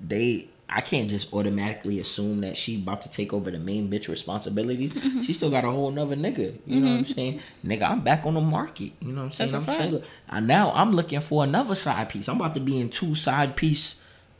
they. 0.05 0.47
I 0.71 0.81
can't 0.81 1.09
just 1.09 1.33
automatically 1.33 1.99
assume 1.99 2.41
that 2.41 2.55
she 2.55 2.75
about 2.75 3.01
to 3.01 3.09
take 3.09 3.33
over 3.33 3.49
the 3.49 3.57
main 3.57 3.89
bitch 3.89 4.07
responsibilities. 4.07 4.93
Mm-hmm. 4.93 5.21
She 5.23 5.33
still 5.33 5.49
got 5.49 5.65
a 5.65 5.71
whole 5.71 5.89
nother 5.89 6.15
nigga. 6.15 6.59
You 6.67 6.79
know 6.79 6.91
what 6.91 6.97
I'm 6.99 7.05
saying? 7.05 7.39
Nigga, 7.65 7.89
I'm 7.89 8.01
back 8.01 8.23
on 8.27 8.35
the 8.35 8.41
market. 8.41 8.91
You 8.99 9.13
know 9.13 9.21
what 9.21 9.25
I'm 9.25 9.31
saying? 9.31 9.51
That's 9.53 9.67
I'm 9.67 9.73
single. 9.73 10.03
And 10.29 10.45
now 10.45 10.71
I'm 10.75 10.91
looking 10.91 11.21
for 11.21 11.43
another 11.43 11.73
side 11.73 12.09
piece. 12.09 12.29
I'm 12.29 12.35
about 12.35 12.53
to 12.53 12.59
be 12.59 12.79
in 12.79 12.89
two 12.89 13.15
side 13.15 13.55
piece. 13.55 13.98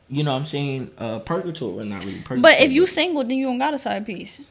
You 0.10 0.24
know 0.24 0.32
what 0.32 0.39
I'm 0.39 0.45
saying? 0.45 0.91
Uh, 0.97 1.20
purgatory, 1.20 1.86
not 1.86 2.03
really 2.03 2.20
purgatory. 2.22 2.41
But 2.41 2.62
if 2.62 2.72
you 2.72 2.88
single, 2.88 3.24
then 3.24 3.38
you 3.38 3.45
don't 3.45 3.60
got 3.60 3.74
a 3.74 3.78
side 3.78 4.05
piece. 4.05 4.41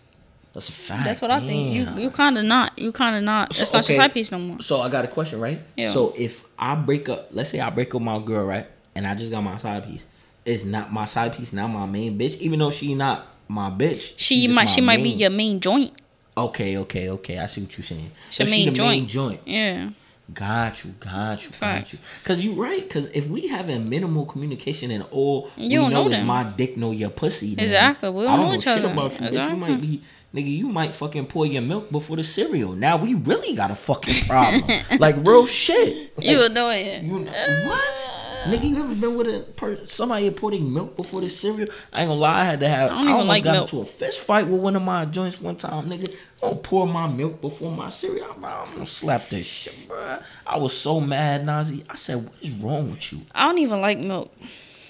that's 0.54 0.68
a 0.68 0.72
fact. 0.72 1.04
That's 1.04 1.20
what 1.20 1.30
I 1.32 1.40
think. 1.40 1.74
You 1.74 1.84
Damn. 1.84 1.98
you 1.98 2.10
kind 2.10 2.38
of 2.38 2.44
not. 2.44 2.78
You 2.78 2.92
kind 2.92 3.16
of 3.16 3.22
not. 3.24 3.52
So, 3.52 3.62
It's 3.62 3.72
not 3.72 3.88
your 3.88 3.96
side 3.96 4.14
piece 4.14 4.30
no 4.30 4.38
more. 4.38 4.60
So 4.60 4.80
I 4.80 4.88
got 4.88 5.04
a 5.04 5.08
question, 5.08 5.40
right? 5.40 5.60
Yeah. 5.76 5.90
So 5.90 6.14
if 6.16 6.44
I 6.58 6.74
break 6.76 7.08
up, 7.08 7.28
let's 7.32 7.50
say 7.50 7.58
I 7.60 7.70
break 7.70 7.92
up 7.94 8.02
my 8.02 8.18
girl, 8.20 8.44
right, 8.46 8.66
and 8.94 9.06
I 9.06 9.14
just 9.16 9.30
got 9.32 9.40
my 9.42 9.58
side 9.58 9.84
piece, 9.84 10.06
It's 10.44 10.64
not 10.64 10.92
my 10.92 11.06
side 11.06 11.32
piece 11.36 11.52
not 11.52 11.68
my 11.68 11.86
main 11.86 12.16
bitch, 12.18 12.38
even 12.38 12.60
though 12.60 12.70
she 12.70 12.94
not 12.94 13.26
my 13.48 13.68
bitch. 13.70 14.14
She 14.16 14.44
just 14.44 14.54
might 14.54 14.66
she 14.70 14.80
might 14.80 15.02
be 15.02 15.10
your 15.10 15.30
main 15.30 15.58
joint. 15.58 15.92
Okay, 16.36 16.76
okay, 16.78 17.08
okay. 17.10 17.38
I 17.38 17.48
see 17.48 17.62
what 17.62 17.76
you're 17.76 17.84
saying. 17.84 18.12
She 18.30 18.44
So 18.44 18.50
main 18.50 18.66
the 18.66 18.72
joint. 18.72 19.00
main 19.00 19.08
joint. 19.08 19.40
Yeah. 19.44 19.90
Got 20.32 20.84
you, 20.84 20.90
got 21.00 21.44
you, 21.44 21.50
Facts. 21.50 21.92
got 21.92 21.92
you. 21.92 21.98
Cause 22.24 22.44
you 22.44 22.52
right. 22.52 22.88
Cause 22.88 23.06
if 23.14 23.28
we 23.28 23.48
having 23.48 23.88
minimal 23.88 24.26
communication 24.26 24.90
and 24.90 25.04
all 25.10 25.50
You 25.56 25.78
know, 25.78 25.88
know 25.88 26.08
is 26.10 26.22
my 26.24 26.44
dick 26.44 26.76
know 26.76 26.90
your 26.90 27.10
pussy. 27.10 27.54
then 27.54 27.64
Exactly. 27.64 28.10
We 28.10 28.24
don't 28.24 28.32
I 28.32 28.36
don't 28.36 28.46
know 28.46 28.52
know 28.52 28.60
shit 28.60 28.84
about 28.84 29.20
you. 29.20 29.26
Bitch, 29.28 29.50
you 29.50 29.56
might 29.56 29.80
be 29.80 30.02
nigga. 30.34 30.56
You 30.56 30.68
might 30.68 30.94
fucking 30.94 31.26
pour 31.26 31.46
your 31.46 31.62
milk 31.62 31.90
before 31.90 32.16
the 32.16 32.24
cereal. 32.24 32.72
Now 32.72 32.98
we 32.98 33.14
really 33.14 33.54
got 33.54 33.70
a 33.70 33.74
fucking 33.74 34.26
problem. 34.26 34.62
like 34.98 35.16
real 35.18 35.46
shit. 35.46 36.16
Like, 36.18 36.26
You 36.26 36.48
know 36.50 36.70
you 36.70 37.24
what? 37.66 38.12
Nigga, 38.44 38.68
you 38.68 38.76
ever 38.78 38.94
been 38.94 39.16
with 39.16 39.26
a 39.26 39.40
person, 39.40 39.86
somebody 39.86 40.30
pouring 40.30 40.72
milk 40.72 40.96
before 40.96 41.20
the 41.20 41.28
cereal? 41.28 41.68
I 41.92 42.02
ain't 42.02 42.08
gonna 42.08 42.14
lie, 42.14 42.40
I 42.40 42.44
had 42.44 42.60
to 42.60 42.68
have. 42.68 42.90
I 42.90 42.92
I, 42.92 42.96
don't 42.96 43.00
even 43.02 43.12
almost 43.12 43.28
like 43.28 43.44
got 43.44 43.52
milk. 43.52 43.62
into 43.72 43.80
a 43.80 43.84
fist 43.84 44.20
fight 44.20 44.46
with 44.46 44.60
one 44.60 44.76
of 44.76 44.82
my 44.82 45.04
joints 45.04 45.40
one 45.40 45.56
time, 45.56 45.88
nigga. 45.88 46.14
Don't 46.40 46.62
pour 46.62 46.86
my 46.86 47.06
milk 47.06 47.40
before 47.40 47.70
my 47.72 47.90
cereal. 47.90 48.26
I'm, 48.30 48.44
I'm 48.44 48.72
gonna 48.72 48.86
slap 48.86 49.28
this 49.28 49.46
shit, 49.46 49.88
bruh. 49.88 50.22
I 50.46 50.58
was 50.58 50.76
so 50.76 51.00
mad, 51.00 51.44
Nazi. 51.44 51.84
I 51.90 51.96
said, 51.96 52.16
"What 52.24 52.32
is 52.40 52.50
wrong 52.52 52.90
with 52.90 53.12
you?" 53.12 53.20
I 53.34 53.46
don't 53.46 53.58
even 53.58 53.80
like 53.80 53.98
milk. 53.98 54.32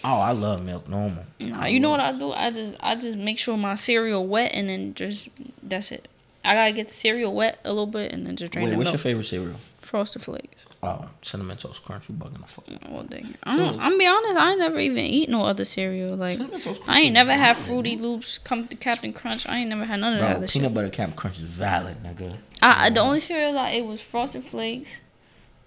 Oh, 0.04 0.18
I 0.20 0.30
love 0.32 0.64
milk, 0.64 0.88
normal. 0.88 1.24
Nah, 1.40 1.66
you 1.66 1.80
know 1.80 1.90
what 1.90 2.00
I 2.00 2.12
do? 2.12 2.32
I 2.32 2.50
just 2.50 2.76
I 2.80 2.94
just 2.94 3.16
make 3.16 3.38
sure 3.38 3.56
my 3.56 3.74
cereal 3.74 4.26
wet 4.26 4.52
and 4.54 4.68
then 4.68 4.94
just 4.94 5.28
that's 5.62 5.90
it. 5.90 6.06
I 6.44 6.54
gotta 6.54 6.72
get 6.72 6.88
the 6.88 6.94
cereal 6.94 7.34
wet 7.34 7.58
a 7.64 7.70
little 7.70 7.86
bit 7.86 8.12
and 8.12 8.26
then 8.26 8.36
just 8.36 8.52
drain 8.52 8.66
Wait, 8.66 8.70
the 8.70 8.76
what's 8.76 8.86
milk. 8.86 8.94
your 8.94 9.00
favorite 9.02 9.24
cereal? 9.24 9.56
Frosted 9.88 10.22
Flakes. 10.22 10.66
Oh, 10.82 11.08
cinnamon 11.22 11.56
toast 11.56 11.82
crunch. 11.84 12.08
You 12.08 12.14
bugging 12.14 12.40
the 12.42 12.46
fuck. 12.46 12.64
All 12.92 13.02
day. 13.04 13.24
I 13.44 13.56
don't, 13.56 13.80
I'm 13.80 13.96
be 13.98 14.06
honest. 14.06 14.38
I 14.38 14.50
ain't 14.50 14.58
never 14.60 14.78
even 14.78 14.98
eat 15.04 15.28
no 15.28 15.44
other 15.44 15.64
cereal. 15.64 16.14
Like 16.16 16.38
I 16.86 17.00
ain't 17.00 17.14
never 17.14 17.32
had 17.32 17.56
Fruity 17.56 17.96
nigga. 17.96 18.00
Loops, 18.02 18.38
come 18.38 18.68
to 18.68 18.76
Captain 18.76 19.12
Crunch. 19.12 19.48
I 19.48 19.58
ain't 19.58 19.70
never 19.70 19.84
had 19.86 20.00
none 20.00 20.12
of 20.14 20.20
that 20.20 20.26
Bro, 20.26 20.36
other 20.36 20.46
peanut 20.46 20.66
shit. 20.66 20.74
butter 20.74 20.90
Captain 20.90 21.16
Crunch 21.16 21.36
is 21.38 21.44
valid, 21.44 21.96
nigga. 22.02 22.36
I, 22.60 22.90
the 22.90 23.00
only 23.00 23.20
cereal 23.20 23.58
I 23.58 23.70
ate 23.70 23.86
was 23.86 24.02
Frosted 24.02 24.44
Flakes, 24.44 25.00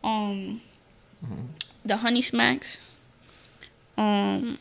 um, 0.04 0.62
Mm-hmm. 1.26 1.42
the 1.86 1.98
Honey 1.98 2.22
Smacks, 2.22 2.80
um, 3.98 4.58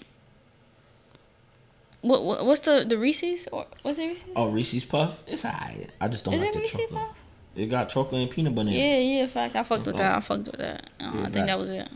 what, 2.02 2.22
what 2.24 2.44
what's 2.46 2.60
the 2.60 2.84
the 2.88 2.96
Reese's 2.98 3.46
or 3.52 3.66
what's 3.82 3.98
it 3.98 4.06
Reese's? 4.06 4.24
Oh, 4.34 4.48
Reese's 4.48 4.84
Puff. 4.84 5.22
It's 5.26 5.44
alright. 5.44 5.90
I 6.00 6.08
just 6.08 6.24
don't 6.24 6.34
Is 6.34 6.40
like 6.40 6.50
it 6.50 6.54
the 6.54 6.60
Reese's 6.60 6.80
chocolate. 6.80 6.90
Puff? 7.08 7.16
It 7.56 7.66
got 7.66 7.88
chocolate 7.88 8.22
and 8.22 8.30
peanut 8.30 8.54
butter. 8.54 8.70
Yeah, 8.70 8.98
yeah, 8.98 9.26
facts. 9.26 9.54
I 9.56 9.62
fucked 9.62 9.86
with 9.86 9.96
Oh. 9.96 9.98
that. 9.98 10.16
I 10.16 10.20
fucked 10.20 10.46
with 10.46 10.58
that. 10.58 10.88
Uh, 11.00 11.10
Yeah, 11.14 11.20
I 11.26 11.30
think 11.30 11.46
that 11.46 11.58
was 11.58 11.70
it. 11.70 11.88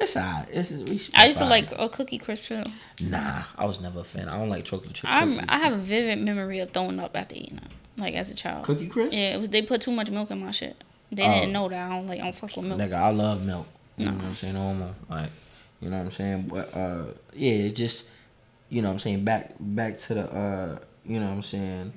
It's 0.00 0.16
alright. 0.16 0.46
It's. 0.52 0.72
I 1.14 1.26
used 1.26 1.40
to 1.40 1.44
like 1.44 1.72
a 1.76 1.88
Cookie 1.88 2.18
Crisp 2.18 2.46
too. 2.46 2.62
Nah, 3.00 3.42
I 3.56 3.64
was 3.66 3.80
never 3.80 4.00
a 4.00 4.04
fan. 4.04 4.28
I 4.28 4.38
don't 4.38 4.48
like 4.48 4.64
chocolate 4.64 4.94
chip 4.94 5.04
I'm. 5.08 5.40
I 5.48 5.58
have 5.58 5.72
a 5.72 5.78
vivid 5.78 6.18
memory 6.20 6.60
of 6.60 6.70
throwing 6.70 7.00
up 7.00 7.16
after 7.16 7.34
eating 7.34 7.58
it, 7.58 8.00
like 8.00 8.14
as 8.14 8.30
a 8.30 8.34
child. 8.34 8.64
Cookie 8.64 8.86
crisp. 8.86 9.12
Yeah, 9.12 9.36
was, 9.38 9.48
they 9.50 9.60
put 9.62 9.80
too 9.80 9.90
much 9.90 10.10
milk 10.10 10.30
in 10.30 10.38
my 10.44 10.52
shit. 10.52 10.82
They 11.10 11.24
Oh. 11.26 11.32
didn't 11.34 11.52
know 11.52 11.68
that 11.68 11.90
I 11.90 11.96
don't 11.96 12.06
like 12.06 12.20
I 12.20 12.24
don't 12.24 12.34
fuck 12.34 12.56
with 12.56 12.66
milk. 12.66 12.80
Nigga, 12.80 12.94
I 12.94 13.10
love 13.10 13.44
milk. 13.44 13.66
You 13.96 14.06
know 14.06 14.12
No. 14.12 14.16
what 14.18 14.26
I'm 14.26 14.36
saying? 14.36 14.54
Normal. 14.54 14.94
Like, 15.10 15.30
you 15.80 15.90
know 15.90 15.96
what 15.98 16.04
I'm 16.04 16.10
saying? 16.12 16.42
But 16.48 16.76
uh 16.76 17.04
yeah, 17.34 17.52
it 17.52 17.70
just 17.76 18.04
you 18.70 18.82
know 18.82 18.88
what 18.88 18.92
I'm 18.94 18.98
saying, 19.00 19.24
back 19.24 19.52
back 19.58 19.98
to 19.98 20.14
the 20.14 20.32
uh 20.32 20.78
you 21.04 21.18
know 21.18 21.26
what 21.26 21.32
I'm 21.32 21.42
saying, 21.42 21.92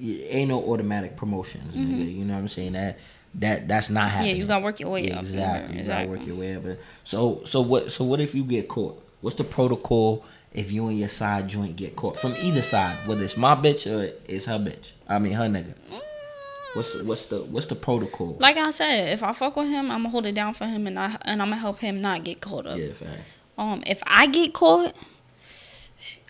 ain't 0.00 0.48
no 0.48 0.62
automatic 0.62 1.16
promotions, 1.16 1.74
nigga. 1.76 2.14
You 2.14 2.24
know 2.24 2.34
what 2.34 2.40
I'm 2.40 2.48
saying? 2.48 2.72
That 2.72 2.98
that 3.36 3.68
that's 3.68 3.90
not 3.90 4.10
Mm-hmm. 4.10 4.24
Yeah, 4.26 4.32
you 4.32 4.46
gotta 4.46 4.64
work 4.64 4.80
your 4.80 4.90
way 4.90 5.08
Yeah, 5.08 5.16
up. 5.16 5.22
Exactly. 5.22 5.74
You 5.74 5.80
exactly. 5.80 6.06
gotta 6.06 6.18
work 6.18 6.26
your 6.26 6.36
way 6.36 6.54
up. 6.72 6.78
So 7.04 7.42
so 7.44 7.60
what 7.60 7.90
so 7.92 8.04
what 8.04 8.20
if 8.20 8.34
you 8.34 8.44
get 8.44 8.68
caught? 8.68 9.00
What's 9.20 9.36
the 9.36 9.44
protocol 9.44 10.24
if 10.52 10.70
you 10.70 10.86
and 10.88 10.98
your 10.98 11.08
side 11.08 11.48
joint 11.48 11.74
get 11.76 11.96
caught 11.96 12.18
from 12.18 12.34
either 12.36 12.62
side, 12.62 13.08
whether 13.08 13.24
it's 13.24 13.36
my 13.36 13.54
bitch 13.56 13.90
or 13.90 14.12
it's 14.28 14.44
her 14.44 14.58
bitch? 14.58 14.92
I 15.08 15.18
mean 15.18 15.32
her 15.32 15.44
nigga. 15.44 15.74
What's 16.74 17.00
what's 17.02 17.26
the 17.26 17.38
what's 17.44 17.66
the 17.66 17.76
protocol? 17.76 18.36
Like 18.40 18.56
I 18.56 18.70
said, 18.70 19.12
if 19.12 19.22
I 19.22 19.32
fuck 19.32 19.54
with 19.56 19.68
him, 19.68 19.90
I'm 19.92 19.98
gonna 19.98 20.10
hold 20.10 20.26
it 20.26 20.34
down 20.34 20.54
for 20.54 20.66
him, 20.66 20.86
and 20.88 20.98
I 20.98 21.16
and 21.22 21.40
I'm 21.40 21.48
gonna 21.50 21.60
help 21.60 21.78
him 21.78 22.00
not 22.00 22.24
get 22.24 22.40
caught 22.40 22.66
up. 22.66 22.76
yeah, 22.78 22.92
fact. 22.92 23.20
Um, 23.56 23.82
if 23.86 24.02
I 24.06 24.26
get 24.26 24.52
caught, 24.54 24.94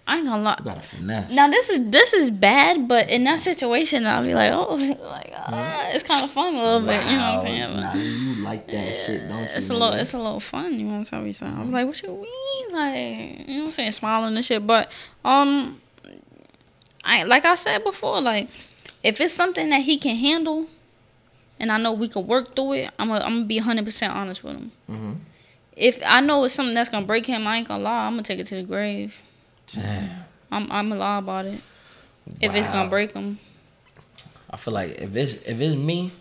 I 0.06 0.18
ain't 0.18 0.26
gonna 0.26 0.42
lie. 0.42 0.56
You 0.58 0.64
gotta 0.64 0.80
finesse. 0.80 1.32
Now 1.32 1.48
this 1.48 1.70
is 1.70 1.90
this 1.90 2.12
is 2.12 2.30
bad, 2.30 2.86
but 2.88 3.08
in 3.08 3.24
that 3.24 3.40
situation, 3.40 4.06
I'll 4.06 4.22
be 4.24 4.34
like, 4.34 4.52
oh, 4.52 4.74
like 5.02 5.32
ah, 5.34 5.88
it's 5.88 6.02
kind 6.02 6.22
of 6.22 6.30
fun 6.30 6.54
a 6.54 6.58
little 6.62 6.80
bit. 6.80 7.02
You 7.06 7.12
know 7.16 7.32
what 7.32 7.34
I'm 7.34 7.40
saying? 7.40 7.80
Nah, 7.80 7.94
you 7.94 8.44
like 8.44 8.66
that 8.66 8.96
shit, 8.96 9.28
don't 9.28 9.38
you? 9.38 9.48
it's 9.54 9.70
a 9.70 9.74
little, 9.74 9.94
it's 9.94 10.12
a 10.12 10.18
little 10.18 10.40
fun. 10.40 10.78
You 10.78 10.84
know 10.86 10.98
what 10.98 11.12
I'm 11.12 11.32
saying? 11.32 11.54
I'm 11.54 11.70
like, 11.70 11.86
what 11.86 12.02
you 12.02 12.08
mean? 12.10 12.72
Like, 12.72 13.48
you 13.48 13.54
know 13.54 13.60
what 13.60 13.66
I'm 13.66 13.70
saying? 13.72 13.92
Smiling 13.92 14.36
and 14.36 14.44
shit. 14.44 14.66
But 14.66 14.92
um, 15.24 15.80
I 17.04 17.22
like 17.24 17.44
I 17.46 17.54
said 17.54 17.82
before, 17.82 18.20
like 18.20 18.48
if 19.02 19.20
it's 19.20 19.32
something 19.34 19.70
that 19.70 19.82
he 19.82 19.96
can 19.96 20.16
handle, 20.16 20.66
and 21.58 21.72
I 21.72 21.78
know 21.78 21.92
we 21.92 22.08
can 22.08 22.26
work 22.26 22.54
through 22.54 22.72
it, 22.74 22.90
I'm 22.98 23.08
gonna 23.08 23.24
I'm 23.24 23.34
gonna 23.36 23.44
be 23.46 23.56
100 23.58 23.84
percent 23.84 24.12
honest 24.14 24.44
with 24.44 24.54
him. 24.54 24.72
Mhm. 24.90 25.16
If 25.76 26.00
I 26.04 26.20
know 26.20 26.44
it's 26.44 26.52
something 26.54 26.74
that's 26.74 26.90
gonna 26.90 27.06
break 27.06 27.24
him, 27.24 27.46
I 27.46 27.56
ain't 27.56 27.68
gonna 27.68 27.82
lie. 27.82 28.06
I'm 28.06 28.12
gonna 28.12 28.22
take 28.22 28.38
it 28.38 28.46
to 28.48 28.56
the 28.56 28.62
grave. 28.64 29.22
Damn. 29.72 30.10
I'm 30.50 30.70
I'm 30.70 30.88
gonna 30.88 31.00
lie 31.00 31.18
about 31.18 31.46
it. 31.46 31.60
If 32.40 32.54
it's 32.54 32.68
gonna 32.68 32.88
break 32.88 33.12
them. 33.12 33.38
I 34.50 34.56
feel 34.56 34.74
like 34.74 34.90
if 34.92 35.14
it's 35.16 35.34
if 35.34 35.60
it's 35.60 35.76
me, 35.76 36.12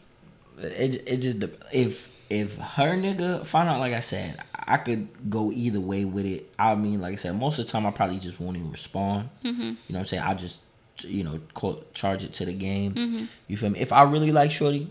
it 0.58 1.08
it 1.08 1.18
just 1.18 1.44
if 1.72 2.10
if 2.30 2.58
her 2.58 2.96
nigga 2.96 3.46
find 3.46 3.70
out 3.70 3.80
like 3.80 3.94
I 3.94 4.00
said, 4.00 4.42
I 4.56 4.78
could 4.78 5.30
go 5.30 5.52
either 5.52 5.80
way 5.80 6.06
with 6.06 6.26
it. 6.26 6.52
I 6.58 6.76
mean, 6.76 7.02
like 7.02 7.14
I 7.14 7.16
said, 7.18 7.38
most 7.38 7.60
of 7.60 7.66
the 7.66 7.72
time 7.72 7.86
I 7.86 7.92
probably 7.92 8.20
just 8.20 8.40
won't 8.40 8.58
even 8.58 8.72
respond. 8.72 9.30
Mm-hmm. 9.44 9.62
You 9.62 9.68
know 9.68 9.76
what 9.88 10.00
I'm 10.00 10.06
saying? 10.06 10.24
I 10.24 10.34
just 10.34 10.62
you 11.02 11.24
know 11.24 11.40
call, 11.54 11.84
charge 11.94 12.24
it 12.24 12.34
to 12.34 12.46
the 12.46 12.54
game. 12.54 12.94
Mm-hmm. 12.94 13.26
You 13.48 13.58
feel 13.58 13.70
me? 13.70 13.80
If 13.80 13.94
I 13.94 14.04
really 14.04 14.32
like 14.32 14.52
Shorty, 14.52 14.90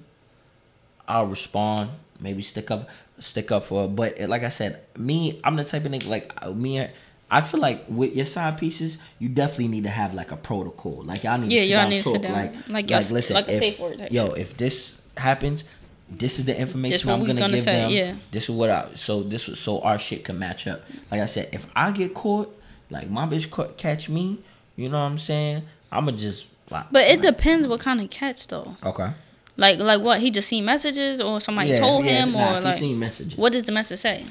I'll 1.08 1.26
respond. 1.26 1.90
Maybe 2.20 2.42
stick 2.42 2.70
up, 2.70 2.88
stick 3.18 3.50
up 3.50 3.64
for 3.64 3.82
her. 3.82 3.88
But 3.88 4.20
like 4.20 4.44
I 4.44 4.48
said, 4.48 4.80
me, 4.96 5.40
I'm 5.42 5.56
the 5.56 5.64
type 5.64 5.84
of 5.84 5.92
nigga 5.92 6.08
like 6.08 6.32
uh, 6.40 6.52
me. 6.52 6.88
I 7.34 7.40
feel 7.40 7.60
like 7.60 7.84
with 7.88 8.14
your 8.14 8.26
side 8.26 8.58
pieces, 8.58 8.98
you 9.18 9.28
definitely 9.30 9.68
need 9.68 9.84
to 9.84 9.90
have 9.90 10.12
like 10.12 10.32
a 10.32 10.36
protocol. 10.36 11.02
Like 11.04 11.24
y'all 11.24 11.38
need 11.38 11.50
Yeah, 11.50 11.60
to 11.60 11.64
sit 11.66 11.70
y'all 11.70 11.80
down, 11.80 11.88
need 11.90 11.98
to 11.98 12.08
sit 12.10 12.22
down. 12.22 12.32
Like, 12.32 12.52
Like 12.68 12.90
like, 12.90 13.10
listen, 13.10 13.34
like 13.34 13.48
a 13.48 13.52
if, 13.54 13.58
safe 13.58 13.80
word 13.80 14.08
Yo, 14.10 14.28
shit. 14.30 14.38
if 14.38 14.56
this 14.58 15.00
happens, 15.16 15.64
this 16.10 16.38
is 16.38 16.44
the 16.44 16.54
information 16.58 17.08
I'm 17.08 17.20
gonna, 17.20 17.40
gonna 17.40 17.52
give 17.54 17.60
say, 17.62 17.72
them. 17.80 17.90
yeah. 17.90 18.16
This 18.30 18.44
is 18.44 18.50
what 18.50 18.68
I 18.68 18.88
so 18.96 19.22
this 19.22 19.48
was 19.48 19.58
so 19.58 19.80
our 19.80 19.98
shit 19.98 20.24
can 20.24 20.38
match 20.38 20.66
up. 20.66 20.82
Like 21.10 21.22
I 21.22 21.26
said, 21.26 21.48
if 21.52 21.66
I 21.74 21.90
get 21.90 22.12
caught, 22.12 22.54
like 22.90 23.08
my 23.08 23.24
bitch 23.26 23.50
caught, 23.50 23.78
catch 23.78 24.10
me, 24.10 24.38
you 24.76 24.90
know 24.90 24.98
what 25.00 25.06
I'm 25.10 25.18
saying? 25.18 25.62
I'ma 25.90 26.10
just. 26.12 26.48
Like, 26.70 26.86
But 26.90 27.04
it 27.04 27.20
depends 27.22 27.66
what 27.66 27.80
kind 27.80 28.00
of 28.00 28.08
catch 28.10 28.46
though. 28.46 28.76
Okay. 28.84 29.10
Like 29.56 29.78
like 29.78 30.02
what? 30.02 30.20
He 30.20 30.30
just 30.30 30.48
seen 30.48 30.64
messages 30.66 31.20
or 31.20 31.40
somebody 31.40 31.70
Yeah, 31.70 31.76
told 31.80 32.04
yeah, 32.04 32.22
him 32.24 32.32
nah, 32.32 32.38
or 32.38 32.52
if 32.52 32.58
he 32.58 32.64
like 32.64 32.76
seen 32.76 32.98
messages. 32.98 33.38
what 33.38 33.52
does 33.52 33.64
the 33.64 33.72
message 33.72 33.98
say? 34.00 34.26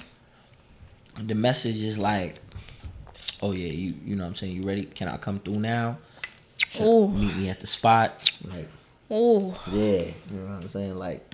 the 1.20 1.36
message 1.36 1.78
is 1.84 1.98
like, 1.98 2.36
oh 3.42 3.52
yeah, 3.54 3.72
you 3.72 3.94
you 4.06 4.16
know 4.16 4.24
what 4.24 4.30
I'm 4.30 4.36
saying, 4.36 4.56
you 4.56 4.64
ready? 4.64 4.84
Can 4.86 5.08
I 5.08 5.18
come 5.18 5.40
through 5.40 5.60
now? 5.60 5.98
Meet 7.14 7.36
me 7.36 7.50
at 7.50 7.60
the 7.60 7.68
spot. 7.68 8.30
Like, 8.46 8.70
Oh, 9.14 9.62
yeah, 9.74 10.04
you 10.32 10.38
know 10.38 10.46
what 10.54 10.62
I'm 10.64 10.70
saying? 10.70 10.98
Like 10.98 11.26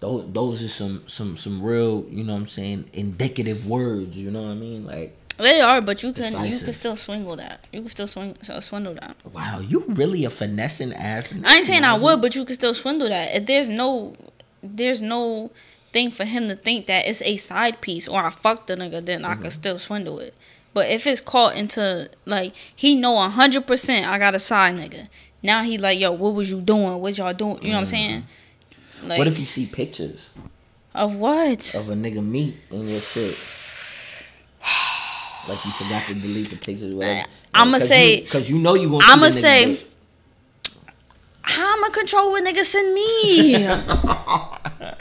those 0.00 0.24
those 0.32 0.62
are 0.64 0.68
some 0.68 1.02
some 1.06 1.36
some 1.36 1.62
real, 1.62 2.04
you 2.10 2.24
know 2.24 2.32
what 2.34 2.40
I'm 2.40 2.46
saying, 2.48 2.90
indicative 2.92 3.66
words, 3.66 4.16
you 4.16 4.30
know 4.30 4.42
what 4.42 4.50
I 4.50 4.54
mean? 4.54 4.84
Like, 4.84 5.14
they 5.38 5.60
are, 5.60 5.80
but 5.80 6.02
you 6.02 6.12
can 6.12 6.24
you 6.46 6.58
can 6.58 6.72
still 6.72 6.96
swindle 6.96 7.36
that. 7.36 7.60
You 7.72 7.82
can 7.82 7.88
still 7.90 8.08
swing 8.08 8.36
uh, 8.48 8.60
swindle 8.60 8.94
that. 8.94 9.16
wow, 9.32 9.60
you 9.60 9.84
really 9.86 10.24
a 10.24 10.30
finessing 10.30 10.92
ass. 10.92 11.32
I 11.44 11.56
ain't 11.58 11.66
saying 11.66 11.84
I 11.84 11.96
would, 11.96 12.20
but 12.20 12.34
you 12.34 12.44
can 12.44 12.54
still 12.56 12.74
swindle 12.74 13.08
that. 13.08 13.34
If 13.36 13.46
there's 13.46 13.68
no, 13.68 14.16
there's 14.62 15.00
no 15.00 15.52
thing 15.92 16.10
for 16.10 16.24
him 16.24 16.48
to 16.48 16.56
think 16.56 16.86
that 16.86 17.06
it's 17.06 17.22
a 17.22 17.36
side 17.36 17.80
piece 17.80 18.08
or 18.08 18.24
I 18.24 18.30
fucked 18.30 18.66
the 18.66 18.76
nigga, 18.76 19.04
then 19.06 19.24
I 19.24 19.34
Mm-hmm. 19.34 19.42
can 19.42 19.50
still 19.52 19.78
swindle 19.78 20.18
it. 20.18 20.34
But 20.78 20.88
if 20.90 21.08
it's 21.08 21.20
caught 21.20 21.56
into 21.56 22.08
like 22.24 22.54
he 22.76 22.94
know 22.94 23.16
hundred 23.28 23.66
percent 23.66 24.06
I 24.06 24.16
got 24.16 24.36
a 24.36 24.38
side 24.38 24.76
nigga. 24.76 25.08
Now 25.42 25.64
he 25.64 25.76
like 25.76 25.98
yo, 25.98 26.12
what 26.12 26.34
was 26.34 26.52
you 26.52 26.60
doing? 26.60 27.00
What 27.00 27.18
y'all 27.18 27.32
doing? 27.32 27.58
You 27.62 27.70
know 27.70 27.74
what 27.74 27.80
I'm 27.80 27.86
saying? 27.86 28.10
Like 29.02 29.10
Mm-hmm. 29.10 29.18
What 29.18 29.26
if 29.26 29.38
you 29.40 29.46
see 29.46 29.66
pictures 29.66 30.30
of 30.94 31.16
what? 31.16 31.74
of 31.74 31.90
a 31.90 31.94
nigga 31.94 32.24
meat 32.24 32.58
in 32.70 32.86
your 32.86 33.00
shit? 33.00 33.36
Like 35.48 35.64
you 35.64 35.70
forgot 35.72 36.06
to 36.06 36.14
delete 36.14 36.50
the 36.50 36.56
pictures. 36.56 36.94
Whatever. 36.94 37.26
I'ma 37.54 37.78
say- 37.78 38.20
because 38.20 38.48
you 38.48 38.58
know 38.58 38.74
you 38.74 38.88
gonna. 38.88 39.04
I'ma 39.04 39.30
say- 39.30 39.64
dick. 39.64 39.84
How 41.42 41.74
I'ma 41.76 41.88
control 41.88 42.30
what 42.30 42.44
nigga 42.44 42.62
send 42.62 42.92
me? 42.94 43.64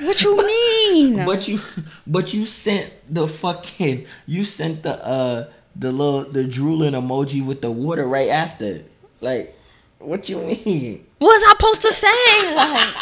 what 0.07 0.23
you 0.23 0.37
mean? 0.47 1.25
But 1.25 1.47
you, 1.47 1.59
but 2.07 2.33
you 2.33 2.45
sent 2.45 2.89
the 3.13 3.27
fucking, 3.27 4.05
you 4.25 4.43
sent 4.45 4.83
the 4.83 5.05
uh 5.05 5.49
the 5.77 5.91
little 5.91 6.23
the 6.23 6.43
drooling 6.43 6.93
emoji 6.93 7.45
with 7.45 7.61
the 7.61 7.71
water 7.71 8.05
right 8.05 8.29
after. 8.29 8.81
Like, 9.21 9.57
what 9.99 10.27
you 10.29 10.37
mean? 10.37 11.05
What 11.19 11.27
was 11.27 11.43
I 11.43 11.49
supposed 11.51 11.81
to 11.81 11.93
say? 11.93 12.55
Like, 12.55 12.93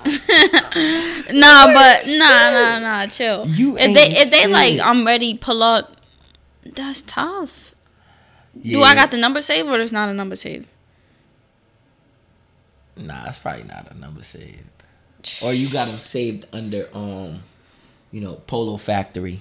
nah, 1.34 1.66
but 1.72 2.06
nah, 2.06 2.50
nah, 2.50 2.78
nah. 2.78 3.06
Chill. 3.06 3.46
You 3.46 3.76
if 3.78 3.94
they 3.94 4.10
if 4.10 4.30
they 4.30 4.46
like. 4.46 4.80
I'm 4.80 5.06
ready. 5.06 5.34
Pull 5.34 5.62
up. 5.62 5.96
That's 6.62 7.02
tough. 7.02 7.74
Do 8.62 8.82
I 8.82 8.94
got 8.94 9.10
the 9.10 9.16
number 9.16 9.40
saved 9.40 9.68
or 9.68 9.78
there's 9.78 9.92
not 9.92 10.08
a 10.08 10.14
number 10.14 10.36
saved? 10.36 10.66
Nah, 12.96 13.28
it's 13.28 13.38
probably 13.38 13.64
not 13.64 13.90
a 13.90 13.94
number 13.94 14.22
saved. 14.22 14.64
Or 15.44 15.52
you 15.52 15.68
got 15.68 15.86
them 15.86 15.98
saved 15.98 16.46
under 16.50 16.88
um, 16.94 17.42
you 18.10 18.22
know, 18.22 18.36
Polo 18.46 18.78
Factory 18.78 19.40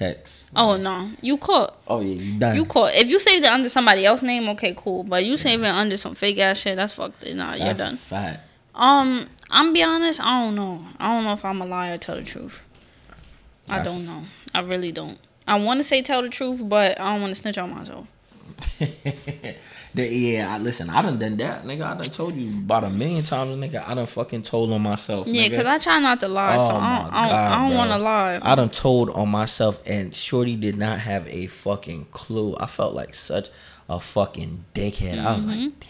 text. 0.00 0.50
Oh 0.56 0.76
no, 0.76 1.12
you 1.20 1.36
caught. 1.36 1.78
Oh 1.86 2.00
yeah, 2.00 2.14
you 2.14 2.38
done. 2.38 2.56
You 2.56 2.64
caught. 2.64 2.94
If 2.94 3.08
you 3.08 3.18
saved 3.18 3.44
it 3.44 3.52
under 3.52 3.68
somebody 3.68 4.06
else's 4.06 4.24
name, 4.24 4.48
okay, 4.50 4.74
cool. 4.76 5.04
But 5.04 5.24
you 5.24 5.36
save 5.36 5.62
it 5.62 5.66
under 5.68 5.96
some 5.96 6.14
fake 6.14 6.38
ass 6.38 6.58
shit, 6.58 6.76
that's 6.76 6.94
fucked. 6.94 7.26
Nah, 7.26 7.54
you're 7.54 7.74
done. 7.74 7.94
A 7.94 7.98
fact. 7.98 8.40
Um, 8.74 9.28
I'm 9.50 9.72
be 9.72 9.82
honest. 9.82 10.20
I 10.20 10.40
don't 10.44 10.54
know. 10.54 10.84
I 10.98 11.08
don't 11.08 11.24
know 11.24 11.34
if 11.34 11.44
I'm 11.44 11.60
a 11.60 11.66
liar 11.66 11.98
tell 11.98 12.16
the 12.16 12.22
truth. 12.22 12.62
I 13.68 13.82
don't 13.82 14.06
know. 14.06 14.24
I 14.54 14.60
really 14.60 14.90
don't. 14.90 15.18
I 15.46 15.58
want 15.58 15.78
to 15.80 15.84
say 15.84 16.02
tell 16.02 16.22
the 16.22 16.28
truth, 16.28 16.66
but 16.68 16.98
I 16.98 17.12
don't 17.12 17.20
want 17.20 17.32
to 17.32 17.34
snitch 17.34 17.58
on 17.58 17.70
myself. 17.74 18.06
The- 19.94 20.06
yeah, 20.06 20.54
I, 20.54 20.58
listen, 20.58 20.88
I 20.88 21.02
done 21.02 21.18
done 21.18 21.36
that, 21.38 21.64
nigga. 21.64 21.82
I 21.82 21.92
done 21.94 22.00
told 22.02 22.36
you 22.36 22.48
about 22.60 22.84
a 22.84 22.90
million 22.90 23.24
times, 23.24 23.56
nigga. 23.56 23.86
I 23.86 23.94
done 23.94 24.06
fucking 24.06 24.42
told 24.44 24.70
on 24.72 24.82
myself. 24.82 25.26
Yeah, 25.26 25.44
nigga. 25.46 25.50
because 25.50 25.66
I 25.66 25.78
try 25.78 25.98
not 25.98 26.20
to 26.20 26.28
lie, 26.28 26.56
so 26.58 26.70
Oh, 26.70 26.76
I 26.76 26.78
don't, 26.78 26.80
I 26.80 27.22
don't, 27.22 27.30
God, 27.30 27.52
I 27.52 27.68
don't 27.68 27.76
want 27.76 27.90
to 27.90 27.98
lie. 27.98 28.38
I 28.42 28.54
done 28.54 28.70
told 28.70 29.10
on 29.10 29.28
myself, 29.28 29.80
and 29.86 30.14
Shorty 30.14 30.54
did 30.56 30.76
not 30.78 31.00
have 31.00 31.26
a 31.28 31.46
fucking 31.48 32.06
clue. 32.12 32.56
I 32.58 32.66
felt 32.66 32.94
like 32.94 33.14
such 33.14 33.48
a 33.88 33.98
fucking 33.98 34.64
dickhead. 34.74 35.18
I 35.18 35.34
was 35.34 35.44
like, 35.44 35.58
damn, 35.80 35.88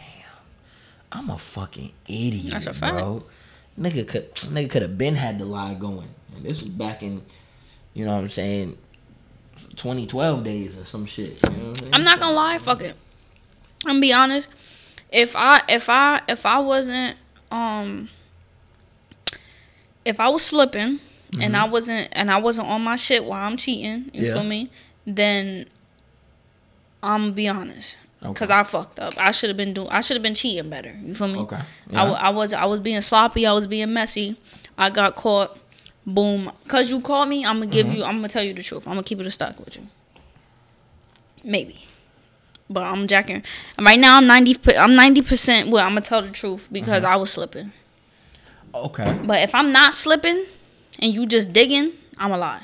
I'm 1.12 1.28
a 1.30 1.36
fucking 1.38 1.92
idiot, 2.08 2.34
Mm-hmm. 2.44 2.50
That's 2.50 2.66
a 2.66 2.72
fact. 2.74 2.96
bro. 2.96 3.24
Nigga 3.78 4.06
could, 4.08 4.34
nigga 4.34 4.70
could 4.70 4.82
have 4.82 4.96
been 4.98 5.14
had 5.16 5.38
the 5.38 5.44
lie 5.44 5.74
going. 5.74 6.08
And 6.34 6.44
this 6.44 6.60
was 6.62 6.70
back 6.70 7.02
in, 7.02 7.22
you 7.94 8.04
know 8.06 8.12
what 8.14 8.20
I'm 8.22 8.28
saying, 8.30 8.78
2012 9.76 10.44
days 10.44 10.78
or 10.78 10.84
some 10.84 11.06
shit. 11.06 11.38
You 11.50 11.56
know 11.56 11.68
I'm 11.68 11.74
saying? 11.74 11.94
I'm 11.94 12.04
not 12.04 12.20
gonna 12.20 12.34
lie, 12.34 12.58
fuck 12.58 12.82
it. 12.82 12.96
I'm 13.84 13.92
gonna 13.92 14.00
be 14.00 14.12
honest. 14.12 14.48
If 15.12 15.34
I 15.36 15.62
if 15.68 15.88
I 15.88 16.22
if 16.28 16.44
I 16.46 16.58
wasn't 16.60 17.16
um 17.50 18.08
if 20.04 20.20
I 20.20 20.28
was 20.28 20.42
slipping 20.44 21.00
and 21.40 21.56
I 21.56 21.64
wasn't 21.64 22.08
and 22.12 22.30
I 22.30 22.38
wasn't 22.38 22.68
on 22.68 22.82
my 22.82 22.96
shit 22.96 23.24
while 23.24 23.46
I'm 23.46 23.56
cheating, 23.56 24.10
you 24.12 24.22
Mm-hmm. 24.22 24.24
Yeah. 24.24 24.32
feel 24.34 24.44
me? 24.44 24.70
Then 25.06 25.66
I'm 27.02 27.22
gonna 27.22 27.32
be 27.32 27.48
honest. 27.48 27.96
Okay. 28.22 28.34
Cause 28.34 28.50
I 28.50 28.62
fucked 28.64 29.00
up. 29.00 29.14
I 29.16 29.30
should 29.30 29.48
have 29.48 29.56
been 29.56 29.72
doing. 29.72 29.88
I 29.88 30.02
should 30.02 30.14
have 30.16 30.22
been 30.22 30.34
cheating 30.34 30.68
better. 30.68 30.94
You 31.02 31.14
feel 31.14 31.28
me? 31.28 31.38
Okay. 31.40 31.56
I, 31.56 31.62
Yeah. 31.90 32.04
wa- 32.10 32.18
I 32.20 32.28
was. 32.30 32.52
I 32.52 32.66
was 32.66 32.78
being 32.80 33.00
sloppy. 33.00 33.46
I 33.46 33.52
was 33.52 33.66
being 33.66 33.92
messy. 33.94 34.36
I 34.76 34.90
got 34.90 35.16
caught. 35.16 35.56
Boom. 36.06 36.50
Cause 36.68 36.90
you 36.90 37.00
called 37.00 37.28
me. 37.30 37.44
I'm 37.46 37.60
gonna 37.60 37.66
give 37.66 37.86
Mm-hmm. 37.86 37.96
you. 37.96 38.04
I'm 38.04 38.16
gonna 38.16 38.28
tell 38.28 38.42
you 38.42 38.52
the 38.52 38.62
truth. 38.62 38.86
I'm 38.86 38.92
gonna 38.92 39.04
keep 39.04 39.20
it 39.20 39.26
a 39.26 39.30
stock 39.30 39.58
with 39.58 39.76
you. 39.76 39.86
Maybe. 41.42 41.78
But 42.72 42.84
I'm 42.84 43.06
jacking. 43.08 43.42
Right 43.80 43.98
now, 43.98 44.16
I'm 44.16 44.26
ninety. 44.28 44.56
I'm 44.78 44.94
ninety 44.94 45.22
percent. 45.22 45.70
Well, 45.70 45.84
I'm 45.84 45.90
gonna 45.90 46.02
tell 46.02 46.22
the 46.22 46.30
truth 46.30 46.68
because 46.70 47.02
Mm-hmm. 47.02 47.12
I 47.12 47.16
was 47.16 47.30
slipping. 47.32 47.72
Okay. 48.72 49.18
But 49.24 49.40
if 49.40 49.54
I'm 49.54 49.72
not 49.72 49.94
slipping, 49.94 50.44
and 51.00 51.12
you 51.12 51.26
just 51.26 51.52
digging, 51.52 51.92
I'm 52.16 52.30
a 52.30 52.38
lie. 52.38 52.62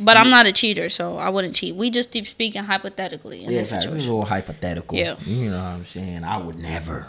But 0.00 0.16
I'm 0.16 0.30
not 0.30 0.46
a 0.46 0.52
cheater, 0.52 0.88
so 0.88 1.18
I 1.18 1.28
wouldn't 1.28 1.54
cheat. 1.56 1.74
We 1.74 1.90
just 1.90 2.12
keep 2.12 2.26
speaking 2.26 2.62
hypothetically 2.64 3.42
in 3.44 3.50
Yeah, 3.50 3.58
this 3.58 3.70
facts. 3.72 3.84
This 3.84 3.94
is 3.94 4.00
situation. 4.02 4.14
all 4.14 4.24
hypothetical. 4.24 4.96
Yeah. 4.96 5.16
You 5.26 5.50
know 5.50 5.56
what 5.58 5.64
I'm 5.64 5.84
saying? 5.84 6.22
I 6.24 6.38
would 6.38 6.56
never. 6.56 7.08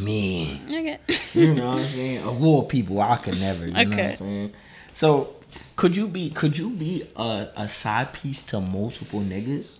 Me. 0.00 0.60
Okay. 0.66 0.98
You 1.34 1.54
know 1.54 1.66
what 1.70 1.78
I'm 1.80 1.84
saying? 1.84 2.18
Of 2.26 2.42
all 2.44 2.64
people, 2.64 3.00
I 3.00 3.18
could 3.18 3.38
never. 3.40 3.66
You 3.66 3.72
know 3.72 3.78
what 3.78 3.88
Okay. 3.92 4.10
I'm 4.10 4.16
saying? 4.16 4.52
So, 4.94 5.34
could 5.76 5.94
you 5.96 6.08
be 6.08 6.30
could 6.30 6.58
you 6.58 6.70
be 6.70 7.06
a, 7.14 7.48
a 7.56 7.68
side 7.68 8.12
piece 8.12 8.42
to 8.46 8.60
multiple 8.60 9.20
niggas? 9.20 9.78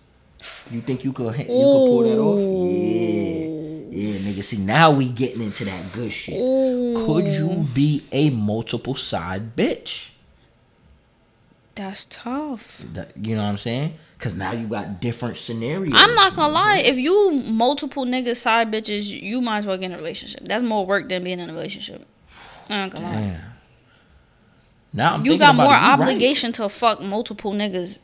You 0.73 0.81
think 0.81 1.05
you 1.05 1.13
could 1.13 1.27
you 1.37 1.45
could 1.45 1.47
pull 1.47 2.03
that 2.05 2.19
off? 2.19 2.39
Yeah, 2.41 3.91
yeah, 3.91 4.19
nigga. 4.33 4.43
See, 4.43 4.57
now 4.59 4.91
we 4.91 5.09
getting 5.11 5.43
into 5.43 5.65
that 5.67 5.93
good 5.93 6.11
shit. 6.11 6.35
Could 6.37 7.27
you 7.27 7.67
be 7.75 8.05
a 8.13 8.31
multiple 8.31 8.95
side 8.95 9.55
bitch? 9.57 10.11
That's 11.75 12.05
tough. 12.07 12.83
That- 12.93 13.13
you 13.17 13.35
know 13.35 13.43
what 13.45 13.49
I'm 13.51 13.59
saying? 13.59 13.95
Because 14.19 14.35
now 14.37 14.53
you 14.53 14.67
got 14.67 15.01
different 15.01 15.37
scenarios. 15.39 15.95
I'm 15.97 16.15
not 16.15 16.37
gonna 16.37 16.53
lie. 16.53 16.79
If 16.85 16.97
you 16.97 17.31
multiple 17.33 18.05
niggas 18.05 18.37
side 18.37 18.71
bitches, 18.71 19.09
you 19.11 19.41
might 19.41 19.59
as 19.59 19.67
well 19.67 19.77
get 19.79 19.87
in 19.87 19.93
a 19.95 19.97
relationship. 19.97 20.41
That's 20.45 20.63
more 20.63 20.85
work 20.87 21.09
than 21.09 21.25
being 21.25 21.41
in 21.41 21.49
a 21.49 21.53
relationship. 21.53 22.07
I'm 22.69 22.81
not 22.81 22.91
gonna 22.91 23.05
lie. 23.11 23.41
Now 24.93 25.15
I'm 25.15 25.25
You 25.25 25.39
got 25.39 25.55
more 25.55 25.65
you 25.67 25.71
right. 25.73 25.93
obligation 25.95 26.53
to 26.53 26.69
fuck 26.69 27.01
multiple 27.01 27.53
niggas 27.53 27.99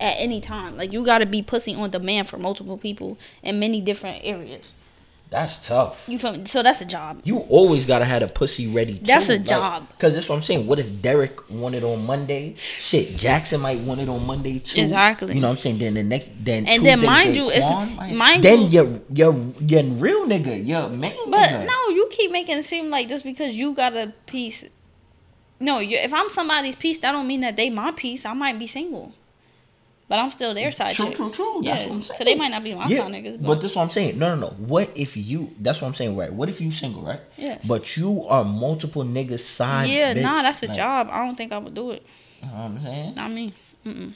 at 0.00 0.14
any 0.18 0.40
time. 0.40 0.76
Like 0.76 0.92
you 0.92 1.04
gotta 1.04 1.26
be 1.26 1.42
pussy 1.42 1.74
on 1.74 1.90
demand 1.90 2.28
for 2.28 2.38
multiple 2.38 2.78
people 2.78 3.18
in 3.42 3.58
many 3.60 3.80
different 3.80 4.20
areas. 4.24 4.74
That's 5.28 5.64
tough. 5.64 6.08
You 6.08 6.18
feel 6.18 6.32
me? 6.32 6.44
So 6.46 6.60
that's 6.60 6.80
a 6.80 6.84
job. 6.84 7.20
You 7.22 7.38
always 7.48 7.86
gotta 7.86 8.04
have 8.04 8.20
a 8.20 8.26
pussy 8.26 8.66
ready. 8.66 8.94
That's 9.00 9.28
too, 9.28 9.34
a 9.34 9.38
job. 9.38 9.86
Cause 10.00 10.14
that's 10.14 10.28
what 10.28 10.34
I'm 10.34 10.42
saying. 10.42 10.66
What 10.66 10.80
if 10.80 11.00
Derek 11.00 11.48
wanted 11.48 11.84
on 11.84 12.04
Monday? 12.04 12.56
Shit, 12.56 13.14
Jackson 13.16 13.60
might 13.60 13.78
want 13.78 14.00
it 14.00 14.08
on 14.08 14.26
Monday 14.26 14.58
too. 14.58 14.80
Exactly. 14.80 15.34
You 15.36 15.40
know 15.40 15.46
what 15.46 15.52
I'm 15.52 15.58
saying? 15.58 15.78
Then 15.78 15.94
the 15.94 16.02
next, 16.02 16.30
then 16.44 16.66
And 16.66 16.84
then 16.84 17.04
mind 17.04 17.36
you, 17.36 17.48
it's- 17.48 17.68
might- 17.96 18.12
mind 18.12 18.42
then 18.42 18.62
you- 18.62 18.68
your 18.70 19.00
your 19.14 19.52
your 19.60 19.82
real 19.84 20.26
nigga, 20.26 20.66
your 20.66 20.88
main 20.88 21.14
But 21.30 21.48
nigga. 21.48 21.66
no, 21.66 21.94
you 21.94 22.08
keep 22.10 22.32
making 22.32 22.58
it 22.58 22.64
seem 22.64 22.90
like 22.90 23.08
just 23.08 23.22
because 23.22 23.54
you 23.54 23.72
got 23.72 23.96
a 23.96 24.12
piece 24.26 24.64
No, 25.60 25.78
you, 25.78 25.96
if 25.98 26.12
I'm 26.12 26.28
somebody's 26.30 26.74
piece, 26.74 26.98
that 27.00 27.12
don't 27.12 27.26
mean 27.28 27.42
that 27.42 27.54
they 27.54 27.68
my 27.70 27.92
piece. 27.92 28.24
I 28.26 28.32
might 28.32 28.58
be 28.58 28.66
single, 28.66 29.12
but 30.10 30.18
I'm 30.18 30.28
still 30.30 30.52
their 30.54 30.72
side 30.72 30.94
True, 30.94 31.06
chick. 31.06 31.14
true, 31.14 31.30
true. 31.30 31.60
Yeah, 31.64 31.74
That's 31.76 31.86
what 31.86 31.94
I'm 31.94 32.02
saying. 32.02 32.18
so 32.18 32.24
they 32.24 32.34
might 32.34 32.48
not 32.50 32.62
be 32.64 32.74
my 32.74 32.86
Yeah, 32.88 32.98
side 32.98 33.12
niggas, 33.12 33.36
But, 33.38 33.46
but, 33.46 33.60
that's 33.62 33.76
what 33.76 33.82
I'm 33.84 33.90
saying. 33.90 34.18
No, 34.18 34.34
no, 34.34 34.48
no. 34.48 34.54
What 34.58 34.90
if 34.96 35.16
you? 35.16 35.54
That's 35.58 35.80
what 35.80 35.86
I'm 35.88 35.94
saying. 35.94 36.16
Right. 36.16 36.32
What 36.32 36.48
if 36.50 36.60
you 36.60 36.70
single, 36.72 37.02
right? 37.02 37.20
Yes. 37.38 37.64
But 37.66 37.96
you 37.96 38.26
are 38.26 38.44
multiple 38.44 39.04
niggas 39.04 39.40
side. 39.40 39.88
yeah, 39.88 40.12
bitch. 40.12 40.20
nah, 40.22 40.42
that's 40.42 40.62
a 40.62 40.66
Like, 40.66 40.76
job. 40.76 41.08
I 41.10 41.24
don't 41.24 41.36
think 41.36 41.52
I 41.52 41.58
would 41.58 41.72
do 41.74 41.92
it. 41.92 42.04
You 42.42 42.48
know 42.48 42.54
what 42.54 42.60
I'm 42.62 42.80
saying? 42.80 43.14
Not 43.14 43.30
me. 43.30 43.54
Mm-mm. 43.86 44.12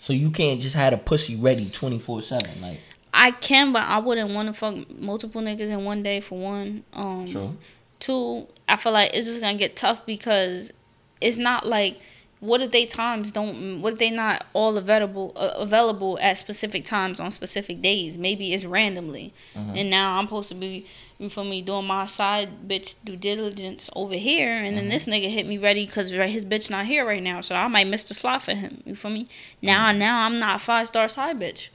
So 0.00 0.12
you 0.12 0.30
can't 0.30 0.60
just 0.60 0.74
have 0.76 0.92
a 0.92 0.96
pussy 0.98 1.36
ready 1.36 1.68
twenty 1.70 1.98
four 1.98 2.20
seven. 2.22 2.50
Like 2.60 2.80
I 3.12 3.30
can, 3.30 3.72
but 3.72 3.82
I 3.84 3.98
wouldn't 3.98 4.34
want 4.34 4.48
to 4.48 4.54
fuck 4.54 4.74
multiple 4.98 5.40
niggas 5.42 5.68
in 5.68 5.84
one 5.84 6.02
day 6.02 6.20
for 6.20 6.38
one. 6.38 6.84
Um, 6.94 7.26
true. 7.28 7.56
Two, 8.00 8.46
I 8.68 8.76
feel 8.76 8.92
like 8.92 9.10
it's 9.14 9.26
just 9.26 9.40
gonna 9.40 9.56
get 9.58 9.76
tough 9.76 10.04
because 10.04 10.72
it's 11.20 11.38
not 11.38 11.66
like 11.66 12.00
what 12.44 12.60
if 12.60 12.72
they 12.72 12.84
times 12.84 13.32
don't 13.32 13.80
what 13.80 13.94
if 13.94 13.98
they 13.98 14.10
not 14.10 14.44
all 14.52 14.76
available 14.76 15.32
uh, 15.34 15.54
available 15.56 16.18
at 16.20 16.36
specific 16.36 16.84
times 16.84 17.18
on 17.18 17.30
specific 17.30 17.80
days? 17.80 18.18
Maybe 18.18 18.52
it's 18.52 18.66
randomly, 18.66 19.32
mm-hmm. 19.54 19.76
and 19.76 19.88
now 19.88 20.18
I'm 20.18 20.26
supposed 20.26 20.50
to 20.50 20.54
be 20.54 20.86
you 21.18 21.30
feel 21.30 21.44
me 21.44 21.62
doing 21.62 21.86
my 21.86 22.04
side 22.04 22.68
bitch 22.68 22.96
due 23.02 23.16
diligence 23.16 23.88
over 23.96 24.14
here, 24.14 24.52
and 24.52 24.76
then 24.76 24.84
mm-hmm. 24.84 24.90
this 24.90 25.06
nigga 25.06 25.30
hit 25.30 25.46
me 25.46 25.56
ready 25.56 25.86
because 25.86 26.10
his 26.10 26.44
bitch 26.44 26.70
not 26.70 26.84
here 26.84 27.06
right 27.06 27.22
now, 27.22 27.40
so 27.40 27.54
I 27.54 27.66
might 27.68 27.86
miss 27.86 28.04
the 28.04 28.14
slot 28.14 28.42
for 28.42 28.52
him. 28.52 28.82
You 28.84 28.94
feel 28.94 29.10
me? 29.10 29.24
Mm-hmm. 29.24 29.66
Now 29.66 29.92
now 29.92 30.26
I'm 30.26 30.38
not 30.38 30.60
five 30.60 30.88
star 30.88 31.08
side 31.08 31.40
bitch. 31.40 31.70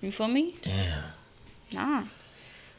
You 0.00 0.10
feel 0.10 0.28
me? 0.28 0.56
Damn. 0.62 1.04
Nah, 1.72 2.04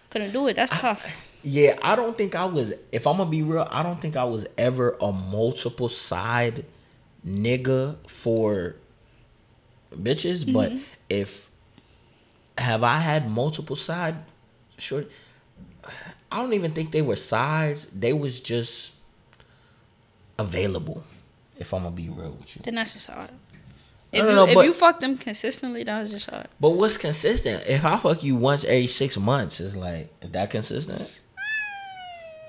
couldn't 0.09 0.32
do 0.32 0.47
it. 0.47 0.55
That's 0.55 0.71
tough. 0.71 1.05
Yeah, 1.43 1.77
I 1.84 1.95
don't 1.95 2.17
think 2.17 2.36
I 2.36 2.45
was. 2.45 2.73
If 2.91 3.05
I'm 3.05 3.17
gonna 3.17 3.30
be 3.30 3.43
real, 3.43 3.67
I 3.69 3.84
don't 3.84 4.01
think 4.01 4.17
I 4.17 4.23
was 4.23 4.47
ever 4.57 4.97
a 4.99 5.11
multiple 5.11 5.89
side 5.89 6.65
nigga 7.26 7.95
for 8.07 8.76
bitches. 9.93 10.51
But 10.51 10.72
mm-hmm. 10.72 10.84
if 11.09 11.49
have 12.57 12.84
I 12.84 12.97
had 12.97 13.30
multiple 13.30 13.76
side 13.76 14.15
short? 14.78 15.09
I 16.32 16.38
don't 16.41 16.53
even 16.53 16.72
think 16.72 16.91
they 16.91 17.01
were 17.01 17.15
sides. 17.15 17.88
They 17.88 18.13
was 18.13 18.39
just 18.39 18.93
available. 20.38 21.03
If 21.57 21.74
I'm 21.74 21.84
gonna 21.84 21.95
be 21.95 22.09
real 22.09 22.32
with 22.32 22.55
you. 22.55 22.61
Then 22.63 22.76
that's 22.76 22.95
a 22.95 22.99
side. 22.99 23.32
No, 24.13 24.20
If, 24.20 24.26
no, 24.26 24.43
you, 24.43 24.49
if 24.49 24.55
but- 24.55 24.65
you 24.65 24.74
fuck 24.74 24.99
them 24.99 25.17
consistently, 25.17 25.84
that 25.84 25.99
was 25.99 26.11
your 26.11 26.20
side. 26.20 26.47
But 26.59 26.72
what's 26.72 26.97
consistent? 26.97 27.63
If 27.67 27.86
I 27.86 27.97
fuck 27.97 28.24
you 28.24 28.36
once 28.36 28.63
every 28.63 28.88
six 28.88 29.17
months, 29.17 29.59
is 29.59 29.76
like 29.76 30.13
is 30.22 30.32
that 30.32 30.49
consistent? 30.49 31.22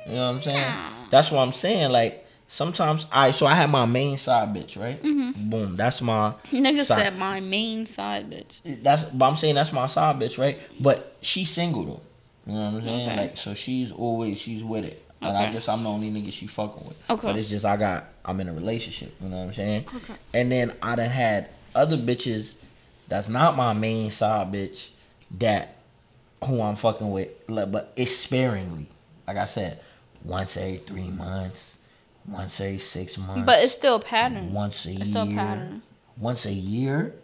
You 0.06 0.14
know 0.14 0.28
what 0.28 0.36
I'm 0.36 0.40
saying? 0.40 0.74
That's 1.10 1.30
what 1.30 1.40
I'm 1.40 1.52
saying. 1.52 1.90
Like 1.90 2.26
sometimes 2.51 3.07
I 3.12 3.30
so 3.30 3.46
I 3.46 3.55
have 3.55 3.70
my 3.70 3.86
main 3.86 4.16
side 4.18 4.53
bitch, 4.53 4.78
right? 4.78 5.01
Mm-hmm. 5.03 5.48
Boom. 5.48 5.76
That's 5.76 6.03
my 6.03 6.34
Nigga 6.51 6.84
Side. 6.84 6.98
said 6.98 7.16
my 7.16 7.40
main 7.40 7.86
side 7.86 8.28
bitch. 8.28 8.82
that's 8.82 9.05
but 9.05 9.24
I'm 9.26 9.36
saying 9.36 9.55
that's 9.55 9.72
my 9.72 9.86
side 9.86 10.18
bitch, 10.18 10.36
right? 10.36 10.59
But 10.78 11.16
she's 11.22 11.51
single 11.51 11.84
though. 11.84 12.01
You 12.46 12.53
know 12.59 12.64
what 12.64 12.74
I'm 12.74 12.82
saying? 12.82 13.09
Okay. 13.09 13.16
Like 13.20 13.36
so 13.36 13.55
she's 13.55 13.92
always 13.92 14.38
she's 14.38 14.64
with 14.64 14.84
it. 14.84 15.07
But 15.20 15.36
I 15.36 15.53
guess 15.53 15.68
I'm 15.68 15.84
the 15.84 15.90
only 15.90 16.11
nigga 16.11 16.32
she 16.32 16.46
fucking 16.46 16.86
with. 16.86 17.11
Okay. 17.11 17.28
But 17.28 17.36
it's 17.36 17.48
just 17.48 17.64
I 17.64 17.76
got 17.76 18.07
I'm 18.24 18.40
in 18.40 18.48
a 18.48 18.53
relationship. 18.53 19.14
You 19.20 19.28
know 19.28 19.36
what 19.36 19.42
I'm 19.42 19.53
saying? 19.53 19.84
Okay. 19.94 20.14
And 20.34 20.51
then 20.51 20.74
I 20.82 20.96
done 20.96 21.11
had 21.11 21.51
other 21.74 21.96
bitches 21.96 22.55
that's 23.07 23.28
not 23.28 23.57
my 23.57 23.72
main 23.74 24.11
side 24.11 24.51
bitch 24.53 24.88
that 25.38 25.76
who 26.44 26.61
I'm 26.62 26.74
fucking 26.74 27.11
with, 27.11 27.28
but 27.46 27.92
it's 27.96 28.16
sparingly. 28.16 28.88
Like 29.28 29.36
I 29.36 29.44
said, 29.44 29.80
once 30.24 30.57
every 30.57 30.78
three 30.78 31.11
months, 31.11 31.76
once 32.30 32.60
every 32.60 32.78
six 32.78 33.18
months, 33.18 33.44
But 33.46 33.62
it's 33.64 33.72
still 33.74 33.96
a 33.96 34.00
pattern. 34.00 34.52
once 34.52 34.86
a 34.86 34.90
year. 34.90 34.98
It's 35.00 35.10
still 35.10 35.30
a 35.30 35.34
pattern. 35.34 35.82
once 36.16 36.46
a 36.46 36.52
year. 36.52 37.14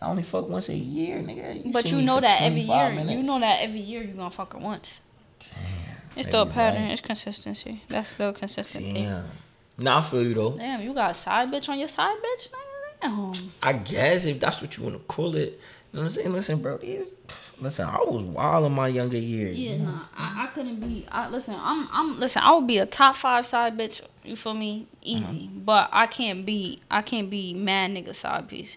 I 0.00 0.06
only 0.06 0.22
fuck 0.22 0.48
once 0.48 0.68
a 0.68 0.74
year, 0.76 1.18
nigga. 1.18 1.72
But 1.72 1.90
you 1.90 2.00
know 2.02 2.20
that 2.20 2.40
every 2.42 2.64
25 2.64 2.94
year. 3.08 3.16
You 3.18 3.22
know 3.24 3.40
that 3.40 3.62
every 3.62 3.80
year 3.80 4.02
you 4.02 4.12
gonna 4.14 4.30
fuck 4.30 4.52
her 4.52 4.58
once. 4.58 5.00
Damn. 5.40 5.96
It's 6.16 6.28
still 6.28 6.42
a 6.42 6.46
pattern. 6.46 6.82
right. 6.82 6.92
It's 6.92 7.00
consistency. 7.00 7.82
That's 7.88 8.10
still 8.10 8.32
consistent. 8.32 8.84
thing. 8.84 8.94
Damn. 8.94 9.24
Nah, 9.78 9.98
I 9.98 10.00
feel 10.02 10.22
you 10.24 10.34
though. 10.34 10.56
Damn, 10.56 10.82
you 10.82 10.92
got 10.94 11.12
a 11.12 11.14
side 11.14 11.50
bitch 11.50 11.68
on 11.68 11.78
your 11.78 11.88
side 11.88 12.16
bitch? 12.18 12.50
Nigga, 12.50 13.02
Damn. 13.02 13.50
I 13.62 13.72
guess 13.72 14.24
if 14.24 14.40
that's 14.40 14.60
what 14.60 14.76
you 14.76 14.84
want 14.84 14.96
to 14.96 15.04
call 15.04 15.34
it. 15.36 15.60
You 15.92 15.98
know 15.98 16.00
what 16.00 16.04
I'm 16.06 16.10
saying? 16.10 16.32
Listen, 16.32 16.60
bro. 16.62 16.78
These, 16.78 17.08
listen, 17.60 17.88
I 17.88 17.98
was 17.98 18.22
wild 18.22 18.66
in 18.66 18.72
my 18.72 18.88
younger 18.88 19.18
years. 19.18 19.58
Yeah, 19.58 19.78
nah, 19.78 20.00
I, 20.16 20.44
I 20.44 20.46
couldn't 20.48 20.80
be. 20.80 21.06
I 21.10 21.28
listen. 21.28 21.54
I'm, 21.58 21.88
I'm. 21.92 22.18
Listen, 22.18 22.42
I 22.42 22.54
would 22.54 22.66
be 22.66 22.78
a 22.78 22.86
top 22.86 23.16
five 23.16 23.46
side 23.46 23.76
bitch. 23.76 24.02
You 24.24 24.36
feel 24.36 24.54
me? 24.54 24.86
Easy. 25.02 25.24
Uh-huh. 25.24 25.60
But 25.64 25.88
I 25.92 26.06
can't 26.06 26.44
be. 26.44 26.80
I 26.90 27.02
can't 27.02 27.30
be 27.30 27.54
mad 27.54 27.90
nigga 27.92 28.14
side 28.14 28.48
piece. 28.48 28.76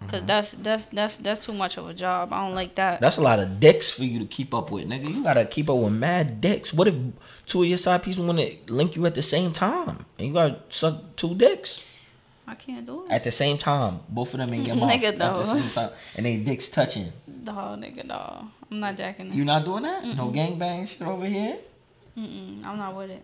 because 0.00 0.20
uh-huh. 0.20 0.26
that's 0.26 0.52
that's 0.52 0.86
that's 0.86 1.18
that's 1.18 1.44
too 1.44 1.52
much 1.52 1.76
of 1.76 1.88
a 1.88 1.94
job. 1.94 2.32
I 2.32 2.44
don't 2.44 2.54
like 2.54 2.74
that. 2.76 3.00
That's 3.00 3.16
a 3.16 3.22
lot 3.22 3.38
of 3.38 3.60
dicks 3.60 3.90
for 3.90 4.04
you 4.04 4.18
to 4.18 4.26
keep 4.26 4.54
up 4.54 4.70
with, 4.70 4.88
nigga. 4.88 5.12
You 5.12 5.22
gotta 5.22 5.44
keep 5.44 5.70
up 5.70 5.78
with 5.78 5.92
mad 5.92 6.40
dicks. 6.40 6.72
What 6.72 6.88
if 6.88 6.96
two 7.46 7.62
of 7.62 7.68
your 7.68 7.78
side 7.78 8.02
pieces 8.02 8.20
want 8.20 8.38
to 8.38 8.56
link 8.68 8.96
you 8.96 9.06
at 9.06 9.14
the 9.14 9.22
same 9.22 9.52
time, 9.52 10.06
and 10.18 10.28
you 10.28 10.34
gotta 10.34 10.60
suck 10.68 11.16
two 11.16 11.34
dicks 11.34 11.84
I 12.48 12.54
can't 12.54 12.86
do 12.86 13.04
it. 13.06 13.10
at 13.12 13.24
the 13.24 13.30
same 13.30 13.58
time, 13.58 14.00
both 14.08 14.32
of 14.34 14.38
them 14.40 14.52
in 14.54 14.64
your 14.64 14.76
mouth 14.82 14.90
Nigga, 14.90 15.08
at 15.12 15.18
the 15.18 15.44
same 15.44 15.68
time, 15.70 15.90
and 16.16 16.24
they 16.26 16.38
dicks 16.38 16.68
touching? 16.68 17.12
Dog, 17.44 17.80
nigga, 17.80 18.08
dog. 18.08 18.46
I'm 18.70 18.80
not 18.80 18.96
jacking 18.96 19.32
You 19.32 19.42
it. 19.42 19.46
not 19.46 19.64
doing 19.64 19.82
that? 19.82 20.04
No 20.04 20.30
gangbang 20.30 20.88
shit 20.88 21.06
over 21.06 21.26
here. 21.26 21.58
Mm-mm, 22.16 22.66
I'm 22.66 22.78
not 22.78 22.96
with 22.96 23.10
it. 23.10 23.22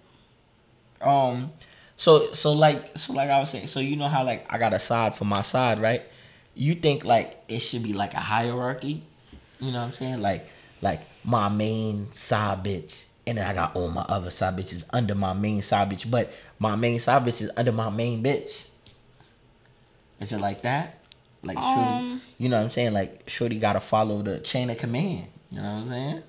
Um, 1.00 1.52
so 1.96 2.32
so 2.34 2.52
like 2.52 2.96
so 2.96 3.12
like 3.12 3.30
I 3.30 3.38
was 3.40 3.50
saying, 3.50 3.66
so 3.66 3.80
you 3.80 3.96
know 3.96 4.08
how 4.08 4.24
like 4.24 4.46
I 4.50 4.58
got 4.58 4.72
a 4.74 4.78
side 4.78 5.14
for 5.14 5.24
my 5.24 5.42
side, 5.42 5.80
right? 5.80 6.02
You 6.54 6.74
think 6.74 7.04
like 7.04 7.42
it 7.48 7.60
should 7.60 7.82
be 7.82 7.92
like 7.92 8.14
a 8.14 8.20
hierarchy? 8.20 9.02
You 9.60 9.72
know 9.72 9.78
what 9.78 9.86
I'm 9.86 9.92
saying? 9.92 10.20
Like 10.20 10.46
like 10.82 11.00
my 11.24 11.48
main 11.48 12.12
side 12.12 12.62
bitch, 12.64 13.04
and 13.26 13.38
then 13.38 13.46
I 13.46 13.54
got 13.54 13.74
all 13.74 13.88
my 13.88 14.02
other 14.02 14.30
side 14.30 14.56
bitches 14.56 14.84
under 14.92 15.14
my 15.14 15.32
main 15.32 15.62
side 15.62 15.90
bitch, 15.90 16.10
but 16.10 16.30
my 16.58 16.76
main 16.76 17.00
side 17.00 17.24
bitch 17.24 17.40
is 17.42 17.50
under 17.56 17.72
my 17.72 17.90
main 17.90 18.22
bitch. 18.22 18.64
Is 20.20 20.32
it 20.32 20.40
like 20.40 20.62
that? 20.62 20.98
Like 21.42 21.58
shorty, 21.58 21.80
Um, 21.80 22.22
you 22.38 22.48
know 22.48 22.56
what 22.58 22.64
I'm 22.64 22.70
saying? 22.70 22.92
Like 22.94 23.28
shorty 23.28 23.58
gotta 23.58 23.80
follow 23.80 24.22
the 24.22 24.40
chain 24.40 24.70
of 24.70 24.78
command. 24.78 25.26
You 25.50 25.58
know 25.58 25.64
what 25.64 25.82
I'm 25.82 25.88
saying? 25.88 26.22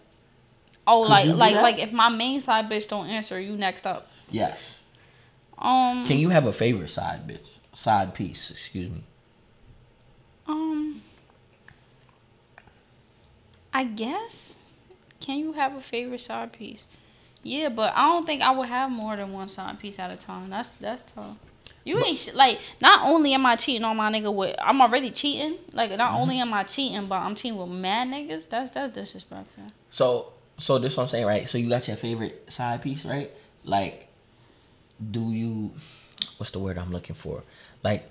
Oh, 0.88 1.04
Could 1.04 1.10
like 1.10 1.26
like 1.28 1.54
that? 1.56 1.64
like 1.64 1.80
if 1.80 1.92
my 1.94 2.10
main 2.10 2.42
side 2.42 2.70
bitch 2.70 2.88
don't 2.90 3.08
answer, 3.08 3.40
you 3.40 3.56
next 3.56 3.88
up. 3.88 4.10
Yes. 4.30 4.80
Um, 5.58 6.06
Can 6.06 6.18
you 6.18 6.30
have 6.30 6.46
a 6.46 6.52
favorite 6.54 6.90
side 6.90 7.28
bitch? 7.28 7.48
Side 7.74 8.14
piece, 8.14 8.52
excuse 8.52 8.90
me. 8.92 9.04
um, 10.48 11.02
I 13.74 13.84
guess. 13.86 14.58
Can 15.20 15.40
you 15.40 15.54
have 15.54 15.76
a 15.76 15.82
favorite 15.82 16.22
side 16.22 16.52
piece? 16.54 16.84
Yeah, 17.42 17.70
but 17.70 17.94
I 17.96 18.08
don't 18.08 18.26
think 18.26 18.42
I 18.42 18.52
would 18.52 18.68
have 18.70 18.92
more 18.92 19.16
than 19.16 19.32
one 19.32 19.50
side 19.50 19.80
piece 19.80 19.98
at 20.00 20.12
a 20.12 20.16
time. 20.18 20.50
That's 20.50 20.76
that's 20.76 21.10
tough. 21.12 21.38
You 21.84 22.04
ain't 22.04 22.18
sh- 22.18 22.34
like. 22.34 22.60
Not 22.82 23.08
only 23.08 23.34
am 23.34 23.46
I 23.46 23.56
cheating 23.56 23.84
on 23.84 23.96
my 23.98 24.12
nigga 24.12 24.34
with, 24.34 24.56
I'm 24.60 24.82
already 24.82 25.12
cheating. 25.12 25.58
Like 25.72 25.92
not 25.92 26.12
Mm-hmm. 26.12 26.22
only 26.22 26.40
am 26.40 26.54
I 26.54 26.64
cheating, 26.64 27.06
but 27.08 27.16
I'm 27.16 27.36
cheating 27.36 27.58
with 27.60 27.70
mad 27.70 28.08
niggas. 28.08 28.50
That's 28.50 28.72
that's 28.72 28.94
disrespectful. 28.94 29.66
So 29.92 30.34
so 30.58 30.80
this 30.80 30.98
what 30.98 31.04
I'm 31.04 31.10
saying, 31.10 31.26
right? 31.26 31.48
So 31.48 31.58
you 31.58 31.70
got 31.70 31.88
your 31.88 31.98
favorite 31.98 32.52
side 32.52 32.82
piece, 32.82 33.06
right? 33.06 33.30
Like, 33.64 34.08
do 35.12 35.32
you? 35.32 35.72
What's 36.38 36.52
the 36.52 36.60
word 36.60 36.78
I'm 36.78 36.92
looking 36.92 37.16
for? 37.16 37.44
Like, 37.84 38.10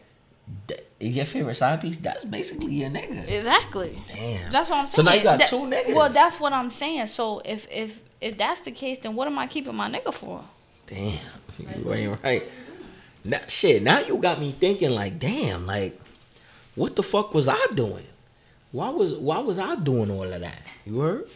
th- 0.68 0.80
is 1.00 1.16
your 1.16 1.26
favorite 1.26 1.56
side 1.56 1.80
piece? 1.80 1.96
That's 1.96 2.24
basically 2.24 2.74
your 2.74 2.90
nigga. 2.90 3.28
Exactly. 3.28 4.00
Damn. 4.08 4.52
That's 4.52 4.70
what 4.70 4.78
I'm 4.78 4.86
saying. 4.86 4.96
So 5.06 5.10
now 5.10 5.14
you 5.16 5.22
got 5.24 5.38
That- 5.40 5.48
two 5.48 5.56
niggas. 5.56 5.94
Well, 5.94 6.10
that's 6.10 6.38
what 6.38 6.52
I'm 6.52 6.70
saying. 6.70 7.08
So 7.08 7.42
if 7.44 7.66
if 7.70 7.98
if 8.20 8.38
that's 8.38 8.60
the 8.62 8.70
case, 8.70 9.00
then 9.00 9.14
what 9.16 9.26
am 9.26 9.38
I 9.38 9.46
keeping 9.46 9.74
my 9.74 9.90
nigga 9.90 10.14
for? 10.14 10.44
Damn. 10.86 11.18
You 11.58 11.92
ain't 11.92 12.22
right. 12.24 12.42
Now, 13.24 13.40
shit. 13.48 13.82
Now 13.82 14.00
you 14.00 14.16
got 14.18 14.38
me 14.40 14.52
thinking. 14.52 14.90
Like, 14.90 15.18
damn. 15.18 15.66
Like, 15.66 15.98
what 16.74 16.94
the 16.96 17.02
fuck 17.02 17.32
was 17.34 17.48
I 17.48 17.58
doing? 17.74 18.06
Why 18.72 18.90
was 18.90 19.14
Why 19.14 19.38
was 19.38 19.58
I 19.58 19.76
doing 19.76 20.10
all 20.10 20.24
of 20.24 20.40
that? 20.40 20.58
You 20.84 21.00
heard? 21.00 21.28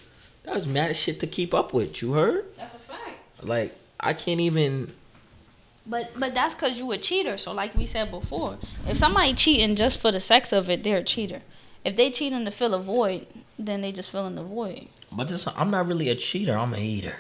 That 0.45 0.55
was 0.55 0.67
mad 0.67 0.97
shit 0.97 1.21
to 1.21 1.27
keep 1.27 1.55
up 1.55 1.73
with. 1.73 2.03
You 2.03 2.13
heard? 2.13 2.45
That's 2.57 2.75
a 2.75 2.79
fact. 2.79 3.17
Like, 3.43 3.75
I 4.01 4.13
can't 4.13 4.41
even. 4.41 4.93
But 5.87 6.11
but 6.19 6.35
that's 6.35 6.55
because 6.55 6.79
you 6.79 6.91
a 6.93 6.99
cheater. 6.99 7.37
So 7.39 7.53
like 7.53 7.75
we 7.75 7.87
said 7.87 8.11
before, 8.11 8.59
if 8.87 8.97
somebody 8.99 9.33
cheating 9.33 9.75
just 9.77 9.99
for 9.99 10.13
the 10.13 10.21
sex 10.21 10.53
of 10.53 10.69
it, 10.69 10.83
they're 10.83 10.99
a 10.99 11.03
cheater. 11.05 11.41
If 11.85 11.97
they 11.97 12.11
cheating 12.11 12.45
to 12.45 12.51
fill 12.51 12.75
a 12.75 12.79
void, 12.79 13.27
then 13.59 13.81
they 13.81 13.93
just 13.93 14.11
filling 14.11 14.35
the 14.35 14.43
void. 14.43 14.89
But 15.11 15.29
this, 15.29 15.47
I'm 15.57 15.71
not 15.71 15.87
really 15.87 16.11
a 16.11 16.15
cheater. 16.15 16.59
I'm 16.59 16.75
a 16.75 16.79
eater. 16.79 17.17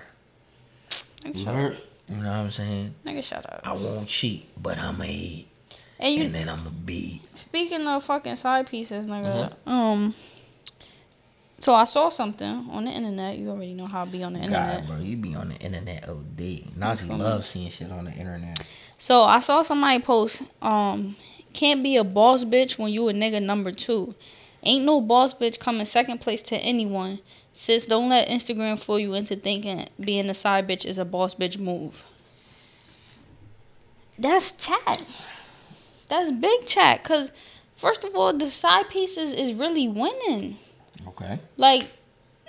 Nigga, 1.23 1.33
You 1.35 1.39
shut 1.39 1.49
up. 1.49 1.55
heard? 1.55 1.79
You 2.09 2.17
know 2.17 2.23
what 2.29 2.37
I'm 2.37 2.51
saying? 2.51 2.95
Nigga, 3.07 3.23
shut 3.23 3.45
up. 3.47 3.61
I 3.65 3.73
won't 3.73 4.09
cheat, 4.09 4.49
but 4.61 4.79
I'ma 4.79 5.05
eat, 5.05 5.49
And 6.01 6.15
you 6.15 6.25
and 6.25 6.35
then 6.35 6.49
I'ma 6.49 6.71
beat. 6.71 7.21
speaking 7.37 7.87
of 7.87 8.03
fucking 8.05 8.37
side 8.37 8.67
pieces, 8.69 9.07
nigga. 9.07 9.53
Um, 9.67 10.15
So 11.61 11.75
I 11.75 11.85
saw 11.85 12.09
something 12.09 12.69
on 12.71 12.85
the 12.85 12.91
internet. 12.93 13.37
You 13.37 13.51
already 13.51 13.75
know 13.75 13.87
how 13.87 14.03
I 14.03 14.05
be 14.05 14.23
on 14.23 14.35
the 14.35 14.39
internet. 14.41 14.79
God, 14.81 14.87
bro, 14.87 14.97
you 14.99 15.17
be 15.17 15.35
on 15.35 15.49
the 15.49 15.57
internet 15.57 16.09
OD. 16.09 16.77
Nazi 16.77 17.07
loves 17.13 17.49
seeing 17.49 17.71
shit 17.71 17.91
on 17.91 18.05
the 18.05 18.13
internet. 18.13 18.61
So 18.97 19.25
I 19.25 19.41
saw 19.41 19.63
somebody 19.63 20.01
post, 20.01 20.43
um, 20.63 21.17
can't 21.53 21.83
be 21.83 21.97
a 21.97 22.05
boss 22.05 22.45
bitch 22.45 22.79
when 22.79 22.93
you 22.93 23.09
a 23.09 23.13
nigga 23.13 23.43
number 23.43 23.73
two. 23.73 24.15
Ain't 24.63 24.85
no 24.85 25.01
boss 25.01 25.35
bitch 25.35 25.59
coming 25.59 25.85
second 25.85 26.21
place 26.21 26.43
to 26.43 26.57
anyone. 26.57 27.19
Sis, 27.59 27.87
don't 27.87 28.09
let 28.09 28.29
Instagram 28.29 28.79
fool 28.79 29.01
you 29.01 29.15
into 29.15 29.35
thinking 29.35 29.89
being 29.99 30.31
a 30.31 30.35
side 30.35 30.69
bitch 30.69 30.87
is 30.87 30.97
a 30.97 31.05
boss 31.05 31.35
bitch 31.35 31.59
move. 31.59 32.05
That's 34.17 34.53
chat. 34.53 35.05
That's 36.07 36.31
big 36.31 36.67
chat. 36.67 37.03
Cause 37.03 37.33
first 37.75 38.05
of 38.05 38.15
all, 38.15 38.33
the 38.33 38.47
side 38.47 38.89
pieces 38.89 39.33
is 39.33 39.59
really 39.59 39.89
winning. 39.89 40.59
Okay. 41.09 41.41
Like, 41.57 41.89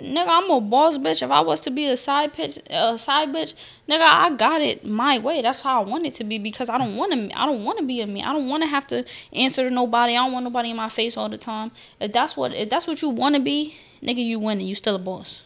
nigga, 0.00 0.28
I'm 0.28 0.48
a 0.48 0.60
boss 0.60 0.96
bitch. 0.96 1.24
If 1.24 1.32
I 1.32 1.40
was 1.40 1.58
to 1.62 1.70
be 1.72 1.86
a 1.86 1.96
side 1.96 2.32
pitch, 2.32 2.60
a 2.70 2.96
side 2.96 3.30
bitch, 3.30 3.54
nigga, 3.88 4.02
I 4.02 4.30
got 4.36 4.60
it 4.60 4.86
my 4.86 5.18
way. 5.18 5.42
That's 5.42 5.62
how 5.62 5.82
I 5.82 5.84
want 5.84 6.06
it 6.06 6.14
to 6.14 6.24
be 6.24 6.38
because 6.38 6.68
I 6.68 6.78
don't 6.78 6.94
want 6.94 7.12
to. 7.12 7.36
I 7.36 7.46
don't 7.46 7.64
want 7.64 7.80
to 7.80 7.84
be 7.84 8.00
a 8.00 8.06
me. 8.06 8.22
I 8.22 8.32
don't 8.32 8.48
want 8.48 8.62
to 8.62 8.68
have 8.68 8.86
to 8.86 9.04
answer 9.32 9.68
to 9.68 9.74
nobody. 9.74 10.12
I 10.12 10.22
don't 10.22 10.32
want 10.32 10.44
nobody 10.44 10.70
in 10.70 10.76
my 10.76 10.88
face 10.88 11.16
all 11.16 11.28
the 11.28 11.36
time. 11.36 11.72
If 11.98 12.12
that's 12.12 12.36
what, 12.36 12.54
if 12.54 12.70
that's 12.70 12.86
what 12.86 13.02
you 13.02 13.08
want 13.08 13.34
to 13.34 13.40
be, 13.40 13.76
nigga, 14.02 14.24
you 14.24 14.38
winning. 14.38 14.66
You 14.66 14.74
still 14.74 14.96
a 14.96 14.98
boss. 14.98 15.44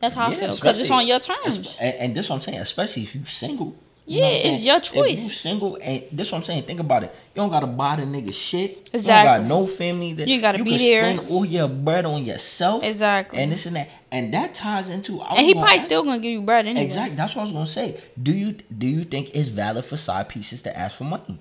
That's 0.00 0.14
how 0.14 0.28
I 0.28 0.30
feel 0.34 0.54
because 0.54 0.80
it's 0.80 0.90
on 0.90 1.06
your 1.06 1.20
terms. 1.20 1.76
And, 1.80 1.94
and 1.96 2.14
this 2.16 2.28
what 2.30 2.36
I'm 2.36 2.40
saying, 2.40 2.58
especially 2.58 3.02
if 3.02 3.14
you're 3.14 3.26
single. 3.26 3.76
Yeah, 4.06 4.24
it's 4.26 4.64
your 4.66 4.78
If 4.78 4.92
you 4.94 5.02
choice. 5.02 5.40
single, 5.40 5.78
and 5.80 6.02
this 6.10 6.32
what 6.32 6.38
I'm 6.38 6.44
saying. 6.44 6.64
Think 6.64 6.80
about 6.80 7.04
it. 7.04 7.14
You 7.34 7.42
don't 7.42 7.50
gotta 7.50 7.66
buy 7.68 7.94
the 7.96 8.02
nigga 8.02 8.32
shit. 8.34 8.70
You 8.70 8.82
Exactly. 8.94 9.40
don't 9.42 9.48
got 9.48 9.60
no 9.60 9.66
family. 9.66 10.14
That 10.14 10.26
You 10.26 10.40
gotta 10.40 10.58
you 10.58 10.64
be 10.64 10.70
can 10.70 10.78
there. 10.80 11.14
Spend 11.14 11.30
all 11.30 11.44
your 11.44 11.68
bread 11.68 12.04
on 12.06 12.24
yourself. 12.24 12.82
Exactly. 12.82 13.38
And 13.38 13.52
this 13.52 13.66
and 13.66 13.76
that, 13.76 13.88
and 14.10 14.34
that 14.34 14.52
ties 14.54 14.88
into. 14.88 15.20
And 15.22 15.46
he 15.46 15.52
gonna 15.52 15.64
probably 15.66 15.80
still 15.80 16.02
gonna 16.02 16.18
give 16.18 16.32
you 16.32 16.40
bread 16.42 16.66
anyway. 16.66 16.84
Exactly. 16.84 17.14
That's 17.14 17.36
what 17.36 17.42
I 17.42 17.44
was 17.44 17.52
gonna 17.52 17.66
say. 17.66 18.00
Do 18.20 18.32
you 18.32 18.52
do 18.76 18.86
you 18.88 19.04
think 19.04 19.30
it's 19.34 19.48
valid 19.48 19.84
for 19.84 19.96
side 19.96 20.28
pieces 20.28 20.62
to 20.62 20.76
ask 20.76 20.96
for 20.96 21.04
money? 21.04 21.38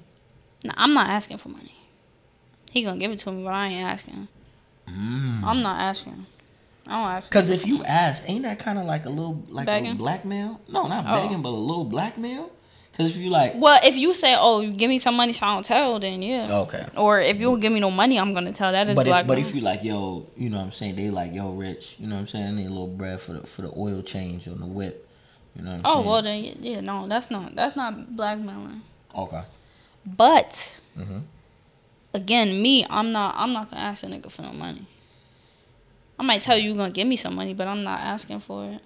Nah, 0.64 0.74
I'm 0.78 0.94
not 0.94 1.10
asking 1.10 1.38
for 1.38 1.50
money. 1.50 1.74
He 2.70 2.84
gonna 2.84 3.00
give 3.00 3.10
it 3.12 3.18
to 3.20 3.32
me, 3.32 3.44
but 3.46 3.54
I 3.54 3.68
ain't 3.68 3.84
asking. 3.84 4.28
Mm. 4.92 5.44
I'm 5.44 5.62
not 5.62 5.80
asking. 5.80 6.26
I 6.88 6.92
don't 6.92 7.10
ask. 7.12 7.30
Because 7.30 7.50
if 7.52 7.66
you 7.68 7.84
ask, 7.84 8.24
ain't 8.28 8.44
that 8.44 8.58
kind 8.60 8.80
of 8.80 8.86
like 8.86 9.06
a 9.06 9.10
little 9.10 9.44
like 9.50 9.68
a 9.68 9.80
little 9.80 9.96
blackmail? 9.96 10.60
No, 10.68 10.88
not 10.88 11.06
Oh. 11.08 11.22
begging, 11.22 11.42
but 11.42 11.50
a 11.50 11.52
little 11.52 11.84
blackmail. 11.86 12.50
Because 12.92 13.12
if 13.16 13.18
you 13.18 13.30
like, 13.30 13.54
Well, 13.56 13.80
if 13.84 13.96
you 13.96 14.14
say, 14.14 14.36
"Oh, 14.38 14.60
you 14.60 14.72
give 14.72 14.90
me 14.90 15.00
some 15.00 15.16
money, 15.16 15.32
so 15.32 15.46
I 15.46 15.54
don't 15.54 15.64
tell," 15.66 16.00
then 16.00 16.22
yeah. 16.22 16.52
okay. 16.64 16.86
Or 16.98 17.22
if 17.22 17.40
you 17.40 17.46
don't 17.48 17.60
give 17.60 17.72
me 17.72 17.80
no 17.80 17.92
money, 17.92 18.20
I'm 18.20 18.34
gonna 18.34 18.52
tell. 18.52 18.72
That 18.74 18.90
is 18.90 18.96
But 18.96 19.06
if, 19.08 19.12
black. 19.12 19.28
but 19.28 19.38
if 19.38 19.54
you 19.56 19.62
like, 19.62 19.84
yo, 19.84 20.26
you 20.36 20.50
know 20.50 20.58
what 20.58 20.64
I'm 20.64 20.72
saying? 20.72 20.96
They 20.98 21.10
like, 21.10 21.32
yo, 21.34 21.52
rich, 21.52 21.96
you 22.00 22.08
know 22.08 22.16
what 22.16 22.22
I'm 22.22 22.28
saying? 22.28 22.46
I 22.48 22.52
need 22.52 22.66
a 22.66 22.70
little 22.70 22.88
bread 22.88 23.22
for 23.22 23.34
the 23.34 23.48
for 23.48 23.62
the 23.62 23.72
oil 23.78 24.02
change 24.02 24.48
on 24.50 24.60
the 24.60 24.66
whip. 24.66 25.08
You 25.56 25.64
know 25.64 25.72
what 25.74 25.80
I'm 25.80 25.86
oh 25.86 25.94
saying? 25.96 26.06
well, 26.08 26.22
then 26.24 26.44
yeah, 26.44 26.54
yeah, 26.60 26.80
no, 26.82 27.08
that's 27.08 27.30
not 27.32 27.56
that's 27.56 27.76
not 27.76 28.16
blackmailing. 28.16 28.82
Okay. 29.16 29.44
But 30.06 30.80
Mhm. 30.98 31.22
Again, 32.14 32.62
me, 32.62 32.86
I'm 32.90 33.12
not 33.12 33.36
I'm 33.38 33.54
not 33.54 33.70
gonna 33.70 33.82
ask 33.82 34.04
a 34.04 34.08
nigga 34.08 34.32
for 34.32 34.42
no 34.42 34.54
money. 34.54 34.86
I 36.18 36.24
might 36.24 36.42
tell 36.42 36.58
you 36.58 36.72
you 36.72 36.76
gonna 36.76 36.92
give 36.92 37.08
me 37.08 37.16
some 37.16 37.36
money, 37.36 37.54
but 37.54 37.68
I'm 37.68 37.84
not 37.84 38.00
asking 38.02 38.40
for 38.42 38.66
it. 38.66 38.82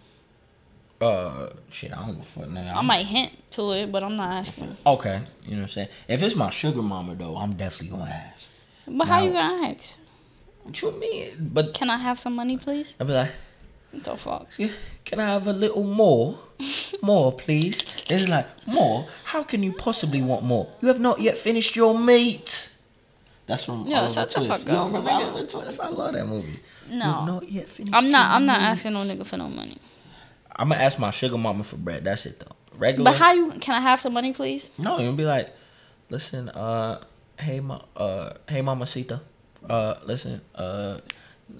Uh, 1.03 1.49
shit, 1.69 1.91
I 1.91 1.97
don't 1.97 2.15
give 2.15 2.19
a 2.21 2.23
fuck 2.23 2.49
now. 2.49 2.77
I 2.77 2.81
might 2.81 3.05
hint 3.05 3.31
to 3.51 3.71
it, 3.73 3.91
but 3.91 4.03
I'm 4.03 4.15
not 4.15 4.31
asking. 4.31 4.77
Okay, 4.85 5.21
you 5.43 5.51
know 5.51 5.57
what 5.57 5.61
I'm 5.63 5.67
saying? 5.69 5.87
If 6.07 6.23
it's 6.23 6.35
my 6.35 6.49
sugar 6.49 6.81
mama 6.81 7.15
though, 7.15 7.35
I'm 7.35 7.53
definitely 7.53 7.97
gonna 7.97 8.11
ask. 8.11 8.49
But 8.87 9.07
how 9.07 9.19
No. 9.19 9.25
you 9.25 9.33
gonna 9.33 9.67
ask? 9.67 9.95
What 10.63 10.81
you 10.81 10.91
mean? 10.91 11.49
But 11.53 11.73
Can 11.73 11.89
I 11.89 11.97
have 11.97 12.19
some 12.19 12.35
money, 12.35 12.57
please? 12.57 12.95
I'll 12.99 13.07
be 13.07 13.13
like, 13.13 13.31
What 13.91 14.03
the 14.05 14.15
fuck? 14.17 14.47
"Yeah, 14.57 14.69
can 15.05 15.19
I 15.19 15.25
have 15.25 15.45
a 15.47 15.53
little 15.53 15.83
more? 15.83 16.39
More, 17.01 17.33
please. 17.33 17.79
It's 18.09 18.27
like, 18.29 18.47
more? 18.65 19.07
How 19.25 19.43
can 19.43 19.61
you 19.61 19.73
possibly 19.73 20.21
want 20.21 20.43
more? 20.43 20.67
You 20.81 20.87
have 20.87 20.99
not 21.01 21.19
yet 21.19 21.37
finished 21.37 21.75
your 21.75 21.97
meat. 21.99 22.69
That's 23.45 23.65
from 23.65 23.85
Yo, 23.87 23.95
Oliver 23.97 24.13
shut 24.13 24.29
the 24.29 24.35
Twist. 24.45 24.49
fuck 24.51 24.67
You 24.67 24.79
up, 24.79 24.91
don't 24.91 24.93
remember 24.93 25.09
nigga. 25.09 25.31
Oliver 25.33 25.47
Twist? 25.47 25.81
I 25.81 25.89
love 25.89 26.13
that 26.13 26.25
movie. 26.27 26.59
You 26.89 26.97
No. 26.97 27.05
have 27.05 27.25
not 27.27 27.51
yet 27.51 27.67
I'm 27.91 28.09
not. 28.09 28.31
I'm 28.35 28.45
not 28.45 28.61
meat. 28.61 28.67
asking 28.67 28.93
no 28.93 28.99
nigga 28.99 29.25
for 29.25 29.37
no 29.37 29.49
money. 29.49 29.77
I'm 30.55 30.69
gonna 30.69 30.81
ask 30.81 30.97
my 30.99 31.11
sugar 31.11 31.37
mama 31.37 31.63
for 31.63 31.77
bread. 31.77 32.03
That's 32.05 32.25
it 32.25 32.39
though. 32.39 32.55
Regular. 32.77 33.11
But 33.11 33.19
how 33.19 33.33
you? 33.33 33.51
Can 33.59 33.75
I 33.75 33.81
have 33.81 33.99
some 33.99 34.13
money, 34.13 34.33
please? 34.33 34.71
No, 34.77 34.99
you'll 34.99 35.13
be 35.13 35.25
like, 35.25 35.53
listen, 36.09 36.49
uh, 36.49 37.03
hey, 37.39 37.59
ma, 37.59 37.81
uh, 37.97 38.33
hey, 38.47 38.61
mamacita, 38.61 39.19
uh, 39.69 39.95
listen, 40.05 40.41
uh, 40.55 40.61
a 40.61 41.01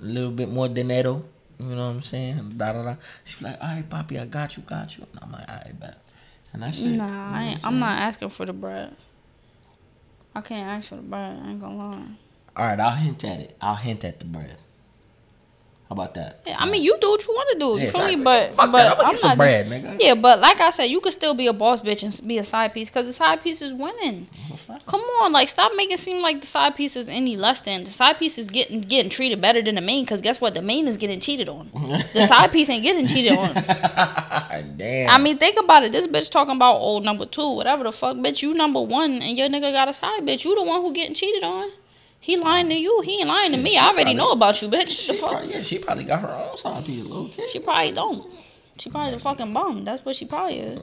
little 0.02 0.32
bit 0.32 0.50
more 0.50 0.68
dinero. 0.70 1.24
You 1.60 1.68
know 1.76 1.86
what 1.88 1.94
I'm 1.94 2.02
saying? 2.02 2.54
Da 2.58 2.74
da 2.74 2.84
da. 2.84 2.96
She's 3.24 3.42
like, 3.42 3.58
all 3.62 3.68
right, 3.68 3.88
papi, 3.90 4.20
I 4.22 4.26
got 4.26 4.58
you, 4.58 4.64
got 4.64 4.98
you. 4.98 5.06
And 5.12 5.20
I'm 5.24 5.32
like, 5.32 5.48
all 5.48 5.56
right, 5.56 5.80
bet. 5.80 5.98
And 6.52 6.64
that's 6.64 6.80
it. 6.80 6.84
You 6.86 6.98
know 6.98 7.06
Nah, 7.08 7.26
what 7.32 7.36
I 7.36 7.44
ain't, 7.44 7.62
saying? 7.62 7.74
I'm 7.74 7.80
not 7.80 8.00
asking 8.00 8.30
for 8.30 8.46
the 8.46 8.54
bread. 8.54 8.96
I 10.36 10.42
can't 10.42 10.68
ask 10.68 10.90
for 10.90 10.96
the 10.96 11.02
bread. 11.02 11.40
I 11.44 11.50
ain't 11.52 11.62
gonna 11.62 11.78
lie. 11.78 12.08
All 12.56 12.66
right, 12.66 12.80
I'll 12.80 12.96
hint 12.96 13.24
at 13.24 13.40
it. 13.40 13.58
I'll 13.62 13.76
hint 13.76 14.04
at 14.04 14.20
the 14.20 14.26
bread. 14.26 14.58
How 15.90 15.94
about 15.96 16.14
that? 16.16 16.40
Yeah, 16.48 16.56
I 16.58 16.66
mean, 16.70 16.82
you 16.82 16.98
do 17.02 17.10
what 17.10 17.28
you 17.28 17.34
want 17.34 17.50
to 17.54 17.60
do. 17.60 17.66
You 17.78 17.86
Yeah, 17.86 17.92
feel 17.92 18.06
me? 18.06 18.16
But 18.16 18.54
Fuck 18.56 18.72
but 18.72 18.98
I'm 19.06 19.18
some 19.18 19.30
not. 19.32 19.38
bread, 19.38 19.68
nigga. 19.68 19.98
Yeah, 20.00 20.16
but 20.16 20.40
like 20.40 20.60
I 20.62 20.70
said, 20.70 20.86
you 20.86 21.02
could 21.02 21.12
still 21.14 21.34
be 21.34 21.46
a 21.48 21.54
boss 21.54 21.82
bitch 21.82 22.04
and 22.04 22.28
be 22.28 22.38
a 22.38 22.44
side 22.44 22.74
piece 22.74 22.90
because 22.90 23.06
the 23.06 23.14
side 23.14 23.42
piece 23.42 23.62
is 23.62 23.74
winning. 23.74 24.28
Come 24.88 25.02
on, 25.22 25.34
like 25.34 25.50
stop 25.50 25.74
making 25.76 25.94
it 25.94 26.00
seem 26.00 26.22
like 26.22 26.40
the 26.42 26.48
side 26.48 26.74
piece 26.76 26.96
is 26.96 27.10
any 27.10 27.36
less 27.36 27.62
than 27.62 27.84
the 27.84 27.92
side 27.92 28.18
piece 28.18 28.38
is 28.38 28.50
getting 28.50 28.80
getting 28.82 29.10
treated 29.10 29.42
better 29.42 29.62
than 29.62 29.76
the 29.76 29.82
main. 29.82 30.06
Because 30.06 30.22
guess 30.22 30.40
what? 30.40 30.54
The 30.54 30.62
main 30.62 30.88
is 30.88 30.96
getting 30.98 31.20
cheated 31.20 31.50
on. 31.50 31.70
The 32.14 32.24
side 32.28 32.52
piece 32.54 32.70
ain't 32.70 32.84
getting 32.84 33.06
cheated 33.06 33.38
on. 33.38 33.54
Damn. 34.78 35.10
I 35.10 35.18
mean, 35.20 35.38
think 35.38 35.60
about 35.60 35.84
it. 35.84 35.92
This 35.92 36.08
bitch 36.08 36.32
talking 36.32 36.56
about 36.56 36.76
old 36.76 37.04
number 37.04 37.26
two, 37.26 37.56
whatever 37.56 37.84
the 37.84 37.92
fuck, 37.92 38.16
bitch. 38.18 38.42
You 38.42 38.54
number 38.54 38.82
one, 38.82 39.22
and 39.22 39.38
your 39.38 39.50
nigga 39.50 39.72
got 39.74 39.90
a 39.90 39.94
side 39.94 40.22
bitch. 40.24 40.46
You 40.46 40.56
the 40.56 40.64
one 40.64 40.82
who 40.82 40.94
getting 40.94 41.14
cheated 41.14 41.44
on. 41.44 41.70
He 42.24 42.38
lying 42.38 42.70
to 42.70 42.76
you. 42.76 43.02
He 43.02 43.20
ain't 43.20 43.28
lying 43.28 43.52
to 43.52 43.58
me. 43.58 43.78
I 43.78 43.88
already 43.88 44.04
probably- 44.04 44.14
know 44.14 44.32
about 44.32 44.62
you, 44.62 44.70
bitch. 44.70 44.88
she 44.88 45.12
The 45.12 45.18
fuck. 45.18 45.32
probably, 45.32 45.52
yeah, 45.54 45.62
she 45.62 45.78
probably 45.78 46.06
got 46.06 46.22
her 46.22 46.30
own 46.34 46.58
side 46.58 46.86
piece, 46.86 47.04
little 47.04 47.28
kid. 47.28 47.50
She 47.50 47.60
probably 47.60 47.92
don't. 47.92 48.26
She 48.80 48.90
probably 48.90 49.12
the 49.12 49.20
fucking 49.20 49.52
bum. 49.52 49.84
That's 49.84 50.06
what 50.06 50.16
she 50.16 50.24
probably 50.26 50.60
is. 50.60 50.82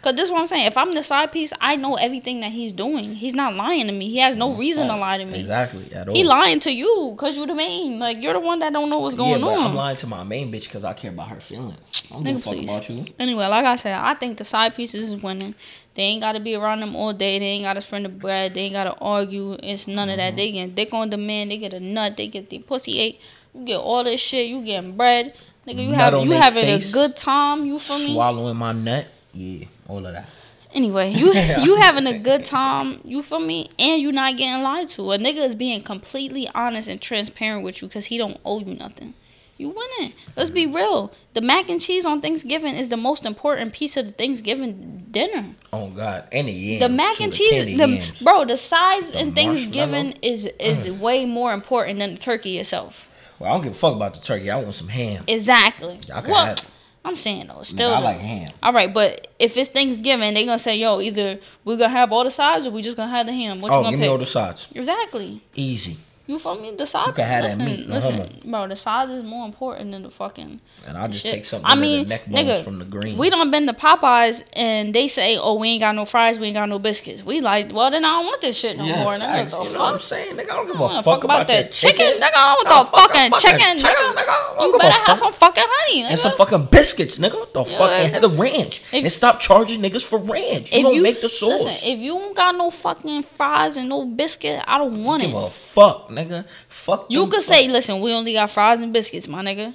Cause 0.00 0.14
this 0.14 0.26
is 0.26 0.30
what 0.30 0.38
I'm 0.40 0.46
saying. 0.46 0.64
If 0.66 0.78
I'm 0.78 0.94
the 0.94 1.02
side 1.02 1.32
piece, 1.32 1.52
I 1.60 1.74
know 1.74 1.96
everything 1.96 2.40
that 2.40 2.52
he's 2.52 2.72
doing. 2.72 3.16
He's 3.16 3.34
not 3.34 3.54
lying 3.56 3.86
to 3.88 3.92
me. 3.92 4.08
He 4.08 4.18
has 4.18 4.36
no 4.36 4.52
reason 4.54 4.86
to 4.86 4.96
lie 4.96 5.18
to 5.18 5.24
me. 5.24 5.40
Exactly. 5.40 5.92
At 5.92 6.08
all. 6.08 6.14
He 6.14 6.22
lying 6.24 6.60
to 6.60 6.70
you 6.74 7.12
because 7.16 7.36
you're 7.36 7.48
the 7.48 7.54
main. 7.54 7.98
Like 7.98 8.16
you're 8.22 8.32
the 8.32 8.38
one 8.40 8.60
that 8.60 8.72
don't 8.72 8.88
know 8.90 9.00
what's 9.00 9.16
going 9.16 9.40
yeah, 9.40 9.46
but 9.46 9.58
on. 9.58 9.66
I'm 9.70 9.74
lying 9.74 9.96
to 9.96 10.06
my 10.06 10.22
main 10.22 10.52
bitch 10.52 10.64
because 10.64 10.84
I 10.84 10.92
care 10.94 11.10
about 11.10 11.28
her 11.28 11.40
feelings. 11.40 12.06
I 12.10 12.14
don't 12.14 12.24
give 12.24 12.36
a 12.36 12.38
fuck 12.40 12.52
please. 12.54 12.70
about 12.70 12.88
you. 12.88 13.04
Anyway, 13.18 13.44
like 13.46 13.66
I 13.66 13.74
said, 13.76 13.98
I 14.00 14.14
think 14.14 14.38
the 14.38 14.44
side 14.44 14.76
pieces 14.76 15.10
is 15.10 15.20
winning. 15.20 15.54
They 15.98 16.04
ain't 16.04 16.22
gotta 16.22 16.38
be 16.38 16.54
around 16.54 16.78
them 16.80 16.94
all 16.94 17.12
day. 17.12 17.40
They 17.40 17.44
ain't 17.46 17.64
gotta 17.64 17.80
spend 17.80 18.04
the 18.04 18.08
bread. 18.08 18.54
They 18.54 18.62
ain't 18.62 18.74
gotta 18.74 18.94
argue. 19.00 19.56
It's 19.60 19.88
none 19.88 20.08
of 20.08 20.12
Mm-hmm. 20.18 20.18
that. 20.18 20.36
They 20.36 20.52
get 20.52 20.74
dick 20.76 20.94
on 20.94 21.10
demand. 21.10 21.50
They 21.50 21.58
get 21.58 21.74
a 21.74 21.80
nut. 21.80 22.16
They 22.16 22.28
get 22.28 22.48
the 22.50 22.60
pussy 22.60 23.00
ate. 23.00 23.20
You 23.52 23.64
get 23.64 23.78
all 23.78 24.04
this 24.04 24.20
shit. 24.20 24.46
You 24.48 24.62
getting 24.64 24.96
bread. 24.96 25.34
Nigga, 25.66 25.82
you 25.84 25.90
have 25.92 26.14
you 26.24 26.30
having 26.32 26.62
face, 26.64 26.90
a 26.90 26.92
good 26.94 27.16
time. 27.16 27.64
You 27.66 27.80
feel 27.80 27.98
me? 27.98 28.14
Swallowing 28.14 28.56
my 28.56 28.72
nut. 28.72 29.06
Yeah, 29.34 29.66
all 29.88 30.06
of 30.06 30.12
that. 30.14 30.28
Anyway, 30.72 31.10
you 31.16 31.32
you 31.34 31.76
having 31.76 32.06
a 32.06 32.16
good 32.18 32.44
time, 32.44 33.00
you 33.04 33.22
feel 33.22 33.40
me, 33.40 33.68
and 33.78 34.00
you 34.00 34.12
not 34.12 34.36
getting 34.36 34.62
lied 34.62 34.86
to. 34.88 35.12
A 35.12 35.18
nigga 35.18 35.38
is 35.44 35.54
being 35.56 35.80
completely 35.82 36.48
honest 36.54 36.88
and 36.88 37.00
transparent 37.00 37.64
with 37.64 37.82
you 37.82 37.88
because 37.88 38.06
he 38.06 38.18
don't 38.18 38.38
owe 38.44 38.60
you 38.60 38.74
nothing. 38.76 39.14
You 39.58 39.70
winning. 39.70 40.12
Let's 40.36 40.50
be 40.50 40.66
real. 40.66 41.12
The 41.34 41.40
mac 41.40 41.68
and 41.68 41.80
cheese 41.80 42.06
on 42.06 42.20
Thanksgiving 42.20 42.74
is 42.74 42.88
the 42.88 42.96
most 42.96 43.26
important 43.26 43.72
piece 43.72 43.96
of 43.96 44.06
the 44.06 44.12
Thanksgiving 44.12 45.06
dinner. 45.10 45.54
Oh 45.72 45.88
God, 45.90 46.28
and 46.32 46.46
the 46.46 46.52
yams. 46.52 46.80
The 46.80 46.88
mac 46.88 47.20
and 47.20 47.32
cheese, 47.32 47.64
the, 47.76 48.24
bro, 48.24 48.44
the 48.44 48.56
size 48.56 49.12
The 49.12 49.18
in 49.20 49.34
Thanksgiving 49.34 50.12
is 50.22 50.44
is 50.60 50.86
mm. 50.86 51.00
way 51.00 51.24
more 51.26 51.52
important 51.52 51.98
than 51.98 52.14
the 52.14 52.20
turkey 52.20 52.58
itself. 52.58 53.08
Well, 53.40 53.50
I 53.50 53.54
don't 53.54 53.62
give 53.64 53.72
a 53.72 53.74
fuck 53.76 53.96
about 53.96 54.14
the 54.14 54.20
turkey. 54.20 54.48
I 54.50 54.56
want 54.60 54.74
some 54.76 54.88
ham. 54.88 55.24
Exactly. 55.26 55.98
I 56.14 56.20
can 56.20 56.30
Well, 56.30 56.44
have 56.46 56.58
it. 56.58 56.70
I'm 57.04 57.16
saying 57.16 57.48
though, 57.48 57.54
Nigga, 57.54 57.66
still. 57.66 57.94
I 57.94 57.98
like 58.00 58.18
ham. 58.18 58.50
All 58.62 58.72
right, 58.72 58.92
but 58.92 59.26
if 59.40 59.56
it's 59.56 59.70
Thanksgiving, 59.70 60.34
they 60.34 60.44
gonna 60.44 60.58
say, 60.58 60.76
"Yo, 60.78 61.00
either 61.00 61.38
we're 61.64 61.76
gonna 61.76 61.88
have 61.90 62.12
all 62.12 62.22
the 62.22 62.30
sides 62.30 62.64
or 62.66 62.70
we 62.70 62.82
just 62.82 62.96
gonna 62.96 63.10
have 63.10 63.26
the 63.26 63.32
ham." 63.32 63.60
What 63.60 63.72
you 63.72 63.78
Oh, 63.78 63.82
gonna 63.82 63.96
give 63.96 64.00
pick? 64.00 64.06
me 64.06 64.12
all 64.12 64.18
the 64.18 64.26
sides. 64.26 64.68
exactly. 64.74 65.42
Easy. 65.56 65.96
You 66.28 66.38
feel 66.38 66.60
me? 66.60 66.72
The 66.76 66.84
side. 66.86 67.06
You 67.06 67.12
can 67.14 67.24
have 67.24 67.42
that 67.42 67.56
listen, 67.56 67.64
meat 67.64 67.80
and 67.86 67.94
listen, 67.94 68.50
bro. 68.50 68.68
The 68.68 68.76
size 68.76 69.08
is 69.08 69.24
more 69.24 69.46
important 69.46 69.92
than 69.92 70.02
the 70.02 70.10
fucking. 70.10 70.60
And 70.86 70.98
I'll 70.98 71.08
just 71.08 71.22
shit. 71.22 71.32
take 71.32 71.44
something 71.46 71.68
I 71.68 71.74
mean, 71.74 72.02
the 72.02 72.08
neck 72.10 72.26
bones 72.26 72.38
nigga, 72.38 72.64
from 72.64 72.78
the 72.78 72.84
green. 72.84 73.16
We 73.16 73.30
don't 73.30 73.50
been 73.50 73.66
to 73.66 73.72
Popeyes 73.72 74.44
and 74.52 74.94
they 74.94 75.08
say, 75.08 75.38
"Oh, 75.38 75.54
we 75.54 75.70
ain't 75.70 75.80
got 75.80 75.94
no 75.94 76.04
fries, 76.04 76.38
we 76.38 76.48
ain't 76.48 76.54
got 76.54 76.68
no 76.68 76.78
biscuits." 76.78 77.24
We 77.24 77.40
like, 77.40 77.72
well, 77.72 77.90
then 77.90 78.04
I 78.04 78.10
don't 78.10 78.26
want 78.26 78.42
this 78.42 78.58
shit 78.58 78.76
no 78.76 78.84
yeah, 78.84 79.04
more. 79.04 79.14
Nigga, 79.14 79.20
facts, 79.20 79.52
the 79.52 79.64
you 79.64 79.72
know 79.72 79.78
what 79.78 79.92
I'm 79.94 79.98
saying? 79.98 80.36
Nigga, 80.36 80.42
I 80.42 80.56
don't 80.56 80.66
give 80.66 80.78
a 80.78 80.88
fuck, 80.88 81.04
fuck 81.04 81.24
about 81.24 81.48
that 81.48 81.72
chicken, 81.72 82.04
nigga. 82.20 82.30
I 82.36 82.54
don't 82.62 82.70
want 82.70 82.90
the 82.92 82.98
fuck 82.98 83.10
fucking 83.10 83.26
about 83.28 83.40
chicken, 83.40 83.78
chicken, 83.78 83.94
nigga. 83.94 84.14
nigga. 84.14 84.62
You 84.66 84.78
better 84.78 84.92
have 84.92 85.06
fuck. 85.06 85.18
some 85.18 85.32
fucking 85.32 85.64
honey, 85.66 86.02
nigga. 86.02 86.10
and 86.10 86.18
some 86.18 86.32
fucking 86.32 86.66
biscuits, 86.66 87.18
nigga. 87.18 87.36
What 87.36 87.54
the 87.54 87.64
Yeah, 87.64 87.78
fuck? 87.78 87.90
And 87.90 88.22
the 88.24 88.28
ranch. 88.28 88.82
if- 88.92 89.02
and 89.04 89.10
stop 89.10 89.40
charging 89.40 89.80
niggas 89.80 90.04
for 90.04 90.18
ranch. 90.18 90.72
You 90.72 90.82
don't 90.82 90.94
you 90.94 91.02
make 91.02 91.22
the 91.22 91.28
sauce. 91.30 91.64
listen, 91.64 91.90
if 91.90 91.98
you 91.98 92.12
don't 92.12 92.36
got 92.36 92.54
no 92.54 92.70
fucking 92.70 93.22
fries 93.22 93.78
and 93.78 93.88
no 93.88 94.04
biscuit, 94.04 94.62
I 94.66 94.76
don't 94.76 95.02
want 95.02 95.22
it. 95.22 95.28
give 95.28 95.34
a 95.36 95.48
fuck, 95.48 96.10
nigga. 96.24 96.44
Fuck. 96.68 97.06
You 97.10 97.26
could 97.26 97.42
fuck- 97.42 97.54
say, 97.54 97.68
listen, 97.68 98.00
we 98.00 98.12
only 98.12 98.32
got 98.32 98.50
fries 98.50 98.80
and 98.80 98.92
biscuits, 98.92 99.28
my 99.28 99.42
nigga. 99.42 99.74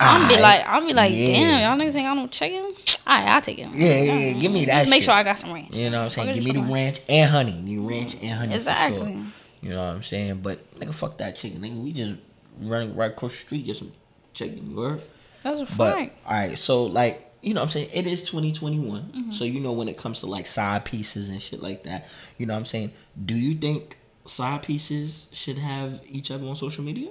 I'm 0.00 0.26
be 0.28 0.40
like, 0.40 0.66
I'll 0.66 0.84
be 0.84 0.92
like, 0.92 1.12
Yeah. 1.14 1.26
damn, 1.28 1.78
y'all 1.78 1.86
niggas 1.86 1.94
ain't 1.96 2.06
got 2.06 2.14
no 2.16 2.26
chicken. 2.26 2.74
Alright, 3.06 3.28
I'll 3.28 3.40
take 3.40 3.58
it. 3.58 3.68
Yeah, 3.72 4.00
yeah, 4.02 4.14
yeah. 4.14 4.32
Give 4.34 4.50
me 4.50 4.64
that 4.66 4.78
Just 4.80 4.90
make 4.90 4.96
shit. 4.98 5.04
sure 5.04 5.14
I 5.14 5.22
got 5.22 5.38
some 5.38 5.52
ranch. 5.52 5.76
You 5.76 5.90
know 5.90 5.98
what 5.98 6.04
I'm 6.04 6.10
saying? 6.10 6.26
Fuck 6.28 6.34
Give 6.36 6.44
me 6.44 6.52
the 6.60 6.72
ranch 6.72 7.00
and 7.08 7.30
honey. 7.30 7.60
Need 7.60 7.78
ranch 7.78 8.14
and 8.20 8.32
honey. 8.32 8.54
Exactly. 8.54 9.12
sure. 9.12 9.22
You 9.62 9.70
know 9.70 9.84
what 9.84 9.94
I'm 9.94 10.02
saying? 10.02 10.40
But 10.42 10.78
nigga, 10.80 10.92
fuck 10.94 11.18
that 11.18 11.36
chicken. 11.36 11.60
Nigga, 11.60 11.80
we 11.82 11.92
just 11.92 12.14
running 12.60 12.96
right 12.96 13.12
across 13.12 13.32
the 13.32 13.38
street 13.38 13.66
get 13.66 13.76
some 13.76 13.92
chicken. 14.34 14.70
You 14.72 14.80
heard? 14.80 15.02
That's 15.42 15.60
a 15.60 15.64
But 15.76 15.94
fact. 15.94 16.18
all 16.26 16.32
right, 16.32 16.58
so 16.58 16.84
like 16.84 17.28
you 17.42 17.54
know 17.54 17.60
what 17.60 17.64
I'm 17.66 17.70
saying 17.70 17.90
it 17.92 18.06
is 18.06 18.22
2021. 18.22 19.02
Mm-hmm. 19.02 19.30
So 19.32 19.44
you 19.44 19.58
know 19.60 19.72
when 19.72 19.88
it 19.88 19.96
comes 19.96 20.20
to 20.20 20.26
like 20.26 20.46
side 20.46 20.84
pieces 20.84 21.28
and 21.28 21.40
shit 21.42 21.62
like 21.62 21.82
that, 21.84 22.06
you 22.38 22.46
know 22.46 22.54
what 22.54 22.58
I'm 22.60 22.64
saying? 22.64 22.92
Do 23.24 23.34
you 23.34 23.54
think 23.54 23.98
side 24.24 24.62
pieces 24.62 25.28
should 25.32 25.58
have 25.58 26.00
each 26.06 26.30
other 26.30 26.46
on 26.46 26.54
social 26.56 26.84
media? 26.84 27.10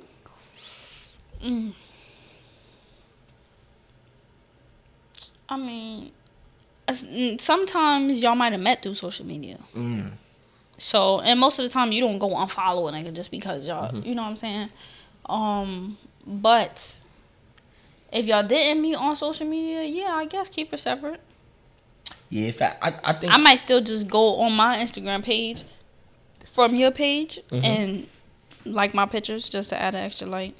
I 5.49 5.57
mean, 5.57 6.11
mm, 6.87 7.41
sometimes 7.41 8.23
y'all 8.23 8.35
might 8.35 8.53
have 8.53 8.61
met 8.61 8.81
through 8.81 8.93
social 8.95 9.25
media. 9.25 9.57
Mm. 9.75 10.11
So, 10.77 11.19
and 11.21 11.39
most 11.39 11.59
of 11.59 11.63
the 11.63 11.69
time 11.69 11.91
you 11.91 12.01
don't 12.01 12.17
go 12.19 12.29
unfollow 12.29 12.89
a 12.89 12.91
nigga 12.93 13.13
just 13.13 13.31
because 13.31 13.67
y'all, 13.67 13.91
Mm-hmm. 13.91 14.07
you 14.07 14.15
know 14.15 14.23
what 14.23 14.29
I'm 14.29 14.35
saying? 14.35 14.69
Um, 15.27 15.97
but 16.25 16.97
if 18.11 18.25
y'all 18.25 18.43
didn't 18.47 18.81
meet 18.81 18.95
on 18.95 19.15
social 19.15 19.45
media, 19.47 19.83
yeah, 19.83 20.13
I 20.13 20.25
guess 20.25 20.49
keep 20.49 20.73
it 20.73 20.79
separate. 20.79 21.19
Yeah, 22.29 22.47
in 22.47 22.53
fact, 22.53 22.77
I, 22.81 22.93
I 23.03 23.13
think 23.13 23.33
I 23.33 23.37
might 23.37 23.59
still 23.59 23.81
just 23.81 24.07
go 24.07 24.37
on 24.41 24.53
my 24.53 24.77
Instagram 24.77 25.21
page 25.23 25.63
from 26.45 26.75
your 26.75 26.91
page 26.91 27.39
Mhm. 27.49 27.63
and 27.65 28.07
like 28.65 28.93
my 28.93 29.05
pictures 29.05 29.49
just 29.49 29.69
to 29.69 29.81
add 29.81 29.95
an 29.95 30.01
extra 30.01 30.27
like, 30.27 30.53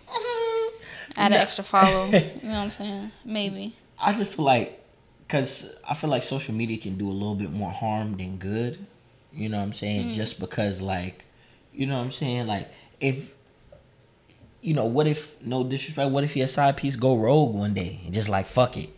add 1.18 1.32
No. 1.32 1.38
an 1.38 1.42
extra 1.42 1.64
follow. 1.64 2.06
you 2.12 2.12
know 2.44 2.50
what 2.50 2.56
I'm 2.56 2.72
saying? 2.72 3.12
Maybe. 3.26 3.76
I 4.00 4.14
just 4.14 4.34
feel 4.34 4.46
like, 4.46 4.84
cause 5.28 5.70
I 5.88 5.94
feel 5.94 6.10
like 6.10 6.24
social 6.24 6.54
media 6.54 6.78
can 6.78 6.98
do 6.98 7.08
a 7.08 7.12
little 7.12 7.36
bit 7.36 7.52
more 7.52 7.72
harm 7.72 8.18
than 8.18 8.38
good. 8.38 8.86
You 9.34 9.48
know 9.50 9.58
what 9.58 9.64
I'm 9.64 9.74
saying? 9.74 10.10
Mm. 10.10 10.14
Just 10.14 10.40
because, 10.40 10.82
like, 10.82 11.26
you 11.74 11.86
know 11.86 11.98
what 11.98 12.04
I'm 12.04 12.12
saying? 12.12 12.48
Like, 12.48 12.68
if 13.00 13.32
you 14.62 14.74
know, 14.74 14.86
what 14.86 15.08
if 15.08 15.42
no 15.42 15.64
disrespect? 15.64 16.12
What 16.12 16.24
if 16.24 16.36
your 16.36 16.48
side 16.48 16.78
piece 16.78 16.96
go 16.96 17.16
rogue 17.16 17.54
one 17.56 17.74
day 17.74 18.00
and 18.06 18.14
just 18.14 18.30
like 18.30 18.46
fuck 18.46 18.78
it, 18.78 18.90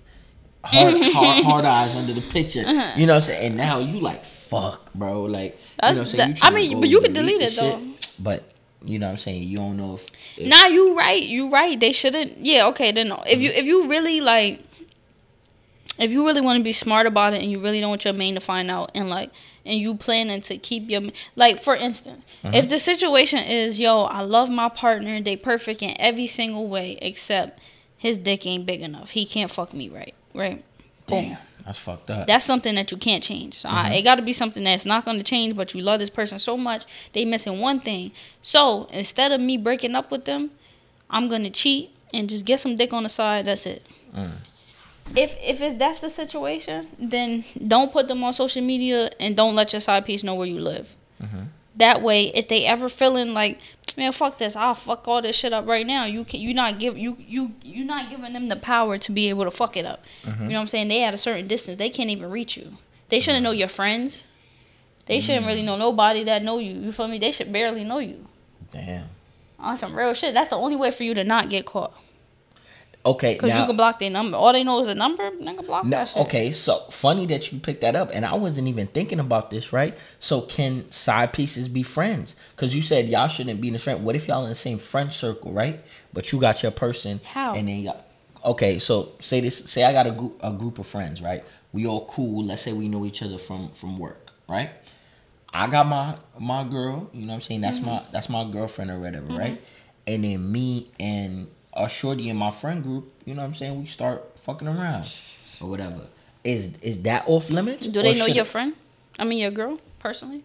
hard 0.63 0.93
hard, 1.13 1.43
hard 1.45 1.65
eyes 1.65 1.95
under 1.95 2.13
the 2.13 2.21
picture? 2.21 2.61
You 2.97 3.05
know 3.05 3.13
what 3.13 3.15
I'm 3.15 3.21
saying? 3.21 3.47
And 3.47 3.57
now 3.57 3.79
you 3.79 3.99
like 3.99 4.25
fuck, 4.53 4.93
bro. 4.93 5.23
Like. 5.23 5.57
That's- 5.79 5.95
you 5.95 5.95
know 5.95 6.01
what 6.01 6.09
I'm 6.09 6.17
saying? 6.17 6.29
You 6.35 6.41
I 6.41 6.49
mean, 6.51 6.79
but 6.79 6.89
you 6.89 7.01
can 7.01 7.13
delete 7.13 7.39
the 7.39 7.45
it, 7.45 7.51
shit, 7.51 8.15
But 8.19 8.43
you 8.83 8.99
know 8.99 9.07
what 9.07 9.11
I'm 9.11 9.17
saying? 9.17 9.43
You 9.43 9.57
don't 9.57 9.77
know 9.77 9.95
if, 9.95 10.07
if 10.37 10.47
Nah, 10.47 10.65
you 10.65 10.97
right. 10.97 11.21
You 11.21 11.49
right. 11.49 11.79
They 11.79 11.91
shouldn't. 11.91 12.37
Yeah, 12.39 12.67
okay. 12.67 12.91
Then 12.91 13.13
if 13.25 13.39
you 13.39 13.49
if 13.49 13.65
you 13.65 13.89
really 13.89 14.19
like, 14.21 14.61
if 15.97 16.11
you 16.11 16.25
really 16.25 16.41
want 16.41 16.57
to 16.57 16.63
be 16.63 16.73
smart 16.73 17.07
about 17.07 17.33
it 17.33 17.41
and 17.41 17.51
you 17.51 17.59
really 17.59 17.79
don't 17.79 17.89
want 17.89 18.05
your 18.05 18.13
main 18.13 18.35
to 18.35 18.41
find 18.41 18.69
out 18.69 18.91
and 18.93 19.09
like 19.09 19.31
and 19.65 19.79
you 19.79 19.95
planning 19.95 20.41
to 20.41 20.57
keep 20.57 20.89
your 20.89 21.01
like 21.35 21.59
for 21.59 21.75
instance, 21.75 22.25
mm-hmm. 22.43 22.53
if 22.53 22.67
the 22.67 22.77
situation 22.77 23.39
is 23.39 23.79
yo, 23.79 24.03
I 24.03 24.21
love 24.21 24.49
my 24.49 24.69
partner, 24.69 25.21
they 25.21 25.37
perfect 25.37 25.81
in 25.81 25.95
every 25.99 26.27
single 26.27 26.67
way 26.67 26.97
except 27.01 27.59
his 27.97 28.17
dick 28.17 28.45
ain't 28.45 28.65
big 28.65 28.81
enough. 28.81 29.11
He 29.11 29.25
can't 29.25 29.49
fuck 29.49 29.73
me 29.73 29.87
right. 29.87 30.13
Right. 30.33 30.63
Boom. 31.07 31.37
That's 31.65 31.79
fucked 31.79 32.09
up. 32.09 32.27
That's 32.27 32.45
something 32.45 32.75
that 32.75 32.91
you 32.91 32.97
can't 32.97 33.23
change. 33.23 33.53
So 33.53 33.69
I, 33.69 33.91
it 33.91 34.01
got 34.03 34.15
to 34.15 34.21
be 34.21 34.33
something 34.33 34.63
that's 34.63 34.85
not 34.85 35.05
going 35.05 35.17
to 35.17 35.23
change, 35.23 35.55
but 35.55 35.73
you 35.73 35.81
love 35.81 35.99
this 35.99 36.09
person 36.09 36.39
so 36.39 36.57
much, 36.57 36.83
they 37.13 37.25
missing 37.25 37.59
one 37.59 37.79
thing. 37.79 38.11
So 38.41 38.85
instead 38.91 39.31
of 39.31 39.39
me 39.39 39.57
breaking 39.57 39.95
up 39.95 40.11
with 40.11 40.25
them, 40.25 40.51
I'm 41.09 41.29
going 41.29 41.43
to 41.43 41.49
cheat 41.49 41.91
and 42.13 42.29
just 42.29 42.45
get 42.45 42.59
some 42.59 42.75
dick 42.75 42.91
on 42.93 43.03
the 43.03 43.09
side. 43.09 43.45
That's 43.45 43.65
it. 43.65 43.85
Mm. 44.15 44.31
If 45.15 45.35
if 45.41 45.61
it's, 45.61 45.77
that's 45.77 45.99
the 45.99 46.09
situation, 46.09 46.87
then 46.97 47.43
don't 47.67 47.91
put 47.91 48.07
them 48.07 48.23
on 48.23 48.33
social 48.33 48.61
media 48.61 49.09
and 49.19 49.35
don't 49.35 49.55
let 49.55 49.73
your 49.73 49.79
side 49.81 50.05
piece 50.05 50.23
know 50.23 50.33
where 50.35 50.47
you 50.47 50.59
live. 50.59 50.95
Mhm. 51.21 51.47
That 51.75 52.01
way, 52.01 52.25
if 52.27 52.47
they 52.47 52.65
ever 52.65 52.87
feeling 52.89 53.33
like 53.33 53.59
man, 53.97 54.11
fuck 54.11 54.37
this, 54.37 54.55
I'll 54.55 54.75
fuck 54.75 55.07
all 55.07 55.21
this 55.21 55.35
shit 55.35 55.53
up 55.53 55.65
right 55.67 55.85
now. 55.85 56.05
You 56.05 56.23
can 56.23 56.39
you 56.41 56.53
not 56.53 56.79
give 56.79 56.97
you 56.97 57.17
you 57.19 57.53
you 57.63 57.83
not 57.83 58.09
giving 58.09 58.33
them 58.33 58.47
the 58.49 58.55
power 58.55 58.97
to 58.97 59.11
be 59.11 59.29
able 59.29 59.43
to 59.45 59.51
fuck 59.51 59.75
it 59.77 59.85
up. 59.85 60.03
You 60.25 60.31
know 60.31 60.45
what 60.55 60.55
I'm 60.61 60.67
saying? 60.67 60.87
They 60.89 61.03
at 61.03 61.13
a 61.13 61.17
certain 61.17 61.47
distance, 61.47 61.77
they 61.77 61.89
can't 61.89 62.09
even 62.09 62.29
reach 62.29 62.57
you. 62.57 62.73
They 63.09 63.19
shouldn't 63.19 63.43
know 63.43 63.51
your 63.51 63.67
friends. 63.67 64.23
They 65.05 65.19
shouldn't 65.19 65.45
really 65.45 65.61
know 65.63 65.75
nobody 65.77 66.23
that 66.23 66.43
know 66.43 66.59
you. 66.59 66.73
You 66.79 66.91
feel 66.91 67.07
me? 67.07 67.19
They 67.19 67.31
should 67.31 67.51
barely 67.51 67.83
know 67.83 67.99
you. 67.99 68.25
damn. 68.71 69.07
On 69.59 69.77
some 69.77 69.95
real 69.95 70.13
shit. 70.13 70.33
That's 70.33 70.49
the 70.49 70.55
only 70.57 70.75
way 70.75 70.91
for 70.91 71.03
you 71.03 71.13
to 71.13 71.23
not 71.23 71.49
get 71.49 71.65
caught. 71.65 71.93
Okay, 73.05 73.35
Cause 73.35 73.53
you 73.53 73.65
can 73.65 73.75
block 73.75 73.99
their 73.99 74.09
number. 74.09 74.37
All 74.37 74.53
they 74.53 74.63
know 74.63 74.79
is 74.79 74.87
a 74.87 74.95
number. 74.95 75.29
Nigga, 75.31 75.65
block 75.65 75.83
No, 75.83 75.97
that 75.97 76.07
shit. 76.07 76.21
okay, 76.23 76.53
so 76.53 76.79
funny 76.89 77.25
that 77.25 77.51
you 77.51 77.59
picked 77.59 77.81
that 77.81 77.97
up, 77.97 78.09
and 78.13 78.25
I 78.25 78.35
wasn't 78.35 78.69
even 78.69 78.87
thinking 78.87 79.19
about 79.19 79.51
this, 79.51 79.73
right? 79.73 79.97
So 80.19 80.41
can 80.41 80.89
side 80.89 81.33
pieces 81.33 81.67
be 81.67 81.83
friends? 81.83 82.33
Because 82.55 82.73
you 82.73 82.81
said 82.81 83.09
y'all 83.09 83.27
shouldn't 83.27 83.59
be 83.59 83.67
in 83.67 83.73
the 83.73 83.79
friend. 83.79 84.05
What 84.05 84.15
if 84.15 84.29
y'all 84.29 84.43
in 84.43 84.49
the 84.49 84.55
same 84.55 84.79
friend 84.79 85.11
circle, 85.11 85.51
right? 85.51 85.83
But 86.13 86.31
you 86.31 86.39
got 86.39 86.63
your 86.63 86.71
person, 86.71 87.19
How? 87.25 87.53
and 87.53 87.67
then 87.67 87.75
you 87.75 87.85
got. 87.85 88.07
Okay, 88.45 88.79
so 88.79 89.11
say 89.19 89.41
this. 89.41 89.57
Say 89.57 89.83
I 89.83 89.91
got 89.91 90.07
a 90.07 90.11
group, 90.11 90.39
a 90.41 90.53
group 90.53 90.79
of 90.79 90.87
friends, 90.87 91.21
right? 91.21 91.43
We 91.73 91.85
all 91.85 92.05
cool. 92.05 92.45
Let's 92.45 92.61
say 92.61 92.71
we 92.71 92.87
know 92.87 93.05
each 93.05 93.21
other 93.21 93.37
from 93.37 93.69
from 93.71 93.99
work, 93.99 94.31
right? 94.47 94.69
I 95.53 95.67
got 95.67 95.87
my 95.87 96.15
my 96.39 96.63
girl. 96.63 97.09
You 97.13 97.21
know 97.21 97.27
what 97.27 97.33
I'm 97.35 97.41
saying? 97.41 97.61
That's 97.61 97.79
mm-hmm. 97.79 97.87
my 97.87 98.03
that's 98.13 98.29
my 98.29 98.49
girlfriend 98.49 98.91
or 98.91 98.99
whatever, 98.99 99.27
mm-hmm. 99.27 99.37
right? 99.37 99.61
And 100.07 100.23
then 100.23 100.51
me 100.51 100.89
and 100.99 101.47
a 101.75 101.89
shorty 101.89 102.29
in 102.29 102.37
my 102.37 102.51
friend 102.51 102.83
group. 102.83 103.11
You 103.25 103.33
know 103.33 103.41
what 103.41 103.47
I'm 103.49 103.55
saying? 103.55 103.79
We 103.79 103.85
start 103.85 104.37
fucking 104.37 104.67
around 104.67 105.07
or 105.61 105.69
whatever. 105.69 106.07
Is 106.43 106.73
is 106.81 107.01
that 107.03 107.23
off 107.27 107.49
limits? 107.49 107.87
Do 107.87 108.01
they 108.01 108.17
know 108.17 108.25
your 108.25 108.45
friend? 108.45 108.73
I 109.17 109.23
mean, 109.23 109.39
your 109.39 109.51
girl 109.51 109.79
personally? 109.99 110.43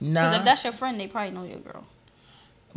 No. 0.00 0.22
Because 0.22 0.38
if 0.38 0.44
that's 0.44 0.64
your 0.64 0.72
friend, 0.72 0.98
they 0.98 1.06
probably 1.06 1.30
know 1.32 1.44
your 1.44 1.58
girl. 1.58 1.84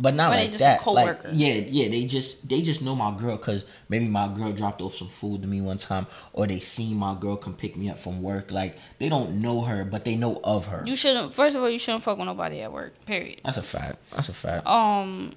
but 0.00 0.14
not 0.14 0.30
they 0.30 0.36
like 0.44 0.46
just 0.50 0.60
a 0.60 0.64
that. 0.64 0.80
coworker? 0.80 1.28
Like, 1.28 1.38
yeah, 1.38 1.54
yeah. 1.54 1.88
They 1.88 2.04
just 2.06 2.48
they 2.48 2.62
just 2.62 2.82
know 2.82 2.96
my 2.96 3.14
girl 3.16 3.36
because 3.36 3.64
maybe 3.88 4.06
my 4.08 4.28
girl 4.28 4.52
dropped 4.52 4.80
off 4.82 4.94
some 4.96 5.08
food 5.08 5.42
to 5.42 5.48
me 5.48 5.60
one 5.60 5.78
time, 5.78 6.06
or 6.32 6.46
they 6.46 6.60
seen 6.60 6.96
my 6.96 7.14
girl 7.14 7.36
come 7.36 7.54
pick 7.54 7.76
me 7.76 7.88
up 7.90 7.98
from 7.98 8.22
work. 8.22 8.50
Like 8.50 8.76
they 8.98 9.08
don't 9.08 9.40
know 9.40 9.62
her, 9.62 9.84
but 9.84 10.04
they 10.04 10.16
know 10.16 10.40
of 10.42 10.66
her. 10.66 10.82
You 10.86 10.96
shouldn't. 10.96 11.32
First 11.32 11.56
of 11.56 11.62
all, 11.62 11.70
you 11.70 11.78
shouldn't 11.78 12.02
fuck 12.04 12.18
with 12.18 12.26
nobody 12.26 12.60
at 12.62 12.72
work. 12.72 12.94
Period. 13.06 13.40
That's 13.44 13.56
a 13.58 13.62
fact. 13.62 13.98
That's 14.14 14.28
a 14.28 14.32
fact. 14.34 14.66
Um, 14.66 15.34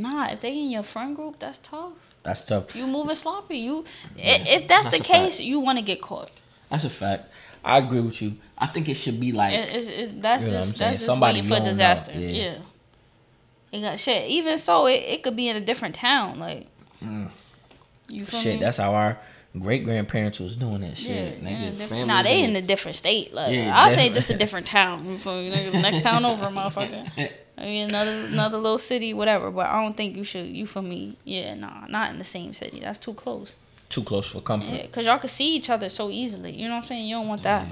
nah. 0.00 0.28
If 0.30 0.40
they 0.40 0.52
in 0.52 0.70
your 0.70 0.82
friend 0.82 1.14
group, 1.16 1.38
that's 1.38 1.58
tough. 1.58 1.92
That's 2.22 2.44
tough. 2.44 2.74
You 2.76 2.86
moving 2.86 3.14
sloppy. 3.16 3.58
You, 3.58 3.84
i 4.16 4.20
if 4.46 4.68
that's, 4.68 4.86
That's 4.86 4.98
the 4.98 5.02
case, 5.04 5.36
fact. 5.38 5.44
you 5.46 5.58
want 5.60 5.78
to 5.78 5.84
get 5.84 6.00
caught. 6.00 6.30
That's 6.70 6.84
a 6.84 6.90
fact. 6.90 7.24
I 7.64 7.78
agree 7.78 8.00
with 8.00 8.20
you. 8.22 8.36
I 8.58 8.66
think 8.66 8.88
it 8.88 8.94
should 8.94 9.18
be 9.20 9.32
like 9.32 9.52
It, 9.54 9.74
it's, 9.74 9.88
it's, 9.88 10.10
that's 10.20 10.46
You 10.46 10.52
know 10.52 10.58
just 10.60 10.78
that's 10.78 10.96
just 10.98 11.06
Somebody 11.06 11.38
waiting 11.38 11.48
for 11.48 11.54
you 11.54 11.60
don't 11.60 11.68
disaster. 11.68 12.12
yeah. 12.14 12.28
Yeah. 12.28 12.58
It 13.72 13.80
got 13.80 13.98
shit. 13.98 14.28
Even 14.30 14.58
so, 14.58 14.86
it, 14.86 14.92
it 14.94 15.22
could 15.22 15.34
be 15.36 15.48
in 15.48 15.56
a 15.56 15.60
different 15.60 15.94
town. 15.94 16.38
Like, 16.38 16.66
you 17.00 18.24
feel 18.26 18.40
Mm. 18.40 18.42
shit. 18.42 18.54
me? 18.56 18.60
That's 18.60 18.76
how 18.76 18.94
our 18.94 19.18
great 19.58 19.84
grandparents 19.84 20.38
was 20.40 20.56
doing 20.56 20.80
that 20.82 20.96
shit. 20.96 21.10
Yeah, 21.42 21.48
Nigga, 21.48 21.56
in 21.56 21.62
a 21.62 21.70
different- 21.70 21.88
families 21.90 22.06
nah, 22.06 22.22
they 22.22 22.42
in 22.44 22.56
a 22.56 22.62
different 22.62 22.96
state. 22.96 23.32
Like 23.34 23.54
Yeah, 23.54 23.72
I'll 23.74 23.94
say 23.94 24.10
just 24.12 24.30
a 24.30 24.36
different 24.36 24.66
town. 24.66 25.06
You 25.06 25.16
feel 25.16 25.36
me? 25.42 25.50
Nigga, 25.50 25.82
Next 25.82 26.02
town 26.02 26.24
over, 26.24 26.46
motherfucker. 26.46 27.08
I 27.58 27.64
mean 27.64 27.88
another 27.90 28.12
another 28.12 28.56
little 28.58 28.78
city, 28.78 29.12
whatever. 29.14 29.50
But 29.50 29.66
I 29.66 29.82
don't 29.82 29.96
think 29.96 30.16
you 30.16 30.24
should. 30.24 30.46
You 30.46 30.66
for 30.66 30.82
me? 30.82 31.16
Yeah, 31.24 31.54
nah, 31.54 31.86
not 31.88 32.10
in 32.10 32.18
the 32.18 32.24
same 32.24 32.54
city. 32.54 32.80
That's 32.80 32.98
too 32.98 33.14
close. 33.14 33.56
too 33.88 34.02
close 34.02 34.26
for 34.26 34.40
comfort. 34.40 34.72
Yeah, 34.72 34.86
cause 34.86 35.04
y'all 35.06 35.18
can 35.18 35.28
see 35.28 35.54
each 35.54 35.68
other 35.68 35.88
so 35.88 36.08
easily. 36.10 36.52
You 36.52 36.66
know 36.68 36.74
what 36.74 36.78
I'm 36.78 36.84
saying? 36.84 37.06
You 37.06 37.16
don't 37.16 37.28
want 37.28 37.42
that. 37.42 37.66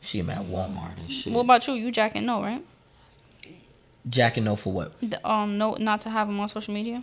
See 0.00 0.18
him 0.18 0.30
at 0.30 0.40
Walmart 0.46 0.98
and 0.98 1.12
shit. 1.12 1.32
What 1.32 1.42
about 1.42 1.68
you? 1.68 1.74
You 1.74 1.92
jacking 1.92 2.24
no, 2.24 2.42
right? 2.42 2.64
Jacking 4.08 4.44
no 4.44 4.56
for 4.56 4.72
what? 4.72 5.00
The, 5.02 5.28
um, 5.28 5.58
no, 5.58 5.74
not 5.74 6.00
to 6.02 6.10
have 6.10 6.26
them 6.26 6.40
on 6.40 6.48
social 6.48 6.72
media. 6.72 7.02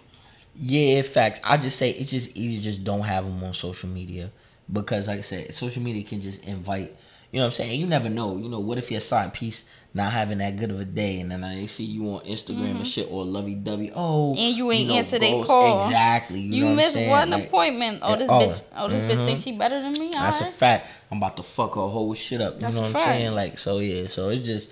Yeah, 0.56 1.04
facts. 1.04 1.40
I 1.44 1.58
just 1.58 1.78
say 1.78 1.92
it's 1.92 2.10
just 2.10 2.36
easy. 2.36 2.60
Just 2.60 2.84
don't 2.84 3.02
have 3.02 3.24
them 3.24 3.44
on 3.44 3.54
social 3.54 3.88
media 3.88 4.32
because, 4.74 5.08
like 5.08 5.20
I 5.20 5.22
said, 5.22 5.54
social 5.54 5.84
media 5.84 6.04
can 6.04 6.22
just 6.22 6.44
invite. 6.44 6.96
You 7.32 7.40
know 7.40 7.46
what 7.46 7.54
I'm 7.54 7.58
saying? 7.58 7.80
You 7.80 7.86
never 7.86 8.10
know. 8.10 8.36
You 8.38 8.50
know, 8.50 8.60
what 8.60 8.80
if 8.80 8.90
your 8.90 9.02
side 9.02 9.34
piece 9.34 9.66
not 9.98 10.14
having 10.14 10.38
that 10.38 10.58
good 10.58 10.72
of 10.72 10.80
a 10.80 10.86
day, 10.86 11.20
and 11.20 11.30
then 11.30 11.41
they 11.41 11.68
see 11.68 11.84
you 11.84 12.04
on 12.14 12.22
Instagram 12.22 12.78
and 12.78 12.88
shit 12.88 13.08
or 13.12 13.26
lovey 13.26 13.56
dovey. 13.56 13.91
Oh, 13.93 14.34
Mm-hmm. 14.34 14.39
And 14.39 14.56
you 14.58 14.72
ain't 14.72 14.88
know, 14.89 14.95
answer 14.95 15.20
they 15.20 15.32
goals- 15.32 15.48
call. 15.48 15.86
Exactly. 15.86 16.39
You, 16.39 16.54
You, 16.56 16.62
know 16.62 16.66
what 16.68 16.72
I'm 16.72 16.76
missed 16.78 16.98
one 17.10 17.30
Like, 17.32 17.43
appointment. 17.48 18.00
Oh, 18.02 18.16
this 18.16 18.30
oh, 18.30 18.34
bitch. 18.34 18.64
Oh, 18.78 18.88
this 18.88 19.02
bitch 19.02 19.22
mhm. 19.22 19.26
thinks 19.26 19.43
she 19.43 19.58
better 19.58 19.82
than 19.82 19.91
me. 19.93 20.10
That's 20.14 20.39
a 20.41 20.45
fact. 20.45 20.88
I'm 21.12 21.18
about 21.18 21.36
to 21.38 21.43
fuck 21.43 21.76
her 21.76 21.82
whole 21.88 22.14
shit 22.14 22.39
up. 22.39 22.54
You 22.56 22.60
That's 22.62 22.76
know 22.78 22.84
what 22.84 22.88
I'm 22.88 22.93
fact. 22.93 23.06
saying? 23.08 23.36
Like, 23.36 23.58
so 23.58 23.80
yeah. 23.80 24.08
So 24.08 24.30
it's 24.30 24.45
just, 24.45 24.70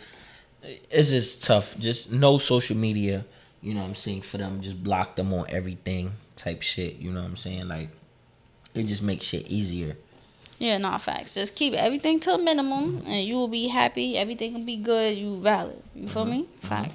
it's 0.89 1.09
just 1.09 1.43
tough. 1.43 1.78
Just 1.78 2.11
no 2.11 2.38
social 2.38 2.78
media. 2.78 3.26
You 3.61 3.73
know 3.73 3.82
what 3.82 3.88
I'm 3.88 3.95
saying? 3.95 4.21
For 4.21 4.38
them, 4.38 4.61
just 4.61 4.84
block 4.84 5.15
them 5.15 5.34
on 5.34 5.45
everything 5.49 6.13
type 6.36 6.61
shit. 6.61 6.97
You 6.97 7.11
know 7.11 7.21
what 7.21 7.30
I'm 7.30 7.38
saying? 7.38 7.67
Like, 7.67 7.89
it 8.76 8.84
just 8.84 9.01
makes 9.01 9.26
shit 9.26 9.47
easier. 9.47 9.97
Yeah, 10.60 10.78
not 10.78 11.01
facts. 11.01 11.36
Just 11.36 11.56
keep 11.56 11.74
everything 11.74 12.20
to 12.22 12.34
a 12.34 12.38
minimum, 12.38 12.99
Mm-hmm. 12.99 13.08
and 13.08 13.28
you 13.28 13.36
will 13.36 13.47
be 13.49 13.68
happy. 13.68 14.18
Everything 14.18 14.53
will 14.53 14.62
be 14.66 14.78
good. 14.78 15.18
You 15.18 15.39
valid. 15.39 15.82
You 15.93 16.08
feel 16.08 16.26
me? 16.26 16.43
Mm-hmm. 16.43 16.68
Fact. 16.68 16.91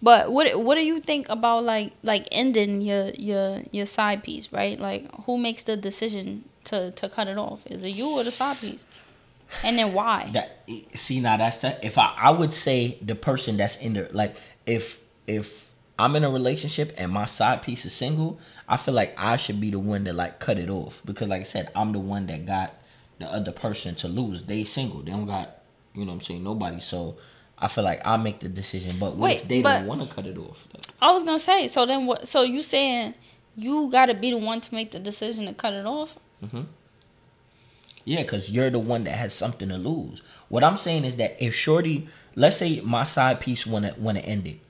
But 0.00 0.30
what 0.30 0.62
what 0.62 0.76
do 0.76 0.84
you 0.84 1.00
think 1.00 1.28
about 1.28 1.64
like 1.64 1.92
like 2.02 2.28
ending 2.30 2.82
your 2.82 3.08
your 3.14 3.62
your 3.72 3.86
side 3.86 4.22
piece, 4.22 4.52
right? 4.52 4.78
Like 4.78 5.10
who 5.24 5.38
makes 5.38 5.62
the 5.64 5.76
decision 5.76 6.44
to 6.64 6.92
to 6.92 7.08
cut 7.08 7.26
it 7.28 7.38
off? 7.38 7.66
Is 7.66 7.82
it 7.82 7.88
you 7.90 8.08
or 8.08 8.22
the 8.24 8.30
side 8.30 8.58
piece? 8.58 8.84
And 9.64 9.78
then 9.78 9.94
why? 9.94 10.30
That 10.34 10.68
see 10.94 11.20
now 11.20 11.36
that's 11.38 11.58
the, 11.58 11.84
if 11.84 11.96
I 11.98 12.14
I 12.16 12.30
would 12.30 12.52
say 12.52 12.98
the 13.02 13.14
person 13.16 13.56
that's 13.56 13.76
in 13.78 13.94
there 13.94 14.08
like 14.12 14.36
if 14.66 15.00
if 15.26 15.66
I'm 15.98 16.14
in 16.14 16.22
a 16.22 16.30
relationship 16.30 16.92
and 16.96 17.10
my 17.10 17.24
side 17.24 17.62
piece 17.62 17.84
is 17.84 17.92
single, 17.92 18.38
I 18.68 18.76
feel 18.76 18.94
like 18.94 19.14
I 19.18 19.36
should 19.36 19.60
be 19.60 19.70
the 19.72 19.80
one 19.80 20.04
to 20.04 20.12
like 20.12 20.38
cut 20.38 20.58
it 20.58 20.70
off 20.70 21.02
because 21.04 21.26
like 21.26 21.40
I 21.40 21.44
said, 21.44 21.72
I'm 21.74 21.90
the 21.92 21.98
one 21.98 22.26
that 22.28 22.46
got 22.46 22.74
the 23.18 23.26
other 23.26 23.52
person 23.52 23.94
to 23.96 24.08
lose. 24.08 24.44
They 24.44 24.64
single. 24.64 25.02
They 25.02 25.10
don't 25.10 25.26
got 25.26 25.58
you 25.94 26.04
know 26.04 26.08
what 26.08 26.14
I'm 26.14 26.20
saying 26.20 26.44
nobody. 26.44 26.80
So 26.80 27.16
I 27.58 27.68
feel 27.68 27.84
like 27.84 28.00
I 28.06 28.16
make 28.16 28.40
the 28.40 28.48
decision. 28.48 28.98
But 28.98 29.16
what 29.16 29.28
Wait, 29.30 29.42
if 29.42 29.48
they 29.48 29.62
don't 29.62 29.86
want 29.86 30.08
to 30.08 30.14
cut 30.14 30.26
it 30.26 30.38
off? 30.38 30.68
I 31.02 31.12
was 31.12 31.24
gonna 31.24 31.38
say. 31.40 31.68
So 31.68 31.86
then 31.86 32.06
what? 32.06 32.28
So 32.28 32.42
you 32.42 32.62
saying 32.62 33.14
you 33.56 33.90
gotta 33.90 34.14
be 34.14 34.30
the 34.30 34.38
one 34.38 34.60
to 34.60 34.74
make 34.74 34.92
the 34.92 35.00
decision 35.00 35.46
to 35.46 35.54
cut 35.54 35.72
it 35.72 35.84
off? 35.86 36.16
Mm-hmm. 36.44 36.62
yeah, 38.04 38.22
because 38.22 38.50
you're 38.50 38.70
the 38.70 38.78
one 38.78 39.02
that 39.04 39.12
has 39.16 39.34
something 39.34 39.68
to 39.68 39.76
lose. 39.76 40.22
What 40.48 40.62
I'm 40.62 40.76
saying 40.76 41.04
is 41.04 41.16
that 41.16 41.42
if 41.44 41.52
Shorty, 41.54 42.08
let's 42.36 42.56
say 42.56 42.80
my 42.80 43.02
side 43.02 43.40
piece 43.40 43.66
want 43.66 43.86
to 43.86 44.00
want 44.00 44.18
to 44.18 44.24
end 44.24 44.46
it, 44.46 44.60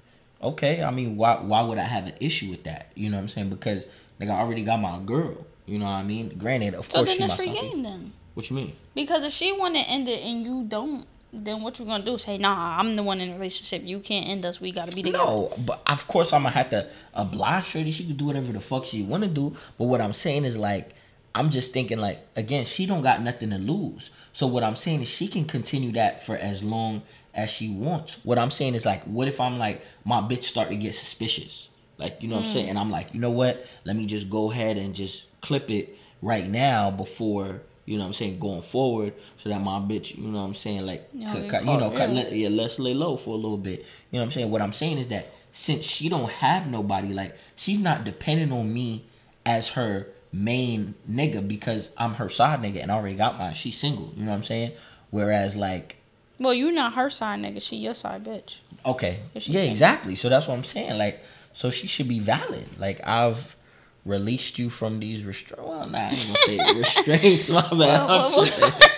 okay. 0.42 0.82
I 0.82 0.90
mean, 0.90 1.16
why 1.16 1.34
why 1.36 1.60
would 1.62 1.76
I 1.76 1.82
have 1.82 2.06
an 2.06 2.14
issue 2.20 2.50
with 2.50 2.64
that? 2.64 2.90
You 2.94 3.10
know 3.10 3.18
what 3.18 3.24
I'm 3.24 3.28
saying? 3.28 3.50
Because 3.50 3.84
like 4.18 4.30
I 4.30 4.38
already 4.40 4.64
got 4.64 4.80
my 4.80 4.98
girl. 5.00 5.46
You 5.66 5.78
know 5.78 5.84
what 5.84 5.92
I 5.92 6.02
mean? 6.04 6.30
Granted, 6.38 6.72
of 6.74 6.86
So 6.86 6.92
course 7.04 7.08
then 7.08 7.18
she 7.18 7.24
it's 7.24 7.36
free 7.36 7.50
game 7.50 7.82
then. 7.82 8.12
What 8.38 8.48
you 8.50 8.54
mean? 8.54 8.72
Because 8.94 9.24
if 9.24 9.32
she 9.32 9.50
want 9.50 9.74
to 9.74 9.80
end 9.80 10.06
it 10.06 10.20
and 10.20 10.44
you 10.44 10.64
don't, 10.68 11.04
then 11.32 11.60
what 11.60 11.76
you 11.80 11.84
gonna 11.84 12.04
do? 12.04 12.16
Say, 12.18 12.38
nah, 12.38 12.78
I'm 12.78 12.94
the 12.94 13.02
one 13.02 13.20
in 13.20 13.30
the 13.30 13.34
relationship. 13.34 13.82
You 13.84 13.98
can't 13.98 14.28
end 14.28 14.44
us. 14.44 14.60
We 14.60 14.70
gotta 14.70 14.94
be 14.94 15.02
together. 15.02 15.24
No, 15.24 15.52
but 15.66 15.82
of 15.84 16.06
course 16.06 16.32
I'm 16.32 16.44
gonna 16.44 16.54
have 16.54 16.70
to 16.70 16.88
oblige 17.14 17.64
Shorty. 17.64 17.90
She 17.90 18.06
can 18.06 18.14
do 18.14 18.26
whatever 18.26 18.52
the 18.52 18.60
fuck 18.60 18.84
she 18.84 19.02
want 19.02 19.24
to 19.24 19.28
do. 19.28 19.56
But 19.76 19.86
what 19.86 20.00
I'm 20.00 20.12
saying 20.12 20.44
is 20.44 20.56
like, 20.56 20.94
I'm 21.34 21.50
just 21.50 21.72
thinking 21.72 21.98
like, 21.98 22.20
again, 22.36 22.64
she 22.64 22.86
don't 22.86 23.02
got 23.02 23.22
nothing 23.22 23.50
to 23.50 23.58
lose. 23.58 24.10
So 24.32 24.46
what 24.46 24.62
I'm 24.62 24.76
saying 24.76 25.02
is 25.02 25.08
she 25.08 25.26
can 25.26 25.44
continue 25.44 25.90
that 25.94 26.24
for 26.24 26.36
as 26.36 26.62
long 26.62 27.02
as 27.34 27.50
she 27.50 27.68
wants. 27.68 28.24
What 28.24 28.38
I'm 28.38 28.52
saying 28.52 28.76
is 28.76 28.86
like, 28.86 29.02
what 29.02 29.26
if 29.26 29.40
I'm 29.40 29.58
like, 29.58 29.84
my 30.04 30.20
bitch 30.20 30.44
start 30.44 30.68
to 30.68 30.76
get 30.76 30.94
suspicious, 30.94 31.70
like 31.96 32.22
you 32.22 32.28
know 32.28 32.36
what 32.36 32.42
I'm 32.42 32.46
hmm. 32.46 32.52
saying, 32.52 32.68
and 32.68 32.78
I'm 32.78 32.92
like, 32.92 33.12
you 33.12 33.20
know 33.20 33.32
what? 33.32 33.66
Let 33.82 33.96
me 33.96 34.06
just 34.06 34.30
go 34.30 34.52
ahead 34.52 34.76
and 34.76 34.94
just 34.94 35.24
clip 35.40 35.72
it 35.72 35.98
right 36.22 36.48
now 36.48 36.92
before. 36.92 37.62
You 37.88 37.96
know 37.96 38.04
what 38.04 38.08
I'm 38.08 38.14
saying, 38.14 38.38
going 38.38 38.62
forward, 38.62 39.14
so 39.38 39.48
that 39.48 39.60
my 39.60 39.78
bitch, 39.78 40.16
you 40.16 40.24
know 40.28 40.38
what 40.40 40.44
I'm 40.44 40.54
saying, 40.54 40.84
like, 40.84 41.08
Yeah, 41.14 41.32
cut- 41.32 41.40
get 41.42 41.50
cut- 41.50 41.60
you 41.64 41.66
know, 41.78 41.90
cut, 41.90 42.10
let, 42.10 42.32
yeah, 42.32 42.48
let's 42.50 42.78
lay 42.78 42.94
low 42.94 43.16
for 43.16 43.30
a 43.30 43.36
little 43.36 43.56
bit. 43.56 43.80
You 44.10 44.18
know 44.18 44.20
what 44.20 44.24
I'm 44.26 44.32
saying? 44.32 44.50
What 44.50 44.60
I'm 44.62 44.72
saying 44.72 44.98
is 44.98 45.08
that 45.08 45.32
since 45.52 45.84
she 45.84 46.08
don't 46.08 46.30
have 46.30 46.68
nobody, 46.70 47.12
like 47.14 47.34
she's 47.56 47.78
not 47.78 48.04
depending 48.04 48.52
on 48.52 48.72
me 48.72 49.04
as 49.46 49.70
her 49.70 50.06
main 50.32 50.94
nigga 51.10 51.46
because 51.46 51.90
I'm 51.96 52.14
her 52.14 52.28
side 52.28 52.60
nigga 52.60 52.82
and 52.82 52.92
I 52.92 52.96
already 52.96 53.14
got 53.16 53.38
mine. 53.38 53.54
She's 53.54 53.78
single. 53.78 54.12
You 54.14 54.24
know 54.24 54.30
what 54.32 54.36
I'm 54.36 54.42
saying? 54.44 54.72
Whereas 55.10 55.56
like, 55.56 55.96
Well, 56.38 56.52
you're 56.54 56.70
not 56.72 56.92
her 56.94 57.08
side 57.08 57.40
nigga. 57.40 57.60
She 57.62 57.76
your 57.76 57.94
side 57.94 58.24
bitch. 58.24 58.58
okay, 58.84 59.20
yeah, 59.34 59.40
single. 59.40 59.62
exactly. 59.64 60.14
So 60.16 60.28
that's 60.28 60.46
what 60.46 60.54
I'm 60.54 60.64
saying. 60.64 60.98
Like, 60.98 61.20
so 61.54 61.70
she 61.70 61.86
should 61.86 62.08
be 62.08 62.18
valid. 62.20 62.66
Like 62.78 63.00
I've 63.06 63.56
released 64.08 64.58
you 64.58 64.70
from 64.70 65.00
these 65.00 65.24
restraints. 65.24 65.64
Well, 65.64 65.86
nah, 65.88 65.98
I 65.98 66.10
ain't 66.10 66.26
gonna 66.26 66.38
say 66.46 66.78
restraints. 66.78 67.48
My 67.48 67.62
bad. 67.62 67.78
Well, 67.78 68.10
I'm 68.10 68.32
well, 68.32 68.46
tripping. 68.46 68.88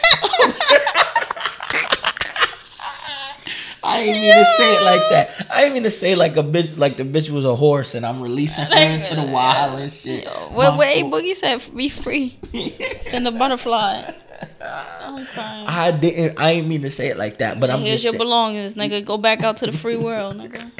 I 3.82 4.02
ain't 4.02 4.20
mean 4.20 4.34
to 4.34 4.44
say 4.44 4.76
it 4.76 4.82
like 4.82 5.10
that. 5.10 5.46
I 5.50 5.64
ain't 5.64 5.74
mean 5.74 5.82
to 5.82 5.90
say 5.90 6.14
like 6.14 6.36
a 6.36 6.42
bitch, 6.42 6.76
like 6.78 6.96
the 6.96 7.04
bitch 7.04 7.30
was 7.30 7.44
a 7.44 7.56
horse, 7.56 7.94
and 7.94 8.06
I'm 8.06 8.20
releasing 8.20 8.64
her 8.64 8.94
into 8.94 9.16
the 9.16 9.24
wild 9.24 9.80
and 9.80 9.92
shit. 9.92 10.26
Well, 10.52 10.78
wait, 10.78 11.02
fault. 11.02 11.14
Boogie 11.14 11.34
said 11.34 11.60
be 11.74 11.88
free. 11.88 12.38
Send 13.00 13.26
a 13.26 13.32
butterfly. 13.32 14.12
I'm 14.60 15.26
crying. 15.26 15.66
I 15.66 15.90
didn't. 15.90 16.38
I 16.40 16.52
ain't 16.52 16.68
mean 16.68 16.82
to 16.82 16.90
say 16.90 17.08
it 17.08 17.16
like 17.16 17.38
that, 17.38 17.58
but 17.58 17.70
I'm 17.70 17.80
Here's 17.80 18.04
your 18.04 18.12
saying, 18.12 18.18
belongings, 18.18 18.74
nigga. 18.74 19.04
Go 19.04 19.18
back 19.18 19.42
out 19.42 19.56
to 19.58 19.66
the 19.66 19.72
free 19.72 19.96
world, 19.96 20.36
nigga. 20.36 20.70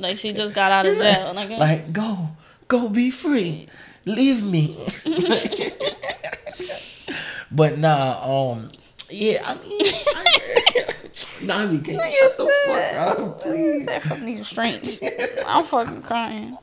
Like 0.00 0.16
she 0.18 0.32
just 0.32 0.54
got 0.54 0.70
out 0.70 0.86
of 0.86 0.98
jail, 0.98 1.34
nigga. 1.34 1.58
like 1.58 1.92
go, 1.92 2.28
go, 2.68 2.88
be 2.88 3.10
free, 3.10 3.68
leave 4.08 4.42
me. 4.44 4.76
but 7.52 7.78
nah, 7.78 8.50
um, 8.52 8.70
yeah, 9.10 9.42
I 9.46 9.54
mean, 9.66 9.80
Nazi, 11.46 11.78
can 11.78 11.94
you 11.94 12.12
shut 12.12 12.36
the 12.36 12.52
fuck 12.66 12.94
up, 13.18 13.40
please? 13.42 13.84
Said 13.84 14.02
from 14.02 14.24
these 14.24 14.38
restraints. 14.40 15.00
I'm 15.46 15.64
fucking 15.64 16.02
crying. 16.02 16.58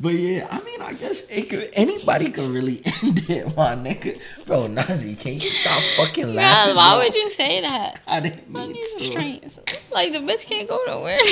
But 0.00 0.14
yeah, 0.14 0.48
I 0.50 0.60
mean, 0.64 0.82
I 0.82 0.92
guess 0.92 1.30
it 1.30 1.48
could. 1.48 1.70
Anybody 1.72 2.28
could 2.30 2.50
really 2.50 2.82
end 3.02 3.20
it, 3.30 3.56
my 3.56 3.74
nigga. 3.74 4.18
Bro, 4.44 4.66
Nazi, 4.66 5.14
can 5.14 5.34
you 5.34 5.40
stop 5.40 5.80
fucking 5.96 6.28
Yeah, 6.34 6.40
laughing? 6.42 6.76
why 6.76 6.90
bro? 6.90 6.98
would 7.04 7.14
you 7.14 7.30
say 7.30 7.60
that? 7.62 8.00
I 8.06 8.20
didn't 8.20 8.44
I 8.54 8.58
mean 8.66 8.72
need 8.72 8.82
to. 8.82 8.96
restraints. 8.98 9.58
Like 9.92 10.12
the 10.12 10.18
bitch 10.18 10.46
can't 10.46 10.68
go 10.68 10.80
nowhere. 10.86 11.18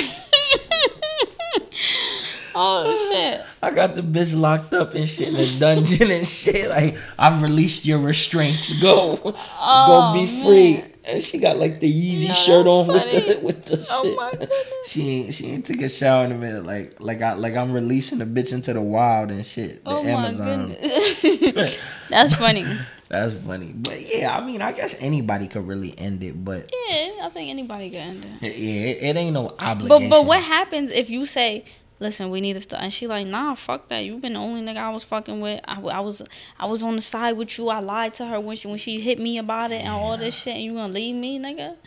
oh 2.55 3.09
shit. 3.11 3.41
I 3.61 3.71
got 3.71 3.95
the 3.95 4.01
bitch 4.01 4.37
locked 4.37 4.73
up 4.73 4.93
and 4.93 5.07
shit 5.07 5.29
in 5.33 5.39
a 5.39 5.59
dungeon 5.59 6.11
and 6.11 6.27
shit. 6.27 6.69
Like 6.69 6.97
I've 7.17 7.41
released 7.41 7.85
your 7.85 7.99
restraints. 7.99 8.79
Go, 8.81 9.17
go 9.17 10.13
be 10.13 10.23
oh, 10.27 10.43
free. 10.43 10.83
And 11.05 11.21
she 11.21 11.37
got 11.37 11.57
like 11.57 11.81
the 11.81 11.91
Yeezy 11.91 12.29
No, 12.29 12.33
shirt 12.33 12.65
on 12.67 12.87
with 12.87 13.11
the 13.11 13.39
with 13.43 13.65
the 13.65 13.85
Oh 13.91 14.29
shit. 14.39 14.51
She 14.85 15.09
ain't 15.09 15.33
she 15.33 15.47
ain't 15.47 15.65
took 15.65 15.81
a 15.81 15.89
shower 15.89 16.23
in 16.25 16.31
a 16.31 16.35
minute. 16.35 16.65
Like 16.65 16.95
like 16.99 17.21
I 17.21 17.33
like 17.33 17.55
I'm 17.55 17.73
releasing 17.73 18.19
the 18.19 18.25
bitch 18.25 18.53
into 18.53 18.73
the 18.73 18.81
wild 18.81 19.29
and 19.31 19.45
shit. 19.45 19.83
The 19.83 19.89
Oh 19.91 20.03
Amazon. 20.05 20.69
my 20.69 20.75
goodness. 20.75 21.77
That's 22.09 22.33
funny. 22.35 22.65
That's 23.09 23.33
funny. 23.35 23.73
But 23.75 23.99
yeah, 24.01 24.35
I 24.37 24.45
mean 24.45 24.61
I 24.61 24.71
guess 24.71 24.95
anybody 24.99 25.47
could 25.49 25.67
really 25.67 25.93
end 25.99 26.23
it, 26.23 26.43
but 26.43 26.71
Yeah, 26.89 27.25
I 27.25 27.29
think 27.33 27.49
anybody 27.49 27.89
can 27.89 27.99
end 28.23 28.25
it. 28.41 28.55
yeah, 28.55 28.85
it, 28.91 29.03
it 29.03 29.15
ain't 29.17 29.33
no 29.33 29.53
obligation. 29.59 29.87
But 29.87 30.09
but 30.09 30.25
what 30.25 30.41
happens 30.41 30.89
if 30.89 31.09
you 31.09 31.25
say, 31.25 31.65
"Listen, 32.03 32.29
we 32.29 32.41
need 32.41 32.53
to 32.53 32.61
start," 32.61 32.83
and 32.83 32.93
she 32.93 33.07
like, 33.07 33.25
"Nah, 33.25 33.55
fuck 33.55 33.87
that. 33.87 34.05
You've 34.05 34.21
been 34.21 34.33
the 34.33 34.39
only 34.39 34.61
nigga 34.61 34.77
I 34.77 34.89
was 34.91 35.03
fucking 35.03 35.39
with. 35.39 35.61
I, 35.65 35.81
I 35.81 35.99
was 36.01 36.21
I 36.59 36.65
was 36.65 36.83
on 36.83 36.95
the 36.95 37.01
side 37.01 37.37
with 37.37 37.57
you. 37.57 37.69
I 37.69 37.79
lied 37.79 38.13
to 38.15 38.25
her 38.27 38.39
when 38.39 38.55
she 38.55 38.67
when 38.67 38.77
she 38.77 38.99
hit 38.99 39.17
me 39.17 39.37
about 39.37 39.71
it 39.71 39.81
and 39.81 39.89
all 39.89 40.17
this 40.17 40.35
shit. 40.35 40.55
And 40.55 40.63
you 40.63 40.73
gonna 40.73 40.93
leave 40.93 41.15
me, 41.15 41.39
nigga? 41.39 41.77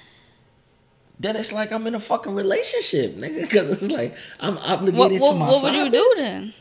Then 1.20 1.36
it's 1.36 1.52
like 1.52 1.70
I'm 1.72 1.86
in 1.86 1.94
a 1.94 2.00
fucking 2.00 2.34
relationship, 2.34 3.16
nigga. 3.16 3.42
Because 3.42 3.82
it's 3.82 3.90
like 3.90 4.14
I'm 4.40 4.58
obligated 4.58 5.20
what, 5.20 5.32
to 5.32 5.38
my 5.38 5.46
what 5.46 5.62
would 5.62 5.74
you 5.74 5.90
do 5.90 6.14
then? 6.16 6.54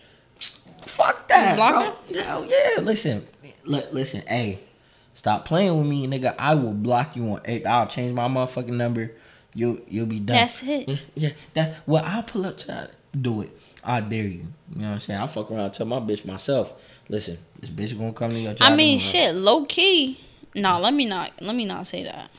Fuck 0.84 1.28
that, 1.28 1.56
Block 1.56 2.08
bro. 2.08 2.22
Hell 2.22 2.46
yeah. 2.46 2.82
Listen, 2.82 3.28
li- 3.64 3.88
listen. 3.92 4.22
Hey, 4.28 4.60
stop 5.14 5.46
playing 5.46 5.78
with 5.78 5.88
me, 5.88 6.08
nigga. 6.08 6.36
I 6.38 6.56
will 6.56 6.74
block 6.74 7.16
you 7.16 7.24
on. 7.34 7.42
eight. 7.46 7.66
I'll 7.66 7.88
change 7.88 8.14
my 8.14 8.28
motherfucking 8.28 8.76
number. 8.76 9.12
You 9.54 9.82
you'll 9.88 10.06
be 10.06 10.20
done. 10.20 10.36
That's 10.36 10.64
it. 10.64 10.88
Yeah, 10.88 10.98
yeah. 11.16 11.30
That 11.54 11.76
well, 11.86 12.04
I'll 12.06 12.24
pull 12.24 12.46
up 12.46 12.58
to 12.60 12.68
that. 12.68 12.92
Do 13.22 13.42
it. 13.42 13.50
I 13.84 14.02
dare 14.02 14.24
you. 14.24 14.30
You 14.76 14.82
know 14.82 14.88
what 14.90 14.94
I'm 14.96 15.00
saying? 15.00 15.20
I 15.20 15.28
fuck 15.28 15.52
around 15.52 15.60
and 15.62 15.74
tell 15.74 15.86
my 15.86 16.00
bitch 16.00 16.26
myself. 16.26 16.74
Listen, 17.08 17.38
this 17.60 17.70
bitch 17.70 17.98
gonna 17.98 18.14
come 18.14 18.32
to 18.32 18.40
your 18.40 18.54
job. 18.54 18.68
I 18.72 18.76
mean, 18.76 18.98
shit, 19.00 19.36
low 19.36 19.66
key. 19.66 20.20
Nah, 20.56 20.78
let 20.80 20.94
me 20.94 21.06
not 21.06 21.42
let 21.42 21.56
me 21.56 21.66
not 21.66 21.86
say 21.88 22.04
that. 22.04 22.30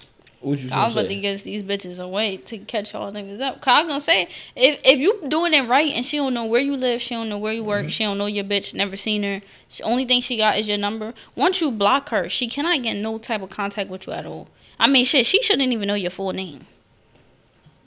I 0.42 0.48
was 0.84 0.94
about 0.96 1.08
to 1.08 1.16
give 1.16 1.42
these 1.42 1.62
bitches 1.64 1.98
away 1.98 2.36
to 2.36 2.58
catch 2.58 2.92
y'all 2.92 3.10
niggas 3.10 3.40
up. 3.40 3.60
Cause 3.60 3.72
I 3.72 3.82
was 3.82 3.88
gonna 3.90 4.00
say, 4.00 4.28
if 4.54 4.78
if 4.84 4.98
you 4.98 5.20
doing 5.26 5.52
it 5.54 5.66
right 5.68 5.92
and 5.92 6.04
she 6.04 6.18
don't 6.18 6.34
know 6.34 6.44
where 6.44 6.60
you 6.60 6.76
live, 6.76 7.00
she 7.00 7.14
don't 7.14 7.28
know 7.28 7.38
where 7.38 7.52
you 7.52 7.62
Mm-hmm. 7.62 7.68
work, 7.68 7.88
she 7.90 8.04
don't 8.04 8.18
know 8.18 8.26
your 8.26 8.44
bitch, 8.44 8.74
never 8.74 8.96
seen 8.96 9.22
her. 9.22 9.40
The 9.76 9.82
only 9.82 10.04
thing 10.04 10.20
she 10.20 10.36
got 10.36 10.58
is 10.58 10.68
your 10.68 10.78
number. 10.78 11.14
Once 11.34 11.60
you 11.60 11.70
block 11.72 12.10
her, 12.10 12.28
she 12.28 12.48
cannot 12.48 12.82
get 12.82 12.94
no 12.94 13.18
type 13.18 13.42
of 13.42 13.50
contact 13.50 13.90
with 13.90 14.06
you 14.06 14.12
at 14.12 14.26
all. 14.26 14.48
I 14.78 14.86
mean, 14.86 15.04
shit, 15.04 15.26
she 15.26 15.42
shouldn't 15.42 15.72
even 15.72 15.88
know 15.88 15.94
your 15.94 16.10
full 16.10 16.32
name. 16.32 16.66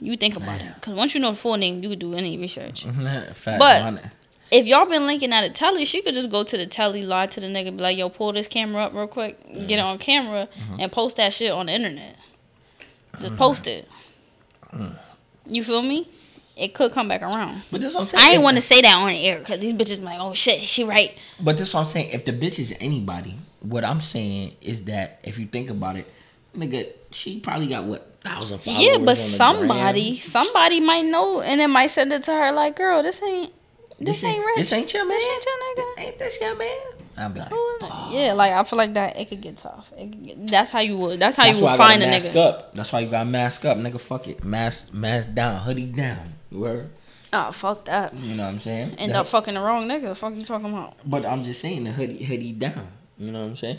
You 0.00 0.16
think 0.16 0.36
about 0.36 0.60
it, 0.62 0.72
cause 0.80 0.94
once 0.94 1.14
you 1.14 1.20
know 1.20 1.30
the 1.32 1.36
full 1.36 1.56
name, 1.56 1.82
you 1.82 1.90
could 1.90 1.98
do 1.98 2.14
any 2.14 2.38
research. 2.38 2.84
Fact, 3.34 3.58
But-. 3.58 4.02
If 4.52 4.66
y'all 4.66 4.84
been 4.86 5.06
linking 5.06 5.32
at 5.32 5.44
a 5.44 5.50
telly, 5.50 5.84
she 5.84 6.02
could 6.02 6.12
just 6.14 6.28
go 6.28 6.42
to 6.42 6.56
the 6.56 6.66
telly, 6.66 7.02
lie 7.02 7.26
to 7.28 7.38
the 7.38 7.46
nigga, 7.46 7.66
be 7.76 7.82
like, 7.82 7.96
"Yo, 7.96 8.08
pull 8.08 8.32
this 8.32 8.48
camera 8.48 8.84
up 8.86 8.94
real 8.94 9.06
quick, 9.06 9.38
get 9.68 9.78
it 9.78 9.82
on 9.82 9.96
camera, 9.98 10.48
Mm-hmm. 10.58 10.80
and 10.80 10.90
post 10.90 11.18
that 11.18 11.32
shit 11.32 11.52
on 11.52 11.66
the 11.66 11.72
internet. 11.72 12.16
Just 13.20 13.36
post 13.36 13.68
it. 13.68 13.88
Mm. 14.72 14.98
You 15.46 15.62
feel 15.62 15.82
me? 15.82 16.08
It 16.56 16.74
could 16.74 16.90
come 16.92 17.06
back 17.06 17.22
around. 17.22 17.62
But 17.70 17.80
this 17.80 17.94
what 17.94 18.00
I'm 18.02 18.06
saying. 18.08 18.24
I 18.24 18.30
ain't 18.34 18.42
want 18.42 18.56
to 18.56 18.60
say 18.60 18.80
that 18.80 18.94
on 18.94 19.10
air 19.10 19.38
because 19.38 19.60
these 19.60 19.72
bitches 19.72 20.02
like, 20.02 20.18
"Oh 20.20 20.34
shit, 20.34 20.60
she 20.62 20.82
right." 20.82 21.16
But 21.38 21.56
this 21.56 21.72
what 21.72 21.80
I'm 21.82 21.86
saying. 21.86 22.10
If 22.10 22.24
the 22.24 22.32
bitch 22.32 22.58
is 22.58 22.74
anybody, 22.80 23.36
what 23.60 23.84
I'm 23.84 24.00
saying 24.00 24.56
is 24.60 24.84
that 24.86 25.20
if 25.22 25.38
you 25.38 25.46
think 25.46 25.70
about 25.70 25.94
it, 25.96 26.12
nigga, 26.56 26.88
she 27.10 27.40
probably 27.40 27.66
got 27.68 27.84
what 27.84 28.06
thousand 28.20 28.58
followers. 28.60 28.84
yeah, 28.84 28.98
but 28.98 29.16
somebody, 29.18 30.10
gram. 30.10 30.16
somebody 30.20 30.80
might 30.80 31.04
know, 31.06 31.40
and 31.40 31.60
then 31.60 31.70
might 31.70 31.88
send 31.88 32.12
it 32.12 32.22
to 32.24 32.32
her 32.32 32.52
like, 32.52 32.76
"Girl, 32.76 33.02
this 33.02 33.22
ain't, 33.22 33.52
this, 33.98 34.22
ain't 34.24 34.44
rich. 34.44 34.56
This 34.58 34.72
ain't 34.72 34.92
your 34.92 35.06
man. 35.06 35.18
This 35.18 35.28
ain't 35.28 35.44
your 35.44 35.54
nigga." 35.56 36.04
Ain't 36.06 36.18
this 36.18 36.40
your 36.40 36.56
man? 36.56 36.78
Be 37.34 37.40
like, 37.40 37.50
it? 37.52 38.12
Yeah, 38.12 38.32
like 38.32 38.52
I 38.52 38.64
feel 38.64 38.78
like 38.78 38.94
that 38.94 39.18
it 39.18 39.28
could 39.28 39.42
get 39.42 39.58
tough. 39.58 39.92
It 39.98 40.10
could 40.10 40.24
get, 40.24 40.46
that's 40.48 40.70
how 40.70 40.78
you 40.80 40.96
would. 40.96 41.20
That's 41.20 41.36
how 41.36 41.44
That's 41.44 41.58
you 41.58 41.64
would 41.66 41.76
find 41.76 42.02
a 42.02 42.06
mask 42.06 42.32
nigga. 42.32 42.36
up. 42.48 42.74
That's 42.74 42.90
why 42.92 43.00
you 43.00 43.10
gotta 43.10 43.28
mask 43.28 43.64
up, 43.66 43.76
nigga. 43.76 44.00
Fuck 44.00 44.28
it, 44.28 44.42
mask, 44.42 44.94
mask 44.94 45.34
down, 45.34 45.60
hoodie 45.60 45.84
down. 45.86 46.32
You 46.50 46.62
heard? 46.64 46.90
Oh, 47.32 47.52
fuck 47.52 47.84
that. 47.84 48.14
You 48.14 48.36
know 48.36 48.44
what 48.44 48.54
I'm 48.54 48.58
saying? 48.60 48.94
End 48.96 49.12
The- 49.12 49.20
up 49.20 49.26
fucking 49.26 49.52
the 49.54 49.60
wrong 49.60 49.86
nigga. 49.86 50.08
The 50.08 50.14
Fuck 50.14 50.34
you 50.34 50.44
talking 50.44 50.70
about? 50.70 50.94
But 51.04 51.26
I'm 51.26 51.44
just 51.44 51.60
saying 51.60 51.84
the 51.84 51.92
hoodie 51.92 52.24
hoodie 52.24 52.52
down. 52.52 52.88
You 53.18 53.32
know 53.32 53.40
what 53.40 53.48
I'm 53.48 53.56
saying? 53.56 53.78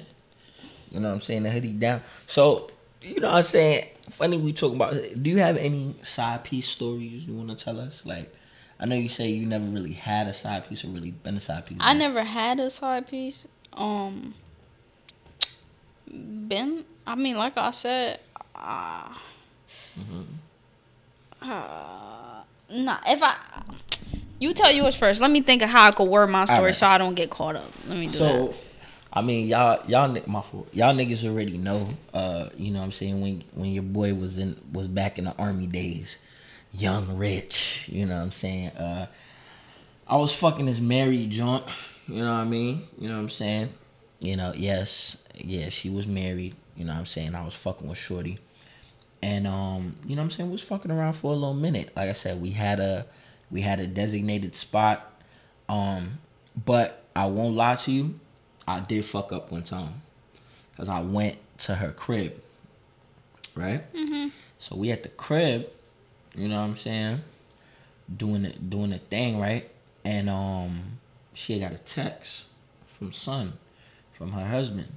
You 0.92 1.00
know 1.00 1.08
what 1.08 1.16
I'm 1.16 1.22
saying? 1.22 1.44
The 1.44 1.50
hoodie 1.50 1.74
down. 1.74 2.02
So, 2.28 2.70
you 3.02 3.20
know 3.20 3.28
what 3.28 3.38
I'm 3.38 3.44
saying? 3.44 3.86
Funny 4.10 4.38
we 4.38 4.54
talk 4.54 4.74
about 4.74 4.94
do 5.22 5.30
you 5.30 5.40
have 5.40 5.58
any 5.58 5.96
side 6.04 6.44
piece 6.44 6.68
stories 6.68 7.28
you 7.28 7.34
wanna 7.34 7.56
tell 7.56 7.80
us? 7.80 8.06
Like 8.06 8.34
I 8.80 8.86
know 8.86 8.96
you 8.96 9.10
say 9.10 9.28
you 9.28 9.46
never 9.46 9.66
really 9.66 9.94
had 9.94 10.28
a 10.28 10.34
side 10.34 10.68
piece 10.68 10.84
or 10.84 10.88
really 10.88 11.12
been 11.12 11.38
a 11.38 11.40
side 11.40 11.66
piece. 11.66 11.78
I 11.80 11.94
never 11.94 12.24
had 12.24 12.60
a 12.60 12.70
side 12.70 13.08
piece. 13.08 13.48
Um, 13.74 14.34
been. 16.08 16.86
I 17.06 17.16
mean, 17.16 17.38
like 17.38 17.58
I 17.58 17.72
said, 17.72 18.20
uh, 18.56 19.14
uh, 21.42 22.44
nah. 22.70 22.98
If 23.08 23.24
I, 23.24 23.38
you 24.40 24.54
tell 24.54 24.72
yours 24.72 24.96
first. 24.96 25.22
Let 25.22 25.30
me 25.30 25.42
think 25.42 25.62
of 25.62 25.70
how 25.70 25.88
I 25.88 25.92
could 25.92 26.10
word 26.10 26.28
my 26.28 26.46
story 26.46 26.60
Alright. 26.60 26.76
so 26.76 26.88
I 26.88 26.98
don't 26.98 27.14
get 27.16 27.30
caught 27.30 27.56
up. 27.56 27.72
Let 27.88 27.98
me 27.98 28.08
do 28.08 28.14
So 28.14 28.26
that. 28.48 28.56
I 29.14 29.22
mean 29.22 29.48
y'all 29.48 29.82
y'all 29.88 30.08
my 30.28 30.42
fault. 30.42 30.70
Y'all 30.74 30.94
niggas 30.94 31.26
already 31.30 31.58
know, 31.58 31.90
uh, 32.14 32.50
you 32.58 32.72
know 32.72 32.80
what 32.80 32.86
I'm 32.86 32.92
saying, 32.92 33.22
when 33.22 33.44
when 33.54 33.72
your 33.72 33.84
boy 33.84 34.14
was 34.14 34.38
in 34.38 34.58
was 34.72 34.88
back 34.88 35.18
in 35.18 35.26
the 35.26 35.36
army 35.38 35.68
days, 35.68 36.18
young 36.74 37.18
rich, 37.18 37.90
you 37.92 38.06
know 38.06 38.16
what 38.16 38.24
I'm 38.24 38.32
saying? 38.32 38.70
Uh 38.72 39.08
I 40.08 40.18
was 40.18 40.34
fucking 40.34 40.66
this 40.66 40.80
married 40.80 41.32
joint, 41.32 41.64
you 42.08 42.20
know 42.20 42.26
what 42.26 42.42
I 42.42 42.44
mean? 42.44 42.88
You 43.00 43.08
know 43.08 43.16
what 43.16 43.22
I'm 43.22 43.30
saying? 43.30 43.70
You 44.20 44.36
know, 44.36 44.54
yes, 44.56 45.24
yeah, 45.36 45.70
she 45.70 45.90
was 45.90 46.06
married, 46.06 46.56
you 46.76 46.86
know 46.86 46.92
what 46.94 47.00
I'm 47.00 47.06
saying? 47.06 47.34
I 47.34 47.46
was 47.46 47.54
fucking 47.54 47.88
with 47.88 47.98
Shorty. 47.98 48.40
And 49.22 49.48
um, 49.48 49.96
you 50.06 50.16
know 50.16 50.22
what 50.22 50.26
I'm 50.26 50.32
saying, 50.32 50.50
we 50.50 50.54
was 50.54 50.64
fucking 50.64 50.92
around 50.92 51.14
for 51.14 51.32
a 51.32 51.36
little 51.36 51.54
minute. 51.54 51.92
Like 51.96 52.10
I 52.10 52.14
said, 52.14 52.42
we 52.42 52.52
had 52.52 52.80
a 52.80 53.06
we 53.50 53.62
had 53.62 53.80
a 53.80 53.88
designated 53.88 54.56
spot. 54.56 55.08
Um, 55.70 56.20
but 56.66 57.04
I 57.16 57.28
won't 57.28 57.56
lie 57.56 57.76
to 57.76 57.92
you, 57.92 58.20
I 58.68 58.80
did 58.80 59.06
fuck 59.06 59.32
up 59.32 59.52
one 59.52 59.64
time. 59.64 60.02
Cause 60.78 60.90
I 60.90 61.02
went 61.02 61.38
to 61.60 61.76
her 61.76 61.92
crib. 61.92 62.42
Right? 63.56 63.92
Mm-hmm. 63.94 64.30
So 64.60 64.76
we 64.76 64.92
at 64.92 65.04
the 65.04 65.10
crib, 65.10 65.68
you 66.36 66.48
know 66.48 66.56
what 66.56 66.68
I'm 66.68 66.76
saying? 66.76 67.22
Doing 68.16 68.46
it 68.46 68.70
doing 68.70 68.92
the 68.92 68.98
thing, 68.98 69.40
right? 69.40 69.70
And 70.06 70.30
um 70.30 71.00
she 71.34 71.60
had 71.60 71.70
got 71.72 71.80
a 71.80 71.84
text 71.84 72.46
from 72.88 73.12
son, 73.12 73.54
from 74.14 74.32
her 74.32 74.46
husband. 74.46 74.94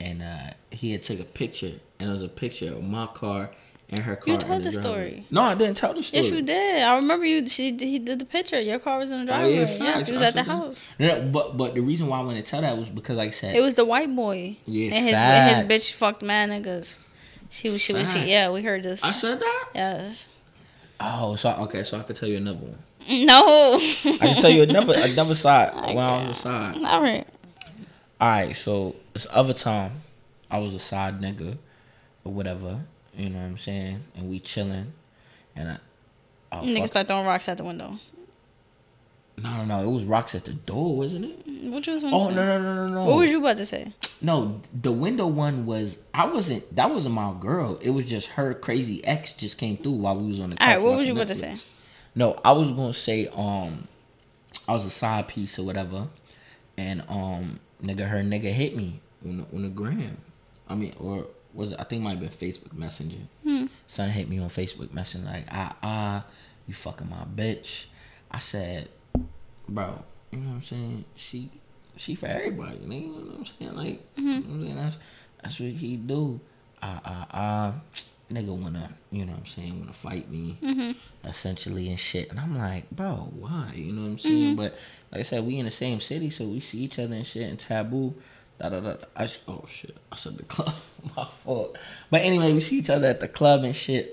And 0.00 0.22
uh 0.22 0.54
he 0.70 0.92
had 0.92 1.02
took 1.02 1.20
a 1.20 1.24
picture 1.24 1.74
and 1.98 2.10
it 2.10 2.12
was 2.12 2.22
a 2.22 2.28
picture 2.28 2.72
of 2.72 2.82
my 2.82 3.06
car 3.06 3.50
and 3.88 4.00
her 4.00 4.16
car. 4.16 4.34
You 4.34 4.38
told 4.40 4.62
the 4.64 4.70
driveway. 4.70 4.82
story. 4.82 5.26
No, 5.30 5.42
I 5.42 5.54
didn't 5.54 5.76
tell 5.76 5.94
the 5.94 6.02
story. 6.02 6.22
Yes, 6.24 6.32
you 6.32 6.42
did. 6.42 6.82
I 6.82 6.96
remember 6.96 7.24
you. 7.24 7.46
She 7.46 7.76
he 7.76 7.98
did 7.98 8.18
the 8.18 8.24
picture. 8.24 8.60
Your 8.60 8.78
car 8.78 8.98
was 8.98 9.10
in 9.12 9.24
the 9.24 9.32
Oh, 9.32 9.36
driveway. 9.36 9.54
yeah, 9.54 9.60
yes, 9.60 9.78
facts. 9.78 10.06
he 10.06 10.12
was 10.12 10.22
I 10.22 10.26
at 10.26 10.34
the 10.34 10.42
house. 10.42 10.86
No, 10.98 11.20
but 11.22 11.56
but 11.56 11.74
the 11.74 11.80
reason 11.80 12.06
why 12.08 12.18
I 12.18 12.22
wanted 12.22 12.44
to 12.44 12.50
tell 12.50 12.62
that 12.62 12.76
was 12.76 12.88
because 12.88 13.16
like 13.16 13.28
I 13.28 13.32
said 13.32 13.54
It 13.56 13.60
was 13.60 13.74
the 13.74 13.84
white 13.84 14.14
boy. 14.14 14.56
Yeah, 14.66 14.92
and 14.94 15.04
his 15.04 15.14
facts. 15.14 15.60
his 15.60 15.68
bitch 15.68 15.92
fucked 15.92 16.22
mad 16.22 16.50
niggas. 16.50 16.98
She 17.50 17.70
was 17.70 17.80
she 17.80 17.92
was 17.92 18.10
she, 18.12 18.24
yeah. 18.30 18.50
We 18.50 18.62
heard 18.62 18.82
this. 18.82 19.04
I 19.04 19.12
said 19.12 19.38
that. 19.40 19.68
yes. 19.74 20.26
Oh, 20.98 21.36
so 21.36 21.50
okay, 21.50 21.84
so 21.84 21.98
I 21.98 22.02
could 22.02 22.16
tell 22.16 22.28
you 22.28 22.38
another 22.38 22.58
one. 22.58 22.78
No. 23.08 23.76
I 23.76 24.16
can 24.18 24.36
tell 24.42 24.50
you 24.50 24.62
another 24.62 24.94
another 24.96 25.36
side. 25.36 25.72
When 25.94 25.98
I 26.04 26.26
was 26.26 26.38
a 26.38 26.40
side. 26.40 26.76
All 26.84 27.00
right. 27.02 27.24
All 28.20 28.28
right, 28.28 28.56
so 28.56 28.96
this 29.12 29.26
other 29.30 29.52
time, 29.52 30.00
I 30.50 30.58
was 30.58 30.74
a 30.74 30.78
side 30.80 31.20
nigga, 31.20 31.58
or 32.24 32.32
whatever. 32.32 32.80
You 33.16 33.30
know 33.30 33.38
what 33.38 33.44
I'm 33.46 33.56
saying? 33.56 34.04
And 34.14 34.28
we 34.28 34.40
chilling, 34.40 34.92
and 35.54 35.70
I. 35.70 35.78
Oh, 36.52 36.60
Niggas 36.62 36.88
start 36.88 37.08
throwing 37.08 37.26
rocks 37.26 37.48
at 37.48 37.56
the 37.56 37.64
window. 37.64 37.98
No, 39.38 39.58
no, 39.58 39.64
no. 39.64 39.88
It 39.88 39.92
was 39.92 40.04
rocks 40.04 40.34
at 40.34 40.44
the 40.44 40.52
door, 40.52 40.96
wasn't 40.96 41.26
it? 41.26 41.64
What 41.64 41.86
you 41.86 41.94
was 41.94 42.04
Oh 42.04 42.30
no, 42.30 42.34
no, 42.34 42.62
no, 42.62 42.74
no, 42.74 42.88
no. 42.88 43.04
What 43.04 43.18
was 43.18 43.30
you 43.30 43.38
about 43.38 43.56
to 43.58 43.66
say? 43.66 43.92
No, 44.22 44.60
the 44.72 44.92
window 44.92 45.26
one 45.26 45.66
was. 45.66 45.98
I 46.14 46.26
wasn't. 46.26 46.74
That 46.76 46.90
wasn't 46.90 47.14
my 47.14 47.34
girl. 47.38 47.78
It 47.82 47.90
was 47.90 48.04
just 48.04 48.28
her 48.28 48.54
crazy 48.54 49.04
ex 49.04 49.32
just 49.32 49.58
came 49.58 49.76
through 49.76 49.92
while 49.92 50.16
we 50.16 50.26
was 50.28 50.40
on 50.40 50.50
the. 50.50 50.62
All 50.62 50.68
right, 50.68 50.82
what 50.82 50.96
was 50.96 51.06
you 51.06 51.14
about 51.14 51.28
to 51.28 51.36
say? 51.36 51.56
No, 52.14 52.38
I 52.44 52.52
was 52.52 52.72
gonna 52.72 52.94
say 52.94 53.28
um, 53.34 53.88
I 54.66 54.72
was 54.72 54.86
a 54.86 54.90
side 54.90 55.28
piece 55.28 55.58
or 55.58 55.64
whatever, 55.64 56.08
and 56.78 57.02
um, 57.08 57.60
nigga, 57.82 58.08
her 58.08 58.18
nigga 58.22 58.52
hit 58.52 58.74
me 58.74 59.00
on 59.24 59.38
the, 59.38 59.46
on 59.54 59.62
the 59.62 59.68
gram. 59.68 60.18
I 60.68 60.74
mean, 60.74 60.94
or 60.98 61.26
was 61.56 61.72
it? 61.72 61.80
I 61.80 61.84
think 61.84 62.00
it 62.00 62.04
might 62.04 62.18
have 62.18 62.20
been 62.20 62.28
Facebook 62.28 62.72
Messenger. 62.74 63.16
Hmm. 63.42 63.66
Son 63.86 64.10
hit 64.10 64.28
me 64.28 64.38
on 64.38 64.48
Facebook 64.50 64.92
Messenger 64.92 65.26
like, 65.26 65.44
ah 65.50 65.76
ah, 65.82 66.24
you 66.66 66.74
fucking 66.74 67.08
my 67.08 67.24
bitch. 67.34 67.86
I 68.30 68.38
said, 68.38 68.88
bro, 69.68 70.02
you 70.32 70.38
know 70.40 70.48
what 70.48 70.54
I'm 70.56 70.60
saying? 70.62 71.04
She, 71.14 71.50
she 71.96 72.14
for 72.14 72.26
everybody, 72.26 72.78
nigga. 72.78 73.02
You 73.02 73.08
know 73.08 73.14
what 73.24 73.38
I'm 73.38 73.44
saying? 73.46 73.74
Like, 73.76 74.00
Mm-hmm. 74.16 74.28
you 74.28 74.34
know 74.34 74.40
what 74.40 74.54
I'm 74.54 74.62
saying? 74.64 74.76
That's 74.76 74.98
that's 75.42 75.60
what 75.60 75.68
he 75.70 75.96
do. 75.96 76.40
Ah 76.82 77.00
ah 77.04 77.26
ah, 77.32 77.72
nigga 78.32 78.54
wanna, 78.56 78.90
you 79.10 79.24
know 79.24 79.32
what 79.32 79.40
I'm 79.40 79.46
saying? 79.46 79.78
Wanna 79.80 79.92
fight 79.92 80.30
me 80.30 80.58
Mm-hmm. 80.62 81.28
essentially 81.28 81.88
and 81.88 81.98
shit. 81.98 82.30
And 82.30 82.38
I'm 82.40 82.56
like, 82.58 82.90
bro, 82.90 83.28
why? 83.38 83.72
You 83.74 83.92
know 83.92 84.02
what 84.02 84.08
I'm 84.08 84.18
saying? 84.18 84.56
But 84.56 84.76
like 85.12 85.20
I 85.20 85.22
said, 85.22 85.46
we 85.46 85.58
in 85.58 85.64
the 85.64 85.70
same 85.70 86.00
city, 86.00 86.28
so 86.30 86.44
we 86.44 86.60
see 86.60 86.78
each 86.78 86.98
other 86.98 87.14
and 87.14 87.26
shit 87.26 87.48
and 87.48 87.58
taboo. 87.58 88.14
Da, 88.58 88.68
da, 88.68 88.80
da. 88.80 88.96
I 89.14 89.28
oh 89.48 89.64
shit, 89.68 89.96
I 90.10 90.16
said 90.16 90.36
the 90.36 90.44
club. 90.44 90.74
My 91.16 91.26
fault. 91.44 91.76
But 92.10 92.22
anyway, 92.22 92.52
we 92.52 92.60
see 92.60 92.78
each 92.78 92.90
other 92.90 93.08
at 93.08 93.20
the 93.20 93.28
club 93.28 93.64
and 93.64 93.76
shit. 93.76 94.12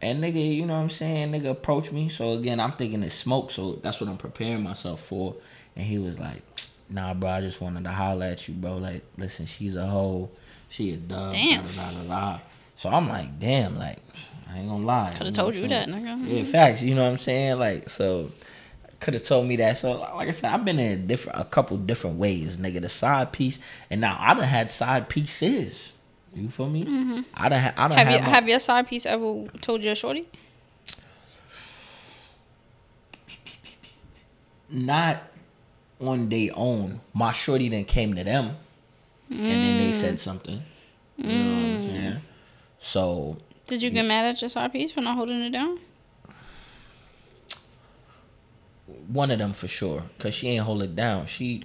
And 0.00 0.22
nigga, 0.22 0.54
you 0.54 0.64
know 0.64 0.74
what 0.74 0.80
I'm 0.80 0.90
saying? 0.90 1.32
Nigga 1.32 1.50
approached 1.50 1.92
me. 1.92 2.08
So 2.08 2.32
again, 2.34 2.60
I'm 2.60 2.72
thinking 2.72 3.02
it's 3.02 3.14
smoke. 3.14 3.50
So 3.50 3.74
that's 3.82 4.00
what 4.00 4.08
I'm 4.08 4.16
preparing 4.16 4.62
myself 4.62 5.00
for. 5.04 5.34
And 5.74 5.84
he 5.84 5.98
was 5.98 6.18
like, 6.18 6.42
nah, 6.88 7.14
bro, 7.14 7.30
I 7.30 7.40
just 7.40 7.60
wanted 7.60 7.84
to 7.84 7.90
holler 7.90 8.26
at 8.26 8.46
you, 8.48 8.54
bro. 8.54 8.76
Like, 8.76 9.04
listen, 9.16 9.46
she's 9.46 9.76
a 9.76 9.86
hoe. 9.86 10.30
She 10.68 10.92
a 10.92 10.96
dumb. 10.96 11.32
Damn. 11.32 11.66
Da, 11.74 11.90
da, 11.90 11.90
da, 11.90 12.02
da. 12.08 12.38
So 12.76 12.90
I'm 12.90 13.08
like, 13.08 13.38
damn, 13.38 13.78
like, 13.78 13.98
I 14.48 14.58
ain't 14.58 14.68
gonna 14.68 14.84
lie. 14.84 15.12
Coulda 15.14 15.32
told 15.32 15.54
you 15.54 15.66
that, 15.68 15.88
nigga. 15.88 16.26
Yeah, 16.26 16.42
facts. 16.44 16.82
You 16.82 16.94
know 16.94 17.04
what 17.04 17.10
I'm 17.10 17.18
saying? 17.18 17.58
Like, 17.58 17.90
so 17.90 18.30
could 19.00 19.14
have 19.14 19.22
told 19.24 19.46
me 19.46 19.56
that. 19.56 19.78
So, 19.78 19.92
like 20.16 20.28
I 20.28 20.30
said, 20.32 20.52
I've 20.52 20.64
been 20.64 20.78
in 20.78 20.92
a 20.92 20.96
different, 20.96 21.40
a 21.40 21.44
couple 21.44 21.76
different 21.76 22.16
ways, 22.18 22.56
nigga. 22.58 22.80
The 22.80 22.88
side 22.88 23.32
piece, 23.32 23.58
and 23.90 24.00
now 24.00 24.16
I 24.20 24.34
done 24.34 24.44
had 24.44 24.70
side 24.70 25.08
pieces. 25.08 25.92
You 26.34 26.48
feel 26.50 26.68
me? 26.68 27.24
I 27.34 27.48
done, 27.48 27.58
ha- 27.60 27.72
I 27.76 27.88
done 27.88 27.96
Mm-hmm. 27.98 28.08
Have 28.08 28.10
you 28.10 28.20
my- 28.20 28.28
have 28.28 28.48
your 28.48 28.58
side 28.60 28.86
piece 28.88 29.06
ever 29.06 29.46
told 29.60 29.82
you 29.84 29.90
a 29.92 29.94
shorty? 29.94 30.26
not 34.70 35.16
on 36.00 36.28
their 36.28 36.50
own. 36.54 37.00
My 37.14 37.32
shorty 37.32 37.68
then 37.68 37.84
came 37.84 38.14
to 38.14 38.24
them, 38.24 38.56
and 39.30 39.40
then 39.40 39.78
they 39.78 39.90
Mm. 39.90 39.94
said 39.94 40.20
something. 40.20 40.62
You 41.16 41.24
know 41.26 41.54
what 41.54 41.64
I'm 41.64 41.82
saying? 41.88 42.22
So 42.80 43.36
Did 43.66 43.82
you 43.82 43.90
get 43.90 44.04
mad 44.04 44.26
at 44.26 44.40
your 44.42 44.48
side 44.48 44.72
piece 44.72 44.92
for 44.92 45.00
not 45.00 45.16
holding 45.16 45.40
it 45.40 45.50
down? 45.50 45.78
One 49.08 49.30
of 49.30 49.38
them 49.38 49.52
for 49.52 49.68
sure, 49.68 50.04
cause 50.18 50.34
she 50.34 50.48
ain't 50.48 50.64
hold 50.64 50.82
it 50.82 50.94
down. 50.94 51.26
She 51.26 51.64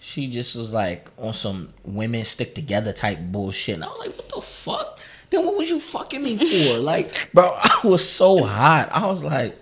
she 0.00 0.28
just 0.28 0.56
was 0.56 0.72
like 0.72 1.08
on 1.18 1.34
some 1.34 1.74
women 1.84 2.24
stick 2.24 2.54
together 2.54 2.92
type 2.92 3.18
bullshit. 3.20 3.74
And 3.76 3.84
I 3.84 3.88
was 3.88 3.98
like, 3.98 4.16
what 4.16 4.28
the 4.30 4.40
fuck? 4.40 4.98
Then 5.28 5.44
what 5.44 5.58
was 5.58 5.68
you 5.68 5.78
fucking 5.78 6.22
me 6.22 6.36
for? 6.38 6.78
like, 6.80 7.32
bro, 7.32 7.44
I 7.54 7.80
was 7.84 8.06
so 8.08 8.42
hot. 8.42 8.88
I 8.92 9.06
was 9.06 9.22
like, 9.22 9.54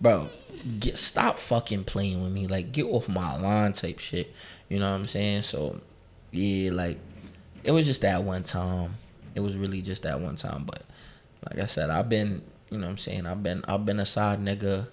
bro, 0.00 0.28
get 0.78 0.98
stop 0.98 1.38
fucking 1.38 1.84
playing 1.84 2.22
with 2.22 2.30
me. 2.30 2.46
Like, 2.46 2.72
get 2.72 2.84
off 2.84 3.08
my 3.08 3.40
line 3.40 3.72
type 3.72 3.98
shit. 3.98 4.32
You 4.68 4.78
know 4.78 4.90
what 4.90 4.96
I'm 4.96 5.06
saying? 5.06 5.42
So, 5.42 5.80
yeah, 6.30 6.70
like, 6.72 6.98
it 7.64 7.72
was 7.72 7.86
just 7.86 8.02
that 8.02 8.22
one 8.22 8.44
time. 8.44 8.98
It 9.34 9.40
was 9.40 9.56
really 9.56 9.80
just 9.80 10.02
that 10.02 10.20
one 10.20 10.36
time. 10.36 10.64
But 10.66 10.82
like 11.48 11.58
I 11.58 11.66
said, 11.66 11.88
I've 11.88 12.10
been, 12.10 12.42
you 12.68 12.78
know 12.78 12.84
what 12.84 12.92
I'm 12.92 12.98
saying? 12.98 13.24
I've 13.24 13.42
been, 13.42 13.64
I've 13.66 13.86
been 13.86 13.98
a 13.98 14.06
side 14.06 14.40
nigga. 14.40 14.88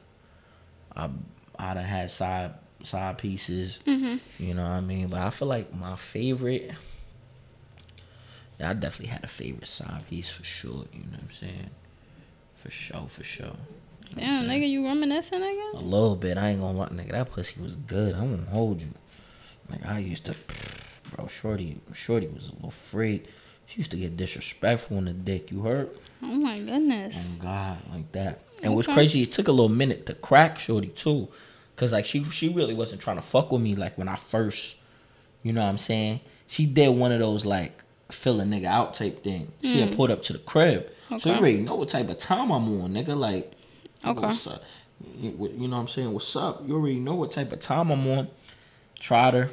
I, 0.95 1.09
I 1.59 1.73
done 1.73 1.83
had 1.83 2.11
side 2.11 2.53
side 2.83 3.17
pieces. 3.17 3.79
Mm-hmm. 3.85 4.17
You 4.43 4.53
know 4.53 4.63
what 4.63 4.69
I 4.71 4.81
mean? 4.81 5.07
But 5.07 5.19
I 5.21 5.29
feel 5.29 5.47
like 5.47 5.73
my 5.75 5.95
favorite. 5.95 6.71
Yeah, 8.59 8.69
I 8.71 8.73
definitely 8.73 9.07
had 9.07 9.23
a 9.23 9.27
favorite 9.27 9.67
side 9.67 10.07
piece 10.09 10.29
for 10.29 10.43
sure. 10.43 10.85
You 10.93 10.99
know 11.01 11.11
what 11.11 11.21
I'm 11.23 11.31
saying? 11.31 11.69
For 12.55 12.71
sure, 12.71 13.07
for 13.07 13.23
sure. 13.23 13.55
Damn, 14.15 14.45
nigga, 14.45 14.67
you 14.67 14.83
reminiscing, 14.85 15.39
nigga? 15.41 15.73
A 15.75 15.77
little 15.79 16.15
bit. 16.15 16.37
I 16.37 16.49
ain't 16.49 16.61
gonna 16.61 16.77
lie, 16.77 16.87
nigga. 16.89 17.11
That 17.11 17.31
pussy 17.31 17.61
was 17.61 17.75
good. 17.75 18.15
I 18.15 18.21
won't 18.21 18.47
hold 18.47 18.81
you. 18.81 18.89
Like 19.69 19.85
I 19.85 19.99
used 19.99 20.25
to, 20.25 20.35
bro. 21.15 21.27
Shorty, 21.27 21.79
Shorty 21.93 22.27
was 22.27 22.47
a 22.47 22.53
little 22.53 22.71
freak. 22.71 23.25
She 23.67 23.79
used 23.79 23.91
to 23.91 23.97
get 23.97 24.15
disrespectful 24.17 24.97
on 24.97 25.05
the 25.05 25.13
dick. 25.13 25.51
You 25.51 25.61
heard? 25.61 25.89
Oh 26.23 26.27
my 26.27 26.57
goodness. 26.57 27.29
Oh 27.31 27.43
God, 27.43 27.77
like 27.91 28.11
that. 28.13 28.39
And 28.63 28.73
what's 28.73 28.87
Okay. 28.87 28.95
crazy, 28.95 29.23
it 29.23 29.31
took 29.33 29.49
a 29.49 29.51
little 29.51 29.69
minute 29.69 30.05
to 30.07 30.13
crack 30.15 30.57
Shorty 30.57 30.87
too, 30.87 31.27
cause 31.77 31.93
like 31.93 32.05
she 32.05 32.23
she 32.25 32.49
really 32.49 32.73
wasn't 32.73 33.01
trying 33.01 33.15
to 33.15 33.21
fuck 33.21 33.51
with 33.53 33.61
me 33.61 33.73
like 33.75 33.97
when 33.97 34.09
I 34.09 34.17
first, 34.17 34.75
you 35.43 35.53
know 35.53 35.61
what 35.63 35.69
I'm 35.69 35.77
saying? 35.77 36.19
She 36.47 36.65
did 36.65 36.89
one 36.89 37.11
of 37.13 37.19
those 37.19 37.45
like 37.45 37.71
fill 38.11 38.41
a 38.41 38.43
nigga 38.43 38.65
out 38.65 38.93
type 38.93 39.23
thing. 39.23 39.51
She 39.61 39.79
had 39.79 39.95
pulled 39.95 40.11
up 40.11 40.21
to 40.23 40.33
the 40.33 40.39
crib, 40.39 40.89
so 41.17 41.29
you. 41.29 41.35
Already 41.35 41.57
know 41.59 41.75
what 41.75 41.89
type 41.89 42.09
of 42.09 42.17
time 42.17 42.51
I'm 42.51 42.81
on, 42.81 42.91
nigga. 42.93 43.15
Like, 43.17 43.51
Okay. 44.05 44.19
what's 44.27 44.45
up? 44.47 44.63
You 45.17 45.31
you 45.57 45.67
know 45.67 45.75
what 45.77 45.81
I'm 45.83 45.87
saying? 45.87 46.11
What's 46.11 46.35
up? 46.35 46.61
You 46.67 46.75
already 46.75 46.99
know 46.99 47.15
what 47.15 47.31
type 47.31 47.51
of 47.51 47.59
time 47.59 47.89
I'm 47.91 48.07
on. 48.07 48.27
Tried 48.99 49.33
her. 49.35 49.49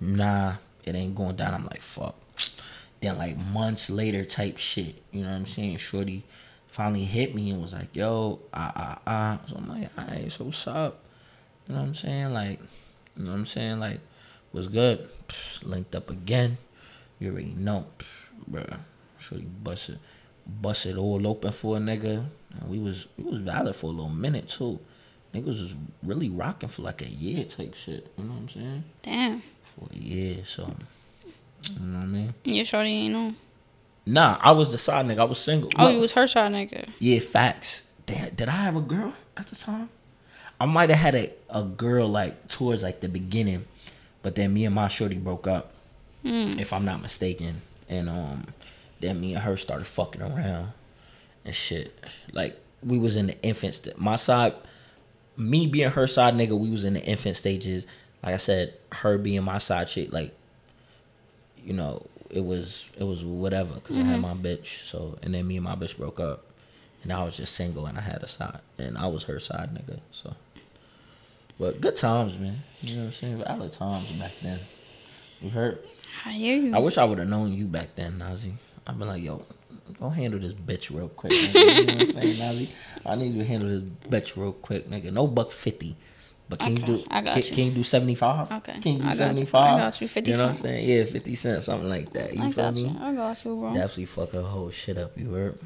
Nah, 0.00 0.54
it 0.84 0.94
ain't 0.94 1.14
going 1.14 1.36
down. 1.36 1.54
I'm 1.54 1.64
like, 1.66 1.82
fuck. 1.82 2.14
Then 3.00 3.18
like 3.18 3.36
months 3.36 3.90
later 3.90 4.24
type 4.24 4.58
shit. 4.58 5.02
You 5.12 5.22
know 5.22 5.28
what 5.30 5.36
I'm 5.36 5.46
saying? 5.46 5.76
Shorty 5.78 6.24
finally 6.68 7.04
hit 7.04 7.34
me 7.34 7.50
and 7.50 7.60
was 7.60 7.72
like, 7.72 7.94
yo, 7.94 8.38
ah 8.54 8.72
ah 8.76 8.98
ah. 9.06 9.38
So 9.48 9.56
I'm 9.56 9.68
like, 9.68 9.90
alright, 9.98 10.30
so 10.32 10.44
what's 10.44 10.66
up? 10.66 11.00
You 11.68 11.74
know 11.74 11.80
what 11.80 11.88
I'm 11.88 11.94
saying? 11.94 12.32
Like, 12.32 12.60
you 13.16 13.24
know 13.24 13.30
what 13.32 13.38
I'm 13.38 13.46
saying? 13.46 13.78
Like, 13.78 14.00
what's 14.52 14.68
good? 14.68 15.08
Psh, 15.28 15.62
linked 15.64 15.94
up 15.94 16.10
again. 16.10 16.56
You 17.18 17.30
already 17.32 17.54
know, 17.56 17.86
Psh, 17.98 18.06
bruh. 18.50 18.78
Shorty 19.18 19.44
busted 19.44 19.98
busted 20.46 20.96
all 20.96 21.26
open 21.26 21.52
for 21.52 21.76
a 21.76 21.80
nigga. 21.80 22.24
And 22.58 22.70
we 22.70 22.78
was 22.78 23.06
we 23.18 23.24
was 23.24 23.38
valid 23.38 23.76
for 23.76 23.86
a 23.86 23.90
little 23.90 24.08
minute 24.08 24.48
too. 24.48 24.78
Niggas 25.34 25.46
was 25.46 25.74
really 26.02 26.30
rocking 26.30 26.68
for 26.70 26.82
like 26.82 27.02
a 27.02 27.08
year 27.10 27.44
type 27.44 27.74
shit. 27.74 28.10
You 28.16 28.24
know 28.24 28.32
what 28.32 28.40
I'm 28.42 28.48
saying? 28.48 28.84
Damn. 29.02 29.42
For 29.76 29.88
a 29.92 29.96
year, 29.98 30.36
so 30.46 30.74
you 31.74 31.86
know 31.86 31.98
what 31.98 32.04
I 32.04 32.06
mean? 32.06 32.34
Your 32.44 32.64
shorty 32.64 32.90
ain't 32.90 33.12
know. 33.12 33.34
Nah, 34.06 34.38
I 34.40 34.52
was 34.52 34.70
the 34.70 34.78
side 34.78 35.04
nigga. 35.04 35.18
I 35.18 35.24
was 35.24 35.38
single. 35.38 35.70
Oh, 35.78 35.84
Look, 35.84 35.94
you 35.94 36.00
was 36.00 36.12
her 36.12 36.26
side 36.26 36.52
nigga. 36.52 36.88
yeah, 36.98 37.20
facts. 37.20 37.82
Damn, 38.06 38.34
did 38.34 38.48
I 38.48 38.52
have 38.52 38.76
a 38.76 38.80
girl 38.80 39.12
at 39.36 39.48
the 39.48 39.56
time? 39.56 39.90
I 40.60 40.66
might 40.66 40.90
have 40.90 40.98
had 40.98 41.14
a, 41.14 41.30
a 41.50 41.62
girl 41.64 42.08
like 42.08 42.48
towards 42.48 42.82
like 42.82 43.00
the 43.00 43.08
beginning, 43.08 43.64
but 44.22 44.34
then 44.34 44.52
me 44.52 44.64
and 44.64 44.74
my 44.74 44.88
shorty 44.88 45.16
broke 45.16 45.46
up, 45.46 45.72
if 46.58 46.72
I'm 46.72 46.84
not 46.84 47.00
mistaken. 47.00 47.62
And 47.88 48.08
um, 48.08 48.48
then 49.00 49.20
me 49.20 49.34
and 49.34 49.42
her 49.42 49.56
started 49.56 49.86
fucking 49.86 50.20
around 50.20 50.72
and 51.44 51.54
shit. 51.54 51.94
Like 52.32 52.58
we 52.82 52.98
was 52.98 53.16
in 53.16 53.28
the 53.28 53.42
infant. 53.42 53.76
St- 53.76 53.98
my 53.98 54.16
side, 54.16 54.54
me 55.36 55.66
being 55.66 55.90
her 55.90 56.06
side 56.06 56.34
nigga, 56.34 56.58
we 56.58 56.70
was 56.70 56.84
in 56.84 56.94
the 56.94 57.02
infant 57.04 57.36
stages. 57.36 57.86
Like 58.22 58.34
I 58.34 58.38
said, 58.38 58.74
her 58.92 59.16
being 59.16 59.42
my 59.44 59.58
side 59.58 59.86
chick, 59.88 60.12
like 60.12 60.34
you 61.64 61.72
know, 61.72 62.06
it 62.30 62.44
was 62.44 62.88
it 62.98 63.04
was 63.04 63.24
whatever 63.24 63.74
because 63.74 63.96
I 63.96 64.00
had 64.02 64.20
my 64.20 64.34
bitch. 64.34 64.84
So 64.90 65.18
and 65.22 65.32
then 65.34 65.46
me 65.46 65.56
and 65.56 65.64
my 65.64 65.76
bitch 65.76 65.96
broke 65.96 66.18
up, 66.20 66.44
and 67.02 67.12
I 67.12 67.22
was 67.24 67.36
just 67.36 67.54
single 67.54 67.86
and 67.86 67.96
I 67.96 68.02
had 68.02 68.22
a 68.22 68.28
side, 68.28 68.58
and 68.76 68.98
I 68.98 69.06
was 69.06 69.24
her 69.24 69.38
side 69.38 69.70
nigga. 69.74 70.00
So, 70.12 70.34
but 71.58 71.80
good 71.80 71.96
times, 71.96 72.38
man. 72.38 72.54
You 72.82 72.94
know 72.94 73.00
what 73.02 73.06
I'm 73.06 73.12
saying? 73.12 73.44
Valid 73.44 73.72
times 73.72 74.10
back 74.12 74.32
then. 74.42 74.60
You 75.40 75.50
heard? 75.50 75.78
I 76.24 76.32
hear 76.32 76.56
you. 76.56 76.74
I 76.74 76.78
wish 76.78 76.98
I 76.98 77.04
would 77.04 77.18
have 77.18 77.28
known 77.28 77.52
you 77.52 77.66
back 77.66 77.94
then, 77.94 78.18
Nazi. 78.18 78.54
I've 78.86 78.98
been 78.98 79.08
like, 79.08 79.22
yo, 79.22 79.44
go 80.00 80.08
handle 80.08 80.40
this 80.40 80.52
bitch 80.52 80.94
real 80.94 81.08
quick. 81.08 81.32
Nigga. 81.32 81.54
You 81.54 81.86
know 81.86 81.92
what 81.94 82.02
I'm 82.02 82.12
saying, 82.12 82.38
Nazi? 82.38 82.70
I 83.06 83.14
need 83.14 83.34
you 83.34 83.42
to 83.42 83.48
handle 83.48 83.68
this 83.68 83.82
bitch 83.82 84.36
real 84.36 84.52
quick, 84.52 84.88
nigga. 84.88 85.12
No 85.12 85.26
buck 85.26 85.52
fifty. 85.52 85.96
But 86.50 86.60
can 86.60 86.72
Okay, 86.72 86.80
you 86.80 86.86
do 86.98 87.04
I 87.10 87.20
got 87.20 87.34
can, 87.34 87.42
you. 87.42 87.50
can 87.54 87.64
you 87.66 87.70
do 87.72 87.82
seventy 87.82 88.14
five? 88.14 88.50
Okay, 88.50 88.78
Can 88.80 88.92
you 88.94 88.98
do 89.00 89.04
I 89.04 89.06
got 89.08 89.10
you. 89.10 89.16
seventy 89.18 89.44
five? 89.44 89.74
I 89.74 89.78
got 89.80 90.00
you, 90.00 90.08
50 90.08 90.30
You 90.30 90.36
know 90.38 90.42
what 90.44 90.48
I'm 90.50 90.56
saying? 90.56 90.88
Yeah, 90.88 91.04
fifty 91.04 91.34
cents, 91.34 91.66
something 91.66 91.88
like 91.90 92.10
that. 92.14 92.34
You 92.34 92.42
I 92.42 92.50
feel 92.52 92.72
me? 92.72 92.80
you. 92.82 92.96
I 93.00 93.12
got 93.14 93.44
you, 93.44 93.54
bro. 93.56 93.74
Definitely 93.74 94.06
fuck 94.06 94.32
her 94.32 94.42
whole 94.42 94.70
shit 94.70 94.96
up, 94.96 95.12
you 95.18 95.30
heard? 95.30 95.58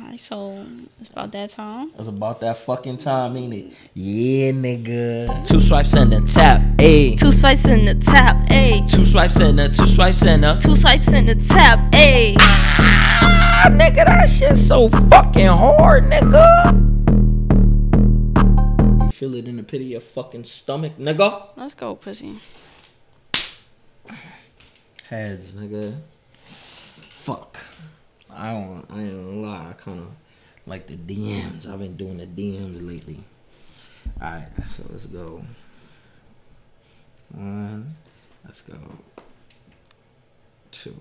Alright, 0.00 0.18
so 0.20 0.64
it's 1.00 1.08
about 1.08 1.32
that 1.32 1.50
time. 1.50 1.90
It's 1.98 2.08
about 2.08 2.40
that 2.40 2.56
fucking 2.58 2.98
time, 2.98 3.36
ain't 3.36 3.54
it? 3.54 3.72
Yeah, 3.94 4.50
nigga. 4.52 5.48
Two 5.48 5.60
swipes 5.60 5.94
and 5.94 6.12
a 6.12 6.20
tap, 6.22 6.60
ayy. 6.78 7.18
Two 7.18 7.32
swipes 7.32 7.64
in 7.66 7.84
the 7.84 7.94
tap, 7.96 8.36
ayy. 8.48 8.88
Two 8.92 9.04
swipes 9.04 9.40
and 9.40 9.58
a 9.58 9.68
two 9.68 9.86
swipes 9.88 10.22
and 10.24 10.44
a 10.44 10.58
Two 10.60 10.76
swipes 10.76 11.12
in 11.12 11.26
the 11.26 11.34
tap, 11.48 11.78
ayy. 11.92 12.36
Ah, 12.40 13.68
nigga, 13.70 14.04
that 14.06 14.28
shit 14.28 14.56
so 14.56 14.88
fucking 14.88 15.46
hard, 15.46 16.04
nigga. 16.04 16.94
You 19.18 19.28
feel 19.28 19.34
it 19.36 19.48
in 19.48 19.56
the 19.56 19.64
pit 19.64 19.80
of 19.80 19.86
your 19.88 20.00
fucking 20.00 20.44
stomach, 20.44 20.96
nigga. 20.96 21.48
Let's 21.56 21.74
go, 21.74 21.96
pussy. 21.96 22.38
Heads, 25.08 25.54
nigga. 25.54 25.98
Fuck. 26.44 27.58
I 28.30 28.52
don't. 28.52 28.86
I 28.88 29.00
ain't 29.00 29.16
gonna 29.16 29.40
lie. 29.40 29.70
I 29.70 29.72
kind 29.72 29.98
of 29.98 30.10
like 30.66 30.86
the 30.86 30.94
DMs. 30.94 31.66
I've 31.66 31.80
been 31.80 31.96
doing 31.96 32.18
the 32.18 32.26
DMs 32.26 32.86
lately. 32.86 33.24
All 34.22 34.28
right, 34.28 34.46
so 34.70 34.84
let's 34.88 35.06
go. 35.06 35.42
One. 37.32 37.96
Let's 38.44 38.62
go. 38.62 38.76
Two. 40.70 40.94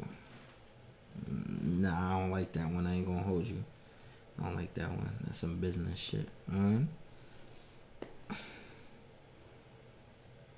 Nah, 1.27 2.15
I 2.15 2.19
don't 2.19 2.31
like 2.31 2.51
that 2.53 2.67
one. 2.67 2.87
I 2.87 2.95
ain't 2.95 3.05
gonna 3.05 3.21
hold 3.21 3.45
you. 3.45 3.63
I 4.41 4.45
don't 4.45 4.55
like 4.55 4.73
that 4.73 4.89
one. 4.89 5.11
That's 5.23 5.37
some 5.37 5.57
business 5.57 5.99
shit. 5.99 6.27
One. 6.47 6.89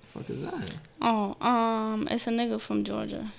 Fuck 0.10 0.30
is 0.30 0.42
that? 0.42 0.72
Oh, 1.02 1.36
um, 1.40 2.08
it's 2.10 2.26
a 2.28 2.32
nigga 2.32 2.60
from 2.60 2.84
Georgia. 2.84 3.32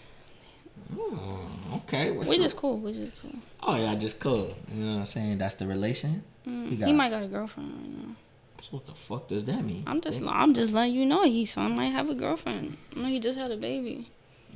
Oh, 0.97 1.51
okay. 1.75 2.11
What's 2.13 2.31
We 2.31 2.37
the- 2.37 2.45
just 2.45 2.57
cool. 2.57 2.79
We 2.79 2.93
just 2.93 3.21
cool. 3.21 3.33
Oh 3.63 3.77
yeah, 3.77 3.95
just 3.97 4.19
cool. 4.21 4.53
You 4.73 4.85
know 4.85 4.93
what 4.95 5.01
I'm 5.01 5.07
saying? 5.07 5.39
That's 5.39 5.57
the 5.57 5.67
relation. 5.67 6.23
Mm, 6.47 6.69
He 6.71 6.77
he, 6.77 6.93
might 6.93 7.11
got 7.11 7.23
a 7.23 7.29
girlfriend 7.29 7.73
right 7.73 7.91
now. 8.09 8.15
So 8.61 8.69
what 8.77 8.87
the 8.87 8.95
fuck 8.95 9.29
does 9.29 9.45
that 9.47 9.65
mean? 9.65 9.83
I'm 9.87 10.01
just, 10.01 10.23
I'm 10.23 10.53
just 10.55 10.73
letting 10.73 10.95
you 10.95 11.07
know 11.07 11.25
he 11.25 11.45
son 11.45 11.75
might 11.77 11.93
have 11.93 12.09
a 12.11 12.15
girlfriend. 12.15 12.77
No, 12.95 13.07
he 13.07 13.19
just 13.19 13.39
had 13.39 13.51
a 13.51 13.57
baby. 13.57 14.09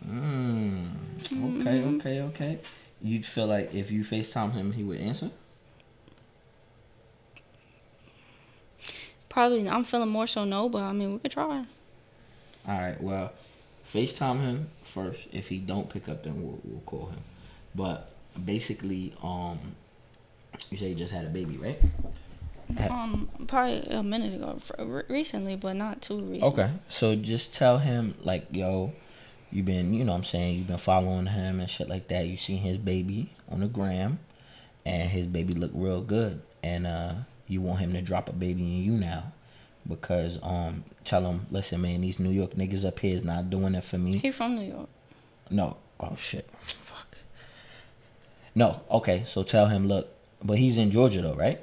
Mm. 0.06 0.88
Okay, 1.60 1.84
okay, 1.84 2.20
okay. 2.22 2.58
You'd 3.00 3.24
feel 3.26 3.46
like 3.46 3.74
if 3.74 3.90
you 3.90 4.02
FaceTime 4.02 4.52
him, 4.52 4.72
he 4.72 4.82
would 4.84 5.00
answer? 5.00 5.30
Probably, 9.28 9.68
I'm 9.68 9.84
feeling 9.84 10.08
more 10.10 10.26
so 10.26 10.44
no, 10.44 10.68
but 10.68 10.82
I 10.82 10.92
mean 10.92 11.12
we 11.12 11.18
could 11.18 11.32
try. 11.32 11.64
All 12.66 12.78
right. 12.78 13.00
Well, 13.00 13.32
FaceTime 13.92 14.40
him 14.40 14.68
first. 14.82 15.28
If 15.32 15.48
he 15.48 15.58
don't 15.58 15.88
pick 15.88 16.08
up, 16.08 16.24
then 16.24 16.42
we'll 16.42 16.60
we'll 16.64 16.80
call 16.80 17.06
him. 17.06 17.20
But 17.74 18.10
basically, 18.42 19.14
um, 19.22 19.58
you 20.70 20.78
say 20.78 20.88
you 20.90 20.94
just 20.94 21.12
had 21.12 21.24
a 21.26 21.28
baby, 21.28 21.56
right? 21.56 21.78
Um, 22.90 23.28
probably 23.46 23.82
a 23.90 24.02
minute 24.02 24.34
ago, 24.34 24.58
recently, 25.08 25.56
but 25.56 25.74
not 25.74 26.00
too 26.00 26.20
recently. 26.20 26.42
Okay. 26.42 26.70
So 26.88 27.14
just 27.14 27.52
tell 27.52 27.78
him 27.78 28.14
like, 28.22 28.46
yo, 28.50 28.92
you've 29.52 29.66
been, 29.66 29.92
you 29.92 30.04
know 30.04 30.12
what 30.12 30.18
I'm 30.18 30.24
saying, 30.24 30.56
you've 30.56 30.66
been 30.66 30.78
following 30.78 31.26
him 31.26 31.60
and 31.60 31.68
shit 31.68 31.88
like 31.88 32.08
that. 32.08 32.26
You 32.26 32.36
seen 32.36 32.58
his 32.58 32.78
baby 32.78 33.30
on 33.50 33.60
the 33.60 33.66
gram 33.66 34.18
and 34.86 35.10
his 35.10 35.26
baby 35.26 35.54
look 35.54 35.70
real 35.74 36.00
good 36.00 36.40
and 36.62 36.86
uh 36.86 37.14
you 37.46 37.60
want 37.60 37.80
him 37.80 37.92
to 37.92 38.02
drop 38.02 38.28
a 38.28 38.32
baby 38.32 38.62
in 38.62 38.82
you 38.84 38.92
now 38.92 39.32
because 39.86 40.38
um 40.42 40.84
tell 41.04 41.22
him, 41.22 41.46
listen 41.50 41.80
man, 41.80 42.00
these 42.00 42.18
New 42.18 42.30
York 42.30 42.52
niggas 42.54 42.84
up 42.84 42.98
here 43.00 43.14
is 43.14 43.24
not 43.24 43.50
doing 43.50 43.74
it 43.74 43.84
for 43.84 43.98
me. 43.98 44.18
He 44.18 44.30
from 44.30 44.56
New 44.56 44.66
York. 44.66 44.88
No. 45.50 45.76
Oh 46.00 46.16
shit. 46.16 46.48
Fuck. 46.82 47.16
No. 48.54 48.80
Okay. 48.90 49.24
So 49.26 49.42
tell 49.42 49.66
him, 49.66 49.86
look, 49.86 50.08
but 50.42 50.58
he's 50.58 50.78
in 50.78 50.90
Georgia 50.90 51.22
though, 51.22 51.34
right? 51.34 51.60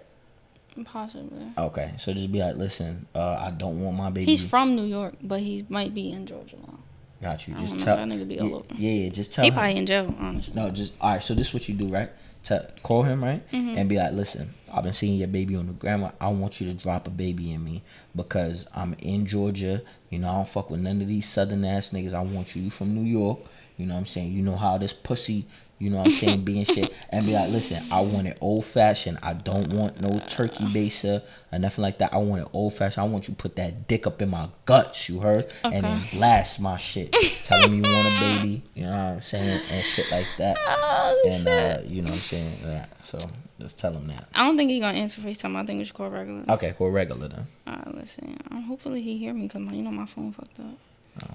Possibly. 0.86 1.48
Okay. 1.58 1.94
So 1.98 2.14
just 2.14 2.32
be 2.32 2.40
like, 2.40 2.56
listen, 2.56 3.06
uh, 3.14 3.36
I 3.36 3.52
don't 3.52 3.82
want 3.82 3.98
my 3.98 4.10
baby. 4.10 4.26
He's 4.26 4.42
from 4.42 4.76
New 4.76 4.86
York, 4.86 5.16
but 5.22 5.42
he 5.42 5.66
might 5.70 5.94
be 5.94 6.12
in 6.12 6.26
Georgia 6.26 6.56
now. 6.58 6.80
Got 7.22 7.48
you. 7.48 7.54
Just 7.56 7.70
don't 7.72 7.80
know, 7.80 7.86
tell. 7.86 7.98
that 7.98 8.08
nigga 8.08 8.28
be 8.28 8.36
yeah, 8.36 8.42
all 8.42 8.56
over. 8.56 8.66
yeah, 8.78 8.92
yeah, 8.92 9.10
just 9.10 9.34
tell 9.34 9.44
He 9.44 9.50
him. 9.50 9.54
probably 9.56 9.78
in 9.78 9.86
jail, 9.86 10.16
honestly. 10.18 10.56
No, 10.56 10.72
just 10.72 10.94
all 11.00 11.12
right. 11.12 11.24
So 11.24 11.34
this 11.36 11.50
is 11.50 11.54
what 11.54 11.68
you 11.70 11.76
do, 11.76 11.88
right? 11.88 12.10
To 12.46 12.68
call 12.82 13.04
him, 13.04 13.24
right, 13.24 13.48
Mm-hmm. 13.52 13.78
and 13.78 13.88
be 13.88 13.98
like, 13.98 14.14
"Listen, 14.14 14.56
I've 14.74 14.84
been 14.84 14.94
seeing 14.94 15.16
your 15.20 15.28
baby 15.28 15.56
on 15.56 15.68
the 15.68 15.74
grandma. 15.74 16.10
I 16.20 16.30
want 16.30 16.60
you 16.60 16.68
to 16.72 16.74
drop 16.74 17.06
a 17.08 17.12
baby 17.12 17.52
in 17.52 17.64
me 17.64 17.84
because 18.16 18.66
I'm 18.74 18.96
in 19.00 19.28
Georgia. 19.28 19.84
You 20.10 20.20
know, 20.20 20.30
I 20.30 20.34
don't 20.38 20.50
fuck 20.50 20.72
with 20.72 20.80
none 20.82 21.02
of 21.02 21.08
these 21.08 21.30
southern 21.30 21.64
ass 21.64 21.92
niggas. 21.92 22.14
I 22.16 22.22
want 22.22 22.56
you. 22.56 22.64
You 22.64 22.72
from 22.72 22.96
New 22.96 23.04
York. 23.10 23.40
You 23.78 23.86
know 23.86 23.94
what 23.94 24.00
I'm 24.02 24.06
saying? 24.08 24.32
You 24.32 24.42
know 24.42 24.56
how 24.56 24.78
this 24.80 24.92
pussy. 24.94 25.46
You 25.82 25.90
know 25.90 25.98
what 25.98 26.10
I'm 26.10 26.14
saying? 26.14 26.44
Being 26.44 26.64
shit 26.64 26.94
and 27.10 27.26
be 27.26 27.34
like, 27.34 27.50
listen, 27.50 27.84
I 27.92 28.02
want 28.02 28.28
it 28.28 28.38
old 28.40 28.66
fashioned. 28.66 29.18
I 29.24 29.34
don't 29.34 29.74
want 29.74 30.00
no 30.00 30.20
turkey 30.30 30.64
baster 30.66 31.24
or 31.52 31.58
nothing 31.58 31.82
like 31.82 31.98
that. 31.98 32.14
I 32.14 32.18
want 32.18 32.44
it 32.44 32.48
old 32.54 32.76
fashioned. 32.76 33.04
I 33.04 33.08
want 33.08 33.28
you 33.28 33.34
to 33.34 33.38
put 33.42 33.56
that 33.56 33.88
dick 33.88 34.06
up 34.06 34.22
in 34.22 34.30
my 34.30 34.50
guts. 34.66 35.10
You 35.10 35.22
heard? 35.22 35.52
And 35.64 35.84
then 35.84 36.04
blast 36.14 36.60
my 36.60 36.78
shit. 36.78 37.12
Tell 37.46 37.68
me 37.68 37.78
you 37.78 37.82
want 37.82 38.08
a 38.08 38.20
baby. 38.20 38.62
You 38.76 38.84
know 38.84 38.92
what 38.92 38.98
I'm 38.98 39.22
saying? 39.22 39.62
And 39.72 39.84
shit 39.84 40.12
like 40.12 40.28
that. 40.38 40.56
Oh, 40.60 41.30
And 41.32 41.48
uh, 41.48 41.78
you 41.88 42.04
know 42.04 42.10
what 42.10 42.18
I'm 42.18 42.22
saying? 42.22 42.58
Yeah. 42.64 42.86
So 43.04 43.18
just 43.60 43.80
tell 43.80 43.94
him 43.94 44.06
that. 44.10 44.28
I 44.36 44.46
don't 44.46 44.58
think 44.58 44.70
he 44.70 44.80
gonna 44.80 45.00
answer 45.00 45.20
FaceTime. 45.20 45.56
I 45.56 45.66
think 45.66 45.80
we 45.80 45.84
should 45.86 45.96
call 45.96 46.12
regular. 46.12 46.44
Okay, 46.48 46.76
cool. 46.78 46.92
Regular 46.92 47.28
then. 47.28 47.48
Alright, 47.68 47.96
listen. 47.96 48.38
Um, 48.52 48.62
hopefully 48.64 49.02
he 49.02 49.18
hear 49.18 49.34
me 49.34 49.48
because 49.48 49.62
you 49.72 49.82
know 49.82 49.90
my 49.92 50.06
phone 50.06 50.32
fucked 50.32 50.60
up. 50.60 51.32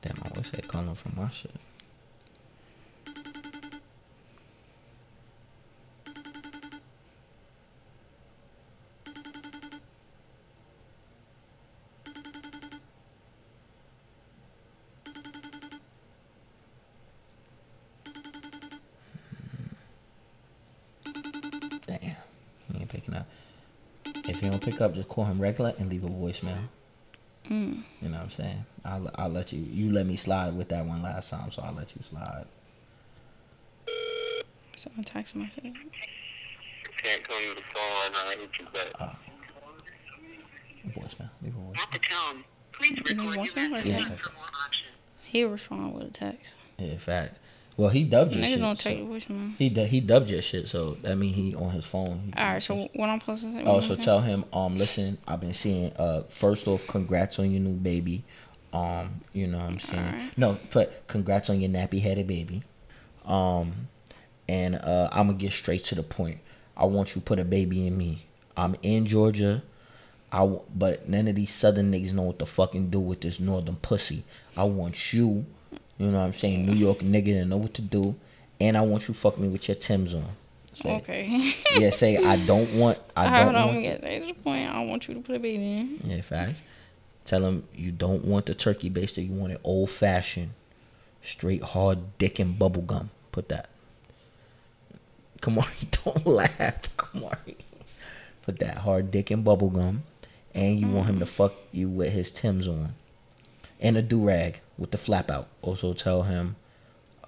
Damn, 0.00 0.22
I 0.24 0.38
wish 0.38 0.50
they 0.52 0.62
call 0.62 0.82
him 0.82 0.94
from 0.94 1.12
my 1.16 1.28
shit. 1.30 1.50
Pick 24.76 24.82
up, 24.82 24.94
just 24.94 25.08
call 25.08 25.24
him 25.24 25.40
regular 25.40 25.72
and 25.78 25.88
leave 25.88 26.04
a 26.04 26.08
voicemail. 26.08 26.58
Mm. 27.48 27.82
You 28.02 28.08
know 28.08 28.16
what 28.16 28.24
I'm 28.24 28.30
saying? 28.30 28.64
I'll 28.84 29.10
I'll 29.14 29.28
let 29.28 29.52
you. 29.52 29.60
You 29.60 29.92
let 29.92 30.06
me 30.06 30.16
slide 30.16 30.56
with 30.56 30.68
that 30.70 30.84
one 30.84 31.02
last 31.02 31.30
time, 31.30 31.50
so 31.50 31.62
I'll 31.62 31.72
let 31.74 31.94
you 31.96 32.02
slide. 32.02 32.44
So 34.74 34.90
a 34.98 35.02
text 35.02 35.36
message. 35.36 35.72
Can't 37.02 37.26
call 37.26 37.40
you 37.40 37.54
the 37.54 37.62
phone 37.72 37.82
right 37.84 38.10
now. 38.12 38.30
I 38.30 38.36
hit 38.36 38.50
you 38.58 38.66
back. 38.72 39.16
Voicemail. 40.88 41.30
Leave 41.42 41.54
a 41.54 41.58
voicemail. 41.58 41.82
At 41.82 41.92
the 41.92 41.98
tone, 41.98 42.44
please 42.72 42.90
Leave 43.08 43.18
a 43.18 43.22
record 43.22 43.56
your 43.56 43.70
message 43.70 43.86
text? 43.86 44.12
after 44.12 44.30
more 44.34 44.44
options. 44.66 44.84
He'll 45.24 45.48
respond 45.48 45.94
with 45.94 46.08
a 46.08 46.10
text. 46.10 46.56
Yeah, 46.78 46.96
fact. 46.98 47.38
Well, 47.76 47.90
he 47.90 48.04
dubbed 48.04 48.32
your 48.32 48.42
Niggas 48.44 48.48
shit. 48.48 48.60
don't 48.60 48.76
so- 48.78 48.88
take 48.88 48.98
your 48.98 49.06
voicemail. 49.08 49.56
He 49.58 49.68
du- 49.68 49.86
he 49.86 50.00
dubbed 50.00 50.30
your 50.30 50.40
shit, 50.40 50.66
so 50.68 50.96
that 51.02 51.16
mean 51.16 51.34
he 51.34 51.54
on 51.54 51.70
his 51.70 51.84
phone. 51.84 52.32
All 52.36 52.44
right. 52.52 52.62
So 52.62 52.88
what 52.94 53.10
I'm 53.10 53.20
supposed 53.20 53.44
to 53.44 53.52
say? 53.52 53.62
Oh, 53.66 53.80
so 53.80 53.94
tell 53.96 54.20
him, 54.20 54.44
um, 54.52 54.76
listen, 54.76 55.18
I've 55.28 55.40
been 55.40 55.52
seeing. 55.54 55.92
Uh, 55.94 56.22
first 56.28 56.66
off, 56.66 56.86
congrats 56.86 57.38
on 57.38 57.50
your 57.50 57.60
new 57.60 57.74
baby. 57.74 58.24
Um, 58.72 59.20
you 59.32 59.46
know 59.46 59.58
what 59.58 59.66
I'm 59.68 59.78
saying? 59.78 60.04
Alright. 60.06 60.38
No, 60.38 60.58
but 60.72 61.06
congrats 61.06 61.50
on 61.50 61.60
your 61.60 61.70
nappy 61.70 62.00
headed 62.00 62.26
baby. 62.26 62.62
Um, 63.24 63.88
and 64.48 64.76
uh, 64.76 65.08
I'm 65.12 65.26
gonna 65.28 65.38
get 65.38 65.52
straight 65.52 65.84
to 65.84 65.94
the 65.94 66.02
point. 66.02 66.38
I 66.76 66.84
want 66.84 67.10
you 67.14 67.20
to 67.20 67.24
put 67.24 67.38
a 67.38 67.44
baby 67.44 67.86
in 67.86 67.96
me. 67.96 68.26
I'm 68.56 68.76
in 68.82 69.06
Georgia. 69.06 69.62
I 70.32 70.38
w- 70.40 70.62
but 70.74 71.08
none 71.08 71.28
of 71.28 71.36
these 71.36 71.52
southern 71.52 71.92
niggas 71.92 72.12
know 72.12 72.22
what 72.22 72.38
to 72.40 72.46
fucking 72.46 72.90
do 72.90 73.00
with 73.00 73.20
this 73.20 73.38
northern 73.40 73.76
pussy. 73.76 74.24
I 74.56 74.64
want 74.64 75.12
you, 75.12 75.46
you 75.98 76.08
know 76.08 76.18
what 76.18 76.24
I'm 76.26 76.34
saying, 76.34 76.66
New 76.66 76.74
York 76.74 76.98
nigga 76.98 77.26
didn't 77.26 77.48
know 77.48 77.56
what 77.56 77.74
to 77.74 77.82
do, 77.82 78.14
and 78.60 78.76
I 78.76 78.82
want 78.82 79.08
you 79.08 79.14
fuck 79.14 79.38
me 79.38 79.48
with 79.48 79.68
your 79.68 79.74
Timbs 79.74 80.14
on. 80.14 80.24
Say, 80.74 80.96
Okay. 80.96 81.52
Yeah, 81.76 81.90
say 81.90 82.18
I 82.18 82.36
don't 82.44 82.72
want. 82.74 82.98
I 83.16 83.24
All 83.24 83.32
right, 83.32 83.44
don't 83.44 83.54
hold 83.54 83.68
on. 83.68 83.74
want. 83.74 83.82
Get 83.82 84.02
to 84.02 84.08
this 84.08 84.32
point. 84.32 84.70
I 84.70 84.74
don't 84.74 84.88
want 84.88 85.08
you 85.08 85.14
to 85.14 85.20
put 85.20 85.36
a 85.36 85.38
baby 85.38 85.78
in. 85.78 86.00
Yeah, 86.04 86.20
facts. 86.20 86.62
Tell 87.24 87.44
him 87.44 87.64
you 87.74 87.90
don't 87.90 88.24
want 88.24 88.46
the 88.46 88.54
turkey 88.54 88.90
baster. 88.90 89.26
You 89.26 89.32
want 89.32 89.52
it 89.52 89.60
old 89.64 89.90
fashioned, 89.90 90.50
straight 91.22 91.62
hard 91.62 92.18
dick 92.18 92.38
and 92.38 92.58
bubble 92.58 92.82
gum. 92.82 93.10
Put 93.32 93.48
that. 93.48 93.68
Come 95.40 95.58
on, 95.58 95.66
don't 96.04 96.26
laugh. 96.26 96.94
Come 96.96 97.24
on. 97.24 97.36
Put 98.42 98.58
that 98.60 98.78
hard 98.78 99.10
dick 99.10 99.30
and 99.30 99.42
bubble 99.42 99.70
gum, 99.70 100.04
and 100.54 100.78
you 100.78 100.88
want 100.88 101.08
him 101.08 101.14
mm-hmm. 101.16 101.24
to 101.24 101.26
fuck 101.26 101.54
you 101.72 101.88
with 101.88 102.12
his 102.12 102.30
Timbs 102.30 102.68
on, 102.68 102.94
and 103.80 103.96
a 103.96 104.02
do 104.02 104.24
rag 104.26 104.60
with 104.78 104.90
the 104.90 104.98
flap 104.98 105.30
out. 105.30 105.48
Also 105.62 105.92
tell 105.92 106.22
him, 106.22 106.56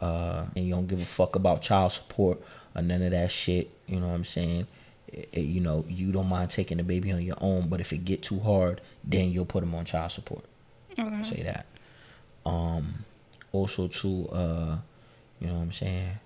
uh, 0.00 0.46
and 0.56 0.64
you 0.66 0.74
don't 0.74 0.86
give 0.86 1.00
a 1.00 1.04
fuck 1.04 1.36
about 1.36 1.62
child 1.62 1.92
support 1.92 2.40
or 2.74 2.82
none 2.82 3.02
of 3.02 3.10
that 3.10 3.30
shit. 3.30 3.70
You 3.86 4.00
know 4.00 4.08
what 4.08 4.14
I'm 4.14 4.24
saying? 4.24 4.66
It- 5.08 5.28
it- 5.32 5.40
you 5.46 5.60
know 5.60 5.84
you 5.88 6.12
don't 6.12 6.28
mind 6.28 6.50
taking 6.50 6.76
the 6.78 6.84
baby 6.84 7.12
on 7.12 7.22
your 7.22 7.38
own, 7.40 7.68
but 7.68 7.80
if 7.80 7.92
it 7.92 8.04
get 8.04 8.22
too 8.22 8.40
hard, 8.40 8.80
then 9.04 9.30
you'll 9.30 9.46
put 9.46 9.62
him 9.62 9.74
on 9.74 9.84
child 9.84 10.12
support. 10.12 10.44
Okay. 10.98 11.22
Say 11.24 11.42
that. 11.44 11.66
Um, 12.44 13.04
also 13.52 13.88
to 13.88 14.28
uh, 14.30 14.78
you 15.40 15.46
know 15.46 15.54
what 15.54 15.60
I'm 15.62 15.72
saying, 15.72 16.18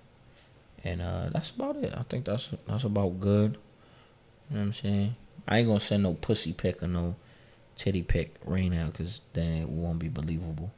and 0.83 1.01
uh, 1.01 1.29
that's 1.31 1.51
about 1.51 1.77
it. 1.77 1.93
I 1.95 2.03
think 2.03 2.25
that's 2.25 2.49
that's 2.67 2.83
about 2.83 3.19
good. 3.19 3.57
You 4.49 4.55
know 4.57 4.59
what 4.61 4.65
I'm 4.67 4.73
saying? 4.73 5.15
I 5.47 5.59
ain't 5.59 5.67
gonna 5.67 5.79
send 5.79 6.03
no 6.03 6.13
pussy 6.13 6.53
pic 6.53 6.81
or 6.83 6.87
no 6.87 7.15
titty 7.77 8.03
pic 8.03 8.35
right 8.45 8.69
now, 8.69 8.89
cause 8.89 9.21
then 9.33 9.63
it 9.63 9.69
won't 9.69 9.99
be 9.99 10.09
believable. 10.09 10.71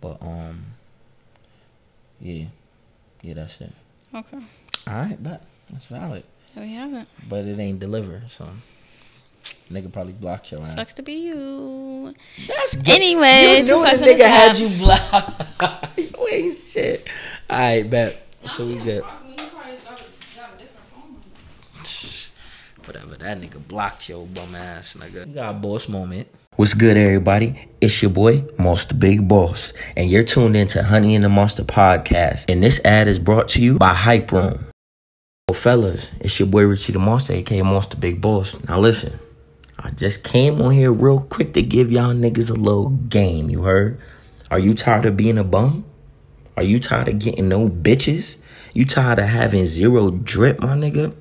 But 0.00 0.20
um, 0.20 0.64
yeah, 2.20 2.46
yeah, 3.22 3.34
that's 3.34 3.60
it. 3.60 3.72
Okay. 4.14 4.38
All 4.86 4.94
right, 4.94 5.22
but 5.22 5.42
that's 5.70 5.86
valid, 5.86 6.24
we 6.56 6.72
have 6.74 6.92
it. 6.92 7.08
but 7.28 7.44
it 7.44 7.58
ain't 7.58 7.80
deliver. 7.80 8.22
So 8.28 8.48
nigga 9.70 9.92
probably 9.92 10.12
blocked 10.12 10.52
your 10.52 10.60
ass. 10.60 10.74
Sucks 10.74 10.92
to 10.94 11.02
be 11.02 11.14
you. 11.14 12.14
That's 12.46 12.76
good. 12.76 12.88
Anyway, 12.94 13.56
you 13.58 13.64
knew 13.64 13.82
the 13.82 14.04
nigga 14.04 14.26
had 14.26 14.58
you 14.58 14.68
blocked. 14.78 15.98
you 15.98 16.28
ain't 16.30 16.58
shit. 16.58 17.08
All 17.48 17.58
right, 17.58 17.88
bet. 17.88 18.26
So 18.46 18.66
we 18.66 18.76
good. 18.76 19.02
Whatever. 22.86 23.16
That 23.16 23.40
nigga 23.40 23.66
blocked 23.66 24.10
your 24.10 24.26
bum 24.26 24.54
ass, 24.54 24.94
nigga. 24.94 25.26
You 25.26 25.34
got 25.34 25.54
a 25.54 25.58
boss 25.58 25.88
moment. 25.88 26.28
What's 26.56 26.74
good, 26.74 26.98
everybody? 26.98 27.68
It's 27.80 28.02
your 28.02 28.10
boy, 28.10 28.44
Monster 28.58 28.94
Big 28.94 29.26
Boss, 29.26 29.72
and 29.96 30.10
you're 30.10 30.22
tuned 30.22 30.54
into 30.54 30.82
Honey 30.82 31.14
and 31.14 31.24
the 31.24 31.30
Monster 31.30 31.64
podcast. 31.64 32.44
And 32.48 32.62
this 32.62 32.84
ad 32.84 33.08
is 33.08 33.18
brought 33.18 33.48
to 33.48 33.62
you 33.62 33.78
by 33.78 33.94
Hype 33.94 34.30
Room. 34.30 34.66
Well, 35.48 35.54
fellas, 35.54 36.12
it's 36.20 36.38
your 36.38 36.46
boy 36.46 36.64
Richie 36.64 36.92
the 36.92 36.98
Monster, 36.98 37.32
aka 37.32 37.62
Monster 37.62 37.96
Big 37.96 38.20
Boss. 38.20 38.62
Now 38.68 38.78
listen, 38.78 39.18
I 39.78 39.90
just 39.90 40.22
came 40.22 40.60
on 40.60 40.72
here 40.74 40.92
real 40.92 41.20
quick 41.20 41.54
to 41.54 41.62
give 41.62 41.90
y'all 41.90 42.14
niggas 42.14 42.50
a 42.50 42.54
little 42.54 42.90
game. 42.90 43.48
You 43.48 43.62
heard? 43.62 43.98
Are 44.50 44.58
you 44.58 44.74
tired 44.74 45.06
of 45.06 45.16
being 45.16 45.38
a 45.38 45.44
bum? 45.44 45.86
Are 46.56 46.62
you 46.62 46.78
tired 46.78 47.08
of 47.08 47.18
getting 47.18 47.48
no 47.48 47.68
bitches? 47.68 48.36
You 48.74 48.84
tired 48.84 49.18
of 49.18 49.28
having 49.28 49.66
zero 49.66 50.10
drip, 50.10 50.60
my 50.60 50.76
nigga? 50.76 51.14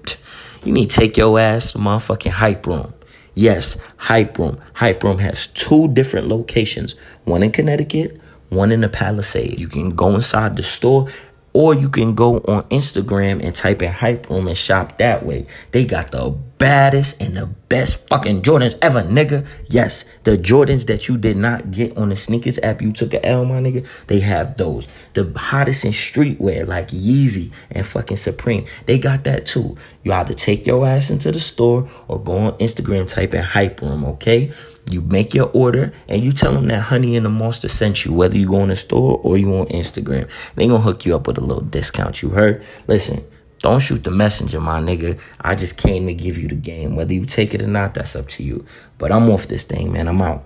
You 0.63 0.71
need 0.71 0.89
to 0.89 0.95
take 0.95 1.17
your 1.17 1.37
ass 1.39 1.73
to 1.73 1.77
motherfucking 1.77 2.31
Hype 2.31 2.65
Room. 2.65 2.93
Yes, 3.35 3.77
Hype 3.97 4.37
Room. 4.37 4.59
Hype 4.75 5.03
Room 5.03 5.17
has 5.17 5.47
two 5.47 5.87
different 5.89 6.27
locations 6.27 6.95
one 7.25 7.43
in 7.43 7.51
Connecticut, 7.51 8.21
one 8.49 8.71
in 8.71 8.81
the 8.81 8.89
Palisade. 8.89 9.59
You 9.59 9.67
can 9.67 9.89
go 9.89 10.15
inside 10.15 10.55
the 10.55 10.63
store 10.63 11.09
or 11.53 11.75
you 11.75 11.89
can 11.89 12.15
go 12.15 12.37
on 12.39 12.63
Instagram 12.63 13.43
and 13.43 13.53
type 13.53 13.81
in 13.81 13.91
Hype 13.91 14.29
Room 14.29 14.47
and 14.47 14.57
shop 14.57 14.97
that 14.97 15.25
way. 15.25 15.45
They 15.71 15.85
got 15.85 16.11
the 16.11 16.31
baddest 16.57 17.21
and 17.21 17.35
the 17.35 17.45
best 17.45 18.07
fucking 18.07 18.41
Jordans 18.41 18.75
ever, 18.81 19.03
nigga. 19.03 19.45
Yes, 19.67 20.05
the 20.23 20.37
Jordans 20.37 20.87
that 20.87 21.07
you 21.07 21.17
did 21.17 21.37
not 21.37 21.71
get 21.71 21.95
on 21.95 22.09
the 22.09 22.15
sneakers 22.15 22.57
app, 22.59 22.81
you 22.81 22.91
took 22.91 23.13
a 23.13 23.23
L, 23.25 23.45
my 23.45 23.59
nigga. 23.59 23.85
They 24.07 24.19
have 24.21 24.57
those. 24.57 24.87
The 25.13 25.31
hottest 25.35 25.85
in 25.85 25.91
streetwear, 25.91 26.65
like 26.65 26.89
Yeezy 26.89 27.51
and 27.69 27.85
fucking 27.85 28.17
Supreme. 28.17 28.65
They 28.85 28.97
got 28.97 29.23
that 29.25 29.45
too. 29.45 29.77
You 30.03 30.13
either 30.13 30.33
take 30.33 30.65
your 30.65 30.87
ass 30.87 31.09
into 31.09 31.31
the 31.31 31.39
store 31.39 31.87
or 32.07 32.19
go 32.19 32.37
on 32.37 32.53
Instagram, 32.53 33.07
type 33.07 33.33
in 33.33 33.43
Hype 33.43 33.81
Room, 33.81 34.05
okay? 34.05 34.51
You 34.89 35.01
make 35.01 35.33
your 35.33 35.49
order 35.53 35.93
and 36.07 36.23
you 36.23 36.31
tell 36.31 36.53
them 36.53 36.67
that 36.67 36.79
Honey 36.81 37.15
and 37.15 37.25
the 37.25 37.29
Monster 37.29 37.67
sent 37.67 38.05
you, 38.05 38.13
whether 38.13 38.37
you 38.37 38.47
go 38.47 38.61
in 38.63 38.69
the 38.69 38.75
store 38.75 39.19
or 39.23 39.37
you 39.37 39.53
on 39.57 39.67
Instagram. 39.67 40.29
They 40.55 40.67
gonna 40.67 40.81
hook 40.81 41.05
you 41.05 41.15
up 41.15 41.27
with 41.27 41.37
a 41.37 41.41
little 41.41 41.63
discount. 41.63 42.21
You 42.21 42.29
heard? 42.29 42.63
Listen, 42.87 43.25
don't 43.59 43.79
shoot 43.79 44.03
the 44.03 44.11
messenger, 44.11 44.59
my 44.59 44.81
nigga. 44.81 45.19
I 45.39 45.55
just 45.55 45.77
came 45.77 46.05
to 46.07 46.13
give 46.13 46.37
you 46.37 46.49
the 46.49 46.55
game. 46.55 46.97
Whether 46.97 47.13
you 47.13 47.25
take 47.25 47.53
it 47.53 47.61
or 47.61 47.67
not, 47.67 47.93
that's 47.93 48.15
up 48.15 48.27
to 48.29 48.43
you. 48.43 48.65
But 48.97 49.11
I'm 49.11 49.29
off 49.29 49.47
this 49.47 49.63
thing, 49.63 49.93
man. 49.93 50.09
I'm 50.09 50.21
out. 50.21 50.43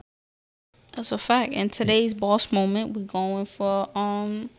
That's 0.96 1.12
a 1.12 1.18
fact. 1.18 1.54
And 1.54 1.74
today's 1.74 2.14
boss 2.14 2.52
moment, 2.52 2.96
we're 2.96 3.06
going 3.06 3.46
for 3.48 3.90
um, 3.98 4.52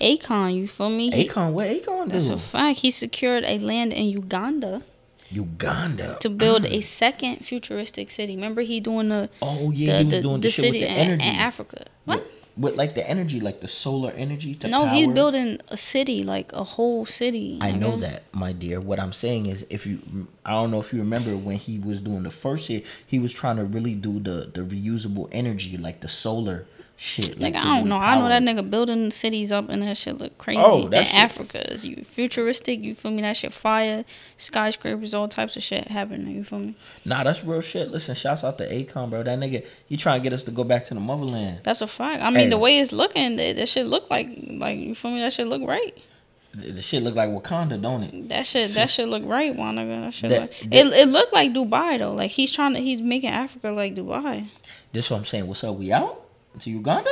Akon. 0.00 0.54
You 0.56 0.66
feel 0.66 0.90
me? 0.90 1.10
Akon, 1.12 1.52
what 1.52 1.68
Akon 1.68 2.08
That's 2.08 2.28
a 2.28 2.36
fact. 2.36 2.80
He 2.80 2.90
secured 2.90 3.44
a 3.44 3.58
land 3.58 3.92
in 3.92 4.06
Uganda 4.06 4.82
Uganda. 5.30 6.16
to 6.20 6.28
build 6.28 6.66
a 6.66 6.78
ah. 6.78 6.80
second 6.80 7.44
futuristic 7.44 8.10
city. 8.10 8.34
Remember, 8.34 8.62
he 8.62 8.80
doing 8.80 9.08
the 9.08 9.30
Oh 9.40 9.70
yeah, 9.70 9.98
the, 9.98 9.98
he 9.98 10.04
was 10.04 10.20
doing 10.20 10.40
the 10.40 10.48
the, 10.48 10.50
shit 10.50 10.64
with 10.64 10.72
city 10.72 10.80
the 10.80 10.90
in, 10.90 10.96
energy. 10.96 11.28
in 11.28 11.34
Africa. 11.34 11.86
What? 12.04 12.18
With, 12.18 12.32
with 12.56 12.74
like 12.76 12.94
the 12.94 13.08
energy, 13.08 13.40
like 13.40 13.60
the 13.60 13.68
solar 13.68 14.10
energy 14.12 14.54
to 14.56 14.68
No, 14.68 14.86
he's 14.86 15.06
building 15.08 15.60
a 15.68 15.76
city, 15.76 16.22
like 16.22 16.52
a 16.52 16.64
whole 16.64 17.06
city. 17.06 17.58
I 17.60 17.72
know 17.72 17.92
nigga. 17.92 18.00
that, 18.00 18.34
my 18.34 18.52
dear. 18.52 18.80
What 18.80 19.00
I'm 19.00 19.12
saying 19.12 19.46
is, 19.46 19.64
if 19.70 19.86
you, 19.86 20.26
I 20.44 20.50
don't 20.50 20.70
know 20.70 20.80
if 20.80 20.92
you 20.92 20.98
remember 20.98 21.36
when 21.36 21.56
he 21.56 21.78
was 21.78 22.00
doing 22.00 22.24
the 22.24 22.30
first 22.30 22.68
year, 22.68 22.82
he 23.06 23.18
was 23.18 23.32
trying 23.32 23.56
to 23.56 23.64
really 23.64 23.94
do 23.94 24.20
the 24.20 24.50
the 24.52 24.62
reusable 24.62 25.28
energy, 25.32 25.76
like 25.76 26.00
the 26.00 26.08
solar 26.08 26.66
shit. 27.02 27.40
Like 27.40 27.54
I 27.56 27.64
don't 27.64 27.88
know. 27.88 27.96
I 27.96 28.14
know 28.18 28.28
that 28.28 28.42
nigga 28.42 28.68
building 28.70 29.10
cities 29.10 29.50
up 29.50 29.70
and 29.70 29.82
that 29.82 29.96
shit 29.96 30.18
look 30.18 30.36
crazy. 30.36 30.60
Oh, 30.62 30.84
in 30.84 30.90
that 30.90 31.06
shit- 31.06 31.14
Africa 31.14 31.72
is 31.72 31.86
you 31.86 31.96
futuristic. 32.04 32.80
You 32.80 32.94
feel 32.94 33.10
me? 33.10 33.22
That 33.22 33.36
shit 33.38 33.54
fire, 33.54 34.04
skyscrapers, 34.36 35.14
all 35.14 35.26
types 35.28 35.56
of 35.56 35.62
shit 35.62 35.88
happening. 35.88 36.34
You 36.36 36.44
feel 36.44 36.58
me? 36.58 36.74
Nah, 37.04 37.24
that's 37.24 37.42
real 37.44 37.60
shit. 37.62 37.90
Listen, 37.90 38.14
shouts 38.14 38.44
out 38.44 38.58
to 38.58 38.68
Akon, 38.68 39.08
bro. 39.10 39.22
That 39.22 39.38
nigga, 39.38 39.64
he 39.86 39.96
trying 39.96 40.20
to 40.20 40.22
get 40.22 40.32
us 40.34 40.42
to 40.44 40.50
go 40.50 40.62
back 40.64 40.84
to 40.86 40.94
the 40.94 41.00
motherland. 41.00 41.60
That's 41.62 41.80
a 41.80 41.86
fact. 41.86 42.22
I 42.22 42.26
mean, 42.30 42.44
Hey. 42.44 42.48
the 42.50 42.58
way 42.58 42.78
it's 42.78 42.92
looking, 42.92 43.36
that, 43.36 43.56
that 43.56 43.68
shit 43.68 43.86
look 43.86 44.10
like 44.10 44.28
like 44.58 44.78
you 44.78 44.94
feel 44.94 45.10
me? 45.12 45.20
That 45.20 45.32
shit 45.32 45.48
look 45.48 45.62
right. 45.66 45.96
The, 46.52 46.72
the 46.72 46.82
shit 46.82 47.02
look 47.02 47.14
like 47.14 47.30
Wakanda, 47.30 47.80
don't 47.80 48.02
it? 48.02 48.28
That 48.28 48.44
shit, 48.46 48.72
that 48.74 48.90
shit 48.94 49.08
look 49.08 49.24
right, 49.24 49.56
my 49.56 49.72
nigga. 49.72 50.04
That 50.04 50.14
shit 50.14 50.30
That- 50.30 50.40
look, 50.42 50.50
that- 50.52 50.74
it 50.74 50.86
it 50.92 51.08
looked 51.08 51.32
like 51.32 51.52
Dubai 51.52 51.98
though. 51.98 52.10
Like 52.12 52.30
he's 52.32 52.52
trying 52.52 52.74
to, 52.74 52.80
he's 52.80 53.00
making 53.00 53.30
Africa 53.30 53.70
like 53.70 53.94
Dubai. 53.94 54.48
This 54.92 55.08
what 55.08 55.18
I'm 55.18 55.24
saying. 55.24 55.46
What's 55.46 55.62
up? 55.64 55.76
We 55.76 55.92
out 55.92 56.19
to 56.58 56.70
Uganda, 56.70 57.10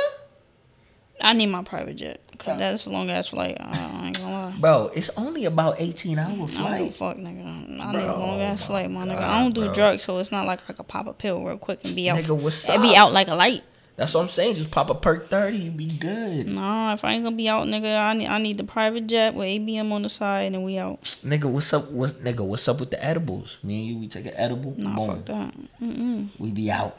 I 1.21 1.33
need 1.33 1.47
my 1.47 1.63
private 1.63 1.95
jet 1.95 2.21
because 2.31 2.57
that's 2.57 2.85
a 2.85 2.89
long 2.89 3.09
ass 3.09 3.29
flight. 3.29 3.57
I, 3.59 3.99
I 4.01 4.07
ain't 4.07 4.19
gonna 4.19 4.33
lie. 4.33 4.55
bro. 4.59 4.91
It's 4.93 5.09
only 5.17 5.45
about 5.45 5.75
18 5.79 6.17
hour 6.17 6.29
mm, 6.29 6.33
I 6.33 6.37
don't 6.37 6.47
flight. 6.47 6.93
fuck, 6.93 7.17
nigga. 7.17 7.83
I 7.83 7.91
need 7.91 8.03
a 8.03 8.15
long 8.15 8.41
ass 8.41 8.65
flight, 8.65 8.89
my 8.89 9.03
nigga. 9.03 9.19
God, 9.19 9.23
I 9.23 9.39
don't 9.39 9.53
do 9.53 9.65
bro. 9.65 9.73
drugs, 9.73 10.03
so 10.03 10.17
it's 10.19 10.31
not 10.31 10.47
like 10.47 10.61
I 10.69 10.73
could 10.73 10.87
pop 10.87 11.07
a 11.07 11.13
pill 11.13 11.43
real 11.43 11.57
quick 11.57 11.83
and 11.83 11.95
be 11.95 12.09
out. 12.09 12.17
Nigga, 12.17 12.37
what's 12.37 12.67
it 12.69 12.81
be 12.81 12.95
out 12.95 13.11
like 13.11 13.27
a 13.27 13.35
light. 13.35 13.63
That's 13.97 14.13
what 14.13 14.21
I'm 14.21 14.29
saying. 14.29 14.55
Just 14.55 14.71
pop 14.71 14.89
a 14.89 14.95
perk 14.95 15.29
thirty, 15.29 15.57
you 15.57 15.71
be 15.71 15.87
good. 15.87 16.47
Nah, 16.47 16.93
if 16.93 17.03
I 17.03 17.11
ain't 17.11 17.25
gonna 17.25 17.35
be 17.35 17.49
out, 17.49 17.67
nigga, 17.67 17.99
I 17.99 18.13
need 18.13 18.27
I 18.27 18.37
need 18.37 18.57
the 18.57 18.63
private 18.63 19.07
jet 19.07 19.33
with 19.35 19.45
ABM 19.45 19.91
on 19.91 20.03
the 20.03 20.09
side, 20.09 20.43
and 20.43 20.55
then 20.55 20.63
we 20.63 20.77
out. 20.77 21.03
Nigga, 21.03 21.45
what's 21.45 21.73
up? 21.73 21.91
What 21.91 22.23
nigga? 22.23 22.39
What's 22.45 22.65
up 22.69 22.79
with 22.79 22.91
the 22.91 23.03
edibles? 23.03 23.57
Me 23.61 23.79
and 23.79 23.87
you, 23.87 23.97
we 23.97 24.07
take 24.07 24.25
an 24.25 24.35
edible. 24.35 24.73
Nah, 24.77 24.93
boom, 24.93 25.07
fuck 25.07 25.25
that. 25.25 25.53
Mm-mm. 25.81 26.29
we 26.39 26.49
be 26.51 26.71
out. 26.71 26.97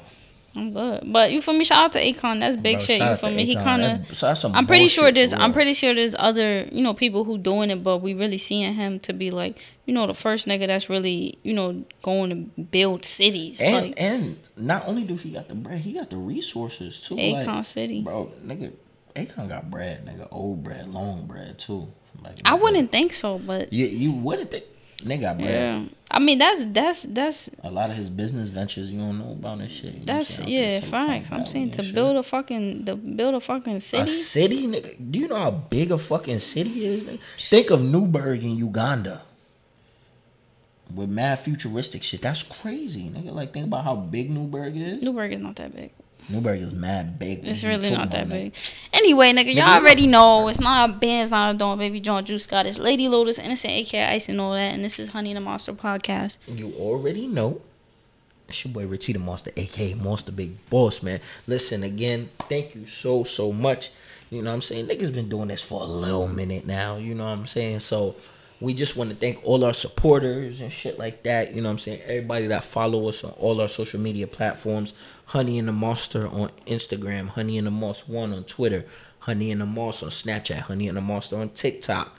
I'm 0.57 0.73
good. 0.75 1.05
But 1.13 1.31
you 1.33 1.41
feel 1.41 1.55
me? 1.55 1.65
Shout 1.65 1.79
out 1.85 1.93
to 1.93 2.01
Akon. 2.05 2.41
That's 2.41 2.57
big 2.57 2.79
Bro, 2.79 2.85
shit. 2.85 3.01
You 3.01 3.17
to 3.17 3.31
me? 3.31 3.45
He 3.45 3.55
Akon. 3.57 3.63
kind 3.63 3.83
That- 3.83 4.11
of. 4.11 4.17
so 4.17 4.27
that's 4.27 4.41
some 4.41 4.55
I'm 4.55 4.67
pretty 4.67 4.89
sure 4.89 5.13
there's. 5.13 5.33
I'm 5.33 5.53
pretty 5.53 5.75
sure 5.75 5.95
there's 5.95 6.17
other 6.19 6.69
you 6.73 6.83
know 6.83 6.93
people 6.93 7.23
who 7.25 7.39
doing 7.39 7.71
it, 7.71 7.85
but 7.85 7.99
we 7.99 8.15
really 8.15 8.39
seeing 8.39 8.75
him 8.75 8.99
to 9.01 9.13
be 9.13 9.31
like 9.31 9.59
you 9.87 9.95
know 9.95 10.07
the 10.07 10.15
first 10.15 10.49
nigga 10.49 10.67
that's 10.67 10.91
really 10.91 11.39
you 11.45 11.53
know 11.55 11.85
going 12.03 12.31
to 12.31 12.63
build 12.63 13.05
cities 13.05 13.61
And 13.61 13.75
like 13.87 13.95
and 13.97 14.39
not 14.57 14.87
only 14.89 15.05
do 15.05 15.15
he 15.17 15.31
got 15.31 15.49
the 15.49 15.55
bread, 15.55 15.81
he 15.81 15.93
got 15.93 16.11
the 16.11 16.17
resources 16.17 17.01
too. 17.01 17.15
Akon 17.17 17.47
like, 17.47 17.65
City. 17.67 18.03
bro. 18.03 18.33
Nigga, 18.45 18.73
Akon 19.15 19.49
got 19.49 19.71
bread, 19.71 20.05
nigga. 20.05 20.27
Old 20.33 20.65
bread, 20.65 20.89
long 20.93 21.27
bread 21.27 21.59
too. 21.61 21.93
Like, 22.23 22.39
I 22.45 22.55
wouldn't 22.55 22.91
think 22.93 23.13
so, 23.13 23.39
but 23.39 23.73
You 23.73 23.87
you 23.87 24.11
wouldn't 24.13 24.51
think 24.51 24.65
nigga 25.03 25.21
got 25.21 25.39
bread. 25.39 25.51
yeah. 25.51 25.85
I 26.11 26.19
mean 26.19 26.39
that's 26.39 26.65
that's 26.67 27.03
that's 27.05 27.51
A 27.63 27.71
lot 27.71 27.91
of 27.91 27.97
his 27.97 28.11
business 28.11 28.49
ventures 28.49 28.91
you 28.91 28.99
don't 28.99 29.19
know 29.19 29.33
about 29.33 29.61
and 29.61 29.71
shit. 29.71 29.85
you 29.85 29.91
know 29.93 29.99
what 29.99 30.11
I'm 30.11 30.17
that's? 30.17 30.41
Yeah 30.41 30.81
facts. 30.81 31.31
I'm 31.33 31.47
saying 31.47 31.71
to 31.73 31.83
shit. 31.83 31.95
build 31.95 32.17
a 32.17 32.23
fucking 32.23 32.85
to 32.87 32.97
build 32.97 33.35
a 33.35 33.41
fucking 33.41 33.81
city. 33.81 34.03
a 34.03 34.07
city. 34.07 34.57
city, 34.57 34.67
nigga. 34.67 35.11
Do 35.11 35.19
you 35.19 35.29
know 35.29 35.37
how 35.37 35.51
big 35.53 35.91
a 35.93 35.99
fucking 35.99 36.41
city 36.41 36.85
is? 36.85 37.03
nigga? 37.05 37.21
Think 37.39 37.71
of 37.71 37.83
Newburgh 37.83 38.43
in 38.43 38.57
Uganda. 38.57 39.23
With 40.93 41.09
mad 41.09 41.39
futuristic 41.39 42.03
shit. 42.03 42.23
That's 42.23 42.43
crazy, 42.43 43.09
nigga. 43.11 43.33
Like 43.33 43.53
think 43.53 43.67
about 43.67 43.85
how 43.85 43.95
big 43.95 44.31
Newburgh 44.31 44.77
is. 44.77 45.03
Newburgh 45.03 45.33
is 45.33 45.41
not 45.41 45.55
that 45.57 45.75
big. 45.75 45.93
Newburgh 46.29 46.61
is 46.61 46.73
mad 46.73 47.19
big. 47.19 47.47
It's 47.47 47.65
really 47.65 47.91
not 47.91 48.11
that 48.11 48.27
about, 48.27 48.35
big. 48.35 48.55
Anyway, 48.93 49.33
nigga, 49.33 49.55
y'all 49.55 49.81
already 49.81 50.07
know 50.07 50.49
it's 50.49 50.61
not 50.61 50.91
a 50.91 50.93
band, 50.93 51.25
it's 51.25 51.31
not 51.31 51.55
a 51.55 51.59
dawn, 51.59 51.79
baby 51.79 52.01
John 52.01 52.25
Juice 52.25 52.47
got 52.47 52.67
it's 52.67 52.79
Lady 52.79 53.09
Lotus, 53.09 53.39
Innocent, 53.39 53.73
aka 53.73 54.15
Ice, 54.15 54.29
and 54.29 54.41
all 54.41 54.53
that. 54.53 54.75
And 54.75 54.85
this 54.85 54.99
is 54.99 55.11
Honey 55.11 55.35
the 55.35 55.41
Monster 55.41 55.73
podcast. 55.73 56.39
You 56.49 56.73
already 56.75 57.27
know. 57.27 57.61
It's 58.49 58.65
your 58.65 58.75
boy 58.75 58.87
Richie 58.87 59.13
the 59.13 59.21
Monster, 59.21 59.53
aka 59.57 59.95
Monster 59.95 60.33
Big 60.33 60.69
Boss, 60.69 61.03
man. 61.03 61.21
Listen 61.47 61.85
again, 61.85 62.31
thank 62.49 62.75
you 62.75 62.87
so 62.87 63.25
so 63.25 63.53
much. 63.53 63.91
You 64.31 64.43
know 64.43 64.51
what 64.51 64.57
I'm 64.57 64.63
saying? 64.63 64.87
Niggas 64.87 65.15
been 65.15 65.29
doing 65.29 65.49
this 65.49 65.63
for 65.63 65.83
a 65.83 65.87
little 65.87 66.29
minute 66.29 66.67
now, 66.67 66.97
you 66.97 67.15
know 67.15 67.25
what 67.25 67.31
I'm 67.31 67.47
saying? 67.47 67.81
So 67.81 68.17
we 68.61 68.75
just 68.75 68.97
want 68.97 69.11
to 69.11 69.17
thank 69.17 69.41
all 69.45 69.65
our 69.65 69.73
supporters 69.73 70.61
and 70.61 70.71
shit 70.71 70.99
like 70.99 71.23
that. 71.23 71.55
You 71.55 71.63
know 71.63 71.69
what 71.69 71.75
I'm 71.75 71.79
saying? 71.79 72.03
Everybody 72.03 72.47
that 72.49 72.65
follow 72.65 73.09
us 73.09 73.25
on 73.25 73.31
all 73.33 73.61
our 73.61 73.69
social 73.69 73.99
media 73.99 74.27
platforms. 74.27 74.93
Honey 75.31 75.61
and 75.61 75.69
the 75.69 75.73
Monster 75.73 76.27
on 76.27 76.51
Instagram, 76.67 77.29
Honey 77.29 77.57
and 77.57 77.65
the 77.65 77.71
Moss 77.71 78.09
One 78.09 78.33
on 78.33 78.43
Twitter, 78.43 78.85
Honey 79.21 79.53
and 79.53 79.61
the 79.61 79.67
Moss 79.67 80.03
on 80.03 80.11
Snapchat, 80.11 80.63
Honey 80.63 80.89
and 80.89 80.97
the 80.97 81.01
Monster 81.01 81.37
on 81.37 81.51
TikTok. 81.51 82.19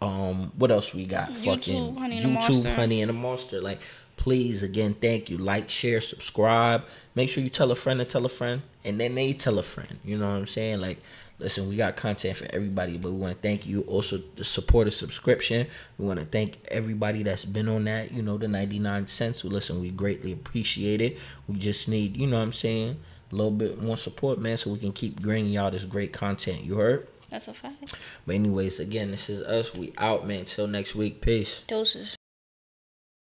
Um, 0.00 0.52
what 0.56 0.70
else 0.70 0.94
we 0.94 1.04
got? 1.04 1.32
YouTube, 1.32 1.44
Fucking 1.44 1.96
Honey 1.96 2.18
and 2.18 2.24
the 2.24 2.28
YouTube, 2.28 2.32
Monster. 2.34 2.74
Honey 2.74 3.02
and 3.02 3.08
the 3.08 3.14
Monster. 3.14 3.60
Like, 3.60 3.80
please, 4.16 4.62
again, 4.62 4.94
thank 4.94 5.28
you. 5.28 5.38
Like, 5.38 5.70
share, 5.70 6.00
subscribe. 6.00 6.84
Make 7.16 7.30
sure 7.30 7.42
you 7.42 7.50
tell 7.50 7.72
a 7.72 7.74
friend 7.74 7.98
to 7.98 8.04
tell 8.04 8.24
a 8.24 8.28
friend, 8.28 8.62
and 8.84 9.00
then 9.00 9.16
they 9.16 9.32
tell 9.32 9.58
a 9.58 9.64
friend. 9.64 9.98
You 10.04 10.16
know 10.16 10.28
what 10.30 10.36
I'm 10.36 10.46
saying? 10.46 10.80
Like, 10.80 10.98
listen, 11.42 11.68
we 11.68 11.76
got 11.76 11.96
content 11.96 12.36
for 12.36 12.46
everybody, 12.50 12.96
but 12.96 13.12
we 13.12 13.18
want 13.18 13.34
to 13.34 13.42
thank 13.42 13.66
you 13.66 13.82
also 13.82 14.18
the 14.36 14.44
support 14.44 14.86
of 14.86 14.94
subscription. 14.94 15.66
We 15.98 16.06
want 16.06 16.20
to 16.20 16.26
thank 16.26 16.58
everybody 16.68 17.22
that's 17.22 17.44
been 17.44 17.68
on 17.68 17.84
that. 17.84 18.12
You 18.12 18.22
know, 18.22 18.38
the 18.38 18.48
99 18.48 19.06
cents. 19.06 19.44
Listen, 19.44 19.80
we 19.80 19.90
greatly 19.90 20.32
appreciate 20.32 21.00
it. 21.00 21.18
We 21.48 21.58
just 21.58 21.88
need, 21.88 22.16
you 22.16 22.26
know 22.26 22.38
what 22.38 22.44
I'm 22.44 22.52
saying, 22.52 22.96
a 23.30 23.34
little 23.34 23.50
bit 23.50 23.82
more 23.82 23.96
support, 23.96 24.38
man, 24.38 24.56
so 24.56 24.70
we 24.70 24.78
can 24.78 24.92
keep 24.92 25.20
bringing 25.20 25.52
y'all 25.52 25.70
this 25.70 25.84
great 25.84 26.12
content. 26.12 26.64
You 26.64 26.76
heard? 26.76 27.08
That's 27.30 27.48
a 27.48 27.54
fact. 27.54 27.98
But 28.26 28.34
anyways, 28.34 28.78
again, 28.78 29.10
this 29.10 29.30
is 29.30 29.40
us. 29.42 29.74
We 29.74 29.92
out, 29.96 30.26
man. 30.26 30.44
Till 30.44 30.66
next 30.66 30.94
week. 30.94 31.22
Peace. 31.22 31.62
Doses. 31.66 32.16